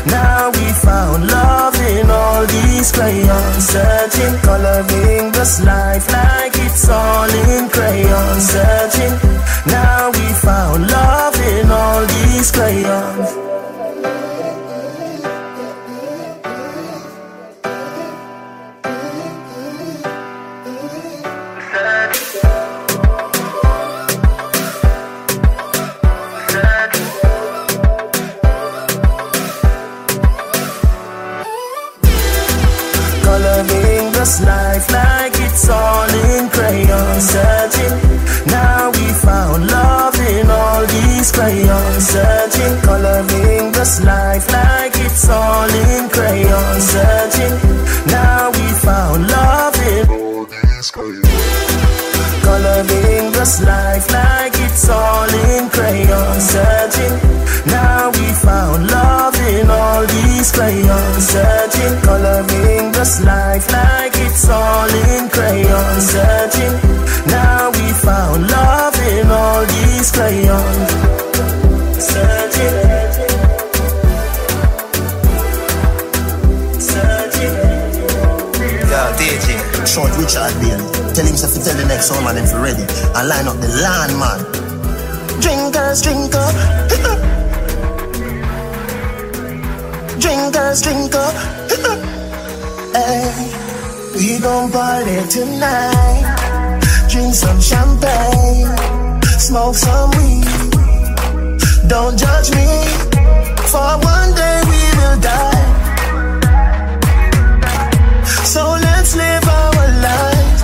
now 0.05 0.51
we 0.51 0.65
found 0.85 1.27
love 1.27 1.75
in 1.93 2.09
all 2.09 2.45
these 2.45 2.91
crayons. 2.91 3.67
Searching, 3.73 4.35
coloring 4.41 5.31
this 5.31 5.63
life 5.63 6.05
like 6.11 6.53
it's 6.67 6.87
all 6.87 7.29
in 7.49 7.67
crayon. 7.69 8.39
Searching, 8.39 9.15
now 9.65 10.11
we 10.11 10.27
found 10.45 10.87
love 10.87 11.35
in 11.53 11.71
all 11.71 12.05
these 12.05 12.51
crayons 12.51 13.54
life 34.75 34.91
like 34.91 35.33
it's 35.35 35.69
all 35.69 36.09
in 36.09 36.49
crayon 36.49 37.21
Searching, 37.21 37.95
now 38.47 38.91
we 38.91 39.07
found 39.23 39.67
love 39.67 40.15
in 40.19 40.49
all 40.49 40.85
these 40.85 41.31
crayons 41.31 42.07
Searching, 42.07 42.81
coloring 42.81 43.71
this 43.71 44.03
life 44.03 44.51
like 44.51 44.93
it's 44.95 45.29
all 45.29 45.69
in 45.69 46.09
crayon 46.09 46.81
Searching, 46.81 47.55
now 48.07 48.51
we 48.51 48.67
found 48.85 49.27
love 49.27 49.75
in 49.93 50.09
all 50.09 50.45
these 50.45 50.91
crayons 50.91 52.43
Coloring 52.43 53.31
this 53.31 53.61
life 53.63 54.11
like 54.11 54.53
it's 54.55 54.89
all 54.89 55.29
in 55.51 55.69
crayon 55.69 56.41
Searching, 56.41 57.15
now 57.67 58.09
we 58.11 58.27
found 58.43 58.91
love 58.91 59.24
in 59.65 59.71
all 59.71 60.05
these 60.05 60.51
crayons 60.51 61.27
Searching, 61.27 62.01
coloring 62.01 62.91
this 62.91 63.23
life 63.23 63.71
like 63.71 64.13
it's 64.15 64.49
all 64.49 64.89
in 65.09 65.29
crayons 65.29 66.05
Searching, 66.13 66.75
now 67.27 67.71
we 67.71 67.85
found 68.05 68.47
love 68.49 68.95
in 69.13 69.27
all 69.27 69.65
these 69.65 70.11
crayons 70.11 70.91
Searching 71.97 72.77
Searching 76.79 77.55
Yeah, 78.91 79.17
DJ, 79.17 79.47
short 79.87 80.11
Richard 80.17 80.53
Bailey. 80.61 80.85
Tell 81.15 81.25
him 81.25 81.35
to 81.35 81.47
tell 81.65 81.77
the 81.77 81.85
next 81.87 82.11
one 82.11 82.23
man 82.25 82.37
if 82.37 82.51
you 82.51 82.59
ready. 82.59 82.85
And 83.15 83.27
line 83.29 83.47
up 83.47 83.57
the 83.61 83.69
land 83.81 84.13
man. 84.19 84.39
Drinkers, 85.41 86.01
drink 86.01 86.35
up. 86.35 87.31
drinkers, 90.19 90.81
drinker. 90.81 91.29
hey, 92.95 93.29
we 94.15 94.39
gon' 94.39 94.71
party 94.71 95.17
tonight. 95.29 96.35
Drink 97.09 97.33
some 97.33 97.59
champagne, 97.61 98.67
smoke 99.39 99.75
some 99.75 100.11
weed. 100.11 100.45
Don't 101.87 102.17
judge 102.17 102.51
me, 102.51 102.67
for 103.71 103.97
one 104.13 104.33
day 104.35 104.61
we 104.71 104.81
will 104.99 105.19
die. 105.21 105.65
So 108.43 108.63
let's 108.87 109.15
live 109.15 109.47
our 109.47 109.87
lives. 110.07 110.61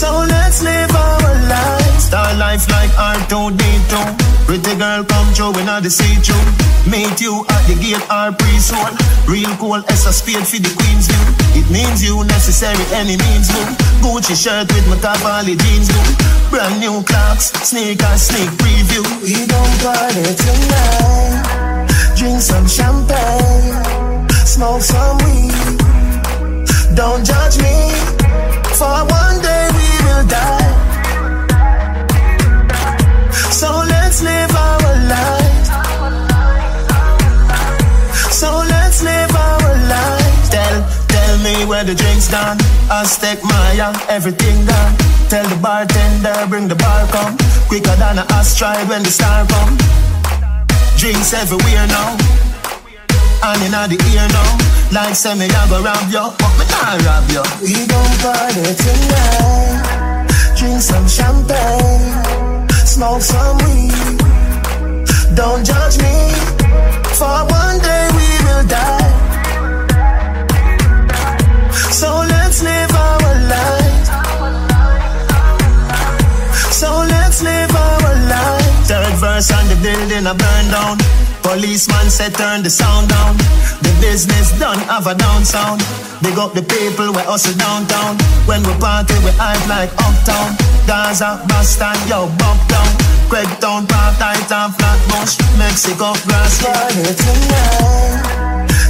So 0.00 0.10
let's 0.28 0.62
live 0.62 0.94
our 0.94 1.34
lives. 1.48 2.04
Star 2.04 2.34
life 2.34 2.68
like 2.70 2.90
R2D2. 2.90 4.21
Pretty 4.52 4.76
girl 4.76 5.02
come 5.04 5.32
through 5.32 5.56
when 5.56 5.66
I 5.66 5.80
see 5.88 6.12
through. 6.20 6.36
Meet 6.84 7.24
you 7.24 7.40
at 7.48 7.64
the 7.64 7.72
gate 7.72 8.04
or 8.12 8.36
pre-soul. 8.36 8.92
Real 9.24 9.48
cool 9.56 9.80
as 9.88 10.04
a 10.04 10.12
spade 10.12 10.44
for 10.44 10.60
the 10.60 10.68
queen's 10.76 11.08
view. 11.08 11.24
It 11.56 11.72
means 11.72 12.04
you 12.04 12.20
necessary 12.28 12.84
any 12.92 13.16
means 13.16 13.48
blue. 13.48 13.64
Gucci 14.04 14.36
shirt 14.36 14.68
with 14.68 14.84
my 14.92 15.00
Cavalli 15.00 15.56
jeans 15.56 15.88
blue. 15.88 16.04
Brand 16.52 16.84
new 16.84 17.00
clocks, 17.00 17.48
sneakers, 17.64 18.28
sneak 18.28 18.52
preview. 18.60 19.00
We 19.24 19.40
don't 19.48 19.72
party 19.80 20.20
tonight. 20.20 21.88
Drink 22.20 22.44
some 22.44 22.68
champagne, 22.68 24.28
smoke 24.44 24.84
some 24.84 25.16
weed. 25.24 25.80
Don't 26.92 27.24
judge 27.24 27.56
me, 27.56 27.88
for 28.76 29.00
one 29.08 29.40
day 29.40 29.64
we 29.72 29.88
will 30.04 30.26
die. 30.28 30.61
Where 41.72 41.84
the 41.84 41.94
drinks 41.94 42.28
gone. 42.28 42.58
Aztec 42.92 43.40
Maya, 43.42 43.96
everything 44.12 44.66
gone. 44.68 44.92
Tell 45.32 45.48
the 45.48 45.56
bartender 45.56 46.36
bring 46.52 46.68
the 46.68 46.76
bar 46.76 47.08
come. 47.08 47.34
Quicker 47.66 47.96
than 47.96 48.18
a 48.20 48.24
asteroid 48.36 48.84
when 48.90 49.02
the 49.02 49.08
star 49.08 49.48
come. 49.48 49.72
Drinks 51.00 51.32
everywhere 51.32 51.86
now. 51.88 52.12
And 53.48 53.60
in 53.64 53.72
the 53.72 53.96
ear 54.12 54.28
now. 54.36 54.50
Like 54.92 55.16
say 55.16 55.34
me 55.34 55.48
I 55.48 55.64
go 55.72 55.80
rob 55.80 56.04
you, 56.12 56.24
but 56.36 56.52
me 56.60 56.64
not 56.68 57.00
rob 57.08 57.24
you. 57.32 57.44
We 57.64 57.72
gon' 57.88 58.14
party 58.20 58.68
tonight. 58.76 60.28
Drink 60.58 60.82
some 60.84 61.08
champagne, 61.08 62.68
smoke 62.84 63.22
some 63.22 63.56
weed. 63.64 64.20
Don't 65.34 65.64
judge 65.64 65.96
me, 66.04 66.12
Policeman 81.72 82.10
said 82.10 82.34
turn 82.34 82.62
the 82.62 82.68
sound 82.68 83.08
down. 83.08 83.32
The 83.80 83.88
business 83.98 84.52
done 84.60 84.76
have 84.92 85.06
a 85.06 85.14
down 85.14 85.42
sound. 85.42 85.80
Big 86.20 86.36
up 86.36 86.52
the 86.52 86.60
people 86.60 87.08
we 87.16 87.22
hustle 87.24 87.56
downtown. 87.56 88.20
When 88.44 88.60
we 88.60 88.76
party 88.76 89.16
we 89.24 89.32
hype 89.40 89.64
like 89.72 89.88
uptown. 89.96 90.52
Gaza, 90.84 91.40
Boston, 91.48 91.96
yo, 92.04 92.28
bump 92.36 92.60
down. 92.68 92.92
Craigtown, 93.32 93.88
Park, 93.88 94.20
Titan, 94.20 94.68
Flatbush, 94.76 95.40
Mexico, 95.56 96.12
grass. 96.28 96.60
Tonight. 96.60 98.20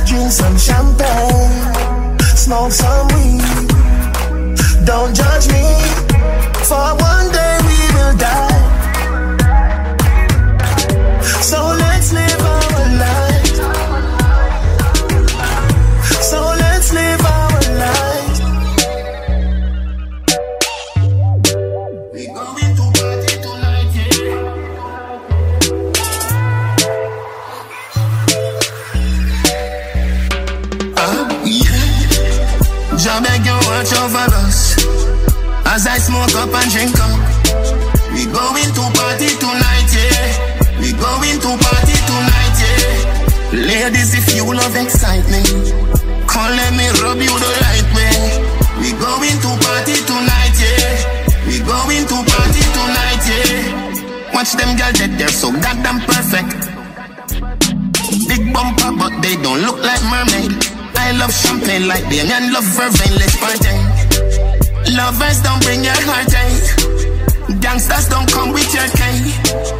Drink 0.02 0.32
some 0.34 0.58
champagne, 0.58 1.54
smoke 2.34 2.72
some 2.74 3.06
weed. 3.14 3.46
Don't 4.82 5.14
judge 5.14 5.46
me, 5.54 5.62
for 6.66 6.98
one 6.98 7.30
day 7.30 7.54
we 7.62 7.78
will 7.94 8.16
die. 8.18 8.51
Over 33.90 34.30
us 34.46 34.78
as 35.66 35.86
I 35.90 35.98
smoke 35.98 36.30
up 36.38 36.54
and 36.54 36.70
drink 36.70 36.94
up. 37.02 37.18
We 38.14 38.30
going 38.30 38.70
to 38.78 38.84
party 38.94 39.34
tonight, 39.42 39.90
yeah. 39.90 40.78
We 40.78 40.94
going 40.94 41.38
to 41.42 41.50
party 41.58 41.96
tonight, 42.06 42.56
yeah. 42.62 43.66
Ladies, 43.66 44.14
if 44.14 44.36
you 44.36 44.46
love 44.46 44.76
excitement, 44.76 45.50
come 46.30 46.54
let 46.54 46.72
me 46.78 46.86
rub 47.02 47.18
you 47.18 47.34
the 47.34 47.52
right 47.66 47.88
way. 47.90 48.14
We 48.78 48.94
going 49.02 49.38
to 49.42 49.50
party 49.66 49.98
tonight, 50.06 50.54
yeah. 50.62 51.42
We 51.50 51.58
going 51.66 52.06
to 52.06 52.18
party 52.22 52.62
tonight, 52.78 53.24
yeah. 53.26 54.30
Watch 54.30 54.52
them 54.54 54.78
girls 54.78 54.98
that 55.02 55.10
they're 55.18 55.34
so 55.34 55.50
goddamn 55.50 55.98
perfect. 56.06 56.54
Big 58.28 58.52
bumper, 58.54 58.94
but 58.94 59.12
they 59.22 59.34
don't 59.42 59.60
look 59.62 59.82
like 59.82 60.02
mermaid. 60.06 60.81
I 61.02 61.10
love 61.18 61.34
champagne 61.34 61.88
like 61.88 62.06
them 62.06 62.30
and 62.30 62.52
love 62.54 62.68
vervain, 62.78 63.12
let's 63.18 63.34
party. 63.42 63.74
Lovers 64.94 65.42
don't 65.42 65.58
bring 65.66 65.82
your 65.82 65.98
heartache. 66.06 67.58
Gangsters 67.60 68.06
don't 68.08 68.30
come 68.30 68.52
with 68.54 68.70
your 68.70 68.86
cane. 68.94 69.26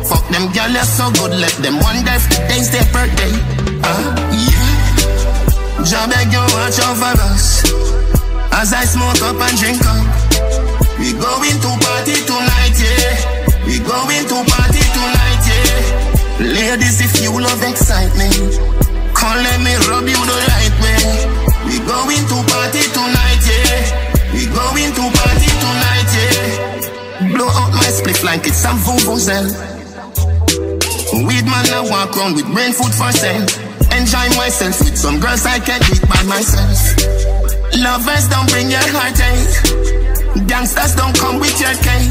Fuck 0.02 0.26
them 0.34 0.50
girl, 0.50 0.70
you're 0.74 0.82
so 0.82 1.06
good, 1.14 1.38
let 1.38 1.54
them 1.62 1.78
wonder 1.78 2.10
if 2.18 2.26
today's 2.26 2.70
their 2.74 2.86
birthday. 2.90 3.32
Uh, 3.86 4.02
yeah. 4.34 5.86
Jah 5.86 6.06
beg 6.10 6.34
you 6.34 6.42
watch 6.58 6.78
over 6.90 7.14
us 7.30 7.70
as 8.58 8.74
I 8.74 8.82
smoke 8.82 9.22
up 9.22 9.38
and 9.46 9.56
drink 9.62 9.78
up. 9.78 10.02
We 10.98 11.14
going 11.14 11.58
to 11.62 11.70
party 11.86 12.18
tonight, 12.26 12.76
yeah. 12.82 13.14
We 13.62 13.78
going 13.78 14.26
to 14.26 14.38
party 14.42 14.82
tonight, 14.90 15.42
yeah. 15.46 16.50
Ladies, 16.50 16.98
if 17.00 17.22
you 17.22 17.30
love 17.30 17.62
excitement, 17.62 18.91
come 19.22 19.38
let 19.46 19.58
me 19.62 19.74
rub 19.86 20.06
you 20.10 20.18
the 20.18 20.38
right 20.50 20.74
way. 20.82 20.98
We 21.70 21.78
going 21.86 22.24
to 22.26 22.38
party 22.50 22.82
tonight, 22.90 23.42
yeah. 23.46 24.34
We 24.34 24.50
going 24.50 24.92
to 24.98 25.04
party 25.14 25.50
tonight, 25.62 26.10
yeah. 26.18 27.30
Blow 27.30 27.46
out 27.46 27.70
my 27.70 27.90
spliff 27.94 28.24
like 28.26 28.44
it's 28.50 28.58
some 28.58 28.78
vuvuzela. 28.82 29.54
Weed 31.26 31.46
man, 31.46 31.66
I 31.70 31.86
walk 31.86 32.16
around 32.16 32.34
with 32.34 32.50
brain 32.50 32.72
food 32.74 32.90
for 32.90 33.12
sale. 33.14 33.46
Enjoy 33.94 34.26
myself 34.34 34.80
with 34.82 34.98
some 34.98 35.20
girls 35.20 35.46
I 35.46 35.60
can't 35.60 35.84
eat 35.94 36.02
by 36.10 36.22
myself. 36.26 36.78
Lovers 37.78 38.26
don't 38.28 38.48
bring 38.50 38.70
your 38.74 38.86
heartache. 38.90 39.54
Gangsters 40.48 40.96
don't 40.96 41.16
come 41.16 41.38
with 41.38 41.54
your 41.60 41.76
cane. 41.86 42.10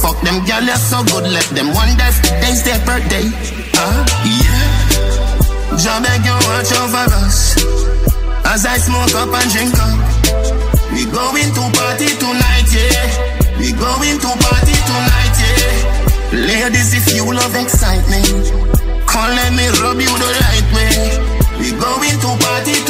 Fuck 0.00 0.16
them 0.24 0.40
girl, 0.46 0.64
you're 0.64 0.80
so 0.80 1.04
good, 1.12 1.28
let 1.28 1.48
them 1.52 1.74
wonder 1.74 2.08
if 2.08 2.22
today's 2.22 2.62
their 2.64 2.80
birthday. 2.86 3.26
Uh, 3.74 4.06
yeah. 4.24 5.27
Jah 5.78 6.02
beg 6.02 6.24
you 6.26 6.34
watch 6.50 6.74
over 6.74 7.06
us 7.22 7.54
as 8.50 8.66
I 8.66 8.76
smoke 8.78 9.14
up 9.14 9.30
and 9.30 9.48
drink 9.54 9.78
up. 9.78 9.94
We 10.90 11.06
going 11.06 11.54
to 11.54 11.64
party 11.78 12.10
tonight, 12.18 12.66
yeah. 12.74 13.06
We 13.62 13.70
going 13.78 14.18
to 14.18 14.30
party 14.42 14.74
tonight, 14.74 15.36
yeah. 15.38 16.34
Ladies, 16.34 16.98
if 16.98 17.14
you 17.14 17.30
love 17.30 17.54
excitement, 17.54 18.50
come 19.06 19.30
let 19.38 19.54
me 19.54 19.70
rub 19.78 20.00
you 20.02 20.10
the 20.18 20.30
right 20.42 20.68
way. 20.74 21.14
We 21.62 21.70
going 21.70 22.18
to 22.26 22.30
party 22.42 22.74
tonight, 22.82 22.87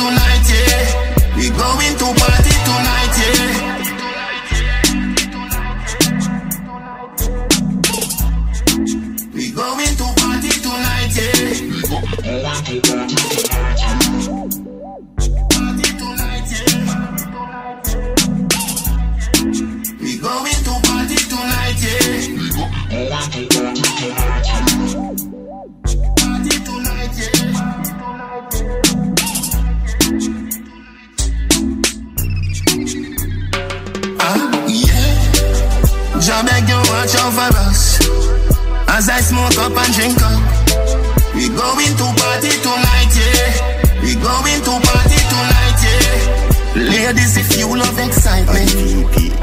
as 38.98 39.08
I 39.08 39.20
smoke 39.20 39.56
up 39.58 39.76
and 39.76 39.94
drink 39.94 40.20
up. 40.20 41.34
We 41.34 41.48
going 41.48 41.94
to 41.98 42.17
party 42.38 42.54
tonight, 42.62 43.10
yeah. 43.18 43.98
We 43.98 44.14
going 44.14 44.62
to 44.62 44.74
party 44.86 45.18
tonight, 45.26 45.78
yeah. 45.82 46.78
Ladies, 46.78 47.36
if 47.36 47.58
you 47.58 47.66
love 47.66 47.98
excitement, 47.98 48.70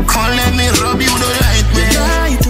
come 0.08 0.32
let 0.32 0.56
me 0.56 0.72
rub 0.80 1.02
you 1.04 1.12
the 1.12 1.30
right 1.44 1.68
way. 1.76 1.92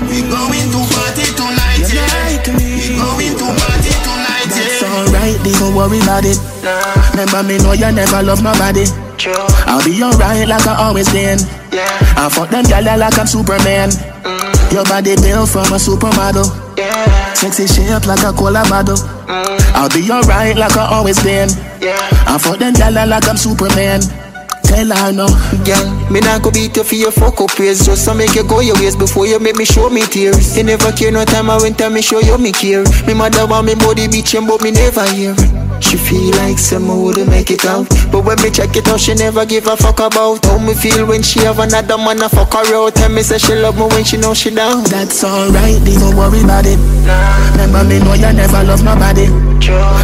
We 0.06 0.22
going 0.30 0.70
to 0.70 0.82
party 0.94 1.26
tonight, 1.34 1.90
yeah. 1.90 2.46
We 2.62 2.94
going 2.94 3.34
to 3.42 3.48
party 3.58 3.94
tonight, 4.06 4.54
It's 4.54 4.82
yeah. 4.82 4.94
alright, 4.94 5.42
don't 5.42 5.74
worry 5.74 5.98
about 5.98 6.26
it. 6.26 6.38
Remember 7.18 7.42
me 7.42 7.58
know 7.58 7.74
you 7.74 7.90
never 7.92 8.22
love 8.22 8.44
nobody. 8.44 8.86
I'll 9.66 9.84
be 9.84 9.98
alright 10.04 10.48
like 10.48 10.68
I 10.68 10.76
always 10.78 11.10
been. 11.12 11.40
I 11.74 12.30
fuck 12.30 12.50
them 12.52 12.66
gyal 12.66 13.00
like 13.00 13.18
I'm 13.18 13.26
Superman. 13.26 13.90
Mm. 13.90 14.72
Your 14.72 14.86
body 14.86 15.16
built 15.16 15.50
from 15.50 15.74
a 15.74 15.82
supermodel. 15.82 16.78
Yeah. 16.78 17.15
Sexy 17.36 17.68
shape 17.68 18.06
like 18.08 18.24
a 18.24 18.32
cola 18.32 18.64
bottle. 18.70 18.96
Mm. 18.96 19.60
I'll 19.76 19.90
be 19.90 20.10
alright 20.10 20.56
like 20.56 20.76
I 20.78 20.88
always 20.88 21.22
been. 21.22 21.50
Yeah. 21.82 21.98
I'm 22.26 22.40
for 22.40 22.56
them 22.58 22.74
gyal 22.74 23.08
like 23.08 23.28
I'm 23.28 23.38
Superman. 23.38 24.02
Tell 24.76 24.92
her 24.92 25.14
no. 25.14 25.28
Girl, 25.64 26.12
me 26.12 26.20
not 26.20 26.44
go 26.44 26.52
beat 26.52 26.76
you 26.76 26.84
for 26.84 26.96
your 26.96 27.12
fuck 27.12 27.40
up 27.40 27.58
ways. 27.58 27.86
Just 27.86 28.04
to 28.06 28.14
make 28.14 28.36
you 28.36 28.44
go 28.44 28.60
your 28.60 28.76
ways 28.76 28.94
before 28.94 29.26
you 29.26 29.40
make 29.40 29.56
me 29.56 29.64
show 29.64 29.90
me 29.90 30.02
tears. 30.02 30.58
You 30.58 30.66
never 30.66 30.92
care 30.92 31.14
no 31.14 31.24
time 31.24 31.50
I 31.50 31.56
went 31.56 31.80
and 31.80 31.94
me 31.94 32.02
show 32.02 32.20
you 32.20 32.38
me 32.38 32.52
care. 32.52 32.84
Me 33.08 33.14
mother 33.14 33.48
want 33.48 33.68
me 33.68 33.76
body 33.76 34.08
bitchin' 34.08 34.46
but 34.46 34.62
me 34.62 34.72
never 34.72 35.08
hear. 35.16 35.34
She 35.80 35.96
feel 35.96 36.30
like 36.36 36.60
some 36.60 36.92
would 36.92 37.26
make 37.30 37.52
it 37.52 37.64
out. 37.64 37.88
But 38.12 38.26
when 38.26 38.36
me 38.42 38.52
check 38.52 38.76
it 38.76 38.90
out, 38.90 39.00
she 39.00 39.14
never 39.14 39.46
give 39.46 39.68
a 39.68 39.78
fuck 39.78 40.00
about 40.00 40.44
How 40.44 40.58
me 40.58 40.74
feel 40.74 41.06
when 41.08 41.24
she 41.24 41.40
have 41.48 41.60
another 41.60 41.98
man 41.98 42.22
a 42.22 42.28
fuck 42.28 42.52
her 42.52 42.76
out. 42.76 42.96
Tell 42.96 43.08
me 43.08 43.24
say 43.24 43.38
she 43.38 43.56
love 43.56 43.78
me 43.78 43.88
when 43.96 44.04
she 44.04 44.18
know 44.18 44.34
she 44.34 44.50
down. 44.52 44.84
That's 44.84 45.24
alright, 45.24 45.80
don't 45.86 46.18
worry 46.18 46.44
about 46.44 46.66
it. 46.68 46.80
Remember 47.56 47.88
me 47.88 48.00
know 48.00 48.14
you 48.14 48.34
never 48.34 48.62
love 48.64 48.84
nobody. 48.84 49.28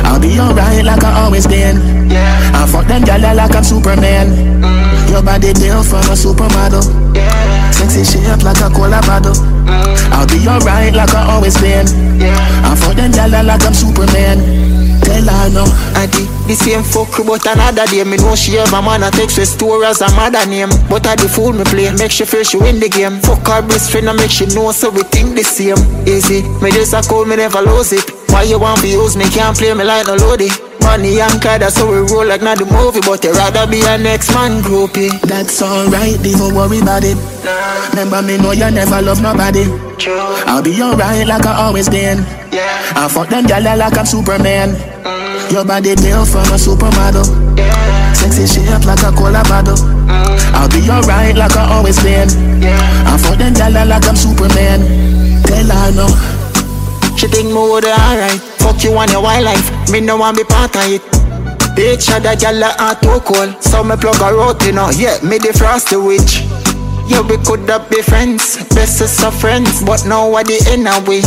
I'll 0.07 0.17
be 0.17 0.39
alright 0.39 0.85
like 0.85 1.03
I 1.03 1.23
always 1.23 1.45
been 1.45 2.00
yeah. 2.11 2.51
I 2.53 2.67
fuck 2.67 2.87
them 2.87 3.03
gyal 3.03 3.35
like 3.35 3.55
I'm 3.55 3.63
Superman. 3.63 4.61
Mm. 4.61 5.09
Your 5.09 5.23
body 5.23 5.53
built 5.53 5.85
from 5.87 6.05
a 6.11 6.15
supermodel. 6.15 6.83
Yeah. 7.15 7.71
Sexy 7.71 8.03
shape 8.03 8.43
like 8.43 8.59
a 8.59 8.69
cola 8.69 9.01
bottle. 9.07 9.33
Mm. 9.65 10.11
I'll 10.11 10.27
be 10.27 10.43
alright 10.47 10.93
like 10.93 11.13
I 11.15 11.31
always 11.33 11.55
been. 11.59 11.87
Yeah. 12.19 12.35
I 12.67 12.75
fuck 12.75 12.95
them 12.95 13.11
gyal 13.11 13.31
like 13.45 13.63
I'm 13.63 13.73
Superman. 13.73 14.71
Tell 15.01 15.25
her 15.25 15.49
no 15.49 15.65
I 15.97 16.05
did 16.05 16.29
the 16.45 16.53
same 16.53 16.83
fuck 16.83 17.09
but 17.25 17.41
another 17.49 17.87
day 17.87 18.03
Me 18.03 18.17
know 18.17 18.35
she 18.35 18.53
have 18.61 18.71
a 18.71 18.81
man 18.81 19.01
a 19.01 19.09
text 19.09 19.37
with 19.39 19.47
store 19.47 19.83
as 19.83 20.01
a 20.01 20.09
mother 20.13 20.45
name. 20.45 20.69
But 20.89 21.07
I 21.07 21.15
the 21.15 21.27
fool 21.27 21.53
me 21.53 21.63
play 21.63 21.91
Make 21.97 22.11
she 22.11 22.23
feel 22.23 22.43
she 22.43 22.57
win 22.57 22.79
the 22.79 22.87
game. 22.87 23.19
Fuck 23.21 23.47
her 23.47 23.61
best 23.65 23.91
friend 23.91 24.09
and 24.09 24.17
make 24.17 24.29
she 24.29 24.45
know 24.53 24.71
so 24.71 24.91
we 24.91 25.01
think 25.03 25.35
the 25.35 25.43
same. 25.43 25.81
Easy, 26.05 26.43
me 26.61 26.69
just 26.71 26.93
a 26.93 27.01
call 27.01 27.25
me 27.25 27.35
never 27.35 27.61
lose 27.61 27.93
it. 27.93 28.05
Why 28.29 28.43
you 28.43 28.59
want 28.59 28.81
be 28.81 28.89
use 28.89 29.17
me? 29.17 29.25
Can't 29.29 29.57
play 29.57 29.73
me 29.73 29.83
like 29.83 30.05
no 30.05 30.15
loady 30.15 30.70
Money 30.83 31.21
and 31.21 31.41
that's 31.41 31.77
how 31.77 31.89
we 31.89 31.99
roll 32.11 32.25
like 32.25 32.41
not 32.41 32.57
the 32.57 32.65
movie 32.65 33.01
But 33.01 33.23
you 33.23 33.31
rather 33.33 33.65
be 33.69 33.81
a 33.85 33.97
next 33.97 34.33
man 34.33 34.61
groupie 34.61 35.09
That's 35.21 35.61
alright, 35.61 36.17
don't 36.21 36.53
worry 36.55 36.79
about 36.79 37.03
it 37.03 37.15
nah. 37.45 37.89
Remember 37.91 38.21
me 38.21 38.37
know 38.37 38.51
you 38.51 38.69
never 38.71 39.01
love 39.01 39.21
nobody 39.21 39.65
True. 39.97 40.17
I'll 40.49 40.61
be 40.61 40.81
alright 40.81 41.25
like 41.27 41.45
I 41.45 41.65
always 41.65 41.89
been 41.89 42.25
yeah. 42.51 42.93
I 42.95 43.07
fuck 43.07 43.29
them 43.29 43.45
gyal 43.45 43.77
like 43.77 43.97
I'm 43.97 44.05
Superman 44.05 44.75
mm. 44.75 45.51
Your 45.51 45.65
body 45.65 45.95
built 45.95 46.27
from 46.27 46.47
a 46.51 46.57
supermodel 46.59 47.27
yeah. 47.57 48.13
Sexy 48.13 48.47
shape 48.47 48.85
like 48.85 49.03
a 49.03 49.11
cola 49.15 49.43
bottle 49.47 49.77
mm. 49.77 50.39
I'll 50.53 50.69
be 50.69 50.83
alright 50.89 51.35
like 51.35 51.55
I 51.55 51.71
always 51.77 52.01
been 52.03 52.27
yeah. 52.61 53.05
I 53.07 53.17
fuck 53.17 53.37
them 53.37 53.53
gyal 53.53 53.87
like 53.87 54.07
I'm 54.07 54.15
Superman 54.15 54.81
Tell 55.43 55.67
her 55.67 55.91
no 55.91 56.07
She 57.21 57.27
think 57.27 57.49
me 57.49 57.53
would 57.53 57.85
alright. 57.85 58.41
Fuck 58.57 58.83
you 58.83 58.97
on 58.97 59.07
your 59.11 59.21
wildlife. 59.21 59.91
Me 59.91 60.01
no 60.01 60.17
want 60.17 60.37
be 60.37 60.43
part 60.43 60.75
of 60.75 60.89
it. 60.89 61.03
Bitch, 61.77 62.09
gyal 62.09 62.65
a 62.65 62.97
too 62.97 63.21
cold. 63.21 63.61
So 63.61 63.83
me 63.83 63.95
plug 63.95 64.17
her 64.17 64.41
out, 64.41 64.65
you 64.65 64.71
know. 64.71 64.89
Yeah, 64.89 65.21
me 65.21 65.37
the 65.37 65.53
frosty 65.53 65.97
witch. 65.97 66.41
Yeah, 67.05 67.21
we 67.21 67.37
could 67.45 67.69
have 67.69 67.87
be 67.91 68.01
friends. 68.01 68.57
Best 68.73 69.21
of 69.21 69.39
friends 69.39 69.83
But 69.83 70.07
now 70.07 70.29
what 70.29 70.47
the 70.47 70.57
end 70.65 70.87
away 70.87 71.21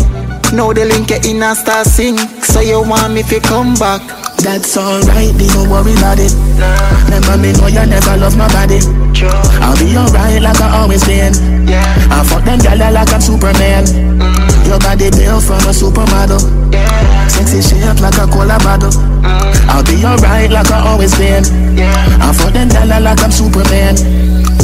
Now 0.50 0.72
the 0.72 0.84
link 0.84 1.12
in 1.12 1.42
and 1.42 1.56
start 1.56 1.86
sing 1.86 2.16
So 2.42 2.60
you 2.60 2.80
want 2.82 3.12
me 3.12 3.22
to 3.22 3.38
come 3.38 3.74
back? 3.74 4.00
That's 4.38 4.76
alright, 4.76 5.30
don't 5.38 5.70
worry 5.70 5.92
about 5.94 6.18
it. 6.18 6.34
Nah. 6.58 7.04
Remember 7.04 7.38
me 7.38 7.52
know 7.52 7.68
you 7.68 7.86
never 7.86 8.16
love 8.16 8.36
nobody. 8.36 8.80
True. 9.14 9.30
I'll 9.62 9.78
be 9.78 9.96
alright 9.96 10.42
like 10.42 10.60
I 10.60 10.80
always 10.80 11.04
been. 11.04 11.68
Yeah. 11.68 11.86
I 12.10 12.24
fuck 12.26 12.44
them 12.44 12.58
gyal 12.58 12.92
like 12.92 13.12
I'm 13.12 13.20
Superman. 13.20 13.84
mm. 13.84 14.33
Your 14.64 14.78
body 14.80 15.10
built 15.10 15.44
from 15.44 15.60
a 15.68 15.72
supermodel 15.72 16.40
yeah. 16.72 17.28
Sexy 17.28 17.60
shape 17.60 18.00
like 18.00 18.16
a 18.16 18.26
cola 18.26 18.58
bottle 18.64 18.90
mm. 18.90 19.54
I'll 19.68 19.84
be 19.84 20.00
alright 20.04 20.50
like 20.50 20.70
I 20.70 20.80
always 20.88 21.14
been 21.16 21.44
yeah. 21.76 21.92
I 22.20 22.32
fuck 22.32 22.52
them 22.52 22.68
gyal 22.68 22.90
like 23.02 23.20
I'm 23.22 23.30
Superman 23.30 23.94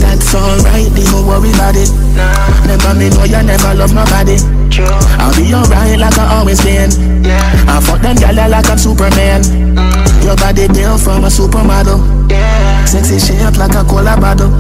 That's 0.01 0.35
alright, 0.35 0.89
don't 0.95 1.27
worry 1.27 1.53
about 1.53 1.77
it 1.77 1.91
nah. 2.17 2.33
Remember 2.65 2.93
me 2.97 3.07
know 3.11 3.25
you 3.25 3.43
never 3.45 3.75
love 3.75 3.95
nobody 3.95 4.37
True. 4.73 4.89
I'll 5.21 5.35
be 5.37 5.53
alright 5.53 5.99
like 5.99 6.19
I 6.19 6.39
always 6.39 6.61
been 6.65 6.91
yeah. 7.23 7.41
I 7.69 7.81
fuck 7.81 8.01
them 8.01 8.17
gyal 8.17 8.51
like 8.51 8.69
I'm 8.69 8.79
Superman 8.79 9.43
mm. 9.77 10.25
Your 10.25 10.37
body 10.37 10.67
built 10.69 11.01
from 11.01 11.25
a 11.25 11.31
supermodel 11.31 12.31
yeah. 12.31 12.60
Sexy 12.87 13.19
shape 13.19 13.57
like 13.57 13.75
a 13.75 13.85
cola 13.85 14.17
bottle. 14.21 14.53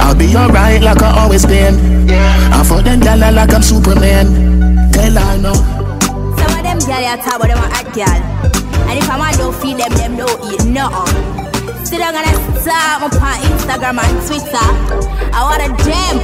I'll 0.00 0.14
be 0.14 0.34
alright 0.36 0.82
like 0.82 1.02
I 1.02 1.22
always 1.22 1.46
been. 1.46 1.94
I 2.54 2.62
fuck 2.62 2.84
them 2.84 3.00
gyal 3.00 3.34
like 3.34 3.52
I'm 3.52 3.62
Superman 3.62 4.90
Tell 4.92 5.12
her 5.12 5.38
no 5.38 5.52
Some 5.52 6.56
of 6.56 6.62
them 6.62 6.78
gyal 6.78 7.02
ya 7.02 7.16
talk 7.16 7.36
about 7.36 7.48
them 7.48 7.58
a 7.58 7.68
hot 7.74 7.86
gyal 7.92 8.20
And 8.88 8.98
if 8.98 9.10
I'm 9.10 9.20
a 9.20 9.36
don't 9.36 9.54
feed 9.54 9.78
them, 9.78 9.92
them 9.92 10.16
don't 10.16 10.52
eat 10.52 10.64
nothing 10.64 11.43
Still 11.84 12.02
I'm 12.02 12.14
gonna 12.14 12.60
start 12.60 13.02
up 13.02 13.12
on 13.20 13.36
Instagram 13.44 14.00
and 14.00 14.26
Twitter. 14.26 14.68
I 15.32 15.40
want 15.44 15.62
a 15.62 15.68
gem. 15.84 16.16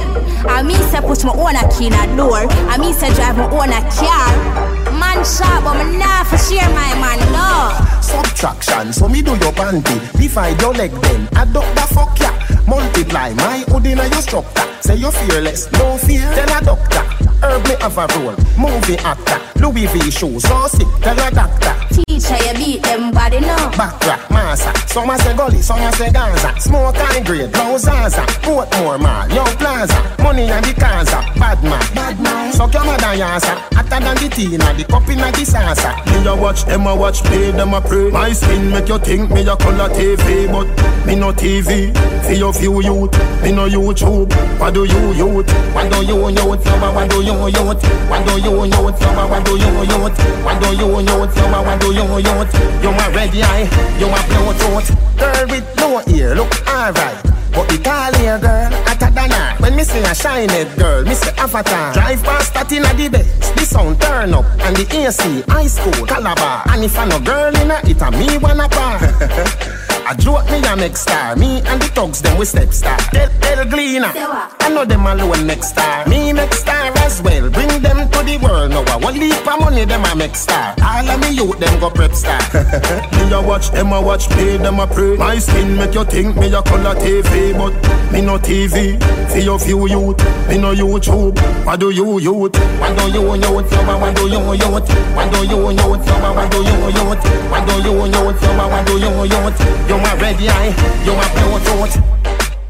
I 0.49 0.63
mean 0.63 0.81
say 0.89 1.01
put 1.01 1.23
my 1.23 1.33
own 1.37 1.55
a 1.55 1.63
key 1.71 1.87
in 1.87 1.93
a 1.93 2.17
door. 2.17 2.49
I 2.67 2.77
mean 2.77 2.93
say 2.93 3.13
drive 3.13 3.37
my 3.37 3.45
own 3.45 3.69
a 3.69 3.81
car. 3.93 4.91
Man 4.97 5.23
shop 5.23 5.63
but 5.63 5.85
me 5.85 5.97
not 5.97 6.25
for 6.27 6.37
share 6.37 6.67
my 6.69 6.93
man, 6.97 7.19
no. 7.31 8.01
Subtraction, 8.01 8.91
so 8.91 9.07
me 9.07 9.21
do 9.21 9.31
your 9.31 9.53
panty. 9.53 9.97
Divide 10.19 10.59
your 10.61 10.73
leg 10.73 10.91
then, 10.91 11.27
adopt 11.37 11.75
the 11.75 11.85
fuck 11.93 12.19
ya. 12.19 12.31
Multiply 12.67 13.33
my 13.35 13.59
hood 13.67 13.85
in 13.85 13.97
your 13.97 14.21
structure. 14.21 14.67
Say 14.81 14.95
you're 14.95 15.11
fearless, 15.11 15.71
no 15.73 15.97
fear, 15.97 16.21
tell 16.33 16.57
a 16.57 16.65
doctor 16.65 17.03
Herb 17.43 17.63
me 17.67 17.75
have 17.81 17.97
a 17.97 18.07
role, 18.17 18.35
movie 18.57 18.97
actor 18.97 19.50
Louis 19.61 19.85
V 19.87 20.11
shoes, 20.11 20.43
so 20.43 20.67
sick, 20.67 20.87
tell 21.01 21.19
a 21.19 21.31
doctor 21.31 21.75
Teacher 21.91 22.37
you 22.37 22.53
beat 22.55 22.83
them 22.83 23.11
body 23.11 23.39
no 23.39 23.55
Backtrack, 23.77 24.29
massa 24.29 24.73
Some 24.87 25.09
a 25.09 25.17
say 25.19 25.35
gully, 25.35 25.61
some 25.61 25.79
a 25.79 25.91
say 25.93 26.11
Gaza. 26.11 26.59
Smoke 26.59 26.95
high 26.97 27.21
grade, 27.21 27.51
no 27.53 27.77
Zaza. 27.77 28.21
Portmore 28.43 28.99
mall, 28.99 29.29
young 29.29 29.55
plaza. 29.55 29.95
Money 30.21 30.49
and 30.51 30.65
the 30.65 30.73
Kaza, 30.73 31.19
bad 31.39 31.63
man, 31.63 31.79
bad 31.95 32.19
man. 32.19 32.51
Suck 32.53 32.73
your 32.73 32.83
mother 32.83 33.15
yasa. 33.15 33.55
Hotter 33.73 34.03
than 34.03 34.15
the 34.17 34.29
tina, 34.29 34.73
the 34.73 34.83
cup 34.83 35.07
in 35.07 35.19
the 35.19 35.43
salsa. 35.47 35.95
Me 36.07 36.27
a 36.27 36.35
watch, 36.35 36.65
them 36.65 36.87
a 36.87 36.95
watch, 36.95 37.23
play, 37.23 37.51
them 37.51 37.73
a 37.73 37.79
pray. 37.81 38.11
My 38.11 38.33
skin 38.33 38.69
make 38.71 38.89
you 38.89 38.99
think 38.99 39.31
me 39.31 39.47
a 39.47 39.55
color 39.55 39.89
TV 39.89 40.51
But 40.51 40.67
me 41.05 41.15
no 41.15 41.31
TV, 41.31 41.95
for 42.25 42.33
your 42.33 42.53
few 42.53 42.81
youth. 42.81 43.13
Me 43.43 43.51
no 43.51 43.67
YouTube, 43.67 44.31
what 44.59 44.73
do 44.73 44.83
you 44.83 45.13
youth? 45.13 45.47
What 45.73 45.91
do 45.91 46.05
you 46.05 46.27
youth, 46.27 46.37
yo, 46.37 46.45
what 46.47 46.63
do 46.63 46.69
you 46.69 46.73
youth? 46.75 46.91
What 46.91 47.09
do 47.09 47.17
you 47.21 47.31
youth, 47.31 47.55
yo, 47.55 47.63
what 48.11 48.25
do 48.25 48.41
you 48.41 48.65
youth? 48.65 48.99
What 49.31 49.45
do 49.45 49.50
you 49.57 49.83
youth, 49.83 50.19
yo, 50.19 50.43
what 50.43 50.59
do 50.61 51.93
you 51.93 52.07
youth? 52.19 52.53
You 52.83 52.89
a 52.89 53.05
red 53.11 53.35
eye, 53.35 53.67
you 53.99 54.07
a 54.07 54.19
blue 54.27 54.53
tooth 54.59 55.17
Girl 55.17 55.47
with 55.47 55.67
no 55.77 56.01
ear, 56.07 56.35
look 56.35 56.67
alright. 56.67 57.31
But 57.51 57.67
the 57.67 57.77
tall 57.83 58.13
here 58.15 58.39
girl, 58.39 58.71
hotter 58.87 59.11
than 59.11 59.31
her 59.31 59.55
When 59.61 59.75
me 59.75 59.83
say 59.83 60.01
a 60.03 60.15
shine 60.15 60.49
it 60.51 60.77
girl, 60.77 61.03
me 61.03 61.13
say 61.13 61.31
avatar 61.37 61.93
Drive 61.93 62.23
past 62.23 62.53
that 62.53 62.71
in 62.71 62.83
the 62.83 63.09
best, 63.09 63.55
the 63.55 63.65
sound 63.65 63.99
turn 63.99 64.33
up 64.33 64.45
And 64.61 64.75
the 64.75 64.87
AC, 64.95 65.41
high 65.51 65.67
school, 65.67 66.05
Calabar 66.05 66.63
And 66.69 66.83
if 66.83 66.97
I 66.97 67.05
no 67.05 67.19
girl 67.19 67.55
in 67.55 67.71
it, 67.71 67.89
it 67.89 68.01
a 68.01 68.11
me 68.11 68.37
wanna 68.37 68.69
par 68.69 68.99
I 70.05 70.15
joke 70.15 70.45
me 70.49 70.57
a 70.57 70.75
next 70.75 71.01
star 71.01 71.35
Me 71.35 71.61
and 71.61 71.81
the 71.81 71.87
thugs 71.87 72.21
them 72.21 72.37
we 72.37 72.45
step 72.45 72.73
star 72.73 72.97
El, 73.13 73.29
El 73.43 73.65
Gleaner 73.69 74.11
I 74.59 74.69
know 74.69 74.85
them 74.85 75.05
alone 75.05 75.45
next 75.47 75.69
star 75.69 76.07
Me 76.07 76.33
next 76.33 76.59
star 76.59 76.91
as 76.97 77.21
well 77.21 77.49
Bring 77.49 77.81
them 77.81 78.09
to 78.09 78.19
the 78.23 78.37
world 78.41 78.71
now 78.71 78.83
I 78.87 78.97
want 78.97 79.17
leap 79.17 79.47
of 79.47 79.59
money 79.59 79.85
them 79.85 80.03
a 80.05 80.15
make 80.15 80.35
star 80.35 80.75
All 80.81 81.09
of 81.09 81.19
me 81.21 81.31
youth 81.35 81.59
them 81.59 81.79
go 81.79 81.89
prep 81.89 82.13
star 82.13 82.39
Me 83.13 83.31
a 83.31 83.41
watch, 83.41 83.69
them 83.71 83.91
a 83.93 84.01
watch, 84.01 84.27
play, 84.29 84.57
them 84.57 84.79
a 84.79 84.87
pray 84.87 85.15
My 85.17 85.37
skin 85.39 85.77
make 85.77 85.93
you 85.93 86.03
think 86.05 86.35
me 86.35 86.47
a 86.53 86.61
color 86.61 86.95
TV 86.95 87.53
But 87.57 87.73
me 88.11 88.21
no 88.21 88.37
TV, 88.37 88.99
for 89.31 89.39
your 89.39 89.59
few 89.59 89.87
youth 89.87 90.17
Me 90.49 90.57
no 90.57 90.73
YouTube, 90.73 91.37
what 91.65 91.79
do 91.79 91.91
you 91.91 92.19
youth? 92.19 92.55
What 92.79 92.97
do 92.97 93.11
you 93.11 93.35
youth? 93.35 93.71
Yo, 93.71 93.97
what 93.99 94.15
do 94.15 94.27
you 94.27 94.51
youth? 94.51 94.89
What 95.15 95.31
do 95.31 95.45
you 95.45 95.71
youth? 95.71 96.07
Yo, 96.09 96.25
what 96.35 96.51
do 96.51 96.57
you 96.63 96.77
youth? 96.89 97.25
What 97.51 97.67
do 97.67 97.73
you 97.83 98.05
youth? 98.05 98.41
Yo, 98.43 98.65
what 98.65 98.85
do 98.85 98.93
you 98.99 99.23
youth? 99.25 99.90
You 99.91 99.97
a 99.97 100.15
red 100.15 100.37
eye, 100.39 100.71
you 101.03 101.11
a 101.11 101.27
blue 101.35 101.59
tooth 101.67 101.99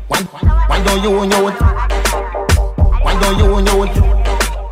What, 0.07 0.23
what 0.67 0.81
don't 0.83 1.03
you 1.03 1.11
youth? 1.21 1.53
What 2.97 3.15
don't 3.21 3.37
you 3.37 3.61
youth? 3.61 3.93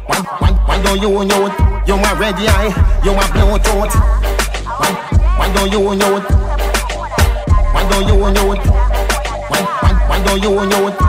What, 0.09 0.25
what, 0.41 0.53
what 0.67 0.81
don't 0.83 0.97
you 0.99 1.09
youth? 1.29 1.53
You 1.85 1.93
a 1.93 2.11
red 2.17 2.41
eye, 2.41 2.73
you 3.05 3.13
a 3.13 3.21
blue 3.29 3.53
tooth 3.61 3.93
What, 4.65 4.97
what 5.37 5.53
don't 5.53 5.69
you 5.71 5.93
youth? 5.93 6.25
What 7.69 7.85
don't 7.85 8.09
you 8.09 8.17
youth? 8.17 8.65
What, 9.45 9.61
what, 9.83 9.93
what 10.09 10.25
don't 10.25 10.41
you 10.41 10.49
youth? 10.49 10.97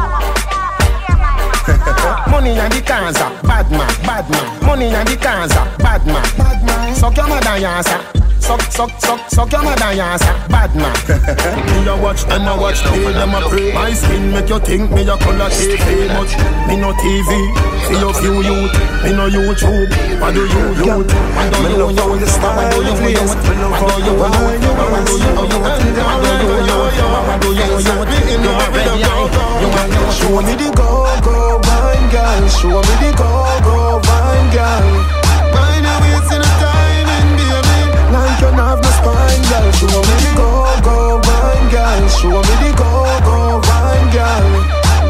Money 2.30 2.52
and 2.60 2.68
the 2.70 2.82
Kaza, 2.84 3.32
bad 3.48 3.64
man, 3.70 3.88
bad 4.04 4.28
man. 4.28 4.44
Money 4.66 4.92
and 4.94 5.08
the 5.08 5.16
Kaza, 5.16 5.64
bad 5.78 6.04
man, 6.04 6.22
bad 6.36 6.62
man. 6.66 6.94
Suck 6.94 7.16
your 7.16 7.28
mother 7.28 7.56
yasa. 7.58 8.29
Suck, 8.40 8.60
suck, 8.72 8.90
suck, 8.98 9.20
suck 9.30 9.52
your 9.52 9.62
mother, 9.62 9.92
yes, 9.92 10.22
bad 10.48 10.74
man. 10.74 10.96
me 11.84 11.86
a 11.86 11.94
watch 11.96 12.24
them, 12.24 12.48
a 12.48 12.56
watch 12.56 12.80
play 12.82 13.12
them 13.12 13.34
a 13.34 13.40
pray. 13.48 13.72
My 13.72 13.92
skin 13.92 14.32
make 14.32 14.48
you 14.48 14.58
think 14.60 14.90
me 14.90 15.02
a 15.02 15.16
color 15.16 15.50
TV 15.52 16.08
much. 16.16 16.34
Me 16.66 16.74
no 16.80 16.90
TV, 16.98 17.30
see 17.86 18.00
your 18.00 18.14
few 18.14 18.42
youth. 18.42 18.72
Me 19.04 19.12
no 19.12 19.28
YouTube. 19.28 19.92
What 20.20 20.34
do 20.34 20.40
you 20.40 20.64
youth? 20.82 21.12
What 21.36 21.52
do 21.52 21.62
you 21.68 21.92
you 21.92 22.16
you 22.18 22.26
style? 22.26 22.56
What 22.56 22.72
do 22.72 22.80
you 22.80 22.96
you? 23.12 23.22
What 23.22 23.38
do 23.38 24.02
you 24.02 24.16
What 24.16 24.32
do 24.32 24.42
you 24.42 24.64
What 24.80 25.04
do 25.04 25.14
you 25.14 25.20
What 25.20 25.20
do 25.20 25.20
you 25.20 25.36
What 26.60 27.38
do 27.40 27.52
you 27.54 27.68
You 28.40 28.50
a 28.50 28.66
red 28.72 28.88
eye. 28.88 29.50
You 29.60 29.68
a 29.68 30.12
Show 30.12 30.42
me 30.42 30.54
the 30.56 30.72
go 30.74 31.06
go 31.22 31.60
wine 31.62 32.08
girl. 32.10 32.48
Show 32.48 32.82
me 32.82 32.94
the 32.98 33.10
go 33.16 33.30
go 33.62 34.00
wine 34.02 34.50
girl. 34.50 35.19
Girl. 39.50 39.72
Show 39.72 40.00
me 40.06 40.14
the 40.22 40.30
go 40.38 40.48
go 40.86 40.96
wine 41.26 41.66
girl. 41.74 42.08
Show 42.08 42.38
me 42.46 42.54
the 42.62 42.70
go 42.78 42.90
go 43.26 43.36
wine 43.66 44.08
girl. 44.14 44.46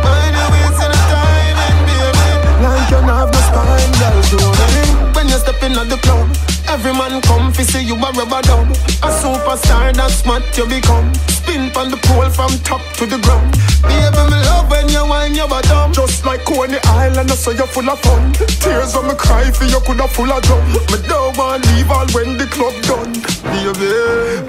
Mind 0.05 0.35
your 0.37 0.49
waist 0.53 0.81
in 0.85 0.91
a 0.91 1.01
timing, 1.13 1.79
baby. 1.87 2.29
Like 2.65 2.89
you 2.91 3.01
have 3.05 3.31
no 3.33 3.41
spine, 3.49 3.93
girl. 4.01 4.19
Show 4.29 4.47
me. 4.73 4.85
When 5.15 5.29
you 5.29 5.39
step 5.39 5.63
in 5.63 5.77
at 5.77 5.89
the 5.89 5.99
club, 6.05 6.29
every 6.71 6.93
man 6.93 7.21
come 7.23 7.53
fi 7.53 7.63
see 7.63 7.85
you 7.85 7.97
a 7.97 8.11
rubber 8.15 8.43
dub. 8.43 8.71
A 9.03 9.11
superstar, 9.21 9.93
that's 9.95 10.25
what 10.25 10.43
you 10.57 10.67
become. 10.67 11.13
Spin 11.29 11.71
from 11.71 11.91
the 11.91 11.99
pole 12.07 12.31
from 12.31 12.51
top 12.63 12.83
to 12.99 13.07
the 13.07 13.19
ground. 13.19 13.51
Baby, 13.83 14.23
me 14.31 14.39
love 14.47 14.71
when 14.71 14.89
you 14.89 15.03
whine 15.05 15.35
your 15.35 15.49
bottom. 15.49 15.93
Just 15.93 16.25
like 16.25 16.45
Coney 16.45 16.79
Island, 16.85 17.31
I 17.31 17.35
say 17.35 17.55
you're 17.57 17.67
full 17.67 17.89
of 17.91 17.99
fun. 18.01 18.33
Tears 18.63 18.95
when 18.95 19.09
me 19.09 19.15
cry 19.15 19.51
for 19.51 19.65
you 19.65 19.81
coulda 19.81 20.07
full 20.09 20.31
of 20.31 20.43
drum. 20.43 20.63
Me 20.93 20.99
don't 21.09 21.37
want 21.37 21.67
leave 21.75 21.91
all 21.91 22.07
when 22.15 22.39
the 22.39 22.47
club 22.47 22.75
done. 22.87 23.13
Baby, 23.51 23.91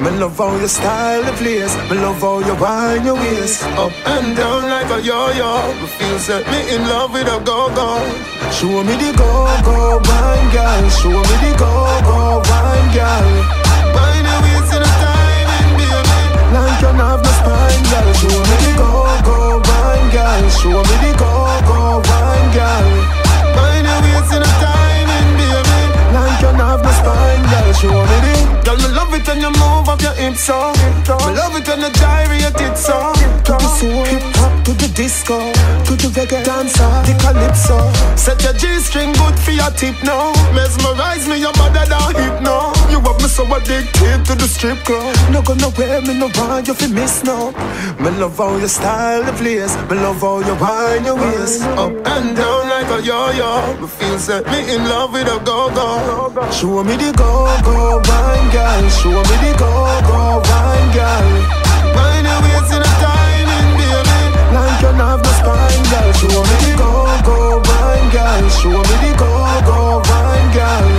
Me 0.03 0.09
love 0.19 0.37
how 0.37 0.55
you 0.57 0.67
style 0.67 1.23
the 1.23 1.33
place. 1.41 1.73
Me 1.89 1.97
love 1.97 2.21
how 2.21 2.39
you 2.39 2.55
wind 2.55 3.05
your 3.05 3.15
waist. 3.15 3.63
up 3.81 3.91
and 4.05 4.37
down 4.37 4.69
like 4.69 4.91
a 4.91 5.01
yo-yo. 5.01 5.73
Me 5.81 5.87
feel 5.97 6.19
set 6.19 6.45
me 6.51 6.59
in 6.75 6.81
love 6.87 7.13
with 7.13 7.27
a 7.27 7.39
go-go. 7.43 7.97
Show 8.51 8.83
me 8.83 8.95
the 9.01 9.11
go 9.17 9.31
go 9.65 10.01
wine 10.05 10.47
girl. 10.53 10.89
Show 10.89 11.09
me 11.09 11.35
the 11.43 11.51
go 11.57 12.10
go 12.11 12.43
wine 12.49 12.89
girl. 12.91 13.27
Mind 13.95 14.27
your 14.27 14.39
waist 14.43 14.71
in 14.75 14.83
a 14.83 14.91
timing, 14.99 15.69
baby. 15.79 16.19
Like 16.51 16.77
you 16.83 16.91
have 16.91 17.23
no 17.23 17.31
spine, 17.39 17.83
girl. 17.91 18.09
Show 18.19 18.35
me 18.49 18.55
the 18.63 18.71
go 18.79 18.91
go 19.27 19.37
wine 19.67 20.07
girl. 20.11 20.43
Show 20.59 20.79
me 20.87 20.95
the 21.03 21.11
go 21.21 21.31
go 21.67 21.79
wine 22.07 22.49
girl. 22.55 22.87
Mind 23.55 23.87
your 23.87 23.99
waist 24.03 24.31
in 24.35 24.43
a 24.43 24.51
timing, 24.59 25.29
baby. 25.39 25.79
Like 26.15 26.37
you 26.43 26.51
have 26.51 26.83
no 26.83 26.91
spine, 26.99 27.43
girl. 27.51 27.69
Show 27.79 27.99
me 28.09 28.17
the. 28.25 28.35
Girl, 28.65 28.77
me 28.77 28.87
love 28.93 29.13
it 29.15 29.25
when 29.27 29.39
you 29.41 29.51
move 29.61 29.87
up 29.89 30.01
your 30.01 30.15
hips 30.19 30.43
so. 30.45 30.73
Me 30.75 31.31
love 31.39 31.55
it 31.55 31.67
when 31.67 31.81
you 31.81 31.91
gyrate 31.95 32.61
it 32.67 32.77
so. 32.77 33.13
To 33.47 33.53
the 33.57 33.69
soul, 33.79 34.05
hip 34.05 34.21
hop 34.37 34.53
to 34.65 34.71
the 34.73 34.87
disco, 34.93 35.39
to 35.85 35.93
the 35.97 36.07
reggae 36.13 36.43
dancer, 36.45 36.91
the 37.07 37.13
calypso. 37.23 37.79
Set 38.21 38.43
your 38.43 38.53
G-string 38.53 39.13
good 39.13 39.39
for 39.39 39.49
your 39.49 39.71
tip 39.71 39.95
now. 40.03 40.31
Mesmerize 40.53 41.27
me, 41.27 41.39
your 41.41 41.53
mother 41.57 41.83
down 41.89 42.13
hip 42.13 42.39
now. 42.43 42.71
You 42.91 42.99
have 43.01 43.17
me 43.17 43.27
so 43.27 43.43
addicted 43.49 44.23
to 44.25 44.35
the 44.35 44.47
strip 44.47 44.77
club. 44.85 45.15
No 45.31 45.41
go 45.41 45.55
nowhere, 45.55 46.01
me 46.01 46.13
no 46.19 46.29
want 46.37 46.67
you 46.67 46.75
fi 46.75 46.85
miss 46.85 47.23
no. 47.23 47.51
Me 47.99 48.11
love 48.21 48.37
how 48.37 48.57
you 48.57 48.67
style 48.67 49.23
the 49.23 49.33
place, 49.33 49.75
me 49.89 49.95
love 49.97 50.21
how 50.21 50.37
you 50.37 50.53
wind 50.53 51.05
your 51.05 51.15
waist. 51.15 51.63
Up 51.81 51.89
and 51.89 52.37
down 52.37 52.69
like 52.69 52.89
a 52.93 53.01
yo-yo. 53.01 53.81
Me 53.81 53.87
feel 53.87 54.19
set 54.19 54.45
me 54.53 54.71
in 54.71 54.83
love 54.87 55.13
with 55.13 55.27
a 55.27 55.39
go-go. 55.43 56.51
Show 56.51 56.83
me 56.83 56.95
the 56.97 57.11
go 57.17 57.31
go 57.65 58.01
wine 58.05 58.49
girl, 58.53 58.89
show 59.01 59.17
me 59.17 59.35
the 59.41 59.51
go 59.57 59.71
go 60.05 60.19
wine 60.45 60.89
girl. 60.93 61.27
Mind 61.97 62.27
your 62.29 62.39
waist 62.45 62.71
in 62.71 62.81
a 62.85 62.91
baby. 63.01 63.20
You 64.81 64.87
have 64.87 65.21
no 65.21 65.31
spine, 65.37 65.83
girl. 65.93 66.09
Show 66.17 66.41
me 66.41 66.55
the 66.65 66.73
go 66.77 66.89
go 67.23 67.61
wine 67.61 68.09
girl, 68.09 68.49
show 68.49 68.69
me 68.73 68.95
the 69.03 69.11
go 69.15 69.29
go 69.69 70.01
wine 70.09 70.49
girl. 70.57 70.89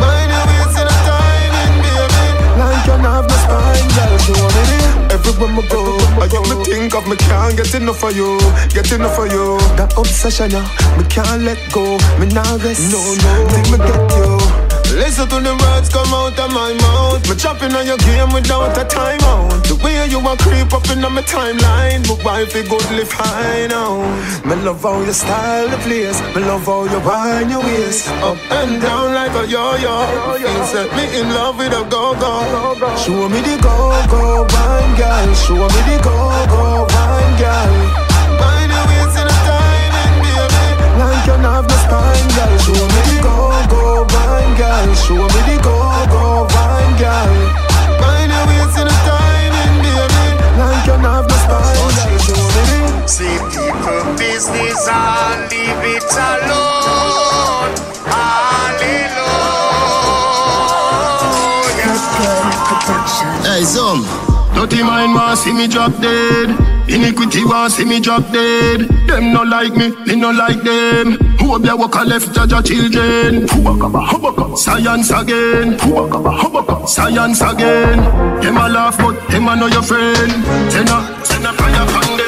Mind 0.00 0.30
your 0.30 0.44
waist 0.46 0.78
in 0.78 0.86
a 0.86 0.96
timing, 1.04 1.74
baby. 1.82 2.26
Like 2.58 2.86
you 2.86 2.96
have 3.02 3.26
no 3.26 3.36
spine, 3.42 3.88
girl. 3.98 4.14
Show 4.24 4.46
me 4.54 4.62
the. 4.70 4.86
Everywhere 5.16 5.52
me 5.56 5.62
go, 5.68 5.82
I 6.22 6.28
get 6.28 6.42
me 6.48 6.64
think 6.64 6.94
of 6.94 7.08
me 7.08 7.16
can't 7.16 7.56
get 7.56 7.74
enough 7.74 8.02
of 8.04 8.14
you, 8.16 8.38
get 8.70 8.92
enough 8.92 9.18
of 9.18 9.32
you. 9.32 9.58
That 9.76 9.94
obsession, 9.96 10.50
yeah, 10.50 10.68
me 10.96 11.04
can't 11.08 11.42
let 11.42 11.58
go. 11.72 11.98
Me 12.20 12.26
not 12.26 12.62
rest. 12.62 12.92
No, 12.92 13.00
no. 13.00 13.48
till 13.50 13.72
me 13.72 13.78
get 13.78 14.12
you. 14.16 14.65
Listen 14.94 15.28
to 15.28 15.40
the 15.40 15.54
words 15.54 15.88
come 15.88 16.12
out 16.14 16.38
of 16.38 16.52
my 16.52 16.72
mouth. 16.72 17.28
Me 17.28 17.34
chopping 17.36 17.74
on 17.74 17.86
your 17.86 17.98
game 17.98 18.32
without 18.32 18.76
a 18.78 18.84
timeout. 18.84 19.66
The 19.66 19.74
way 19.82 20.06
you 20.06 20.20
a 20.20 20.36
creep 20.38 20.72
up 20.72 20.88
in 20.90 21.00
my 21.00 21.22
timeline, 21.22 22.06
my 22.06 22.16
wife 22.24 22.54
is 22.54 22.68
goodly 22.68 23.04
fine 23.04 23.72
out. 23.72 24.06
Me 24.46 24.54
love 24.62 24.82
how 24.82 25.00
you 25.02 25.12
style 25.12 25.68
the 25.68 25.76
place. 25.78 26.20
Me 26.34 26.40
love 26.42 26.64
how 26.64 26.84
you 26.84 27.00
wind 27.00 27.50
your 27.50 27.62
waist. 27.62 28.08
Up 28.22 28.38
and 28.50 28.80
down 28.80 29.14
like 29.14 29.34
a 29.34 29.46
yo-yo. 29.46 30.36
You 30.38 30.64
set 30.64 30.88
me 30.96 31.04
in 31.18 31.28
love 31.34 31.58
with 31.58 31.72
a 31.72 31.82
go-go. 31.90 32.96
Show 32.96 33.28
me 33.28 33.40
the 33.40 33.58
go 33.60 33.76
go 34.08 34.46
wine 34.48 34.94
girl. 34.96 35.34
Show 35.34 35.66
me 35.74 35.80
the 35.88 36.00
go 36.02 36.14
go 36.46 36.86
wine 36.88 37.38
girl. 37.38 38.05
Like 41.26 41.38
you 41.38 41.42
have 41.42 41.66
no 41.66 41.74
spine, 41.74 42.28
girl. 42.38 42.54
Show 42.62 42.86
me 42.86 43.00
the 43.02 43.18
go 43.20 43.34
go 43.66 44.06
wine 44.14 44.54
girl. 44.54 44.94
Show 44.94 45.26
me 45.26 45.40
the 45.42 45.58
go 45.60 45.74
go 46.06 46.46
wine 46.54 46.94
girl. 47.02 47.34
Mind 47.98 48.30
your 48.30 48.46
waist 48.46 48.78
in 48.78 48.86
a 48.86 48.94
timing, 49.02 49.76
baby. 49.82 50.26
Like 50.56 50.86
you 50.86 50.94
have 50.94 51.26
no 51.26 51.34
spine, 51.34 51.90
girl. 51.98 52.14
Show 52.22 52.38
me 52.54 52.62
the. 52.70 52.78
See 53.08 53.38
people 53.50 54.06
business 54.16 54.86
and 54.86 55.50
leave 55.50 55.98
it 55.98 56.14
alone. 56.14 57.74
Hallelujah. 58.06 59.02
Hey, 63.42 63.64
some. 63.64 64.35
Dirty 64.56 64.82
mind 64.82 65.14
want 65.14 65.38
see 65.38 65.52
me 65.52 65.68
drop 65.68 65.92
dead. 66.00 66.48
Iniquity 66.88 67.44
want 67.44 67.72
see 67.72 67.84
me 67.84 68.00
drop 68.00 68.22
dead. 68.32 68.88
Them 69.06 69.34
no 69.34 69.42
like 69.42 69.76
me, 69.76 69.90
me 70.06 70.16
no 70.16 70.30
like 70.30 70.62
them. 70.62 71.18
Who 71.38 71.54
up 71.54 71.60
there 71.62 71.76
walk 71.76 71.94
a 71.94 72.02
left 72.04 72.34
your 72.34 72.62
children? 72.62 73.46
Science 74.56 75.10
again. 75.10 75.78
Science 76.88 77.40
again. 77.42 77.98
Them 78.40 78.56
a 78.56 78.68
laugh 78.68 78.96
but 78.96 79.28
them 79.28 79.46
a 79.48 79.56
know 79.56 79.66
your 79.66 79.82
friend. 79.82 80.32
Send 80.72 80.88
a, 80.88 81.24
send 81.24 81.44
a 81.44 81.52
fire 81.52 81.86
from 81.88 82.16
them. 82.16 82.25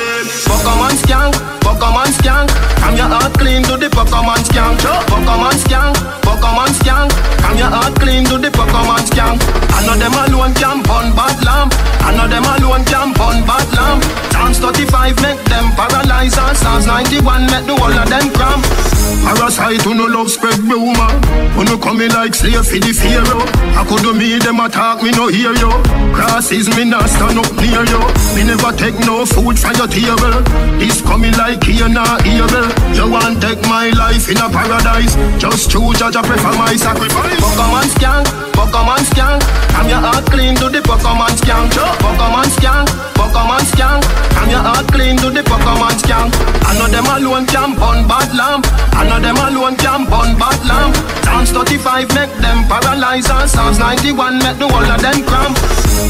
Pokemon 0.48 0.94
skank, 1.02 1.34
Pokemon 1.60 2.10
skank. 2.18 2.48
Come 2.80 2.96
your 2.96 3.08
heart 3.08 3.32
clean 3.38 3.62
to 3.64 3.76
the 3.76 3.88
Pokemon 3.88 4.40
skank. 4.48 4.80
Pokemon 5.10 5.56
skank, 5.62 5.94
Pokemon 6.26 6.72
skank. 6.80 7.10
Come 7.42 7.58
your 7.58 7.70
heart 7.70 7.94
clean 8.00 8.24
to 8.26 8.38
the 8.38 8.50
Pokemon 8.50 9.02
skank. 9.08 9.38
I 9.76 9.86
know 9.86 9.96
them 9.96 10.14
alone 10.14 10.54
can 10.54 10.82
burn 10.82 11.14
bad 11.14 11.38
lamp. 11.44 11.74
I 12.00 12.16
know 12.16 12.26
them 12.26 12.44
alone 12.44 12.84
can 12.84 13.12
burn 13.12 13.44
bad 13.46 13.68
lamp. 13.76 14.02
Psalms 14.32 14.58
35 14.58 15.20
make 15.22 15.44
them 15.44 15.70
paralyze 15.76 16.34
Psalms 16.34 16.86
91 16.86 17.46
make 17.46 17.66
the 17.66 17.76
whole 17.76 17.92
of 17.92 18.08
them 18.08 18.32
cramp. 18.32 18.97
Parasite 19.24 19.82
who 19.82 19.94
no 19.94 20.06
love 20.06 20.30
spread 20.30 20.58
rumor 20.60 21.12
Who 21.56 21.64
no 21.64 21.78
come 21.78 22.00
in 22.00 22.12
like 22.12 22.34
slave 22.34 22.64
for 22.64 22.78
the 22.80 22.92
pharaoh 22.92 23.44
I 23.76 23.84
could 23.88 24.02
do 24.02 24.12
me 24.14 24.38
them 24.38 24.60
attack 24.60 25.02
me 25.02 25.10
no 25.12 25.28
hear 25.28 25.52
you 25.52 25.70
Crosses 26.12 26.68
me 26.76 26.84
not 26.84 27.08
stand 27.08 27.38
up 27.38 27.52
near 27.56 27.84
you 27.84 28.02
Me 28.36 28.42
never 28.44 28.72
take 28.76 28.98
no 29.04 29.24
food 29.24 29.58
from 29.58 29.74
your 29.76 29.88
table 29.88 30.36
This 30.78 31.00
coming 31.02 31.36
like 31.36 31.62
here 31.64 31.88
nah 31.88 32.18
evil 32.24 32.68
You 32.96 33.10
want 33.10 33.40
take 33.40 33.62
my 33.68 33.90
life 33.96 34.28
in 34.28 34.38
a 34.38 34.48
paradise 34.48 35.14
Just 35.40 35.70
choose 35.70 35.98
judge 35.98 36.16
I 36.16 36.22
prefer 36.22 36.54
my 36.56 36.74
sacrifice 36.76 37.38
Pokemon 37.58 37.88
skank, 37.94 38.26
Pokemon 38.54 39.02
skank. 39.10 39.42
Come 39.74 39.88
your 39.88 39.98
heart 39.98 40.24
clean 40.30 40.54
to 40.56 40.68
the 40.68 40.78
Pokemon 40.78 41.34
skank. 41.38 41.70
Pokemon 41.98 42.48
skank, 42.54 42.86
Pokemon 43.18 43.62
skank. 43.70 44.02
Come 44.34 44.50
your 44.50 44.62
heart 44.62 44.86
clean 44.88 45.16
to 45.18 45.30
the 45.30 45.42
Pokemon 45.42 45.94
skank. 46.02 46.30
I 46.66 46.78
know 46.78 46.86
them 46.86 47.06
alone 47.06 47.46
can 47.46 47.74
burn 47.74 48.06
bad 48.06 48.30
lamp. 48.34 48.66
I 48.98 49.06
know 49.06 49.20
them 49.22 49.38
alone 49.38 49.76
can 49.76 50.04
burn 50.10 50.34
bad 50.34 50.58
lamp. 50.66 50.96
Psalms 51.22 51.50
35 51.52 52.08
make 52.18 52.34
them 52.42 52.66
paralyze 52.66 53.30
and 53.30 53.48
Psalms 53.48 53.78
91 53.78 54.38
make 54.42 54.58
the 54.58 54.66
whole 54.66 54.82
of 54.82 54.98
them 54.98 55.22
cramp. 55.22 55.54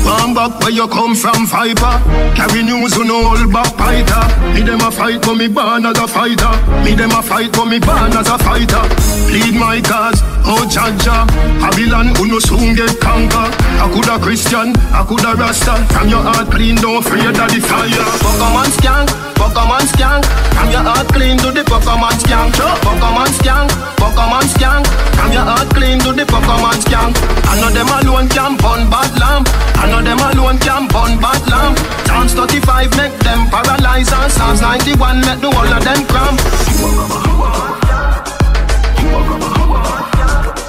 One 0.09 0.33
back 0.33 0.57
where 0.61 0.73
you 0.73 0.89
come 0.89 1.15
from, 1.15 1.45
Viper 1.45 2.01
Carry 2.33 2.63
news 2.63 2.95
who 2.95 3.05
no 3.05 3.29
hold 3.29 3.53
back 3.53 3.77
fighter. 3.77 4.25
Me 4.55 4.63
them 4.63 4.81
a 4.81 4.91
fight 4.91 5.21
but 5.21 5.35
me 5.35 5.49
born 5.49 5.85
as 5.85 5.99
a 5.99 6.07
fighter. 6.09 6.55
Me 6.81 6.95
them 6.95 7.13
a 7.13 7.21
fight 7.21 7.53
but 7.53 7.67
me 7.67 7.79
born 7.79 8.15
as 8.17 8.29
a 8.29 8.39
fighter. 8.39 8.85
Plead 9.29 9.53
my 9.59 9.83
cause, 9.85 10.23
oh 10.49 10.65
Jaja 10.65 11.29
Babylon 11.61 12.15
who 12.17 12.29
no 12.29 12.39
soon 12.39 12.73
get 12.73 12.97
conquer. 13.01 13.53
I 13.83 13.91
coulda 13.93 14.17
Christian, 14.23 14.73
I 14.97 15.05
coulda 15.05 15.37
Rasta. 15.37 15.77
From 15.93 16.09
your 16.09 16.23
heart 16.23 16.49
clean, 16.49 16.77
don't 16.77 17.05
afraid 17.05 17.27
of 17.27 17.49
the 17.53 17.61
fire. 17.61 18.07
Pokemon 18.25 18.71
skank, 18.81 19.09
Pokemon 19.37 19.85
skank. 19.93 20.25
Come 20.57 20.71
your 20.71 20.85
heart 20.89 21.09
clean 21.13 21.37
to 21.39 21.51
the 21.53 21.65
Pokemon 21.69 22.17
skank. 22.23 22.78
Pokemon 22.85 23.31
skank, 23.39 23.71
Pokemon 24.01 24.47
skank. 24.55 24.85
Come 25.17 25.33
your 25.33 25.47
heart 25.47 25.69
clean 25.75 25.99
to 26.01 26.13
the 26.13 26.25
Pokemon 26.25 26.79
skank. 26.85 27.15
I 27.51 27.61
know 27.61 27.71
them 27.71 27.89
alone 27.89 28.29
can 28.29 28.57
burn 28.57 28.91
bad 28.91 29.13
lamb. 29.19 29.45
I 29.77 29.91
know 29.91 30.03
them 30.03 30.19
alone 30.19 30.59
can 30.59 30.87
burn 30.89 31.19
bad 31.21 31.43
lamb. 31.51 31.75
Psalms 32.07 32.35
35 32.35 32.97
make 32.97 33.15
them 33.21 33.49
paralyze 33.51 34.13
and 34.13 34.33
Psalms 34.33 34.61
91 34.61 35.21
make 35.21 35.41
the 35.41 35.51
whole 35.51 35.73
of 35.73 35.85
them 35.85 36.05
cram. 36.07 36.37
cramp. 36.37 37.59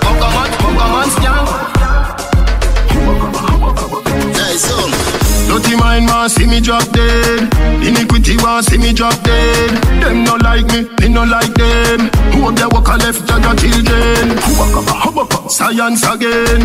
Pokemon, 0.03 0.49
Pokemon 0.61 1.09
skank. 1.15 1.47
Hey, 4.37 4.55
so. 4.57 5.28
Dirty 5.49 5.75
mind 5.75 6.05
want 6.05 6.31
see 6.31 6.45
me 6.45 6.61
drop 6.61 6.85
dead. 6.93 7.49
Iniquity 7.81 8.37
want 8.37 8.65
see 8.65 8.77
me 8.77 8.93
drop 8.93 9.17
dead. 9.23 9.71
Them 9.99 10.23
no 10.23 10.35
like 10.35 10.67
me, 10.67 10.85
me 11.01 11.09
no 11.09 11.23
like 11.23 11.53
them. 11.55 12.09
Who 12.33 12.47
up 12.47 12.55
there 12.55 12.69
walk 12.69 12.87
a 12.87 12.97
left 13.01 13.25
jaga 13.25 13.57
children? 13.57 14.37
Science 15.49 16.05
again. 16.05 16.61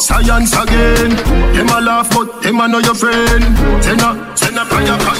Science 0.00 0.54
again. 0.56 1.10
Them 1.52 1.68
a 1.68 1.80
laugh 1.80 2.08
but 2.08 2.40
them 2.40 2.60
a 2.60 2.68
know 2.68 2.78
your 2.78 2.94
friend. 2.94 3.44
Send 3.84 4.47
a, 4.58 4.64
prayer 4.66 4.98
can 4.98 5.18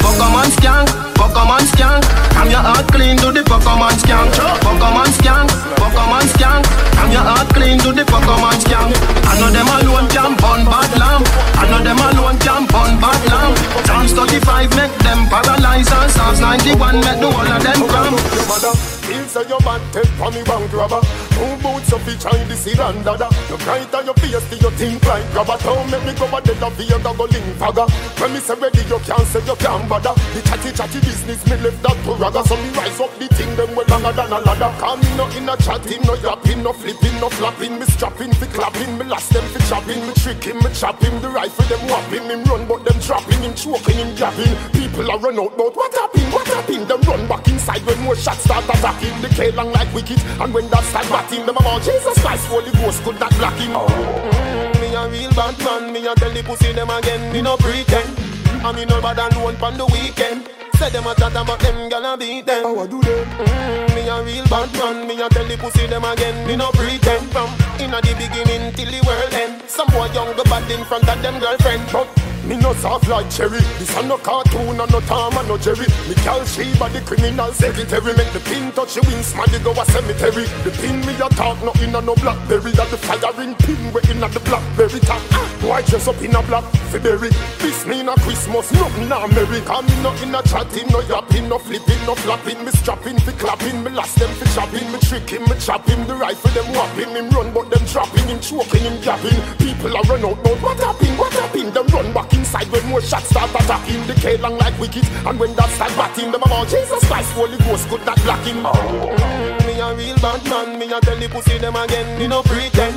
Pokemon 0.00 0.48
scan, 0.56 0.86
Pokemon 1.14 1.64
scan. 1.72 2.00
I'm 2.36 2.50
your 2.50 2.64
heart 2.64 2.86
clean 2.88 3.16
to 3.18 3.30
the 3.30 3.42
Pokemon 3.44 3.98
scan. 4.00 4.28
Pokemon 4.64 5.10
scan, 5.18 5.46
Pokemon 5.76 6.26
scan. 6.32 6.62
I'm 6.96 7.10
your 7.12 7.22
heart 7.22 7.48
clean 7.52 7.78
to 7.80 7.92
the 7.92 8.04
Pokemon 8.04 8.56
scan. 8.64 8.88
I 9.28 9.38
know 9.40 9.50
them 9.50 9.68
alone 9.68 10.08
can 10.08 10.32
burn 10.40 10.64
bad 10.64 10.90
lamp. 10.98 11.26
I 11.58 11.68
know 11.68 11.82
them 11.84 12.00
alone 12.00 12.38
can 12.38 12.66
burn 12.66 12.96
bad 13.00 13.20
lamp. 13.28 13.56
Psalms 13.86 14.12
35 14.12 14.76
make 14.76 14.94
them 15.04 15.28
paralyze 15.28 15.92
and 15.92 16.10
Psalms 16.10 16.40
91 16.40 17.00
make 17.00 17.20
the 17.20 17.30
whole 17.30 17.52
of 17.52 17.62
them 17.62 17.80
cramp. 17.88 18.91
Feel 19.02 19.26
say 19.26 19.48
your 19.48 19.60
man 19.62 19.80
take 19.92 20.06
for 20.14 20.30
me 20.30 20.42
bank 20.42 20.72
robber 20.72 21.00
Two 21.34 21.56
boots 21.58 21.92
of 21.92 22.08
each 22.08 22.22
hand 22.22 22.48
the 22.50 22.56
seed 22.56 22.78
and 22.78 23.04
dada 23.04 23.28
You 23.50 23.58
bright 23.58 23.92
on 23.94 24.04
your 24.06 24.14
face 24.14 24.46
till 24.48 24.58
you 24.58 24.70
think 24.78 25.04
like 25.06 25.26
grabber. 25.32 25.58
Don't 25.62 25.90
make 25.90 26.04
me 26.06 26.12
go 26.14 26.26
a 26.30 26.40
dead 26.40 26.62
of 26.62 26.76
the 26.76 26.84
go 26.86 27.24
link 27.24 27.48
fagger. 27.58 27.86
When 28.20 28.32
me 28.32 28.40
say 28.40 28.54
ready 28.54 28.82
you 28.86 28.98
can't 29.02 29.26
say 29.26 29.42
you 29.44 29.56
can't 29.56 29.88
bother. 29.88 30.14
The 30.34 30.40
chatty 30.46 30.70
chatty 30.70 31.00
business 31.00 31.42
me 31.46 31.56
left 31.58 31.82
that 31.82 31.96
to 32.04 32.12
ragga. 32.14 32.46
So 32.46 32.56
me 32.56 32.68
rise 32.78 33.00
up 33.00 33.12
the 33.18 33.26
thing 33.34 33.50
them 33.56 33.74
well 33.74 33.86
longer 33.90 34.12
than 34.12 34.32
a 34.32 34.38
ladder. 34.38 34.70
Come 34.78 35.02
no 35.16 35.26
in 35.34 35.48
a 35.48 35.56
chatting, 35.56 36.02
no 36.06 36.14
yapping, 36.14 36.62
no 36.62 36.72
flipping, 36.72 37.16
no 37.20 37.28
flapping. 37.28 37.78
Me 37.78 37.86
strapping, 37.86 38.32
fi 38.38 38.46
clapping, 38.46 38.98
me 38.98 39.04
last 39.04 39.32
them 39.32 39.44
fi 39.50 39.60
chopping. 39.66 40.00
Me 40.06 40.12
tricking, 40.14 40.58
me 40.62 40.70
chopping, 40.72 41.16
the 41.20 41.28
rifle 41.28 41.66
them 41.66 41.82
whopping. 41.90 42.24
Him 42.30 42.44
run 42.44 42.66
but 42.68 42.84
them 42.84 42.98
dropping, 43.00 43.42
him 43.42 43.54
choking, 43.54 43.98
him 43.98 44.14
jabbing 44.16 44.54
People 44.72 45.10
are 45.10 45.18
run 45.18 45.38
out 45.38 45.56
but 45.56 45.74
what 45.74 45.92
happened, 45.94 46.32
what 46.32 46.46
happened? 46.46 46.86
Them 46.88 47.00
run 47.02 47.26
back 47.26 47.48
inside 47.48 47.82
when 47.86 47.98
more 48.00 48.16
shots 48.16 48.44
start 48.44 48.66
attacking 48.92 49.14
him 49.14 49.22
the 49.22 49.28
K 49.28 49.50
long 49.52 49.72
like 49.72 49.92
wicked. 49.94 50.20
And 50.40 50.52
when 50.52 50.68
that 50.70 50.84
start 50.84 51.08
batting 51.08 51.46
them 51.46 51.56
about 51.56 51.82
Jesus 51.82 52.18
Christ 52.20 52.46
Holy 52.46 52.70
Ghost 52.72 53.02
could 53.04 53.18
not 53.20 53.30
block 53.36 53.54
him. 53.54 53.72
Mm, 53.72 54.80
Me 54.80 54.94
a 54.94 55.08
real 55.08 55.30
bad 55.32 55.58
man 55.60 55.92
Me 55.92 56.06
a 56.06 56.14
tell 56.14 56.30
the 56.32 56.42
pussy 56.42 56.72
them 56.72 56.90
again 56.90 57.32
Me 57.32 57.42
no 57.42 57.56
pretend. 57.56 58.18
I 58.64 58.72
me 58.72 58.84
no 58.84 59.00
bad 59.00 59.18
alone 59.18 59.56
pon 59.56 59.76
the 59.76 59.86
weekend. 59.86 60.48
Say 60.76 60.90
them 60.90 61.06
a 61.06 61.14
chat 61.14 61.32
about 61.32 61.58
them 61.60 61.88
gonna 61.88 62.16
beat 62.16 62.46
them. 62.46 62.64
How 62.64 62.80
I 62.80 62.86
do 62.86 63.00
them? 63.00 63.26
Mm, 63.38 63.94
me 63.94 64.08
a 64.08 64.22
real 64.22 64.46
bad 64.46 64.72
man 64.74 65.06
Me 65.06 65.20
a 65.20 65.28
tell 65.28 65.46
the 65.46 65.56
pussy 65.56 65.86
them 65.86 66.04
again 66.04 66.46
Me 66.46 66.56
no 66.56 66.70
pretend. 66.72 67.26
From 67.30 67.50
inna 67.80 68.00
the 68.00 68.12
beginning 68.18 68.72
till 68.74 68.90
the 68.90 69.00
world 69.06 69.34
end. 69.34 69.62
Some 69.68 69.88
boy 69.88 70.06
young 70.12 70.34
go 70.36 70.44
bad 70.44 70.70
in 70.70 70.84
front 70.84 71.08
of 71.08 71.20
them 71.22 71.38
girlfriend. 71.40 71.82
But 71.92 72.08
me 72.44 72.56
no 72.56 72.72
soft 72.74 73.08
like 73.08 73.30
cherry. 73.30 73.60
This 73.78 73.96
a 73.96 74.02
no 74.06 74.18
cartoon 74.18 74.80
and 74.80 74.90
no 74.90 75.00
Tom 75.00 75.36
and 75.36 75.48
no 75.48 75.56
Jerry. 75.58 75.86
Me 76.08 76.14
call 76.26 76.44
Sheba 76.44 76.88
the 76.90 77.00
criminal 77.06 77.52
secretary. 77.52 78.14
Make 78.14 78.32
the 78.32 78.40
pin 78.40 78.72
touch 78.72 78.94
the 78.94 79.02
wings, 79.02 79.34
man, 79.34 79.46
go 79.62 79.72
a 79.72 79.84
cemetery. 79.86 80.44
The 80.64 80.70
pin 80.82 81.00
me 81.06 81.14
a 81.16 81.28
talk, 81.30 81.62
no 81.62 81.72
in 81.82 81.94
a 81.94 82.00
no 82.00 82.14
blackberry. 82.16 82.72
That 82.72 82.90
the 82.90 82.98
firing 82.98 83.54
pin 83.62 83.78
we 83.92 84.00
in 84.10 84.22
a 84.22 84.28
the 84.28 84.40
blackberry 84.40 85.00
top. 85.00 85.22
Why 85.62 85.82
dress 85.82 86.08
up 86.08 86.20
in 86.22 86.34
a 86.34 86.42
black 86.42 86.64
February? 86.90 87.30
This 87.58 87.86
me 87.86 88.00
a 88.00 88.14
Christmas, 88.26 88.72
nothing 88.72 89.12
a 89.12 89.28
merry. 89.28 89.60
Come 89.62 89.86
me 89.86 89.96
no 90.02 90.10
in 90.22 90.34
a 90.34 90.42
chatting, 90.42 90.88
no 90.90 91.00
yapping, 91.06 91.48
no 91.48 91.58
flipping, 91.58 92.02
no 92.06 92.14
flapping. 92.14 92.64
Me 92.64 92.70
strapping, 92.72 93.18
fi 93.18 93.32
clapping, 93.32 93.84
me 93.84 93.90
last 93.90 94.18
them 94.18 94.30
fi 94.34 94.46
chopping. 94.54 94.90
Me 94.90 94.98
tricking, 94.98 95.42
me 95.46 95.54
chopping. 95.58 96.06
The 96.06 96.14
rifle 96.14 96.50
them 96.50 96.66
whopping, 96.74 97.14
him 97.14 97.30
run 97.30 97.52
but 97.54 97.70
them 97.70 97.84
dropping, 97.86 98.26
him 98.26 98.40
choking, 98.40 98.82
him 98.82 98.98
gapping. 98.98 99.38
People 99.58 99.96
are 99.96 100.02
run 100.10 100.24
out, 100.24 100.42
but 100.42 100.58
what 100.60 100.78
happened? 100.80 101.18
What 101.18 101.32
happened? 101.32 101.72
Them 101.72 101.86
run 101.86 102.12
back 102.12 102.31
inside 102.32 102.68
when 102.70 102.86
more 102.88 103.00
shots 103.00 103.28
start 103.30 103.50
attacking 103.50 104.06
the 104.06 104.14
K 104.14 104.36
long 104.38 104.58
like 104.58 104.78
wicked 104.78 105.06
and 105.26 105.38
when 105.38 105.54
that 105.54 105.70
start 105.70 105.90
batting 105.96 106.32
them 106.32 106.42
about 106.42 106.68
Jesus 106.68 107.02
Christ 107.06 107.32
Holy 107.32 107.58
Ghost 107.58 107.88
could 107.88 108.04
not 108.04 108.20
block 108.22 108.40
him. 108.44 108.62
Mm, 108.64 109.66
me 109.66 109.80
a 109.80 109.94
real 109.94 110.16
bad 110.16 110.44
man 110.48 110.78
me 110.78 110.92
a 110.92 111.00
tell 111.00 111.16
the 111.16 111.28
pussy 111.28 111.58
them 111.58 111.76
again 111.76 112.18
me 112.18 112.26
no 112.26 112.42
pretend. 112.42 112.96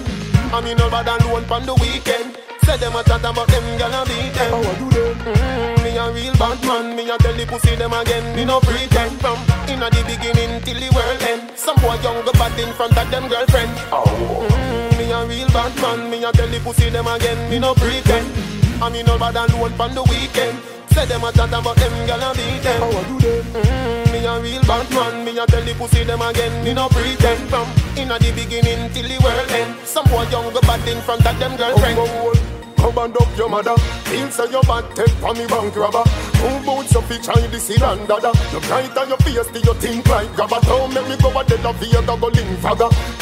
I 0.53 0.61
me 0.61 0.73
no 0.75 0.89
bad 0.89 1.07
alone 1.07 1.45
on 1.51 1.65
the 1.65 1.73
weekend 1.75 2.37
Say 2.65 2.77
them 2.77 2.95
a 2.95 3.03
chat 3.03 3.21
about 3.21 3.47
them 3.47 3.65
gonna 3.77 4.01
beat 4.05 4.33
them 4.33 4.51
How 4.51 4.65
I 4.65 4.73
do 4.81 4.87
them 4.89 5.15
mm, 5.21 5.83
Me 5.83 5.97
a 5.97 6.11
real 6.11 6.33
bad 6.35 6.59
man 6.65 6.95
Me 6.95 7.09
a 7.09 7.17
tell 7.17 7.33
the 7.33 7.45
pussy 7.45 7.75
them 7.75 7.93
again 7.93 8.35
Me 8.35 8.43
no 8.43 8.59
pretend 8.59 9.13
From 9.21 9.37
inna 9.69 9.89
the 9.89 10.01
beginning 10.03 10.61
till 10.65 10.79
the 10.81 10.89
world 10.93 11.21
end 11.23 11.51
Some 11.55 11.77
boy 11.77 11.95
young 12.01 12.25
go 12.25 12.33
bad 12.33 12.57
in 12.59 12.73
front 12.73 12.97
of 12.97 13.09
them 13.11 13.29
girlfriend 13.29 13.71
oh. 13.93 14.47
mm, 14.49 14.97
Me 14.97 15.11
a 15.11 15.25
real 15.25 15.47
bad 15.49 15.73
man 15.81 16.09
Me 16.09 16.23
a 16.23 16.31
tell 16.31 16.47
the 16.49 16.59
pussy 16.59 16.89
them 16.89 17.07
again 17.07 17.37
Me 17.49 17.59
no 17.59 17.73
pretend 17.75 18.55
I 18.81 18.89
mean 18.89 19.05
no 19.05 19.17
bad 19.17 19.35
alone 19.35 19.71
on 19.79 19.95
the 19.95 20.03
weekend. 20.03 20.59
Say 20.91 21.05
them 21.05 21.23
a 21.23 21.31
chat 21.31 21.47
about 21.47 21.75
them 21.77 21.93
gyal 22.07 22.19
a 22.19 22.35
beat 22.35 22.61
them. 22.61 22.81
How 22.81 22.91
I 22.91 23.03
do 23.07 23.19
them? 23.19 23.63
Mm, 23.63 24.11
me 24.11 24.25
a 24.25 24.39
real 24.39 24.61
bad 24.63 24.89
man. 24.91 25.23
Me 25.23 25.37
a 25.39 25.45
tell 25.45 25.63
the 25.63 25.73
pussy 25.75 26.03
them 26.03 26.21
again. 26.21 26.63
Me 26.63 26.73
no 26.73 26.89
pretend 26.89 27.49
from 27.49 27.67
inna 27.95 28.19
the 28.19 28.31
beginning 28.35 28.91
till 28.91 29.07
the 29.07 29.17
world 29.23 29.51
end. 29.51 29.75
Some 29.87 30.05
boy 30.07 30.27
young 30.27 30.51
go 30.51 30.59
bad 30.61 30.85
in 30.87 31.01
front 31.01 31.25
of 31.25 31.39
them 31.39 31.55
girlfriend. 31.55 31.97
Oh, 31.99 32.03
oh, 32.05 32.33
oh. 32.35 32.54
And 32.85 33.17
up 33.17 33.37
your 33.37 33.49
mother. 33.49 33.75
Feel 34.05 34.29
say 34.29 34.49
your 34.51 34.61
bad 34.63 34.85
take 34.95 35.09
for 35.17 35.33
me 35.33 35.45
bank 35.47 35.75
robber. 35.75 36.05
Two 36.37 36.53
boots 36.61 36.95
of 36.95 37.09
each 37.11 37.27
eye 37.27 37.47
this 37.49 37.69
and 37.81 38.07
dada. 38.07 38.29
You 38.53 38.61
bright 38.61 38.95
on 38.95 39.09
your 39.09 39.17
face 39.25 39.49
till 39.49 39.65
you 39.65 39.73
think 39.81 40.07
like 40.07 40.29
grabber. 40.37 40.61
Don't 40.61 40.93
make 40.93 41.09
me 41.09 41.17
go 41.17 41.33
a 41.33 41.43
dead 41.43 41.65
of 41.65 41.79
the 41.81 41.89
go 41.89 42.27
link. 42.29 42.45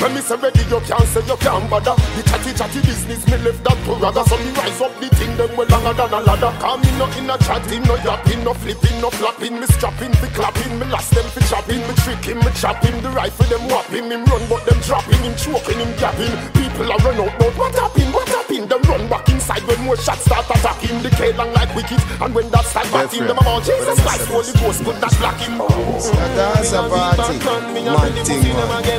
When 0.04 0.14
me 0.14 0.22
say 0.22 0.36
ready 0.36 0.64
you 0.68 0.80
can't 0.84 1.08
say 1.08 1.24
you 1.24 1.38
can't 1.40 1.70
bother. 1.72 1.96
The 1.96 2.22
chatty 2.28 2.52
chatty 2.54 2.82
business 2.84 3.24
me 3.26 3.38
left 3.40 3.64
that 3.64 3.78
to 3.88 3.92
ragga. 4.04 4.24
So 4.28 4.36
me 4.36 4.52
rise 4.52 4.82
up 4.84 4.94
the 5.00 5.08
thing 5.16 5.36
them 5.38 5.56
well 5.56 5.68
longer 5.68 5.94
than 5.96 6.12
a 6.12 6.20
ladder. 6.22 6.54
Come 6.60 6.82
me 6.82 6.92
no 7.00 7.06
in 7.16 7.30
a 7.30 7.38
chatting, 7.40 7.84
no 7.84 7.96
yapping, 8.04 8.44
no 8.44 8.54
flipping, 8.54 9.00
no 9.00 9.10
flapping. 9.10 9.60
Me 9.60 9.66
strapping, 9.68 10.14
fi 10.20 10.28
clapping, 10.36 10.78
me 10.78 10.86
last 10.92 11.16
them 11.16 11.26
fi 11.32 11.42
chopping. 11.48 11.82
Me 11.88 11.94
tricking, 12.04 12.40
me 12.44 12.52
chopping. 12.56 13.00
The 13.02 13.10
rifle 13.10 13.48
them 13.48 13.64
whopping, 13.68 14.12
him 14.12 14.26
run 14.26 14.44
but 14.48 14.66
them 14.68 14.80
dropping, 14.84 15.24
him 15.24 15.36
choking, 15.36 15.80
him 15.80 15.92
gapping. 15.98 16.36
People 16.54 16.92
are 16.92 17.02
run 17.04 17.20
out, 17.20 17.34
but 17.40 17.52
what 17.58 17.74
happened? 17.76 18.14
What 18.14 18.28
happened? 18.28 18.70
Them 18.70 18.82
run 18.84 19.08
back 19.10 19.30
inside 19.30 19.53
when 19.62 19.80
more 19.86 19.98
shots 19.98 20.26
start 20.26 20.50
attacking. 20.50 21.02
The 21.04 21.10
K 21.10 21.34
long 21.34 21.54
like 21.54 21.74
wicked, 21.76 22.02
and 22.22 22.34
when 22.34 22.50
that 22.50 22.66
start 22.66 22.90
batting, 22.92 23.28
them 23.28 23.38
about 23.38 23.64
Jesus 23.64 24.00
Christ, 24.02 24.26
Holy 24.28 24.52
Ghost 24.60 24.84
could 24.84 25.00
not 25.00 25.14
block 25.20 25.38
him. 25.38 25.58
That's 26.34 26.72
a 26.74 26.82
party, 26.90 27.38
man 27.86 28.14
thing, 28.26 28.46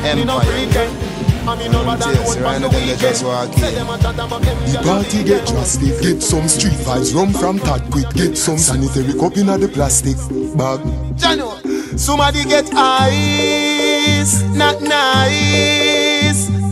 empire. 0.05 1.25
Yes, 1.45 2.37
right 2.39 2.59
now 2.59 2.69
they 2.69 2.95
just 2.97 3.23
walk. 3.23 3.51
The 3.51 4.79
party 4.83 5.23
get 5.23 5.45
drastic. 5.45 6.01
Get 6.01 6.23
some 6.23 6.47
street 6.47 6.73
vibes, 6.73 7.13
rum 7.13 7.33
from 7.33 7.59
Tad 7.59 7.83
quick. 7.91 8.09
Get 8.13 8.35
some 8.35 8.57
sanitary 8.57 9.13
cup 9.13 9.37
in 9.37 9.45
the 9.45 9.67
plastic 9.67 10.17
bag. 10.57 10.79
Jano, 11.19 11.99
somebody 11.99 12.43
get 12.45 12.65
ice, 12.73 14.41
not 14.55 14.81
nice. 14.81 16.04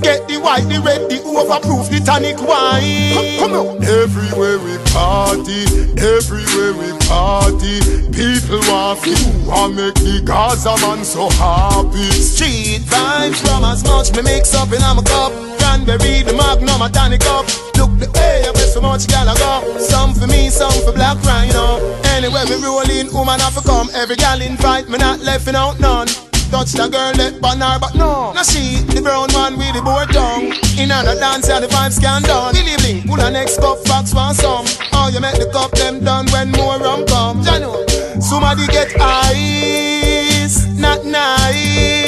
Get 0.02 0.28
the 0.28 0.40
white, 0.40 0.66
the 0.70 0.82
red, 0.82 1.10
the 1.10 1.20
overproof, 1.28 1.90
the 1.90 2.00
tonic 2.00 2.40
wine. 2.42 3.38
Come 3.40 3.54
on. 3.54 3.84
Everywhere 3.84 4.58
we 4.60 4.78
party, 4.90 5.68
everywhere 6.00 6.74
we 6.74 6.90
party. 7.06 7.80
People 8.14 8.62
want 8.70 9.02
to 9.04 9.16
want 9.46 9.76
make 9.76 9.96
the 9.96 10.22
Gaza 10.24 10.76
man 10.82 11.04
so 11.04 11.30
happy. 11.38 12.10
Street 12.18 12.82
vibes 12.86 13.40
from 13.46 13.64
as 13.66 13.84
much 13.84 14.14
me 14.16 14.22
mix 14.22 14.54
up 14.56 14.72
in 14.72 14.82
a 14.82 15.02
cup. 15.04 15.32
Cranberry, 15.60 16.24
the 16.24 16.34
magnum, 16.34 16.82
a 16.82 16.90
tonic 16.90 17.26
up. 17.28 17.46
Look 17.78 17.92
the 18.00 18.10
way, 18.16 18.46
I 18.48 18.52
so 18.74 18.82
much 18.82 19.08
gal 19.08 19.30
I 19.30 19.38
go. 19.38 19.78
Some 19.78 20.14
for 20.14 20.28
me, 20.28 20.50
some 20.50 20.74
for 20.86 20.94
black 20.94 21.22
rhino. 21.24 21.78
Anywhere 22.16 22.46
me 22.46 22.58
rolling, 22.64 23.14
woman 23.14 23.40
have 23.40 23.56
to 23.56 23.62
come. 23.62 23.90
Every 23.94 24.16
gal 24.16 24.42
invite 24.42 24.90
me, 24.90 24.98
not 24.98 25.20
left 25.20 25.48
out 25.48 25.80
none 25.80 26.08
touch 26.54 26.74
the 26.74 26.88
girl 26.88 27.12
let 27.18 27.42
banner, 27.42 27.80
but 27.82 27.96
no. 27.96 28.32
Now 28.32 28.44
she, 28.44 28.86
the 28.94 29.02
brown 29.02 29.34
one 29.34 29.58
with 29.58 29.74
the 29.74 29.82
board 29.82 30.14
tongue. 30.14 30.54
In 30.78 30.94
a 30.94 31.02
dance 31.18 31.50
and 31.50 31.64
the 31.64 31.68
vibes 31.68 32.00
can 32.00 32.22
done. 32.22 32.54
Believe 32.54 32.84
me, 32.86 33.02
pull 33.08 33.20
a 33.20 33.32
next 33.32 33.58
cup, 33.58 33.80
facts 33.88 34.14
want 34.14 34.38
some. 34.38 34.66
Oh, 34.94 35.10
you 35.12 35.20
make 35.20 35.40
the 35.42 35.50
cup 35.52 35.72
them 35.72 36.04
done 36.04 36.28
when 36.30 36.52
more 36.52 36.78
rum 36.78 37.06
come. 37.08 37.42
Jano, 37.42 37.74
somebody 38.22 38.68
get 38.68 38.94
ice, 39.02 40.68
not 40.78 41.04
nice. 41.04 42.03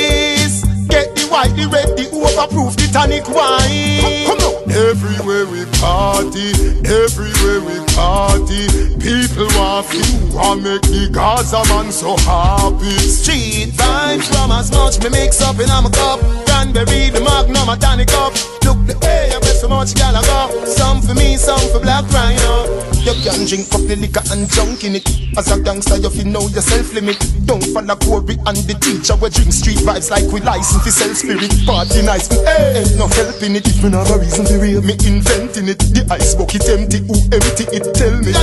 Get 1.35 1.55
the 1.55 1.67
white, 1.67 1.67
the 1.67 1.67
red, 1.67 1.97
the 1.97 2.05
overproof, 2.15 2.75
the 2.75 2.87
tonic 2.93 3.27
wine. 3.27 4.25
Come 4.27 4.39
on. 4.39 4.71
Everywhere 4.71 5.45
we 5.45 5.65
party, 5.79 6.51
everywhere 6.87 7.59
we 7.59 7.75
party. 7.91 8.67
People 8.99 9.47
want 9.59 9.87
to 9.91 10.35
want 10.35 10.63
make 10.63 10.81
the 10.83 11.09
Gaza 11.11 11.61
man 11.67 11.91
so 11.91 12.15
happy. 12.23 12.97
Street 12.99 13.73
vibes 13.75 14.31
from 14.31 14.51
as 14.51 14.71
much 14.71 15.03
me 15.03 15.09
mix 15.09 15.41
up 15.41 15.59
in 15.59 15.69
a 15.69 15.89
cup. 15.91 16.19
Cranberry, 16.45 17.09
the 17.09 17.19
magnum, 17.19 17.67
a 17.67 17.75
tonic 17.77 18.13
up. 18.13 18.33
Look 18.63 18.79
the 18.87 18.97
way 19.03 19.31
I 19.33 19.39
so 19.59 19.67
much 19.67 19.93
gal 19.93 20.15
go. 20.21 20.65
Some 20.65 21.01
for 21.01 21.13
me, 21.15 21.35
some 21.37 21.59
for 21.71 21.79
black 21.79 22.09
rhino. 22.11 22.94
You 23.05 23.13
can't 23.21 23.45
drink 23.45 23.69
up 23.69 23.85
the 23.85 23.93
liquor 24.01 24.25
and 24.33 24.49
junk 24.49 24.81
in 24.83 24.97
it. 24.97 25.05
As 25.37 25.53
a 25.53 25.61
gangster, 25.61 26.01
you 26.01 26.09
feel 26.09 26.25
know 26.25 26.41
yourself 26.49 26.89
limit. 26.91 27.21
Don't 27.45 27.61
follow 27.69 27.93
Corey 28.01 28.33
and 28.49 28.57
the 28.65 28.73
teacher. 28.81 29.13
We 29.21 29.29
drink 29.29 29.53
street 29.53 29.77
vibes 29.85 30.09
like 30.09 30.25
we 30.33 30.41
license 30.41 30.81
for 30.81 30.89
self 30.89 31.13
spirit. 31.13 31.53
Party 31.69 32.01
nice, 32.01 32.25
but 32.25 32.41
hey, 32.49 32.81
ain't 32.81 32.97
no 32.97 33.05
helping 33.05 33.53
it. 33.53 33.69
If 33.69 33.85
me 33.85 33.93
have 33.93 34.09
a 34.09 34.17
reason 34.17 34.49
to 34.49 34.57
real, 34.57 34.81
me 34.81 34.97
inventing 35.05 35.69
it. 35.69 35.77
The 35.93 36.01
ice 36.09 36.33
bucket 36.33 36.65
empty, 36.65 37.05
who 37.05 37.13
empty 37.29 37.69
it? 37.77 37.93
Tell 37.93 38.17
me. 38.25 38.33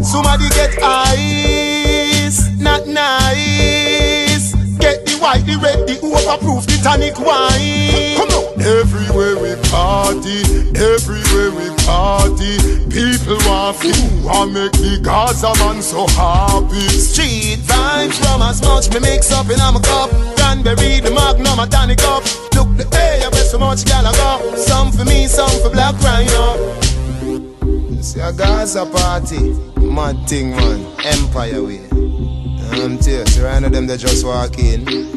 Somebody 0.00 0.48
get 0.56 0.80
ice, 0.80 2.48
not 2.56 2.88
nice. 2.88 4.56
Get 4.80 5.04
the 5.04 5.20
white, 5.20 5.44
the 5.44 5.60
red, 5.60 5.84
the 5.84 6.00
overproof, 6.00 6.64
the 6.64 6.80
tonic 6.80 7.20
wine. 7.20 8.16
Come 8.16 8.32
on. 8.32 8.39
Everywhere 8.60 9.40
we 9.40 9.56
party, 9.70 10.44
everywhere 10.76 11.50
we 11.50 11.68
party. 11.88 12.58
People 12.92 13.38
want 13.48 13.76
feel, 13.78 14.24
want 14.24 14.52
make 14.52 14.72
the 14.72 15.00
Gaza 15.02 15.52
man 15.64 15.80
so 15.80 16.06
happy. 16.08 16.86
Street 16.88 17.58
vibes 17.64 18.20
from 18.20 18.42
as 18.42 18.60
much 18.62 18.92
me 18.92 19.00
mix 19.00 19.32
up 19.32 19.48
in 19.48 19.58
I'm 19.60 19.76
a 19.76 19.80
cup. 19.80 20.10
Cranberry, 20.36 21.00
the 21.00 21.10
magnum, 21.10 21.58
a 21.58 21.66
tonic 21.66 22.02
up. 22.04 22.22
Look 22.54 22.76
the 22.76 22.86
air, 23.00 23.30
where 23.30 23.44
so 23.44 23.58
much 23.58 23.86
gal 23.86 24.06
I 24.06 24.12
go. 24.12 24.54
Some 24.56 24.92
for 24.92 25.06
me, 25.06 25.26
some 25.26 25.50
for 25.62 25.70
Black 25.70 25.94
Rhino. 26.02 26.76
See 28.02 28.20
a 28.20 28.32
Gaza 28.32 28.84
party, 28.84 29.56
mad 29.76 30.28
thing 30.28 30.50
man, 30.50 30.84
Empire 31.04 31.62
way. 31.62 31.80
I'm 32.72 32.98
right 33.42 33.60
now 33.60 33.68
them 33.68 33.86
they 33.86 33.96
just 33.96 34.24
walk 34.24 34.58
in. 34.58 35.10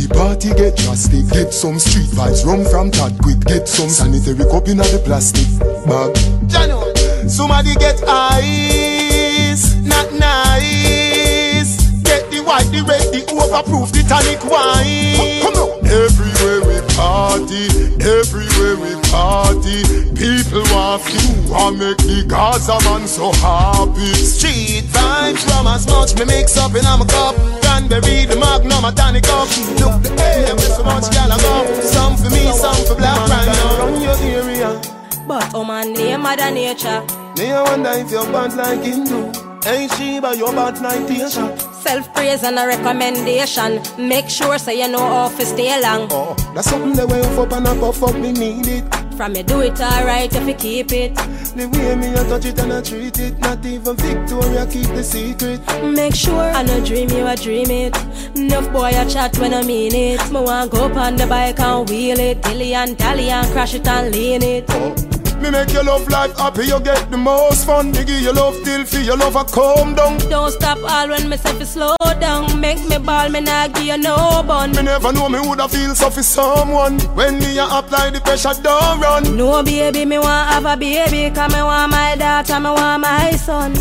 The 0.00 0.08
party 0.14 0.48
get 0.56 0.76
drastic, 0.78 1.28
get 1.28 1.52
some 1.52 1.78
street 1.78 2.08
vibes, 2.16 2.46
rum 2.46 2.64
from 2.64 2.90
Tad 2.90 3.20
quick, 3.20 3.40
get 3.44 3.68
some 3.68 3.90
sanitary 3.90 4.48
cup 4.48 4.66
in 4.66 4.78
the 4.78 5.02
plastic 5.04 5.44
bag. 5.84 6.16
Jano, 6.48 6.88
somebody 7.28 7.74
get 7.74 8.00
ice, 8.08 9.76
not 9.84 10.08
nice. 10.16 11.84
Get 12.00 12.30
the 12.32 12.40
white, 12.40 12.64
the 12.72 12.80
red, 12.88 13.12
the 13.12 13.20
overproof, 13.28 13.92
the 13.92 14.00
tonic 14.08 14.40
wine. 14.48 15.44
Come 15.44 15.68
on. 15.68 15.84
Everywhere 15.84 16.64
we 16.64 16.80
party, 16.96 17.68
everywhere 18.00 18.76
we 18.80 18.99
party. 19.10 19.82
People 20.14 20.62
want 20.72 21.02
feel, 21.02 21.52
want 21.52 21.78
make 21.78 21.98
the 21.98 22.24
Gaza 22.26 22.78
man 22.86 23.06
so 23.06 23.32
happy. 23.42 24.14
Street 24.14 24.84
vibes 24.94 25.42
from 25.44 25.66
as 25.66 25.86
much 25.86 26.16
me 26.18 26.24
mix 26.24 26.56
up 26.56 26.74
in 26.74 26.86
a 26.86 26.94
cup. 27.06 27.34
Cranberry, 27.62 28.24
the 28.26 28.36
magnum, 28.36 28.84
a 28.84 28.92
tonic 28.92 29.28
up. 29.28 29.48
Look 29.82 30.02
the 30.02 30.10
air, 30.22 30.54
where 30.54 30.72
so 30.72 30.82
much 30.84 31.10
gal 31.10 31.32
I 31.32 31.38
go. 31.38 31.80
Some 31.82 32.16
for 32.16 32.30
me, 32.30 32.52
some 32.52 32.80
for 32.86 32.94
Black 32.94 33.18
Rhino. 33.28 33.66
From 33.76 34.00
your 34.00 34.16
area. 34.16 34.80
But 35.26 35.54
oh 35.54 35.64
man, 35.64 35.92
name 35.92 36.22
mother 36.22 36.50
nature. 36.50 37.02
Me 37.36 37.52
I 37.52 37.62
wonder 37.62 37.90
if 37.94 38.10
you're 38.10 38.24
bad 38.32 38.54
like 38.56 38.82
Hindu. 38.82 39.32
Ain't 39.66 39.92
she 39.92 40.20
but 40.20 40.36
you're 40.36 40.52
bad 40.52 40.80
like 40.80 41.06
Tisha. 41.06 41.69
Self 41.80 42.12
praise 42.12 42.42
and 42.42 42.58
a 42.58 42.66
recommendation. 42.66 43.80
Make 43.98 44.28
sure 44.28 44.58
so 44.58 44.70
you 44.70 44.88
know 44.88 44.98
how 44.98 45.28
to 45.28 45.46
stay 45.46 45.80
long. 45.80 46.08
Oh, 46.10 46.34
that's 46.54 46.68
something 46.68 46.92
the 46.92 47.06
way 47.06 47.18
you 47.18 47.40
up 47.40 47.52
and 47.52 47.66
I 47.66 47.78
puff 47.78 48.02
up 48.02 48.14
me 48.16 48.32
need 48.32 48.66
it. 48.66 48.84
From 49.16 49.34
you 49.34 49.42
do 49.42 49.60
it 49.60 49.80
alright 49.80 50.34
if 50.34 50.46
you 50.46 50.54
keep 50.54 50.92
it. 50.92 51.14
The 51.14 51.66
way 51.72 51.96
me 51.96 52.12
I 52.12 52.24
touch 52.28 52.44
it 52.44 52.58
and 52.58 52.72
I 52.72 52.82
treat 52.82 53.18
it. 53.18 53.38
Not 53.38 53.64
even 53.64 53.96
Victoria 53.96 54.66
keep 54.66 54.88
the 54.88 55.02
secret. 55.02 55.60
Make 55.82 56.14
sure 56.14 56.50
I 56.52 56.62
no 56.62 56.84
dream 56.84 57.08
you 57.10 57.26
a 57.26 57.34
dream 57.34 57.70
it. 57.70 57.96
Enough 58.36 58.72
boy 58.72 58.90
a 58.94 59.08
chat 59.08 59.38
when 59.38 59.54
I 59.54 59.62
mean 59.62 59.94
it. 59.94 60.20
Me 60.30 60.40
want 60.40 60.70
go 60.70 60.84
up 60.84 60.96
on 60.96 61.16
the 61.16 61.26
bike 61.26 61.60
and 61.60 61.88
wheel 61.88 62.18
it. 62.18 62.42
Dilly 62.42 62.74
and 62.74 62.96
dally 62.98 63.30
and 63.30 63.46
crash 63.52 63.74
it 63.74 63.88
and 63.88 64.14
lean 64.14 64.42
it. 64.42 64.64
Oh. 64.68 65.19
Me 65.40 65.50
make 65.50 65.72
your 65.72 65.84
love 65.84 66.06
life 66.08 66.36
happy, 66.36 66.66
you 66.66 66.78
get 66.80 67.10
the 67.10 67.16
most 67.16 67.64
fun. 67.66 67.90
Me 67.92 68.04
give 68.04 68.20
your 68.20 68.34
love 68.34 68.56
till 68.62 68.84
feel 68.84 69.02
your 69.02 69.16
love 69.16 69.36
a 69.36 69.44
calm 69.44 69.94
down. 69.94 70.18
Don't 70.28 70.50
stop 70.52 70.78
all 70.78 71.08
when 71.08 71.28
me 71.28 71.36
say 71.38 71.54
fi 71.54 71.64
slow 71.64 71.96
down. 72.20 72.60
Make 72.60 72.86
me 72.88 72.98
ball, 72.98 73.28
me 73.30 73.40
nah 73.40 73.68
give 73.68 73.84
you 73.84 73.96
no 73.98 74.42
bun. 74.46 74.72
Me 74.72 74.82
never 74.82 75.12
know 75.12 75.28
me 75.28 75.38
woulda 75.40 75.66
feel 75.68 75.94
so 75.94 76.10
for 76.10 76.22
someone. 76.22 76.98
When 77.16 77.38
me 77.38 77.58
a 77.58 77.64
apply 77.64 78.10
the 78.10 78.20
pressure, 78.20 78.52
don't 78.62 79.00
run. 79.00 79.36
No 79.36 79.62
baby, 79.62 80.04
me 80.04 80.18
want 80.18 80.50
have 80.50 80.66
a 80.66 80.76
baby. 80.76 81.34
Cause 81.34 81.52
me 81.54 81.62
want 81.62 81.90
my 81.90 82.16
daughter, 82.16 82.60
me 82.60 82.70
want 82.70 83.00
my 83.02 83.30
son. 83.32 83.74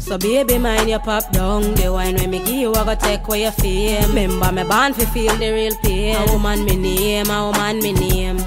So 0.00 0.18
baby, 0.18 0.58
mind 0.58 0.88
your 0.90 1.00
pop 1.00 1.32
down. 1.32 1.74
The 1.74 1.92
wine 1.92 2.16
when 2.16 2.30
me 2.30 2.38
give 2.40 2.54
you, 2.54 2.74
I 2.74 2.84
go 2.84 2.94
take 2.94 3.26
away 3.26 3.42
you 3.44 3.50
fame. 3.52 4.08
Remember 4.10 4.52
me 4.52 4.64
born 4.64 4.92
fi 4.92 5.04
feel 5.06 5.34
the 5.36 5.50
real 5.50 5.74
pain. 5.82 6.14
A 6.16 6.32
woman 6.32 6.64
me 6.64 6.76
name, 6.76 7.30
a 7.30 7.46
woman 7.50 7.78
me 7.80 7.92
name. 7.92 8.38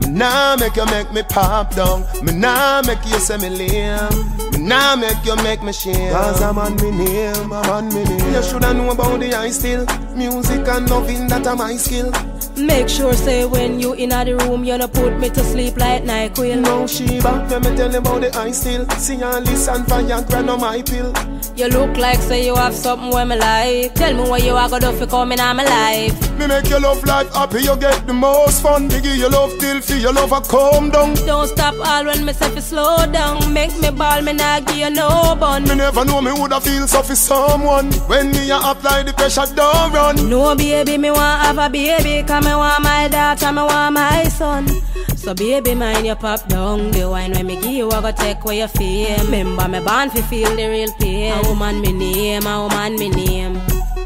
Me 0.00 0.08
nah 0.08 0.56
make 0.56 0.76
you 0.76 0.86
make 0.86 1.12
me 1.12 1.22
pop 1.22 1.74
down. 1.74 2.04
Me 2.22 2.32
nah 2.32 2.82
make 2.82 3.04
you 3.06 3.18
say 3.18 3.36
me 3.38 3.48
lame. 3.50 4.08
Me 4.52 4.58
nah 4.58 4.96
make 4.96 5.24
you 5.24 5.36
make 5.36 5.62
me 5.62 5.72
shame. 5.72 6.12
Cause 6.12 6.42
I'm 6.42 6.58
on 6.58 6.76
me 6.76 6.90
name, 6.90 7.52
I'm 7.52 7.70
on 7.70 7.88
me 7.88 8.04
name. 8.04 8.23
You 8.34 8.42
shoulda 8.42 8.74
know 8.74 8.90
about 8.90 9.20
the 9.20 9.32
eye 9.32 9.50
still. 9.50 9.86
Music 10.16 10.66
and 10.66 10.90
loving 10.90 11.28
that 11.28 11.46
are 11.46 11.54
my 11.54 11.76
skill. 11.76 12.10
Make 12.56 12.88
sure 12.88 13.12
say 13.14 13.44
when 13.44 13.78
you 13.78 13.94
in 13.94 14.08
the 14.08 14.36
room, 14.42 14.64
you 14.64 14.76
no 14.76 14.88
put 14.88 15.16
me 15.20 15.28
to 15.30 15.44
sleep 15.44 15.76
like 15.76 16.02
night 16.04 16.34
queen. 16.34 16.62
No 16.62 16.84
Sheba, 16.86 17.46
let 17.48 17.62
me 17.62 17.76
tell 17.76 17.92
you 17.92 17.98
about 17.98 18.22
the 18.22 18.36
eye 18.36 18.50
still. 18.50 18.88
See 18.90 19.20
and 19.22 19.46
listen, 19.46 19.82
Viagra 19.84 20.44
no 20.44 20.56
my 20.56 20.82
pill. 20.82 21.12
You 21.56 21.68
look 21.68 21.96
like 21.96 22.18
say 22.18 22.46
you 22.46 22.56
have 22.56 22.74
something 22.74 23.10
where 23.10 23.24
me 23.24 23.36
like. 23.36 23.94
Tell 23.94 24.12
me 24.14 24.28
what 24.28 24.42
you 24.42 24.54
are 24.54 24.68
gonna 24.68 24.90
do 24.90 24.98
for 24.98 25.06
coming 25.06 25.38
on 25.38 25.56
my 25.56 25.64
life. 25.64 26.38
Me 26.38 26.48
make 26.48 26.68
your 26.68 26.80
love 26.80 27.04
life 27.04 27.32
happy, 27.32 27.62
you 27.62 27.76
get 27.76 28.06
the 28.06 28.12
most 28.12 28.62
fun. 28.62 28.88
Me 28.88 29.00
give 29.00 29.16
your 29.16 29.30
love 29.30 29.52
till 29.58 29.80
feel 29.80 29.98
your 29.98 30.12
love 30.12 30.32
a 30.32 30.40
calm 30.40 30.90
down. 30.90 31.14
Don't 31.26 31.46
stop 31.48 31.74
all 31.86 32.04
when 32.06 32.24
me 32.24 32.32
say 32.32 32.50
fi 32.50 32.60
slow 32.60 33.06
down. 33.12 33.52
Make 33.52 33.76
me 33.80 33.90
ball, 33.90 34.22
me 34.22 34.32
nah 34.32 34.60
give 34.60 34.76
you 34.76 34.90
no 34.90 35.36
bun. 35.38 35.64
Me 35.64 35.74
never 35.74 36.04
know 36.04 36.20
me 36.20 36.32
woulda 36.32 36.60
feel 36.60 36.86
so 36.86 37.02
for 37.02 37.16
someone. 37.16 37.90
When 38.24 38.32
me 38.32 38.50
a 38.50 38.56
apply 38.56 39.02
the 39.02 39.12
pressure, 39.12 39.44
don't 39.54 39.92
run. 39.92 40.30
No 40.30 40.56
baby, 40.56 40.96
me 40.96 41.10
want 41.10 41.42
have 41.42 41.58
a 41.58 41.68
baby. 41.68 42.26
Cause 42.26 42.42
me 42.42 42.54
want 42.54 42.82
my 42.82 43.06
daughter, 43.08 43.52
me 43.52 43.60
want 43.62 43.94
my 43.94 44.24
son. 44.24 44.66
So 45.14 45.34
baby, 45.34 45.74
mind 45.74 46.06
your 46.06 46.16
pop 46.16 46.48
down. 46.48 46.90
The 46.90 47.10
wine 47.10 47.32
when 47.32 47.46
me 47.46 47.56
give 47.56 47.72
you, 47.72 47.90
I 47.90 48.00
go 48.00 48.12
take 48.12 48.42
away 48.42 48.58
your 48.60 48.68
fame. 48.68 49.26
Remember 49.26 49.68
me 49.68 49.80
born 49.80 50.08
fi 50.08 50.22
feel 50.22 50.56
the 50.56 50.68
real 50.68 50.92
pain. 50.98 51.32
A 51.32 51.48
woman 51.48 51.82
me 51.82 51.92
name, 51.92 52.46
a 52.46 52.62
woman 52.62 52.96
me 52.96 53.10
name. 53.10 53.54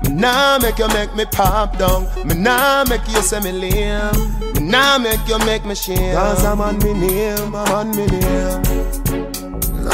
Me 0.03 0.11
nah 0.11 0.59
make 0.59 0.79
you 0.79 0.89
make 0.89 1.15
me 1.15 1.25
pop 1.27 1.79
down. 1.79 2.09
Me 2.27 2.35
nah 2.35 2.85
make 2.89 3.07
you 3.09 3.23
say 3.23 3.39
me 3.39 3.53
lame. 3.53 4.11
Me 4.55 4.61
nah 4.63 4.99
make 4.99 5.29
you 5.29 5.39
make 5.47 5.65
me 5.65 5.77
shame. 5.77 6.17
Cause 6.17 6.45
I'm 6.45 6.61
on 6.61 6.79
me 6.79 6.93
name, 6.93 7.55
I'm 7.55 7.73
on 7.73 7.91
me 7.97 8.07
name. 8.07 9.08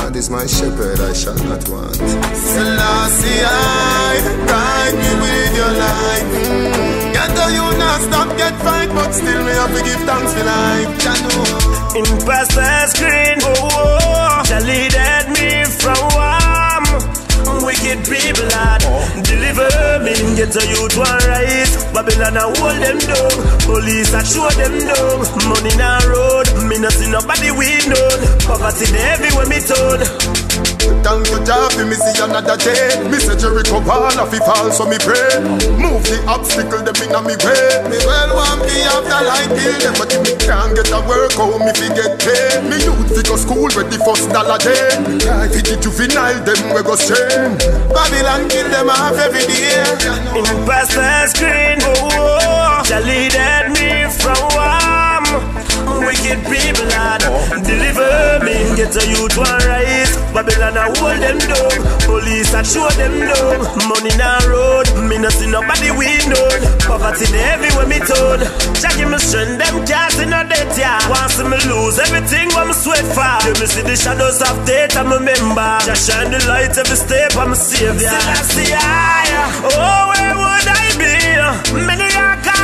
Lord 0.05 0.17
is 0.17 0.29
my 0.29 0.45
shepherd, 0.45 1.01
I 1.01 1.15
shall 1.15 1.35
not 1.49 1.67
want. 1.67 1.97
Selassie, 1.97 3.41
I 3.41 4.21
guide 4.47 4.97
me 5.01 5.11
with 5.23 5.57
your 5.57 5.73
light. 5.81 6.29
Mm. 6.45 7.13
Get 7.15 7.31
though 7.35 7.49
you 7.49 7.79
not 7.79 8.01
stop, 8.03 8.37
get 8.37 8.55
fight, 8.61 8.91
but 8.91 9.13
still 9.13 9.43
me 9.43 9.53
have 9.53 9.75
to 9.75 9.83
give 9.83 10.03
thanks 10.05 10.35
for 10.35 10.45
life. 10.45 10.91
Jano. 11.01 11.97
In 11.97 12.27
past 12.27 12.53
the 12.53 12.87
screen, 12.93 13.39
oh, 13.49 13.71
oh, 13.73 14.43
Jah 14.45 14.61
leaded 14.61 15.25
me 15.41 15.65
from 15.65 15.97
warm 16.13 16.44
wicked 17.85 18.05
people 18.05 18.47
lad 18.49 18.81
Deliver 19.25 20.01
me, 20.03 20.13
get 20.37 20.57
a 20.57 20.67
youth 20.69 20.97
one 20.97 21.21
right 21.29 21.69
Babylon 21.93 22.37
a 22.37 22.43
hold 22.43 22.83
them 22.83 22.99
down. 22.99 23.31
Police 23.61 24.13
a 24.13 24.25
show 24.25 24.49
them 24.51 24.79
down. 24.79 25.21
Money 25.49 25.77
na 25.77 25.99
road, 26.09 26.47
me 26.69 26.79
not 26.79 26.93
see 26.93 27.11
nobody 27.11 27.51
we 27.51 27.69
know. 27.87 28.09
Poverty 28.47 28.87
everywhere 28.99 29.47
me 29.47 29.61
turn 29.61 30.44
Thank 31.05 31.29
you, 31.29 31.41
Jah, 31.45 31.69
for 31.75 31.85
me 31.85 31.97
see 31.99 32.17
another 32.23 32.57
day. 32.57 32.97
Me 33.11 33.19
say 33.19 33.37
Jericho 33.37 33.83
wall 33.85 34.15
of 34.17 34.33
it 34.33 34.41
fall, 34.47 34.71
so 34.71 34.87
me 34.87 34.97
pray. 35.03 35.43
Move 35.77 36.05
the 36.07 36.23
obstacle 36.31 36.81
them 36.81 36.97
inna 37.03 37.21
me 37.21 37.35
way. 37.43 37.67
Me 37.91 37.99
well 38.07 38.31
want 38.33 38.63
me 38.63 38.79
after 38.87 39.21
light 39.21 39.51
kill 39.53 39.77
them, 39.83 39.95
but 39.99 40.09
if 40.15 40.23
me 40.23 40.33
can't 40.39 40.73
get 40.73 40.89
a 40.95 41.01
work, 41.05 41.35
how 41.35 41.51
me 41.59 41.73
fi 41.75 41.91
get 41.93 42.17
paid? 42.23 42.63
Me 42.71 42.79
youth 42.87 43.11
fi 43.11 43.23
go 43.27 43.37
school 43.37 43.69
with 43.75 43.91
the 43.91 43.99
first 44.07 44.31
dollar 44.31 44.57
day. 44.63 44.95
Try 45.19 45.51
fi 45.51 45.61
the 45.61 45.75
juvenile 45.83 46.41
them 46.47 46.61
we 46.73 46.81
go 46.87 46.95
stray. 46.95 47.51
Babylon 47.91 48.49
kill 48.49 48.69
them 48.71 48.89
off 48.89 49.19
every 49.19 49.45
day. 49.51 49.83
In 50.39 50.47
past 50.65 50.95
the 50.95 51.27
screen, 51.35 51.83
oh, 51.83 52.15
oh, 52.15 52.83
oh. 52.87 53.01
leaded 53.03 53.75
me 53.75 54.07
from 54.09 54.54
Wicked 56.07 56.41
people 56.47 56.87
lad 56.95 57.23
Deliver 57.65 58.45
me, 58.45 58.77
get 58.77 58.95
a 58.97 59.03
youth 59.09 59.37
one 59.37 59.63
right 59.67 60.25
Babylon 60.35 60.75
a 60.75 60.91
hold 60.99 61.23
them 61.23 61.39
down. 61.39 61.79
Police 62.03 62.51
a 62.59 62.67
show 62.67 62.91
them 62.99 63.23
down. 63.23 63.63
Money 63.87 64.11
na 64.19 64.43
road, 64.51 64.91
me 65.07 65.17
no 65.17 65.31
see 65.31 65.47
nobody 65.47 65.95
we 65.95 66.11
know. 66.27 66.51
Poverty 66.83 67.31
there 67.31 67.55
everywhere 67.55 67.87
me 67.87 68.03
turn. 68.03 68.43
Jah 68.83 68.91
give 68.99 69.15
me 69.15 69.19
strength, 69.23 69.63
them 69.63 69.87
can't 69.87 70.11
see 70.11 70.27
no 70.27 70.43
death 70.43 70.75
yeah. 70.75 70.99
See 71.31 71.47
me 71.47 71.55
lose 71.71 72.03
everything 72.03 72.51
me 72.51 72.75
sweat 72.75 73.07
for. 73.15 73.23
Let 73.47 73.63
me 73.63 73.67
see 73.71 73.87
the 73.87 73.95
shadows 73.95 74.43
of 74.43 74.67
death 74.67 74.99
I'm 74.99 75.15
a 75.15 75.21
member. 75.23 75.79
Jah 75.87 75.95
shine 75.95 76.35
the 76.35 76.43
light 76.51 76.75
every 76.75 76.99
step 76.99 77.39
I'm 77.39 77.53
a 77.53 77.57
savior. 77.57 78.11
Selassie 78.11 78.75
I, 78.75 79.31
oh 79.71 80.11
where 80.11 80.35
would 80.35 80.67
I 80.67 80.87
be? 80.99 81.15
Many 81.87 82.11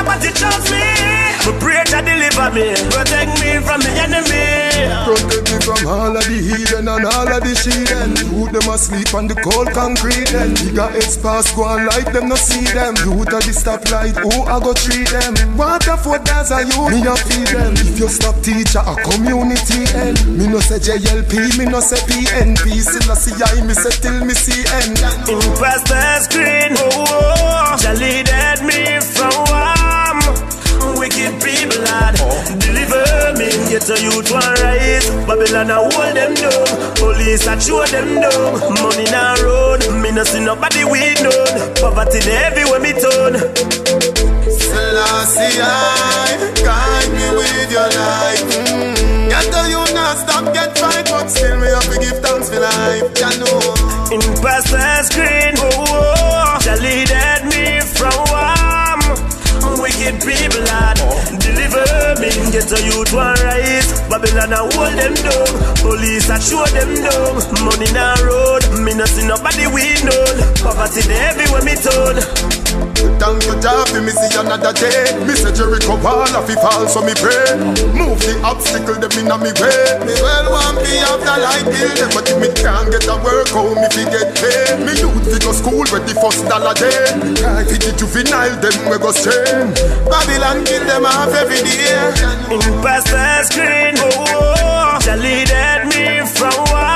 are 0.01 0.05
caught 0.05 0.21
but 0.21 0.25
you 0.25 0.33
chose 0.33 0.71
me 0.71 1.21
Me 1.47 1.59
pray 1.59 1.81
Jah 1.91 2.03
deliver 2.07 2.55
me. 2.55 2.71
Protect 2.95 3.35
me 3.43 3.59
from 3.67 3.83
the 3.83 3.91
enemy. 3.99 4.87
Protect 5.03 5.51
me 5.51 5.59
from 5.59 5.83
all 5.91 6.15
of 6.15 6.23
the 6.23 6.39
heathen 6.39 6.87
and 6.87 7.03
all 7.03 7.27
of 7.27 7.43
the 7.43 7.55
sheathen. 7.59 8.15
You 8.31 8.47
them 8.47 8.71
asleep 8.71 9.11
on 9.11 9.27
the 9.27 9.35
cold 9.43 9.75
concrete 9.75 10.31
then. 10.31 10.55
Bigger 10.55 10.87
heads 10.87 11.19
pass 11.19 11.51
go 11.57 11.65
on 11.67 11.87
like 11.91 12.13
them 12.13 12.29
no 12.29 12.37
see 12.37 12.63
them. 12.71 12.95
You 13.03 13.27
at 13.27 13.43
the 13.43 13.51
stoplight, 13.51 14.15
who 14.23 14.31
I 14.47 14.63
go 14.63 14.71
treat 14.71 15.11
them? 15.11 15.35
What 15.59 15.83
the 15.83 15.99
foot 15.99 16.23
does 16.23 16.55
are 16.55 16.63
you? 16.63 16.81
Me 16.95 17.03
a 17.03 17.19
feed 17.27 17.51
them. 17.51 17.75
If 17.75 17.99
you 17.99 18.07
stop 18.07 18.39
teacher, 18.47 18.87
a 18.87 18.95
community 19.03 19.91
end. 19.99 20.23
Me 20.31 20.47
no 20.47 20.61
say 20.63 20.79
JLP, 20.79 21.59
me 21.59 21.67
no 21.67 21.81
say 21.83 21.99
PNP. 22.07 22.71
Still 22.79 23.11
I 23.11 23.19
see 23.19 23.35
I 23.35 23.67
me 23.67 23.75
say 23.75 23.91
till 23.99 24.23
me 24.23 24.35
see 24.39 24.63
end. 24.87 25.03
In 25.27 25.43
past 25.59 25.91
the 25.91 26.23
screen, 26.23 26.79
oh, 26.79 26.95
oh, 26.95 27.75
oh 27.75 27.95
lead 27.99 28.31
me 28.63 29.03
from 29.03 29.50
wicked 31.21 31.43
people 31.43 31.83
lad. 31.85 32.15
Deliver 32.61 33.05
me, 33.39 33.49
get 33.69 33.89
a 33.89 33.97
youth 34.01 34.31
one 34.31 34.43
right. 34.65 35.05
Babylon 35.27 35.71
a 35.71 35.77
hold 35.77 36.17
them 36.17 36.35
down, 36.35 36.97
police 36.97 37.47
a 37.47 37.61
show 37.61 37.85
them 37.87 38.21
down. 38.21 38.61
Money 38.81 39.05
na 39.11 39.35
road, 39.43 39.81
me 40.03 40.11
no 40.13 40.25
see 40.25 40.41
nobody 40.41 40.85
we 40.85 41.15
done. 41.15 41.75
Poverty 41.77 42.21
everywhere 42.31 42.81
me 42.81 42.93
turn. 42.93 43.35
Selassie, 44.49 45.61
I 45.61 46.53
guide 46.65 47.11
me 47.13 47.27
with 47.37 47.73
your 47.73 47.89
light. 47.89 48.45
Mm. 48.69 49.29
Get 49.29 49.47
the 49.53 49.63
you 49.69 49.95
not 49.95 50.17
stop, 50.19 50.53
get 50.55 50.77
fight, 50.79 51.07
but 51.07 51.29
still 51.29 51.57
me 51.59 51.69
have 51.69 51.85
to 51.85 51.99
give 52.01 52.19
thanks 52.21 52.49
for 52.49 52.61
life. 52.61 53.05
Ya 53.19 53.31
know. 53.39 53.91
In 54.11 54.21
past 54.43 55.13
screen, 55.13 55.55
oh, 55.59 55.85
oh, 55.87 56.81
lead 56.83 57.45
me 57.47 57.81
from 57.81 58.30
wicked 60.11 60.27
people 60.27 60.65
lad. 60.65 60.97
Deliver 61.39 62.21
me, 62.21 62.31
get 62.51 62.71
a 62.73 62.79
youth 62.83 63.13
one 63.13 63.35
rise. 63.45 63.91
Babylon 64.09 64.53
a 64.53 64.59
hold 64.59 64.95
them 64.99 65.15
down, 65.15 65.51
police 65.83 66.29
a 66.29 66.41
show 66.41 66.65
them 66.67 66.95
down. 66.95 67.35
Money 67.65 67.91
na 67.93 68.15
road, 68.25 68.63
me 68.85 68.95
no 68.95 69.05
see 69.07 69.27
nobody 69.27 69.67
we 69.67 69.95
know. 70.03 70.25
Poverty 70.63 71.03
everywhere 71.11 71.63
me 71.63 71.75
turn. 71.77 72.17
Thank 73.21 73.45
you, 73.45 73.55
Jah, 73.61 73.85
me 73.99 74.13
see 74.15 74.33
another 74.39 74.73
day. 74.73 75.13
Me 75.27 75.35
say 75.35 75.53
Jericho 75.53 75.99
wall 76.01 76.31
of 76.31 76.49
fall, 76.63 76.87
so 76.87 77.03
me 77.03 77.13
pray. 77.19 77.59
Move 77.93 78.21
the 78.23 78.39
obstacle 78.45 78.97
them 78.97 79.13
inna 79.19 79.37
me 79.39 79.53
way. 79.59 79.83
Me 80.07 80.15
well 80.23 80.49
want 80.51 80.79
be 80.81 80.95
after 81.03 81.37
kill 81.67 81.93
them, 81.99 82.11
but 82.15 82.27
if 82.31 82.39
me 82.39 82.49
can't 82.57 82.89
get 82.91 83.07
a 83.11 83.17
work, 83.21 83.51
how 83.51 83.67
me 83.75 83.87
fi 83.91 84.07
get 84.09 84.31
paid? 84.39 84.81
Me 84.87 84.93
youth 84.99 85.27
fi 85.27 85.39
go 85.43 85.53
school 85.53 85.85
where 85.91 86.03
the 86.03 86.15
first 86.23 86.47
dollar 86.47 86.75
day. 86.75 87.13
Try 87.37 87.65
fi 87.67 87.77
the 87.77 87.93
juvenile, 87.99 88.57
them 88.63 88.77
we 88.89 88.97
go 88.99 89.11
stray. 89.13 89.69
Babylon 90.09 90.65
kill 90.65 90.85
them 90.87 91.07
off 91.07 91.35
every 91.35 91.61
day. 91.67 91.99
In 92.55 92.63
past 92.83 93.11
the 93.11 93.43
screen, 93.45 93.95
oh, 93.99 94.11
oh, 94.17 94.55
oh. 94.59 95.01
shall 95.03 95.19
lead 95.19 95.51
me 95.91 96.27
from. 96.27 96.90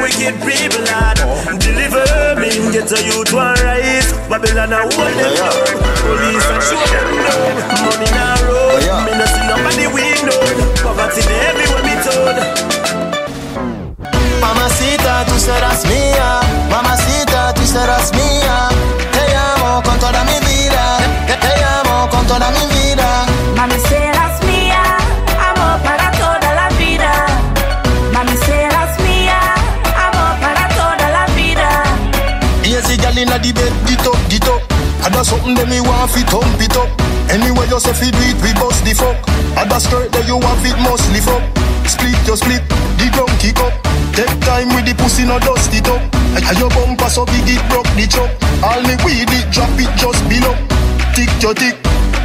Wicked 0.00 0.36
people, 0.40 0.80
lad, 0.88 1.18
deliver 1.60 2.36
me. 2.40 2.48
Get 2.72 2.90
a 2.92 2.98
youth 3.04 3.32
one 3.32 3.54
right. 3.60 4.06
Babylon 4.30 4.72
a 4.72 4.78
hold 4.80 5.12
them 5.12 5.32
down. 5.36 5.52
Police 6.00 6.48
a 6.48 6.56
show 6.64 6.80
them 6.88 7.08
down. 7.24 7.52
Money 7.84 8.08
na 8.16 8.34
road. 8.48 8.80
Me 9.04 9.12
no 9.18 9.26
see 9.28 9.44
nobody 9.44 9.86
we 9.92 10.04
know. 10.24 10.40
Poverty 10.80 11.20
everywhere 11.48 11.84
me 11.84 11.94
told. 12.00 12.38
Mamacita, 14.40 15.24
tú 15.26 15.38
serás 15.38 15.84
mía. 15.84 16.40
Mamacita, 16.70 17.52
tú 17.54 17.66
serás 17.66 18.10
mía. 18.14 18.68
Te 19.12 19.36
amo 19.36 19.82
con 19.82 19.98
toda 19.98 20.24
mi 20.24 20.38
vida. 20.48 20.98
Te, 21.26 21.34
te 21.36 21.64
amo 21.64 22.08
con 22.08 22.26
toda 22.26 22.50
mi 22.50 22.60
vida. 22.60 22.69
Something 35.20 35.54
that 35.54 35.68
me 35.68 35.78
want 35.84 36.10
fi 36.10 36.24
thump 36.26 36.58
it 36.58 36.74
up. 36.80 36.88
Anyway 37.28 37.68
you 37.68 37.78
say 37.78 37.92
fi 37.92 38.08
do 38.08 38.18
it, 38.24 38.40
we 38.40 38.50
bust 38.56 38.82
the 38.82 38.96
fuck. 38.96 39.20
Ada 39.52 39.78
skirt 39.78 40.08
that 40.16 40.24
you 40.26 40.40
want 40.40 40.58
fit 40.64 40.74
must 40.80 41.06
lift 41.12 41.28
up. 41.28 41.44
Split 41.84 42.16
your 42.24 42.40
split, 42.40 42.64
the 42.96 43.06
ground 43.12 43.30
kick 43.36 43.60
up. 43.60 43.70
Take 44.16 44.32
time 44.42 44.72
with 44.74 44.88
the 44.88 44.96
pussy, 44.96 45.28
no 45.28 45.38
dust 45.38 45.70
it 45.76 45.86
up. 45.86 46.00
And 46.34 46.56
your 46.56 46.72
bumper 46.72 47.06
so 47.12 47.28
big 47.28 47.46
it 47.46 47.62
broke 47.68 47.86
the 47.94 48.08
chop. 48.08 48.32
All 48.64 48.80
me 48.82 48.96
weed 49.06 49.28
it, 49.28 49.46
drop 49.52 49.70
it 49.76 49.92
just 49.94 50.24
below. 50.24 50.56
Tick 51.12 51.30
your 51.44 51.52
tick, 51.52 51.76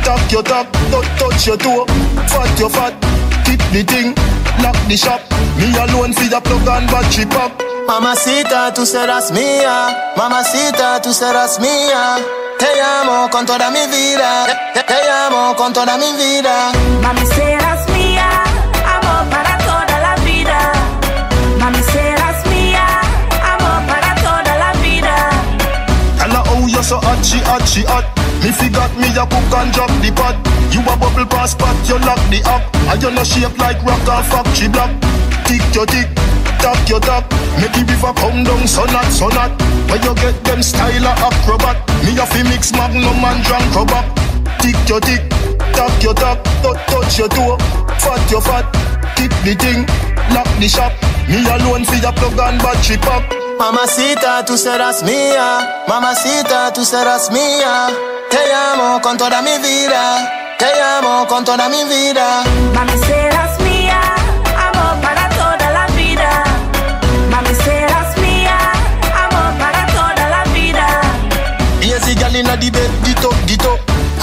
tap 0.02 0.24
your 0.32 0.42
tap, 0.42 0.72
touch 0.90 1.10
touch 1.20 1.46
your 1.46 1.60
toe. 1.60 1.86
Fat 2.32 2.50
your 2.58 2.72
fat, 2.72 2.96
tip 3.44 3.60
the 3.76 3.84
thing, 3.84 4.16
lock 4.64 4.80
the 4.88 4.96
shop. 4.96 5.20
Me 5.60 5.68
alone 5.78 6.16
fi 6.16 6.32
the 6.32 6.40
plug 6.40 6.64
and 6.64 6.88
battery 6.88 7.28
pop. 7.28 7.75
Mamacita, 7.88 8.74
tú 8.74 8.86
serás 8.86 9.32
mía. 9.32 10.14
Mamacita, 10.18 11.02
tú 11.02 11.14
serás 11.14 11.60
mía. 11.60 12.18
Te 12.58 12.82
amo 12.82 13.30
con 13.30 13.46
toda 13.46 13.70
mi 13.70 13.86
vida. 13.88 14.46
Te, 14.74 14.82
te 14.84 15.10
amo 15.10 15.56
con 15.56 15.72
toda 15.72 15.98
mi 15.98 16.12
vida. 16.14 16.72
Mami, 17.02 17.26
serás 17.28 17.88
mía. 17.90 18.28
Amor 18.96 19.30
para 19.30 19.58
toda 19.60 20.00
la 20.00 20.16
vida. 20.24 20.72
Mami, 21.60 21.84
serás 21.84 22.46
mía. 22.48 22.86
Amor 23.54 23.88
para 23.88 24.16
toda 24.16 24.58
la 24.58 24.74
vida. 24.82 25.30
Tell 26.18 26.32
her 26.32 26.44
oh, 26.48 26.62
how 26.62 26.68
you 26.68 26.84
so 26.84 26.98
hot, 26.98 27.24
she 27.24 27.40
hot, 27.40 27.68
she 27.68 27.84
hot. 27.84 28.06
Me 28.42 28.52
forgot 28.52 28.92
me 28.98 29.08
a 29.10 29.26
cook 29.26 29.54
and 29.60 29.72
drop 29.72 29.92
the 30.02 30.12
pot. 30.12 30.36
You 30.72 30.82
a 30.82 30.98
bubble 30.98 31.26
pass 31.26 31.54
pot, 31.54 31.76
you 31.88 32.00
lock 32.00 32.20
the 32.30 32.42
up. 32.50 32.64
And 32.90 33.02
you 33.02 33.12
no 33.12 33.24
shape 33.24 33.58
like 33.60 33.82
rock 33.84 34.02
or 34.08 34.24
factory 34.24 34.70
block. 34.70 34.90
Tick 35.46 35.62
your 35.76 35.86
tick, 35.86 36.10
tap 36.66 36.90
your 36.90 37.00
tap. 37.00 37.24
Make 37.62 37.74
the 37.78 37.86
river 37.86 38.14
come 38.18 38.42
down, 38.42 38.66
so 38.66 38.84
not, 38.90 39.06
so 39.14 39.30
not. 39.30 39.54
When 39.86 40.02
you 40.02 40.14
get 40.18 40.36
them 40.44 40.62
style 40.66 41.06
of 41.06 41.22
acrobat. 41.22 41.78
Me 42.02 42.18
a 42.18 42.26
fi 42.26 42.42
mix 42.50 42.74
magnum 42.74 43.22
and 43.22 43.40
drunk 43.46 43.70
rubber. 43.78 44.02
Tick 44.62 44.78
your 44.90 45.00
tick, 45.00 45.22
tap 45.78 45.94
your 46.02 46.16
tap, 46.18 46.42
touch 46.66 46.82
touch 46.90 47.18
your 47.20 47.30
toe, 47.30 47.58
fat 48.02 48.24
your 48.34 48.42
fat. 48.42 48.66
Tip 49.16 49.34
the 49.46 49.54
thing, 49.62 49.86
lock 50.34 50.50
the 50.58 50.68
shop. 50.68 50.94
Me 51.30 51.46
alone 51.46 51.86
fi 51.86 52.02
a 52.02 52.12
plug 52.12 52.40
and 52.42 52.58
battery 52.58 52.98
pop. 52.98 53.24
Mamacita, 53.60 54.44
tú 54.46 54.58
serás 54.58 55.04
mía. 55.04 55.86
Mamacita, 55.88 56.74
tú 56.74 56.84
serás 56.84 57.30
mía. 57.32 57.88
Te 58.30 58.42
amo 58.54 59.00
con 59.02 59.18
toda 59.18 59.42
mi 59.42 59.58
vida. 59.60 60.58
Te 60.58 60.70
amo 60.98 61.26
con 61.28 61.46
toda 61.46 61.70
mi 61.70 61.84
vida. 61.86 62.44
Mami, 62.74 62.98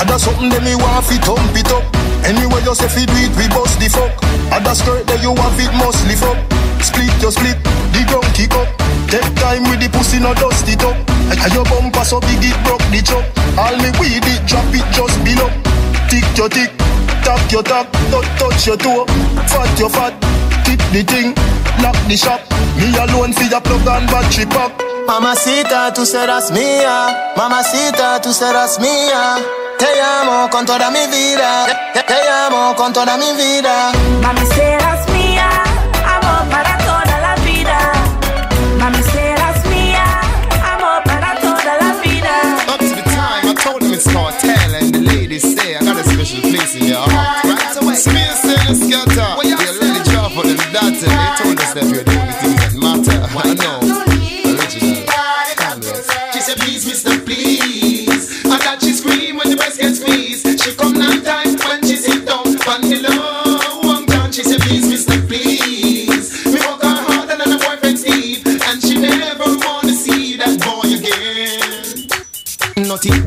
Ada 0.03 0.19
something 0.19 0.51
that 0.51 0.67
me 0.67 0.75
want 0.75 1.07
fi 1.07 1.15
thump 1.23 1.55
it 1.55 1.71
up. 1.71 1.87
Anyway 2.27 2.59
you 2.67 2.75
say 2.75 2.91
fi 2.91 3.07
do 3.07 3.15
it, 3.23 3.31
we 3.39 3.47
bust 3.55 3.79
the 3.79 3.87
fuck. 3.87 4.11
Ada 4.51 4.75
skirt 4.75 5.07
that 5.07 5.23
you 5.23 5.31
want 5.31 5.55
fit 5.55 5.71
must 5.79 6.03
lift 6.11 6.27
up. 6.27 6.35
Split 6.83 7.15
your 7.23 7.31
split, 7.31 7.55
the 7.95 8.03
ground 8.11 8.27
kick 8.35 8.51
up. 8.59 8.67
Take 9.07 9.23
time 9.39 9.63
with 9.71 9.79
the 9.79 9.87
pussy, 9.95 10.19
no 10.19 10.35
dust 10.35 10.67
it 10.67 10.83
up. 10.83 10.99
And 11.31 11.39
your 11.55 11.63
bumper 11.71 12.03
so 12.03 12.19
big 12.19 12.43
it 12.43 12.59
broke 12.67 12.83
the 12.91 12.99
chop. 12.99 13.23
All 13.55 13.79
me 13.79 13.95
weed 14.03 14.27
it, 14.27 14.43
drop 14.43 14.67
it 14.75 14.83
just 14.91 15.23
below. 15.23 15.47
Tick 16.11 16.27
your 16.35 16.51
tick, 16.51 16.75
tap 17.23 17.39
your 17.55 17.63
tap, 17.63 17.87
touch 18.11 18.27
touch 18.43 18.67
your 18.67 18.79
toe. 18.83 19.07
Fat 19.47 19.71
your 19.79 19.87
fat, 19.87 20.19
tip 20.67 20.83
the 20.91 21.07
thing, 21.07 21.31
lock 21.79 21.95
the 22.11 22.19
shop. 22.19 22.43
Me 22.75 22.91
alone 22.99 23.31
fi 23.31 23.47
a 23.55 23.63
plug 23.63 23.87
and 23.87 24.11
battery 24.11 24.51
pop. 24.51 24.75
Mamacita, 25.07 25.95
tú 25.95 26.03
serás 26.03 26.51
mía. 26.51 27.33
Mamacita, 27.39 28.19
tú 28.19 28.35
serás 28.35 28.83
mía. 28.83 29.62
Te 29.83 30.01
amo 30.01 30.49
con 30.49 30.65
toda 30.65 30.93
mi 30.93 31.09
vida. 31.09 31.67
Te, 31.93 32.05
te 32.05 32.15
amo 32.47 32.73
con 32.77 32.93
toda 32.93 33.17
mi 33.17 33.33
vida. 33.33 33.91
Mami, 34.23 34.47
serás 34.55 35.09
mía. 35.09 35.51
Amor 36.07 36.49
para 36.49 36.79
toda 36.79 37.19
la 37.19 37.35
vida. 37.45 37.77
Mami, 38.79 39.03
serás 39.13 39.67
mía. 39.67 40.05
Amor 40.73 41.03
para 41.03 41.35
toda 41.41 41.77
la 41.81 41.95
vida. 42.01 42.31
Up 42.69 42.79
to 42.79 42.95
the 42.95 43.03
time, 43.03 43.49
I 43.51 43.55
told 43.61 43.83
them 43.83 43.93
it's 43.93 44.07
cartel, 44.07 44.73
and 44.77 44.95
the 44.95 45.01
ladies 45.01 45.43
say 45.53 45.75
I 45.75 45.81
got 45.81 45.99
a 45.99 46.05
special 46.05 46.41
place 46.43 46.77
in 46.77 46.87
your 46.87 46.99
heart. 46.99 47.43
Right 47.43 47.83
away, 47.83 47.97
Space 47.97 48.45
and 48.45 48.69
a 48.71 48.75
scatter. 48.77 49.42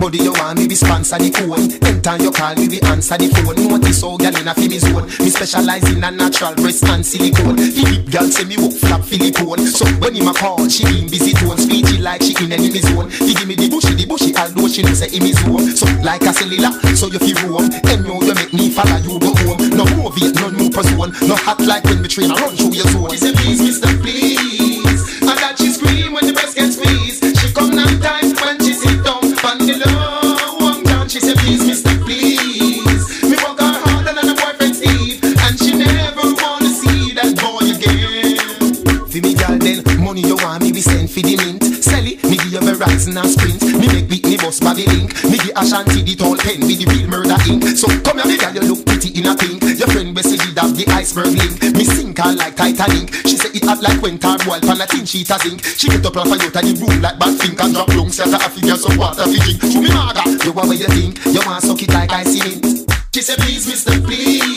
Body, 0.05 0.21
you 0.21 0.33
want 0.37 0.59
me 0.59 0.67
be 0.67 0.75
sponsor 0.75 1.17
the 1.17 1.33
phone. 1.33 1.65
Anytime 1.81 2.21
you 2.21 2.29
call 2.29 2.53
me, 2.53 2.69
we 2.69 2.79
answer 2.85 3.17
the 3.17 3.25
phone. 3.33 3.57
Notice 3.57 4.05
how 4.05 4.17
girl 4.21 4.37
in 4.37 4.45
a 4.47 4.53
fi 4.53 4.69
me 4.69 4.77
zone. 4.77 5.09
Me 5.17 5.29
specialize 5.33 5.81
in 5.89 6.03
a 6.05 6.11
natural 6.13 6.53
breast 6.53 6.85
and 6.85 7.01
silicone. 7.01 7.57
Philip 7.57 8.05
girl 8.13 8.29
say 8.29 8.45
me 8.45 8.55
walk 8.61 8.77
flap 8.77 9.01
Philippone. 9.01 9.65
So 9.65 9.85
when 9.97 10.13
him 10.13 10.29
a 10.29 10.33
call, 10.33 10.69
she 10.69 10.85
be 10.85 11.01
in 11.01 11.09
busy 11.09 11.33
tone. 11.33 11.57
Speechy 11.57 11.97
like 11.97 12.21
she 12.21 12.37
in 12.37 12.53
enemy 12.53 12.81
zone. 12.85 13.09
He 13.09 13.33
give 13.33 13.49
me 13.49 13.57
the 13.57 13.65
bushy, 13.65 13.97
the 13.97 14.05
bushy, 14.05 14.29
although 14.37 14.69
she 14.69 14.85
know 14.85 14.93
say 14.93 15.09
him 15.09 15.25
is 15.25 15.41
home. 15.41 15.73
So 15.73 15.89
like 16.05 16.21
a 16.21 16.33
cellular, 16.33 16.69
so 16.93 17.09
you 17.09 17.17
feel 17.17 17.41
roam. 17.49 17.65
And 17.65 18.05
you 18.05 18.13
you 18.21 18.35
make 18.37 18.53
me 18.53 18.69
follow 18.69 19.01
you 19.01 19.17
go 19.17 19.33
home. 19.33 19.73
No 19.73 19.85
more 19.97 20.13
Viet, 20.13 20.37
no 20.37 20.53
new 20.53 20.69
person. 20.69 21.09
No 21.25 21.33
hot 21.33 21.57
like 21.65 21.83
when 21.89 22.05
me 22.05 22.07
train, 22.07 22.29
I 22.29 22.37
run 22.37 22.53
through 22.53 22.77
your 22.77 22.85
zone. 22.93 23.09
She 23.09 23.17
say 23.17 23.33
please, 23.33 23.57
Mister, 23.57 23.89
please. 23.97 24.24
Verizon 43.15 43.21
and 43.21 43.29
Sprint. 43.29 43.79
Me 43.79 43.87
make 43.87 44.09
beat 44.09 44.25
me 44.25 44.37
boss 44.37 44.59
body 44.59 44.85
link. 44.85 45.13
Me 45.23 45.37
give 45.37 45.55
Ashanti 45.55 46.01
the 46.03 46.15
tall 46.15 46.37
pen 46.37 46.59
with 46.61 46.79
the 46.79 46.85
real 46.85 47.07
murder 47.07 47.37
ink. 47.47 47.63
So 47.77 47.87
come 48.03 48.19
here, 48.19 48.27
me 48.27 48.37
girl, 48.37 48.53
you 48.53 48.61
look 48.61 48.85
pretty 48.85 49.09
in 49.17 49.27
a 49.27 49.35
pink. 49.35 49.63
Your 49.63 49.87
friend 49.87 50.13
Bessie 50.15 50.37
did 50.37 50.57
have 50.57 50.75
the 50.75 50.85
iceberg 50.91 51.33
link. 51.35 51.61
Me 51.75 51.83
sink 51.83 52.17
her 52.19 52.33
like 52.33 52.55
Titanic. 52.55 53.13
She 53.25 53.37
say 53.37 53.49
it 53.53 53.63
hot 53.63 53.81
like 53.81 54.01
when 54.01 54.19
tar 54.19 54.37
boil 54.43 54.59
pan 54.61 54.81
a 54.81 54.85
tin 54.87 55.05
sheet 55.05 55.29
a 55.29 55.37
zinc. 55.39 55.63
She 55.63 55.87
get 55.87 56.05
up 56.05 56.17
off 56.17 56.27
a 56.27 56.35
yacht 56.37 56.55
and 56.55 56.67
the 56.67 56.73
room 56.79 57.01
like 57.01 57.19
bad 57.19 57.39
think 57.39 57.59
and 57.59 57.73
drop 57.73 57.89
lungs. 57.89 58.15
Set 58.15 58.33
a 58.33 58.49
figure 58.49 58.77
some 58.77 58.97
water 58.97 59.25
fi. 59.25 59.39
Show 59.69 59.81
me 59.81 59.89
maga, 59.89 60.23
you 60.43 60.53
want 60.53 60.67
what 60.67 60.79
you 60.79 60.87
think? 60.87 61.23
You 61.25 61.41
want 61.45 61.63
suck 61.63 61.81
it 61.81 61.91
like 61.93 62.11
icy 62.11 62.39
mint. 62.43 62.91
She 63.13 63.21
say 63.21 63.35
please, 63.37 63.65
Mister, 63.67 63.95
please. 64.01 64.54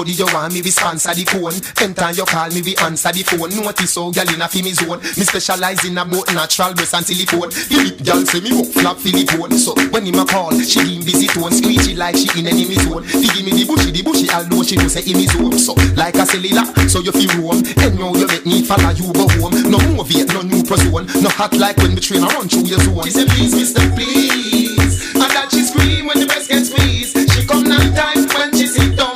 Body, 0.00 0.16
you 0.16 0.24
want 0.32 0.52
me, 0.54 0.64
we 0.64 0.72
sponsor 0.72 1.12
the 1.12 1.28
phone. 1.28 1.52
Anytime 1.76 2.16
you 2.16 2.24
call 2.24 2.48
me, 2.48 2.64
we 2.64 2.72
answer 2.80 3.12
the 3.12 3.20
phone. 3.20 3.52
Notice 3.52 4.00
how 4.00 4.08
girl 4.08 4.32
in 4.32 4.40
a 4.40 4.48
fi 4.48 4.64
me 4.64 4.72
zone. 4.72 4.96
Me 4.96 5.24
specialize 5.28 5.84
in 5.84 6.00
about 6.00 6.24
natural 6.32 6.72
breast 6.72 6.96
and 6.96 7.04
silicone. 7.04 7.52
Philip 7.52 8.00
girl 8.00 8.24
say 8.24 8.40
me 8.40 8.56
walk 8.56 8.72
flap 8.72 8.96
Philippone. 8.96 9.52
So 9.60 9.76
when 9.92 10.08
him 10.08 10.16
a 10.16 10.24
call, 10.24 10.56
she 10.56 10.80
give 10.80 11.04
busy 11.04 11.28
tone, 11.28 11.52
screechy 11.52 11.92
like 11.92 12.16
she 12.16 12.32
in 12.40 12.48
enemy 12.48 12.80
zone. 12.80 13.04
He 13.04 13.28
give 13.28 13.44
me 13.44 13.52
the 13.52 13.68
bushy, 13.68 13.92
the 13.92 14.00
bushy, 14.00 14.26
although 14.32 14.64
she 14.64 14.80
know 14.80 14.88
say 14.88 15.04
him 15.04 15.20
is 15.20 15.36
home. 15.36 15.58
So 15.60 15.76
like 16.00 16.16
a 16.16 16.24
cellular, 16.24 16.64
so 16.88 17.04
you 17.04 17.12
feel 17.12 17.36
roam. 17.36 17.60
And 17.84 18.00
now 18.00 18.16
you 18.16 18.24
make 18.24 18.48
me 18.48 18.64
follow 18.64 18.96
you 18.96 19.12
go 19.12 19.28
home. 19.36 19.52
No 19.68 19.76
more 19.92 20.08
Viet, 20.08 20.32
no 20.32 20.40
new 20.40 20.64
zone. 20.64 21.04
No 21.20 21.28
hot 21.36 21.52
like 21.60 21.76
when 21.84 21.92
me 21.92 22.00
train 22.00 22.24
run 22.24 22.48
through 22.48 22.72
your 22.72 22.80
zone. 22.80 23.04
She 23.04 23.12
say 23.12 23.28
please, 23.28 23.52
Mister, 23.52 23.84
please. 23.92 25.12
And 25.12 25.28
that 25.36 25.52
she 25.52 25.60
scream 25.60 26.08
when 26.08 26.16
the 26.16 26.24
breast 26.24 26.48
gets 26.48 26.72
squeezed. 26.72 27.12
She 27.36 27.44
come 27.44 27.68
nine 27.68 27.92
times 27.92 28.32
when 28.32 28.56
she 28.56 28.64
sit 28.64 28.96
down 28.96 29.09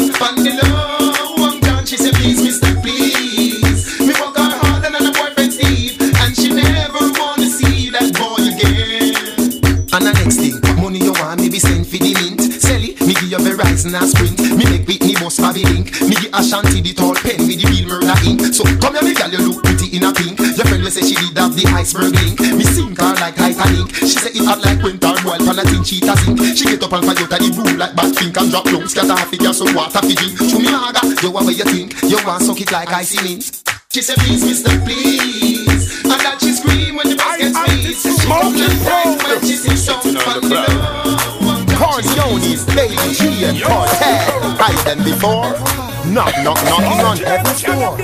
give 13.85 13.93
you 13.93 13.99
Verizon 13.99 14.09
Sprint. 14.09 14.41
Me 14.57 14.65
make 14.65 14.87
Whitney 14.87 15.15
boss 15.15 15.39
Bobby 15.39 15.65
link. 15.65 15.93
Me 16.03 16.17
give 16.17 16.33
Ashanti 16.33 16.81
the 16.81 16.93
tall 16.95 17.15
pen 17.15 17.47
with 17.47 17.61
the 17.61 17.67
real 17.69 17.89
murder 17.89 18.17
ink. 18.25 18.41
So 18.55 18.65
come 18.81 18.95
here, 18.95 19.05
me 19.05 19.15
girl, 19.15 19.31
you 19.31 19.41
look 19.49 19.65
pretty 19.65 19.97
in 19.97 20.05
a 20.05 20.13
pink. 20.13 20.39
Your 20.39 20.67
friend 20.67 20.83
will 20.83 20.91
say 20.91 21.03
she 21.03 21.15
did 21.15 21.37
have 21.37 21.55
the 21.55 21.65
iceberg 21.69 22.15
link. 22.15 22.41
Me 22.41 22.65
sink 22.65 22.99
her 22.99 23.15
like 23.21 23.37
Titanic. 23.37 23.89
She 23.95 24.17
say 24.17 24.33
it 24.33 24.45
hot 24.45 24.61
like 24.65 24.81
when 24.83 24.99
tar 24.99 25.17
boil 25.23 25.39
pan 25.39 25.59
a 25.59 25.65
tin 25.65 25.85
sheet 25.85 26.05
a 26.05 26.17
zinc. 26.17 26.41
She 26.57 26.65
get 26.65 26.83
up 26.83 26.93
and 26.93 27.05
fight 27.05 27.21
out 27.21 27.33
of 27.33 27.39
the 27.39 27.49
room 27.53 27.77
like 27.79 27.95
bad 27.97 28.15
think 28.15 28.37
and 28.37 28.51
drop 28.51 28.65
down. 28.65 28.89
Scatter 28.89 29.17
half 29.17 29.29
figure 29.29 29.53
some 29.53 29.75
water 29.75 30.01
fi 30.01 30.15
drink. 30.15 30.39
Show 30.39 30.59
me 30.59 30.71
maga, 30.71 31.03
you 31.23 31.31
want 31.31 31.47
what 31.47 31.57
you 31.57 31.67
think. 31.69 31.93
You 32.09 32.19
want 32.25 32.43
suck 32.43 32.61
it 32.61 32.71
like 32.73 32.93
icy 32.93 33.21
mint. 33.23 33.45
She 33.93 34.03
say 34.03 34.15
please, 34.19 34.43
Mister, 34.43 34.75
please. 34.83 36.03
And 36.03 36.19
that 36.19 36.39
she 36.41 36.51
scream 36.51 36.97
when 36.97 37.07
the 37.11 37.15
breast 37.15 37.39
gets 37.39 37.55
squeezed. 37.55 38.21
She 38.21 38.27
come 38.27 38.55
nine 38.59 39.19
when 39.23 39.39
she 39.47 39.55
sits 39.55 39.87
down 39.87 40.03
on 40.03 40.41
the 40.43 40.49
low. 40.51 41.04
Corleone's 41.77 42.65
Baby 42.67 42.97
G 43.15 43.45
and 43.45 43.59
Kartel. 43.59 44.57
Hide 44.59 44.85
them 44.87 45.05
before. 45.05 45.53
Knock, 46.07 46.35
knock, 46.45 46.61
knocking 46.69 47.01
on 47.05 47.17
heaven's 47.19 47.63
door. 47.63 47.97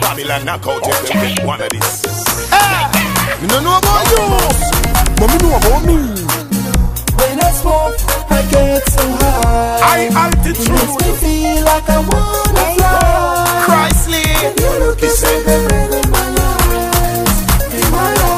Babylon 0.00 0.44
knockout 0.44 0.82
if 0.84 1.08
they 1.08 1.34
pick 1.34 1.44
one 1.46 1.60
of 1.62 1.70
these. 1.70 2.02
You 3.40 3.48
don't 3.48 3.64
know 3.64 3.78
about 3.78 4.06
you, 4.12 4.26
but 5.18 5.28
me 5.30 5.36
know 5.42 5.56
about 5.56 5.82
me. 5.84 5.98
When 7.18 7.40
I 7.40 7.50
smoke, 7.52 7.96
I 8.30 8.42
get 8.50 8.84
so 8.88 9.02
high. 9.02 9.80
High 9.82 10.06
altitude. 10.14 10.66
It 10.66 10.70
makes 10.70 10.96
me 11.00 11.10
feel 11.22 11.64
like 11.64 11.88
I 11.88 11.98
wanna 11.98 12.64
fly. 12.76 13.62
Chrysler. 13.66 14.30
When 14.42 14.54
you 14.58 14.72
look 14.84 15.02
into 15.02 15.30
the 15.46 15.56
red 15.70 15.92
in 15.98 16.06
my 16.10 16.26
eyes, 16.38 17.30
in 17.74 17.84
my 17.90 17.98
eyes. 17.98 18.20
Hey, 18.22 18.31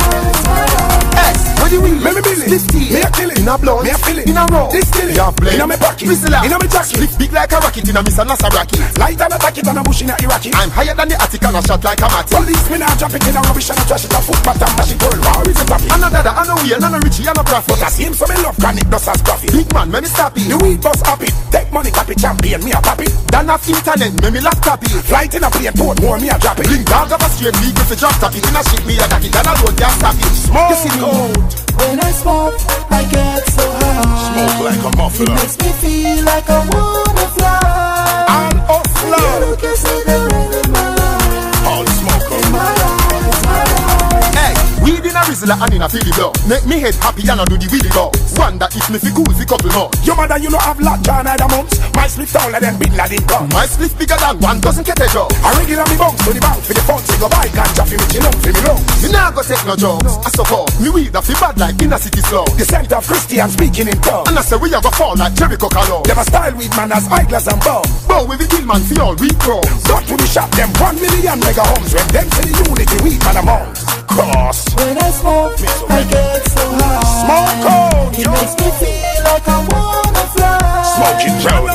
what 1.65 1.73
do 1.73 1.77
you 1.81 1.85
mean? 1.89 1.97
Me 1.97 2.13
me 2.13 2.21
Billy. 2.21 2.45
This 2.45 2.69
tea. 2.69 2.93
Me 2.93 3.01
a 3.01 3.09
kill 3.09 3.33
it. 3.33 3.41
In 3.41 3.49
a 3.49 3.57
blunt. 3.57 3.89
Me 3.89 3.91
a 3.91 3.97
feel 3.97 4.21
it. 4.21 4.29
In 4.29 4.37
a 4.37 4.45
row. 4.53 4.69
This 4.69 4.85
kill 4.93 5.09
it. 5.09 5.17
You 5.17 5.25
have 5.25 5.37
blade. 5.41 5.57
In 5.57 5.65
a 5.65 5.67
me 5.67 5.77
pocket. 5.81 6.05
Whistler. 6.05 6.45
In 6.45 6.53
a 6.53 6.57
me 6.61 6.69
jacket. 6.69 7.01
Big, 7.01 7.13
big 7.17 7.33
like 7.33 7.53
a 7.57 7.59
rocket 7.65 7.89
in 7.89 7.97
a 7.97 8.03
Mr. 8.05 8.25
Nasaraki. 8.29 8.77
Light 9.01 9.17
and 9.17 9.33
attack 9.33 9.57
it 9.57 9.65
and 9.65 9.81
a 9.81 9.83
bush 9.83 10.05
in 10.05 10.13
a 10.13 10.15
Iraqi. 10.21 10.53
I'm 10.61 10.69
higher 10.69 10.93
than 10.93 11.09
the 11.09 11.17
attic 11.17 11.41
and 11.41 11.57
a 11.57 11.61
shot 11.65 11.81
like 11.81 12.05
a 12.05 12.09
matty. 12.13 12.37
Police 12.37 12.69
me 12.69 12.77
now 12.85 12.93
drop 13.01 13.17
it 13.17 13.25
in 13.25 13.33
a 13.33 13.41
rubbish 13.41 13.71
and 13.73 13.81
a 13.81 13.85
trash 13.89 14.05
it 14.05 14.13
a 14.13 14.21
footpath 14.21 14.61
and 14.61 14.75
mash 14.77 14.93
it 14.93 15.01
all 15.01 15.17
raw 15.25 15.41
is 15.49 15.57
a 15.57 15.65
topic. 15.65 15.89
I 15.89 15.97
know 15.97 16.11
that, 16.13 16.29
I 16.29 16.43
know 16.45 16.57
we, 16.61 16.69
I 16.69 16.79
know 16.85 17.01
Richie, 17.01 17.25
I 17.25 17.33
know 17.33 17.45
profit. 17.49 17.69
But 17.73 17.81
I 17.81 17.89
see 17.89 18.05
him 18.05 18.13
so 18.13 18.29
me 18.29 18.37
love 18.45 18.57
chronic 18.61 18.87
dust 18.93 19.09
as 19.09 19.23
profit. 19.25 19.49
Big 19.57 19.69
man, 19.73 19.89
me 19.89 19.99
me 20.05 20.09
stop 20.13 20.37
it. 20.37 20.45
The 20.45 20.57
weed 20.61 20.81
bus 20.85 21.01
up 21.09 21.23
it. 21.25 21.33
Take 21.49 21.73
money 21.73 21.89
copy 21.89 22.15
champion 22.21 22.61
me 22.61 22.77
a 22.77 22.81
pop 22.85 23.01
it. 23.01 23.09
Dan 23.33 23.49
off 23.49 23.65
internet, 23.65 24.13
me 24.21 24.29
me 24.29 24.41
laptop 24.45 24.85
it. 24.85 24.93
Flight 25.09 25.33
in 25.33 25.41
a 25.41 25.49
plane 25.49 25.73
Portmore 25.73 26.21
me 26.21 26.29
a 26.29 26.37
drop 26.37 26.61
it. 26.61 26.69
Bring 26.69 26.85
dog 26.85 27.09
of 27.09 27.25
a 27.25 27.29
straight 27.33 27.57
legal 27.65 27.89
for 27.89 27.97
drop 27.97 28.13
top 28.21 28.37
it. 28.37 28.45
In 28.45 28.53
a 28.53 28.61
shit 28.69 28.85
me 28.85 29.01
a 29.01 29.09
duck 29.09 29.25
it, 29.25 29.33
and 29.33 29.49
a 29.49 29.53
road 29.65 29.77
gas 29.81 29.97
stop 29.97 30.13
it. 30.13 30.29
Smoke 30.45 30.69
You 30.69 30.77
see 30.77 30.93
me? 30.93 31.09
out. 31.09 31.64
When 31.79 32.01
I 32.01 32.11
smoke, 32.13 32.55
I 32.91 33.05
get 33.11 33.43
so 33.51 33.65
high. 33.81 34.31
Smoke 34.31 34.65
like 34.69 34.83
a 34.85 34.89
It 34.89 34.97
muffler. 34.97 35.35
makes 35.35 35.57
me 35.59 35.71
feel 35.83 36.25
like 36.25 36.49
I 36.49 36.61
wanna 36.73 37.27
fly. 37.37 38.27
And 38.39 38.55
You 38.55 38.63
hustler. 38.71 39.47
look 39.47 39.63
and 39.63 39.77
see 39.79 40.01
the 40.09 40.19
red 40.31 40.53
in 40.65 40.73
my 40.73 40.89
eyes, 41.11 41.67
All 41.71 41.87
smoker. 42.01 42.37
in 42.41 42.53
my 42.53 42.73
eyes, 42.91 43.39
my 43.47 43.65
eyes. 43.95 44.35
Hey, 44.39 44.55
weed 44.83 45.05
in 45.05 45.14
a 45.14 45.14
Rizla 45.25 45.57
and 45.57 45.75
in 45.75 45.83
a 45.83 45.89
Philly 45.89 46.13
blow. 46.13 46.33
Make 46.49 46.65
me 46.67 46.81
head 46.81 46.95
happy 47.01 47.25
and 47.29 47.41
I 47.41 47.45
do 47.49 47.57
the 47.57 47.69
weedy 47.73 47.89
go. 47.91 48.13
Wonder 48.37 48.69
if 48.73 48.87
me 48.93 48.99
fi 49.01 49.11
cool 49.13 49.29
fi 49.33 49.45
couple 49.49 49.73
more. 49.73 49.91
Your 50.05 50.17
mother, 50.17 50.37
you 50.39 50.51
know, 50.53 50.61
have 50.61 50.81
lot 50.81 51.01
John 51.03 51.27
either 51.27 51.49
months. 51.49 51.81
My 51.97 52.07
split 52.07 52.29
taller 52.29 52.61
than 52.61 52.77
Bin 52.77 52.93
Laden 52.97 53.25
gun. 53.25 53.49
My 53.57 53.65
split 53.65 53.93
bigger 53.97 54.19
than 54.21 54.37
one 54.41 54.61
dozen 54.61 54.85
kettle 54.85 55.09
job. 55.09 55.33
I 55.41 55.57
regular 55.57 55.87
me 55.89 55.97
bounce 55.97 56.21
to 56.25 56.31
the 56.33 56.41
bank 56.41 56.61
for 56.61 56.75
the 56.77 56.83
funds. 56.85 57.09
We 57.09 57.17
go 57.17 57.29
buy 57.33 57.49
ganja 57.57 57.85
for 57.89 57.97
me 57.97 58.07
chill 58.13 58.27
out 58.27 58.37
for 58.37 58.53
me 58.53 58.61
low. 58.69 58.79
Me 59.01 59.09
nah 59.13 59.31
go 59.33 59.41
take 59.41 59.65
no 59.65 59.75
drugs. 59.77 60.15
I 60.21 60.29
support 60.35 60.69
me 60.81 60.89
weed 60.93 61.15
a 61.15 61.21
fi 61.25 61.35
bad 61.41 61.57
like 61.57 61.81
in 61.81 61.93
a 61.93 61.99
city 61.99 62.21
slum. 62.21 62.45
The 62.61 62.65
center 62.69 63.01
of 63.01 63.07
Christian 63.07 63.49
speaking 63.49 63.89
in 63.89 63.99
tongues. 64.05 64.29
And 64.29 64.37
I 64.37 64.43
say 64.43 64.61
we 64.61 64.71
have 64.77 64.85
a 64.85 64.91
go 64.91 64.93
fall 64.93 65.15
like 65.17 65.33
Jericho 65.35 65.69
Calo. 65.73 66.05
Them 66.05 66.19
a 66.21 66.25
style 66.25 66.55
weed 66.55 66.73
man 66.77 66.93
as 66.93 67.09
eyeglass 67.09 67.49
and 67.49 67.61
bomb. 67.65 67.87
But 68.05 68.29
we 68.29 68.37
be 68.37 68.45
kill 68.45 68.67
man 68.69 68.83
fi 68.85 69.01
all 69.01 69.17
we 69.17 69.33
grow. 69.41 69.63
Got 69.89 70.05
to 70.05 70.15
the 70.21 70.29
shop, 70.29 70.51
them 70.53 70.69
one 70.83 71.01
million 71.01 71.41
mega 71.41 71.65
homes. 71.65 71.97
When 71.97 72.07
them 72.13 72.29
say 72.37 72.45
the 72.45 72.55
unity 72.69 72.99
weed 73.01 73.21
man 73.25 73.41
among. 73.41 73.73
Cross. 74.15 74.77
When 74.77 74.99
I 74.99 75.11
smoke, 75.15 75.55
I 75.91 76.03
get 76.11 76.43
so 76.51 76.65
high. 76.75 77.03
Smoke 77.23 77.67
out, 77.71 78.19
It 78.19 78.27
yo. 78.27 78.33
makes 78.35 78.55
me 78.59 78.69
feel 78.83 79.19
like 79.25 79.47
I 79.47 79.59
wanna 79.71 80.25
fly. 80.35 80.59
Smoking 80.95 81.37
proud. 81.43 81.63
You 81.63 81.71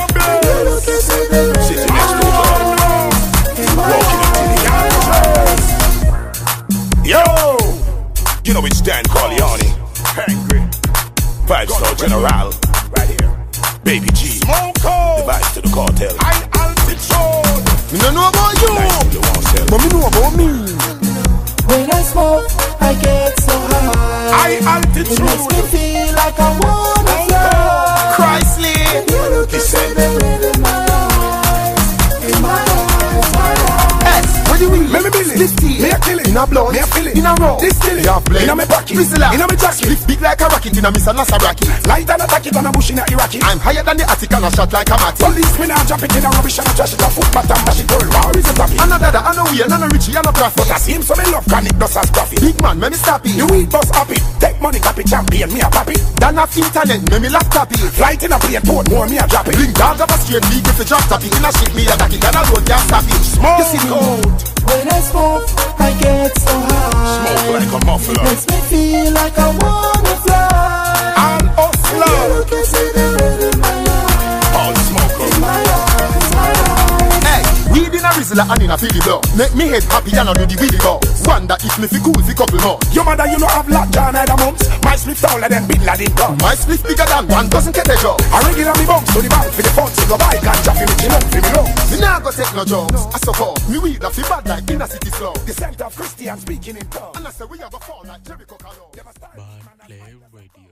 look 0.68 0.84
and 0.84 1.00
see 1.00 1.24
the 1.32 1.40
red 1.48 1.64
Sitting 1.64 1.94
next 1.96 2.12
to 2.12 2.24
the 2.28 2.32
in 3.62 3.70
my 3.76 3.82
Walking 3.90 4.20
into 4.28 4.44
the 4.52 4.68
eyes. 4.76 5.66
Yo! 7.12 7.24
You 8.44 8.52
know 8.54 8.64
it's 8.66 8.80
Dan 8.80 9.04
Corleone. 9.08 9.68
Angry. 10.28 10.60
Five 11.48 11.68
star 11.70 11.94
general. 11.96 12.52
Right 12.96 13.08
here. 13.08 13.30
Baby 13.84 14.08
G. 14.12 14.38
Smoke 14.44 14.74
The 14.76 15.24
vice 15.26 15.54
to 15.54 15.60
the 15.62 15.70
cartel. 15.72 16.14
High 16.20 16.44
altitude. 16.60 17.64
Me 17.92 17.98
no 18.04 18.10
know 18.12 18.28
about 18.28 18.54
you, 18.60 18.68
Like 18.74 19.12
you 19.14 19.20
but 19.70 19.78
me 19.82 19.88
know 19.88 20.06
about 20.06 20.32
me. 20.36 20.99
When 21.70 21.88
I 21.88 22.02
smoke, 22.02 22.50
I 22.80 22.94
get 22.94 23.38
so 23.40 23.54
high. 23.54 24.30
High 24.34 24.50
It 24.58 24.64
makes 24.64 25.06
me 25.06 25.22
altitude. 25.22 25.70
feel 25.70 26.14
like 26.16 26.38
I 26.40 26.50
wanna 26.62 27.16
fly. 27.28 28.14
Chrysler. 28.16 29.06
You 29.12 29.22
look 29.38 29.52
and 29.52 29.62
see 29.62 29.94
the 29.94 30.06
red 30.20 30.89
you 34.60 34.70
mean? 34.70 34.86
Me 34.92 34.98
me 35.00 35.10
Billy. 35.10 35.34
Split 35.34 35.52
tea. 35.56 35.76
Me 35.80 35.88
a 35.90 35.98
kill 35.98 36.20
it. 36.20 36.28
in 36.28 36.36
a 36.36 36.44
blood, 36.46 36.72
me 36.72 36.78
a 36.78 36.86
it 36.86 37.16
in 37.16 37.26
a 37.26 37.32
row. 37.40 37.56
This 37.58 37.74
still 37.76 37.98
it, 37.98 38.06
have 38.06 38.24
blade 38.24 38.44
in 38.44 38.50
a 38.50 38.54
me 38.54 38.64
pocket, 38.68 38.96
Rizla 38.96 39.32
in 39.32 39.40
a 39.40 39.46
me 39.48 39.56
jacket. 39.56 39.88
Lift 39.88 40.04
big 40.06 40.20
like 40.20 40.40
a 40.40 40.46
rocket 40.52 40.76
in 40.76 40.84
a 40.84 40.90
Miss 40.92 41.06
Nasaraki. 41.08 41.66
Light 41.88 42.08
and 42.10 42.22
attack 42.22 42.46
it 42.46 42.56
on 42.56 42.66
a 42.66 42.70
bush 42.70 42.90
in 42.90 43.00
a 43.00 43.04
Iraqi. 43.08 43.40
I'm 43.42 43.58
higher 43.58 43.82
than 43.82 43.96
the 43.96 44.04
attic 44.04 44.32
and 44.32 44.44
a 44.44 44.50
shot 44.52 44.72
like 44.72 44.90
a 44.92 44.96
mat. 45.00 45.16
Police 45.16 45.54
me 45.58 45.66
now 45.66 45.82
jump 45.88 46.02
it 46.04 46.14
in 46.14 46.24
a 46.24 46.30
rubbish 46.30 46.58
and 46.60 46.68
a 46.68 46.72
trash 46.76 46.92
it 46.92 47.00
a 47.00 47.08
foot 47.08 47.28
but 47.32 47.48
I'm 47.48 47.60
dash 47.64 47.80
it 47.80 47.90
all. 47.90 48.06
War 48.10 48.36
is 48.36 48.48
a 48.50 48.54
topic. 48.54 48.80
And 48.80 48.92
a 48.92 48.96
dada, 49.00 49.20
and 49.24 49.38
a 49.40 49.44
wheel, 49.48 49.68
and 49.70 49.84
a 49.84 49.88
richie, 49.88 50.14
and 50.14 50.28
a 50.28 50.32
profit. 50.32 50.56
But 50.60 50.70
I 50.70 50.78
see 50.78 50.94
him 50.94 51.02
so 51.02 51.14
me 51.16 51.24
love 51.32 51.46
chronic 51.48 51.76
dust 51.80 51.96
as 51.96 52.10
profit. 52.10 52.40
Big 52.40 52.56
man, 52.60 52.76
me 52.76 52.86
me 52.92 52.98
stop 53.00 53.24
it. 53.24 53.34
The 53.40 53.44
weed 53.48 53.68
bus 53.72 53.90
up 53.96 54.10
it. 54.12 54.22
Take 54.40 54.58
money, 54.60 54.80
copy 54.80 55.04
champion, 55.04 55.48
me 55.52 55.60
a 55.64 55.68
pop 55.72 55.88
it. 55.88 56.00
Dan 56.20 56.36
a 56.36 56.44
internet, 56.44 57.00
me 57.10 57.16
me 57.16 57.28
laptop 57.32 57.72
it. 57.72 57.80
Flight 57.96 58.22
in 58.22 58.32
a 58.32 58.38
plane, 58.38 58.62
Portmore, 58.66 59.08
me 59.08 59.16
a 59.16 59.24
drop 59.26 59.48
it. 59.48 59.56
Link 59.56 59.74
dog 59.74 60.00
of 60.00 60.10
a 60.10 60.16
straight 60.20 60.44
league 60.52 60.68
if 60.68 60.78
you 60.78 60.84
drop 60.84 61.04
top 61.08 61.22
it. 61.24 61.32
In 61.32 61.44
a 61.44 61.50
ship, 61.54 61.72
me 61.72 61.88
a 61.88 61.94
duck 61.96 62.12
it. 62.12 62.20
And 62.20 62.36
a 62.36 62.42
road, 62.50 62.64
can't 62.68 62.84
stop 62.84 63.04
it. 63.08 63.22
Smoke. 63.24 63.58
You 63.58 63.64
see 63.64 63.80
me 63.82 63.90
out. 63.94 64.49
When 64.68 64.88
I 64.88 65.00
smoke, 65.00 65.48
I 65.78 65.90
get 66.00 66.38
so 66.38 66.52
high. 66.52 67.16
Smoke 67.16 67.60
like 67.60 67.82
a 67.82 67.86
muffler. 67.86 68.22
Makes 68.24 68.46
me 68.48 68.58
feel 68.70 69.12
like 69.12 69.38
I 69.38 69.48
wanna 69.60 70.14
fly. 70.24 71.14
I'm 71.16 71.48
a 71.58 71.66
flow. 71.88 73.09
A 78.10 78.18
Rizla 78.18 78.44
and 78.50 78.62
in 78.62 78.70
a 78.70 78.76
Philly 78.76 79.00
blow. 79.06 79.20
Make 79.38 79.54
me 79.54 79.70
head 79.70 79.84
happy 79.86 80.10
and 80.18 80.28
I 80.28 80.34
do 80.34 80.44
the 80.46 80.56
weedy 80.58 80.78
go. 80.82 80.98
Wonder 81.26 81.56
if 81.62 81.78
me 81.78 81.86
fi 81.86 81.98
cool 82.02 82.18
fi 82.26 82.34
couple 82.34 82.58
more. 82.66 82.78
Your 82.90 83.04
mother, 83.06 83.26
you 83.30 83.38
know, 83.38 83.46
have 83.46 83.68
lot 83.70 83.88
John 83.94 84.16
and 84.16 84.26
the 84.26 84.36
mums. 84.36 84.62
My 84.82 84.96
split 84.98 85.18
taller 85.22 85.48
than 85.48 85.66
Bin 85.70 85.82
Laden 85.86 86.10
gun. 86.18 86.34
My 86.42 86.54
split 86.58 86.82
bigger 86.82 87.06
than 87.06 87.24
one 87.30 87.46
doesn't 87.48 87.74
get 87.74 87.86
a 87.86 87.96
job. 88.02 88.18
I 88.34 88.42
regular 88.50 88.74
me 88.74 88.84
bumps 88.86 89.10
to 89.14 89.18
the 89.22 89.30
bank 89.30 89.50
for 89.54 89.62
the 89.62 89.72
funds. 89.72 89.94
So 89.94 90.04
go 90.10 90.16
buy 90.18 90.36
ganja 90.42 90.72
for 90.74 90.86
me, 90.86 90.94
chill 90.98 91.14
out 91.14 91.24
for 91.30 91.40
me 91.40 91.50
long. 91.54 91.70
Me 91.90 91.96
nah 92.02 92.18
go 92.18 92.30
take 92.34 92.52
no 92.54 92.64
jobs. 92.66 93.02
I 93.14 93.18
support 93.22 93.56
me 93.70 93.78
weed 93.78 94.02
a 94.02 94.10
fi 94.10 94.22
bad 94.26 94.44
like 94.48 94.70
in 94.70 94.82
a 94.82 94.86
city 94.90 95.10
slow. 95.14 95.34
The 95.46 95.54
center 95.54 95.84
of 95.86 95.94
Christian 95.94 96.36
speaking 96.38 96.76
in 96.76 96.86
tongues. 96.90 97.16
And 97.16 97.26
I 97.26 97.30
say 97.30 97.46
we 97.46 97.58
have 97.62 97.74
a 97.74 97.80
fall 97.80 98.02
like 98.06 98.22
Jericho 98.24 98.56
Calo. 98.58 98.90
Band 98.90 99.78
Play 99.86 100.02
Radio. 100.32 100.69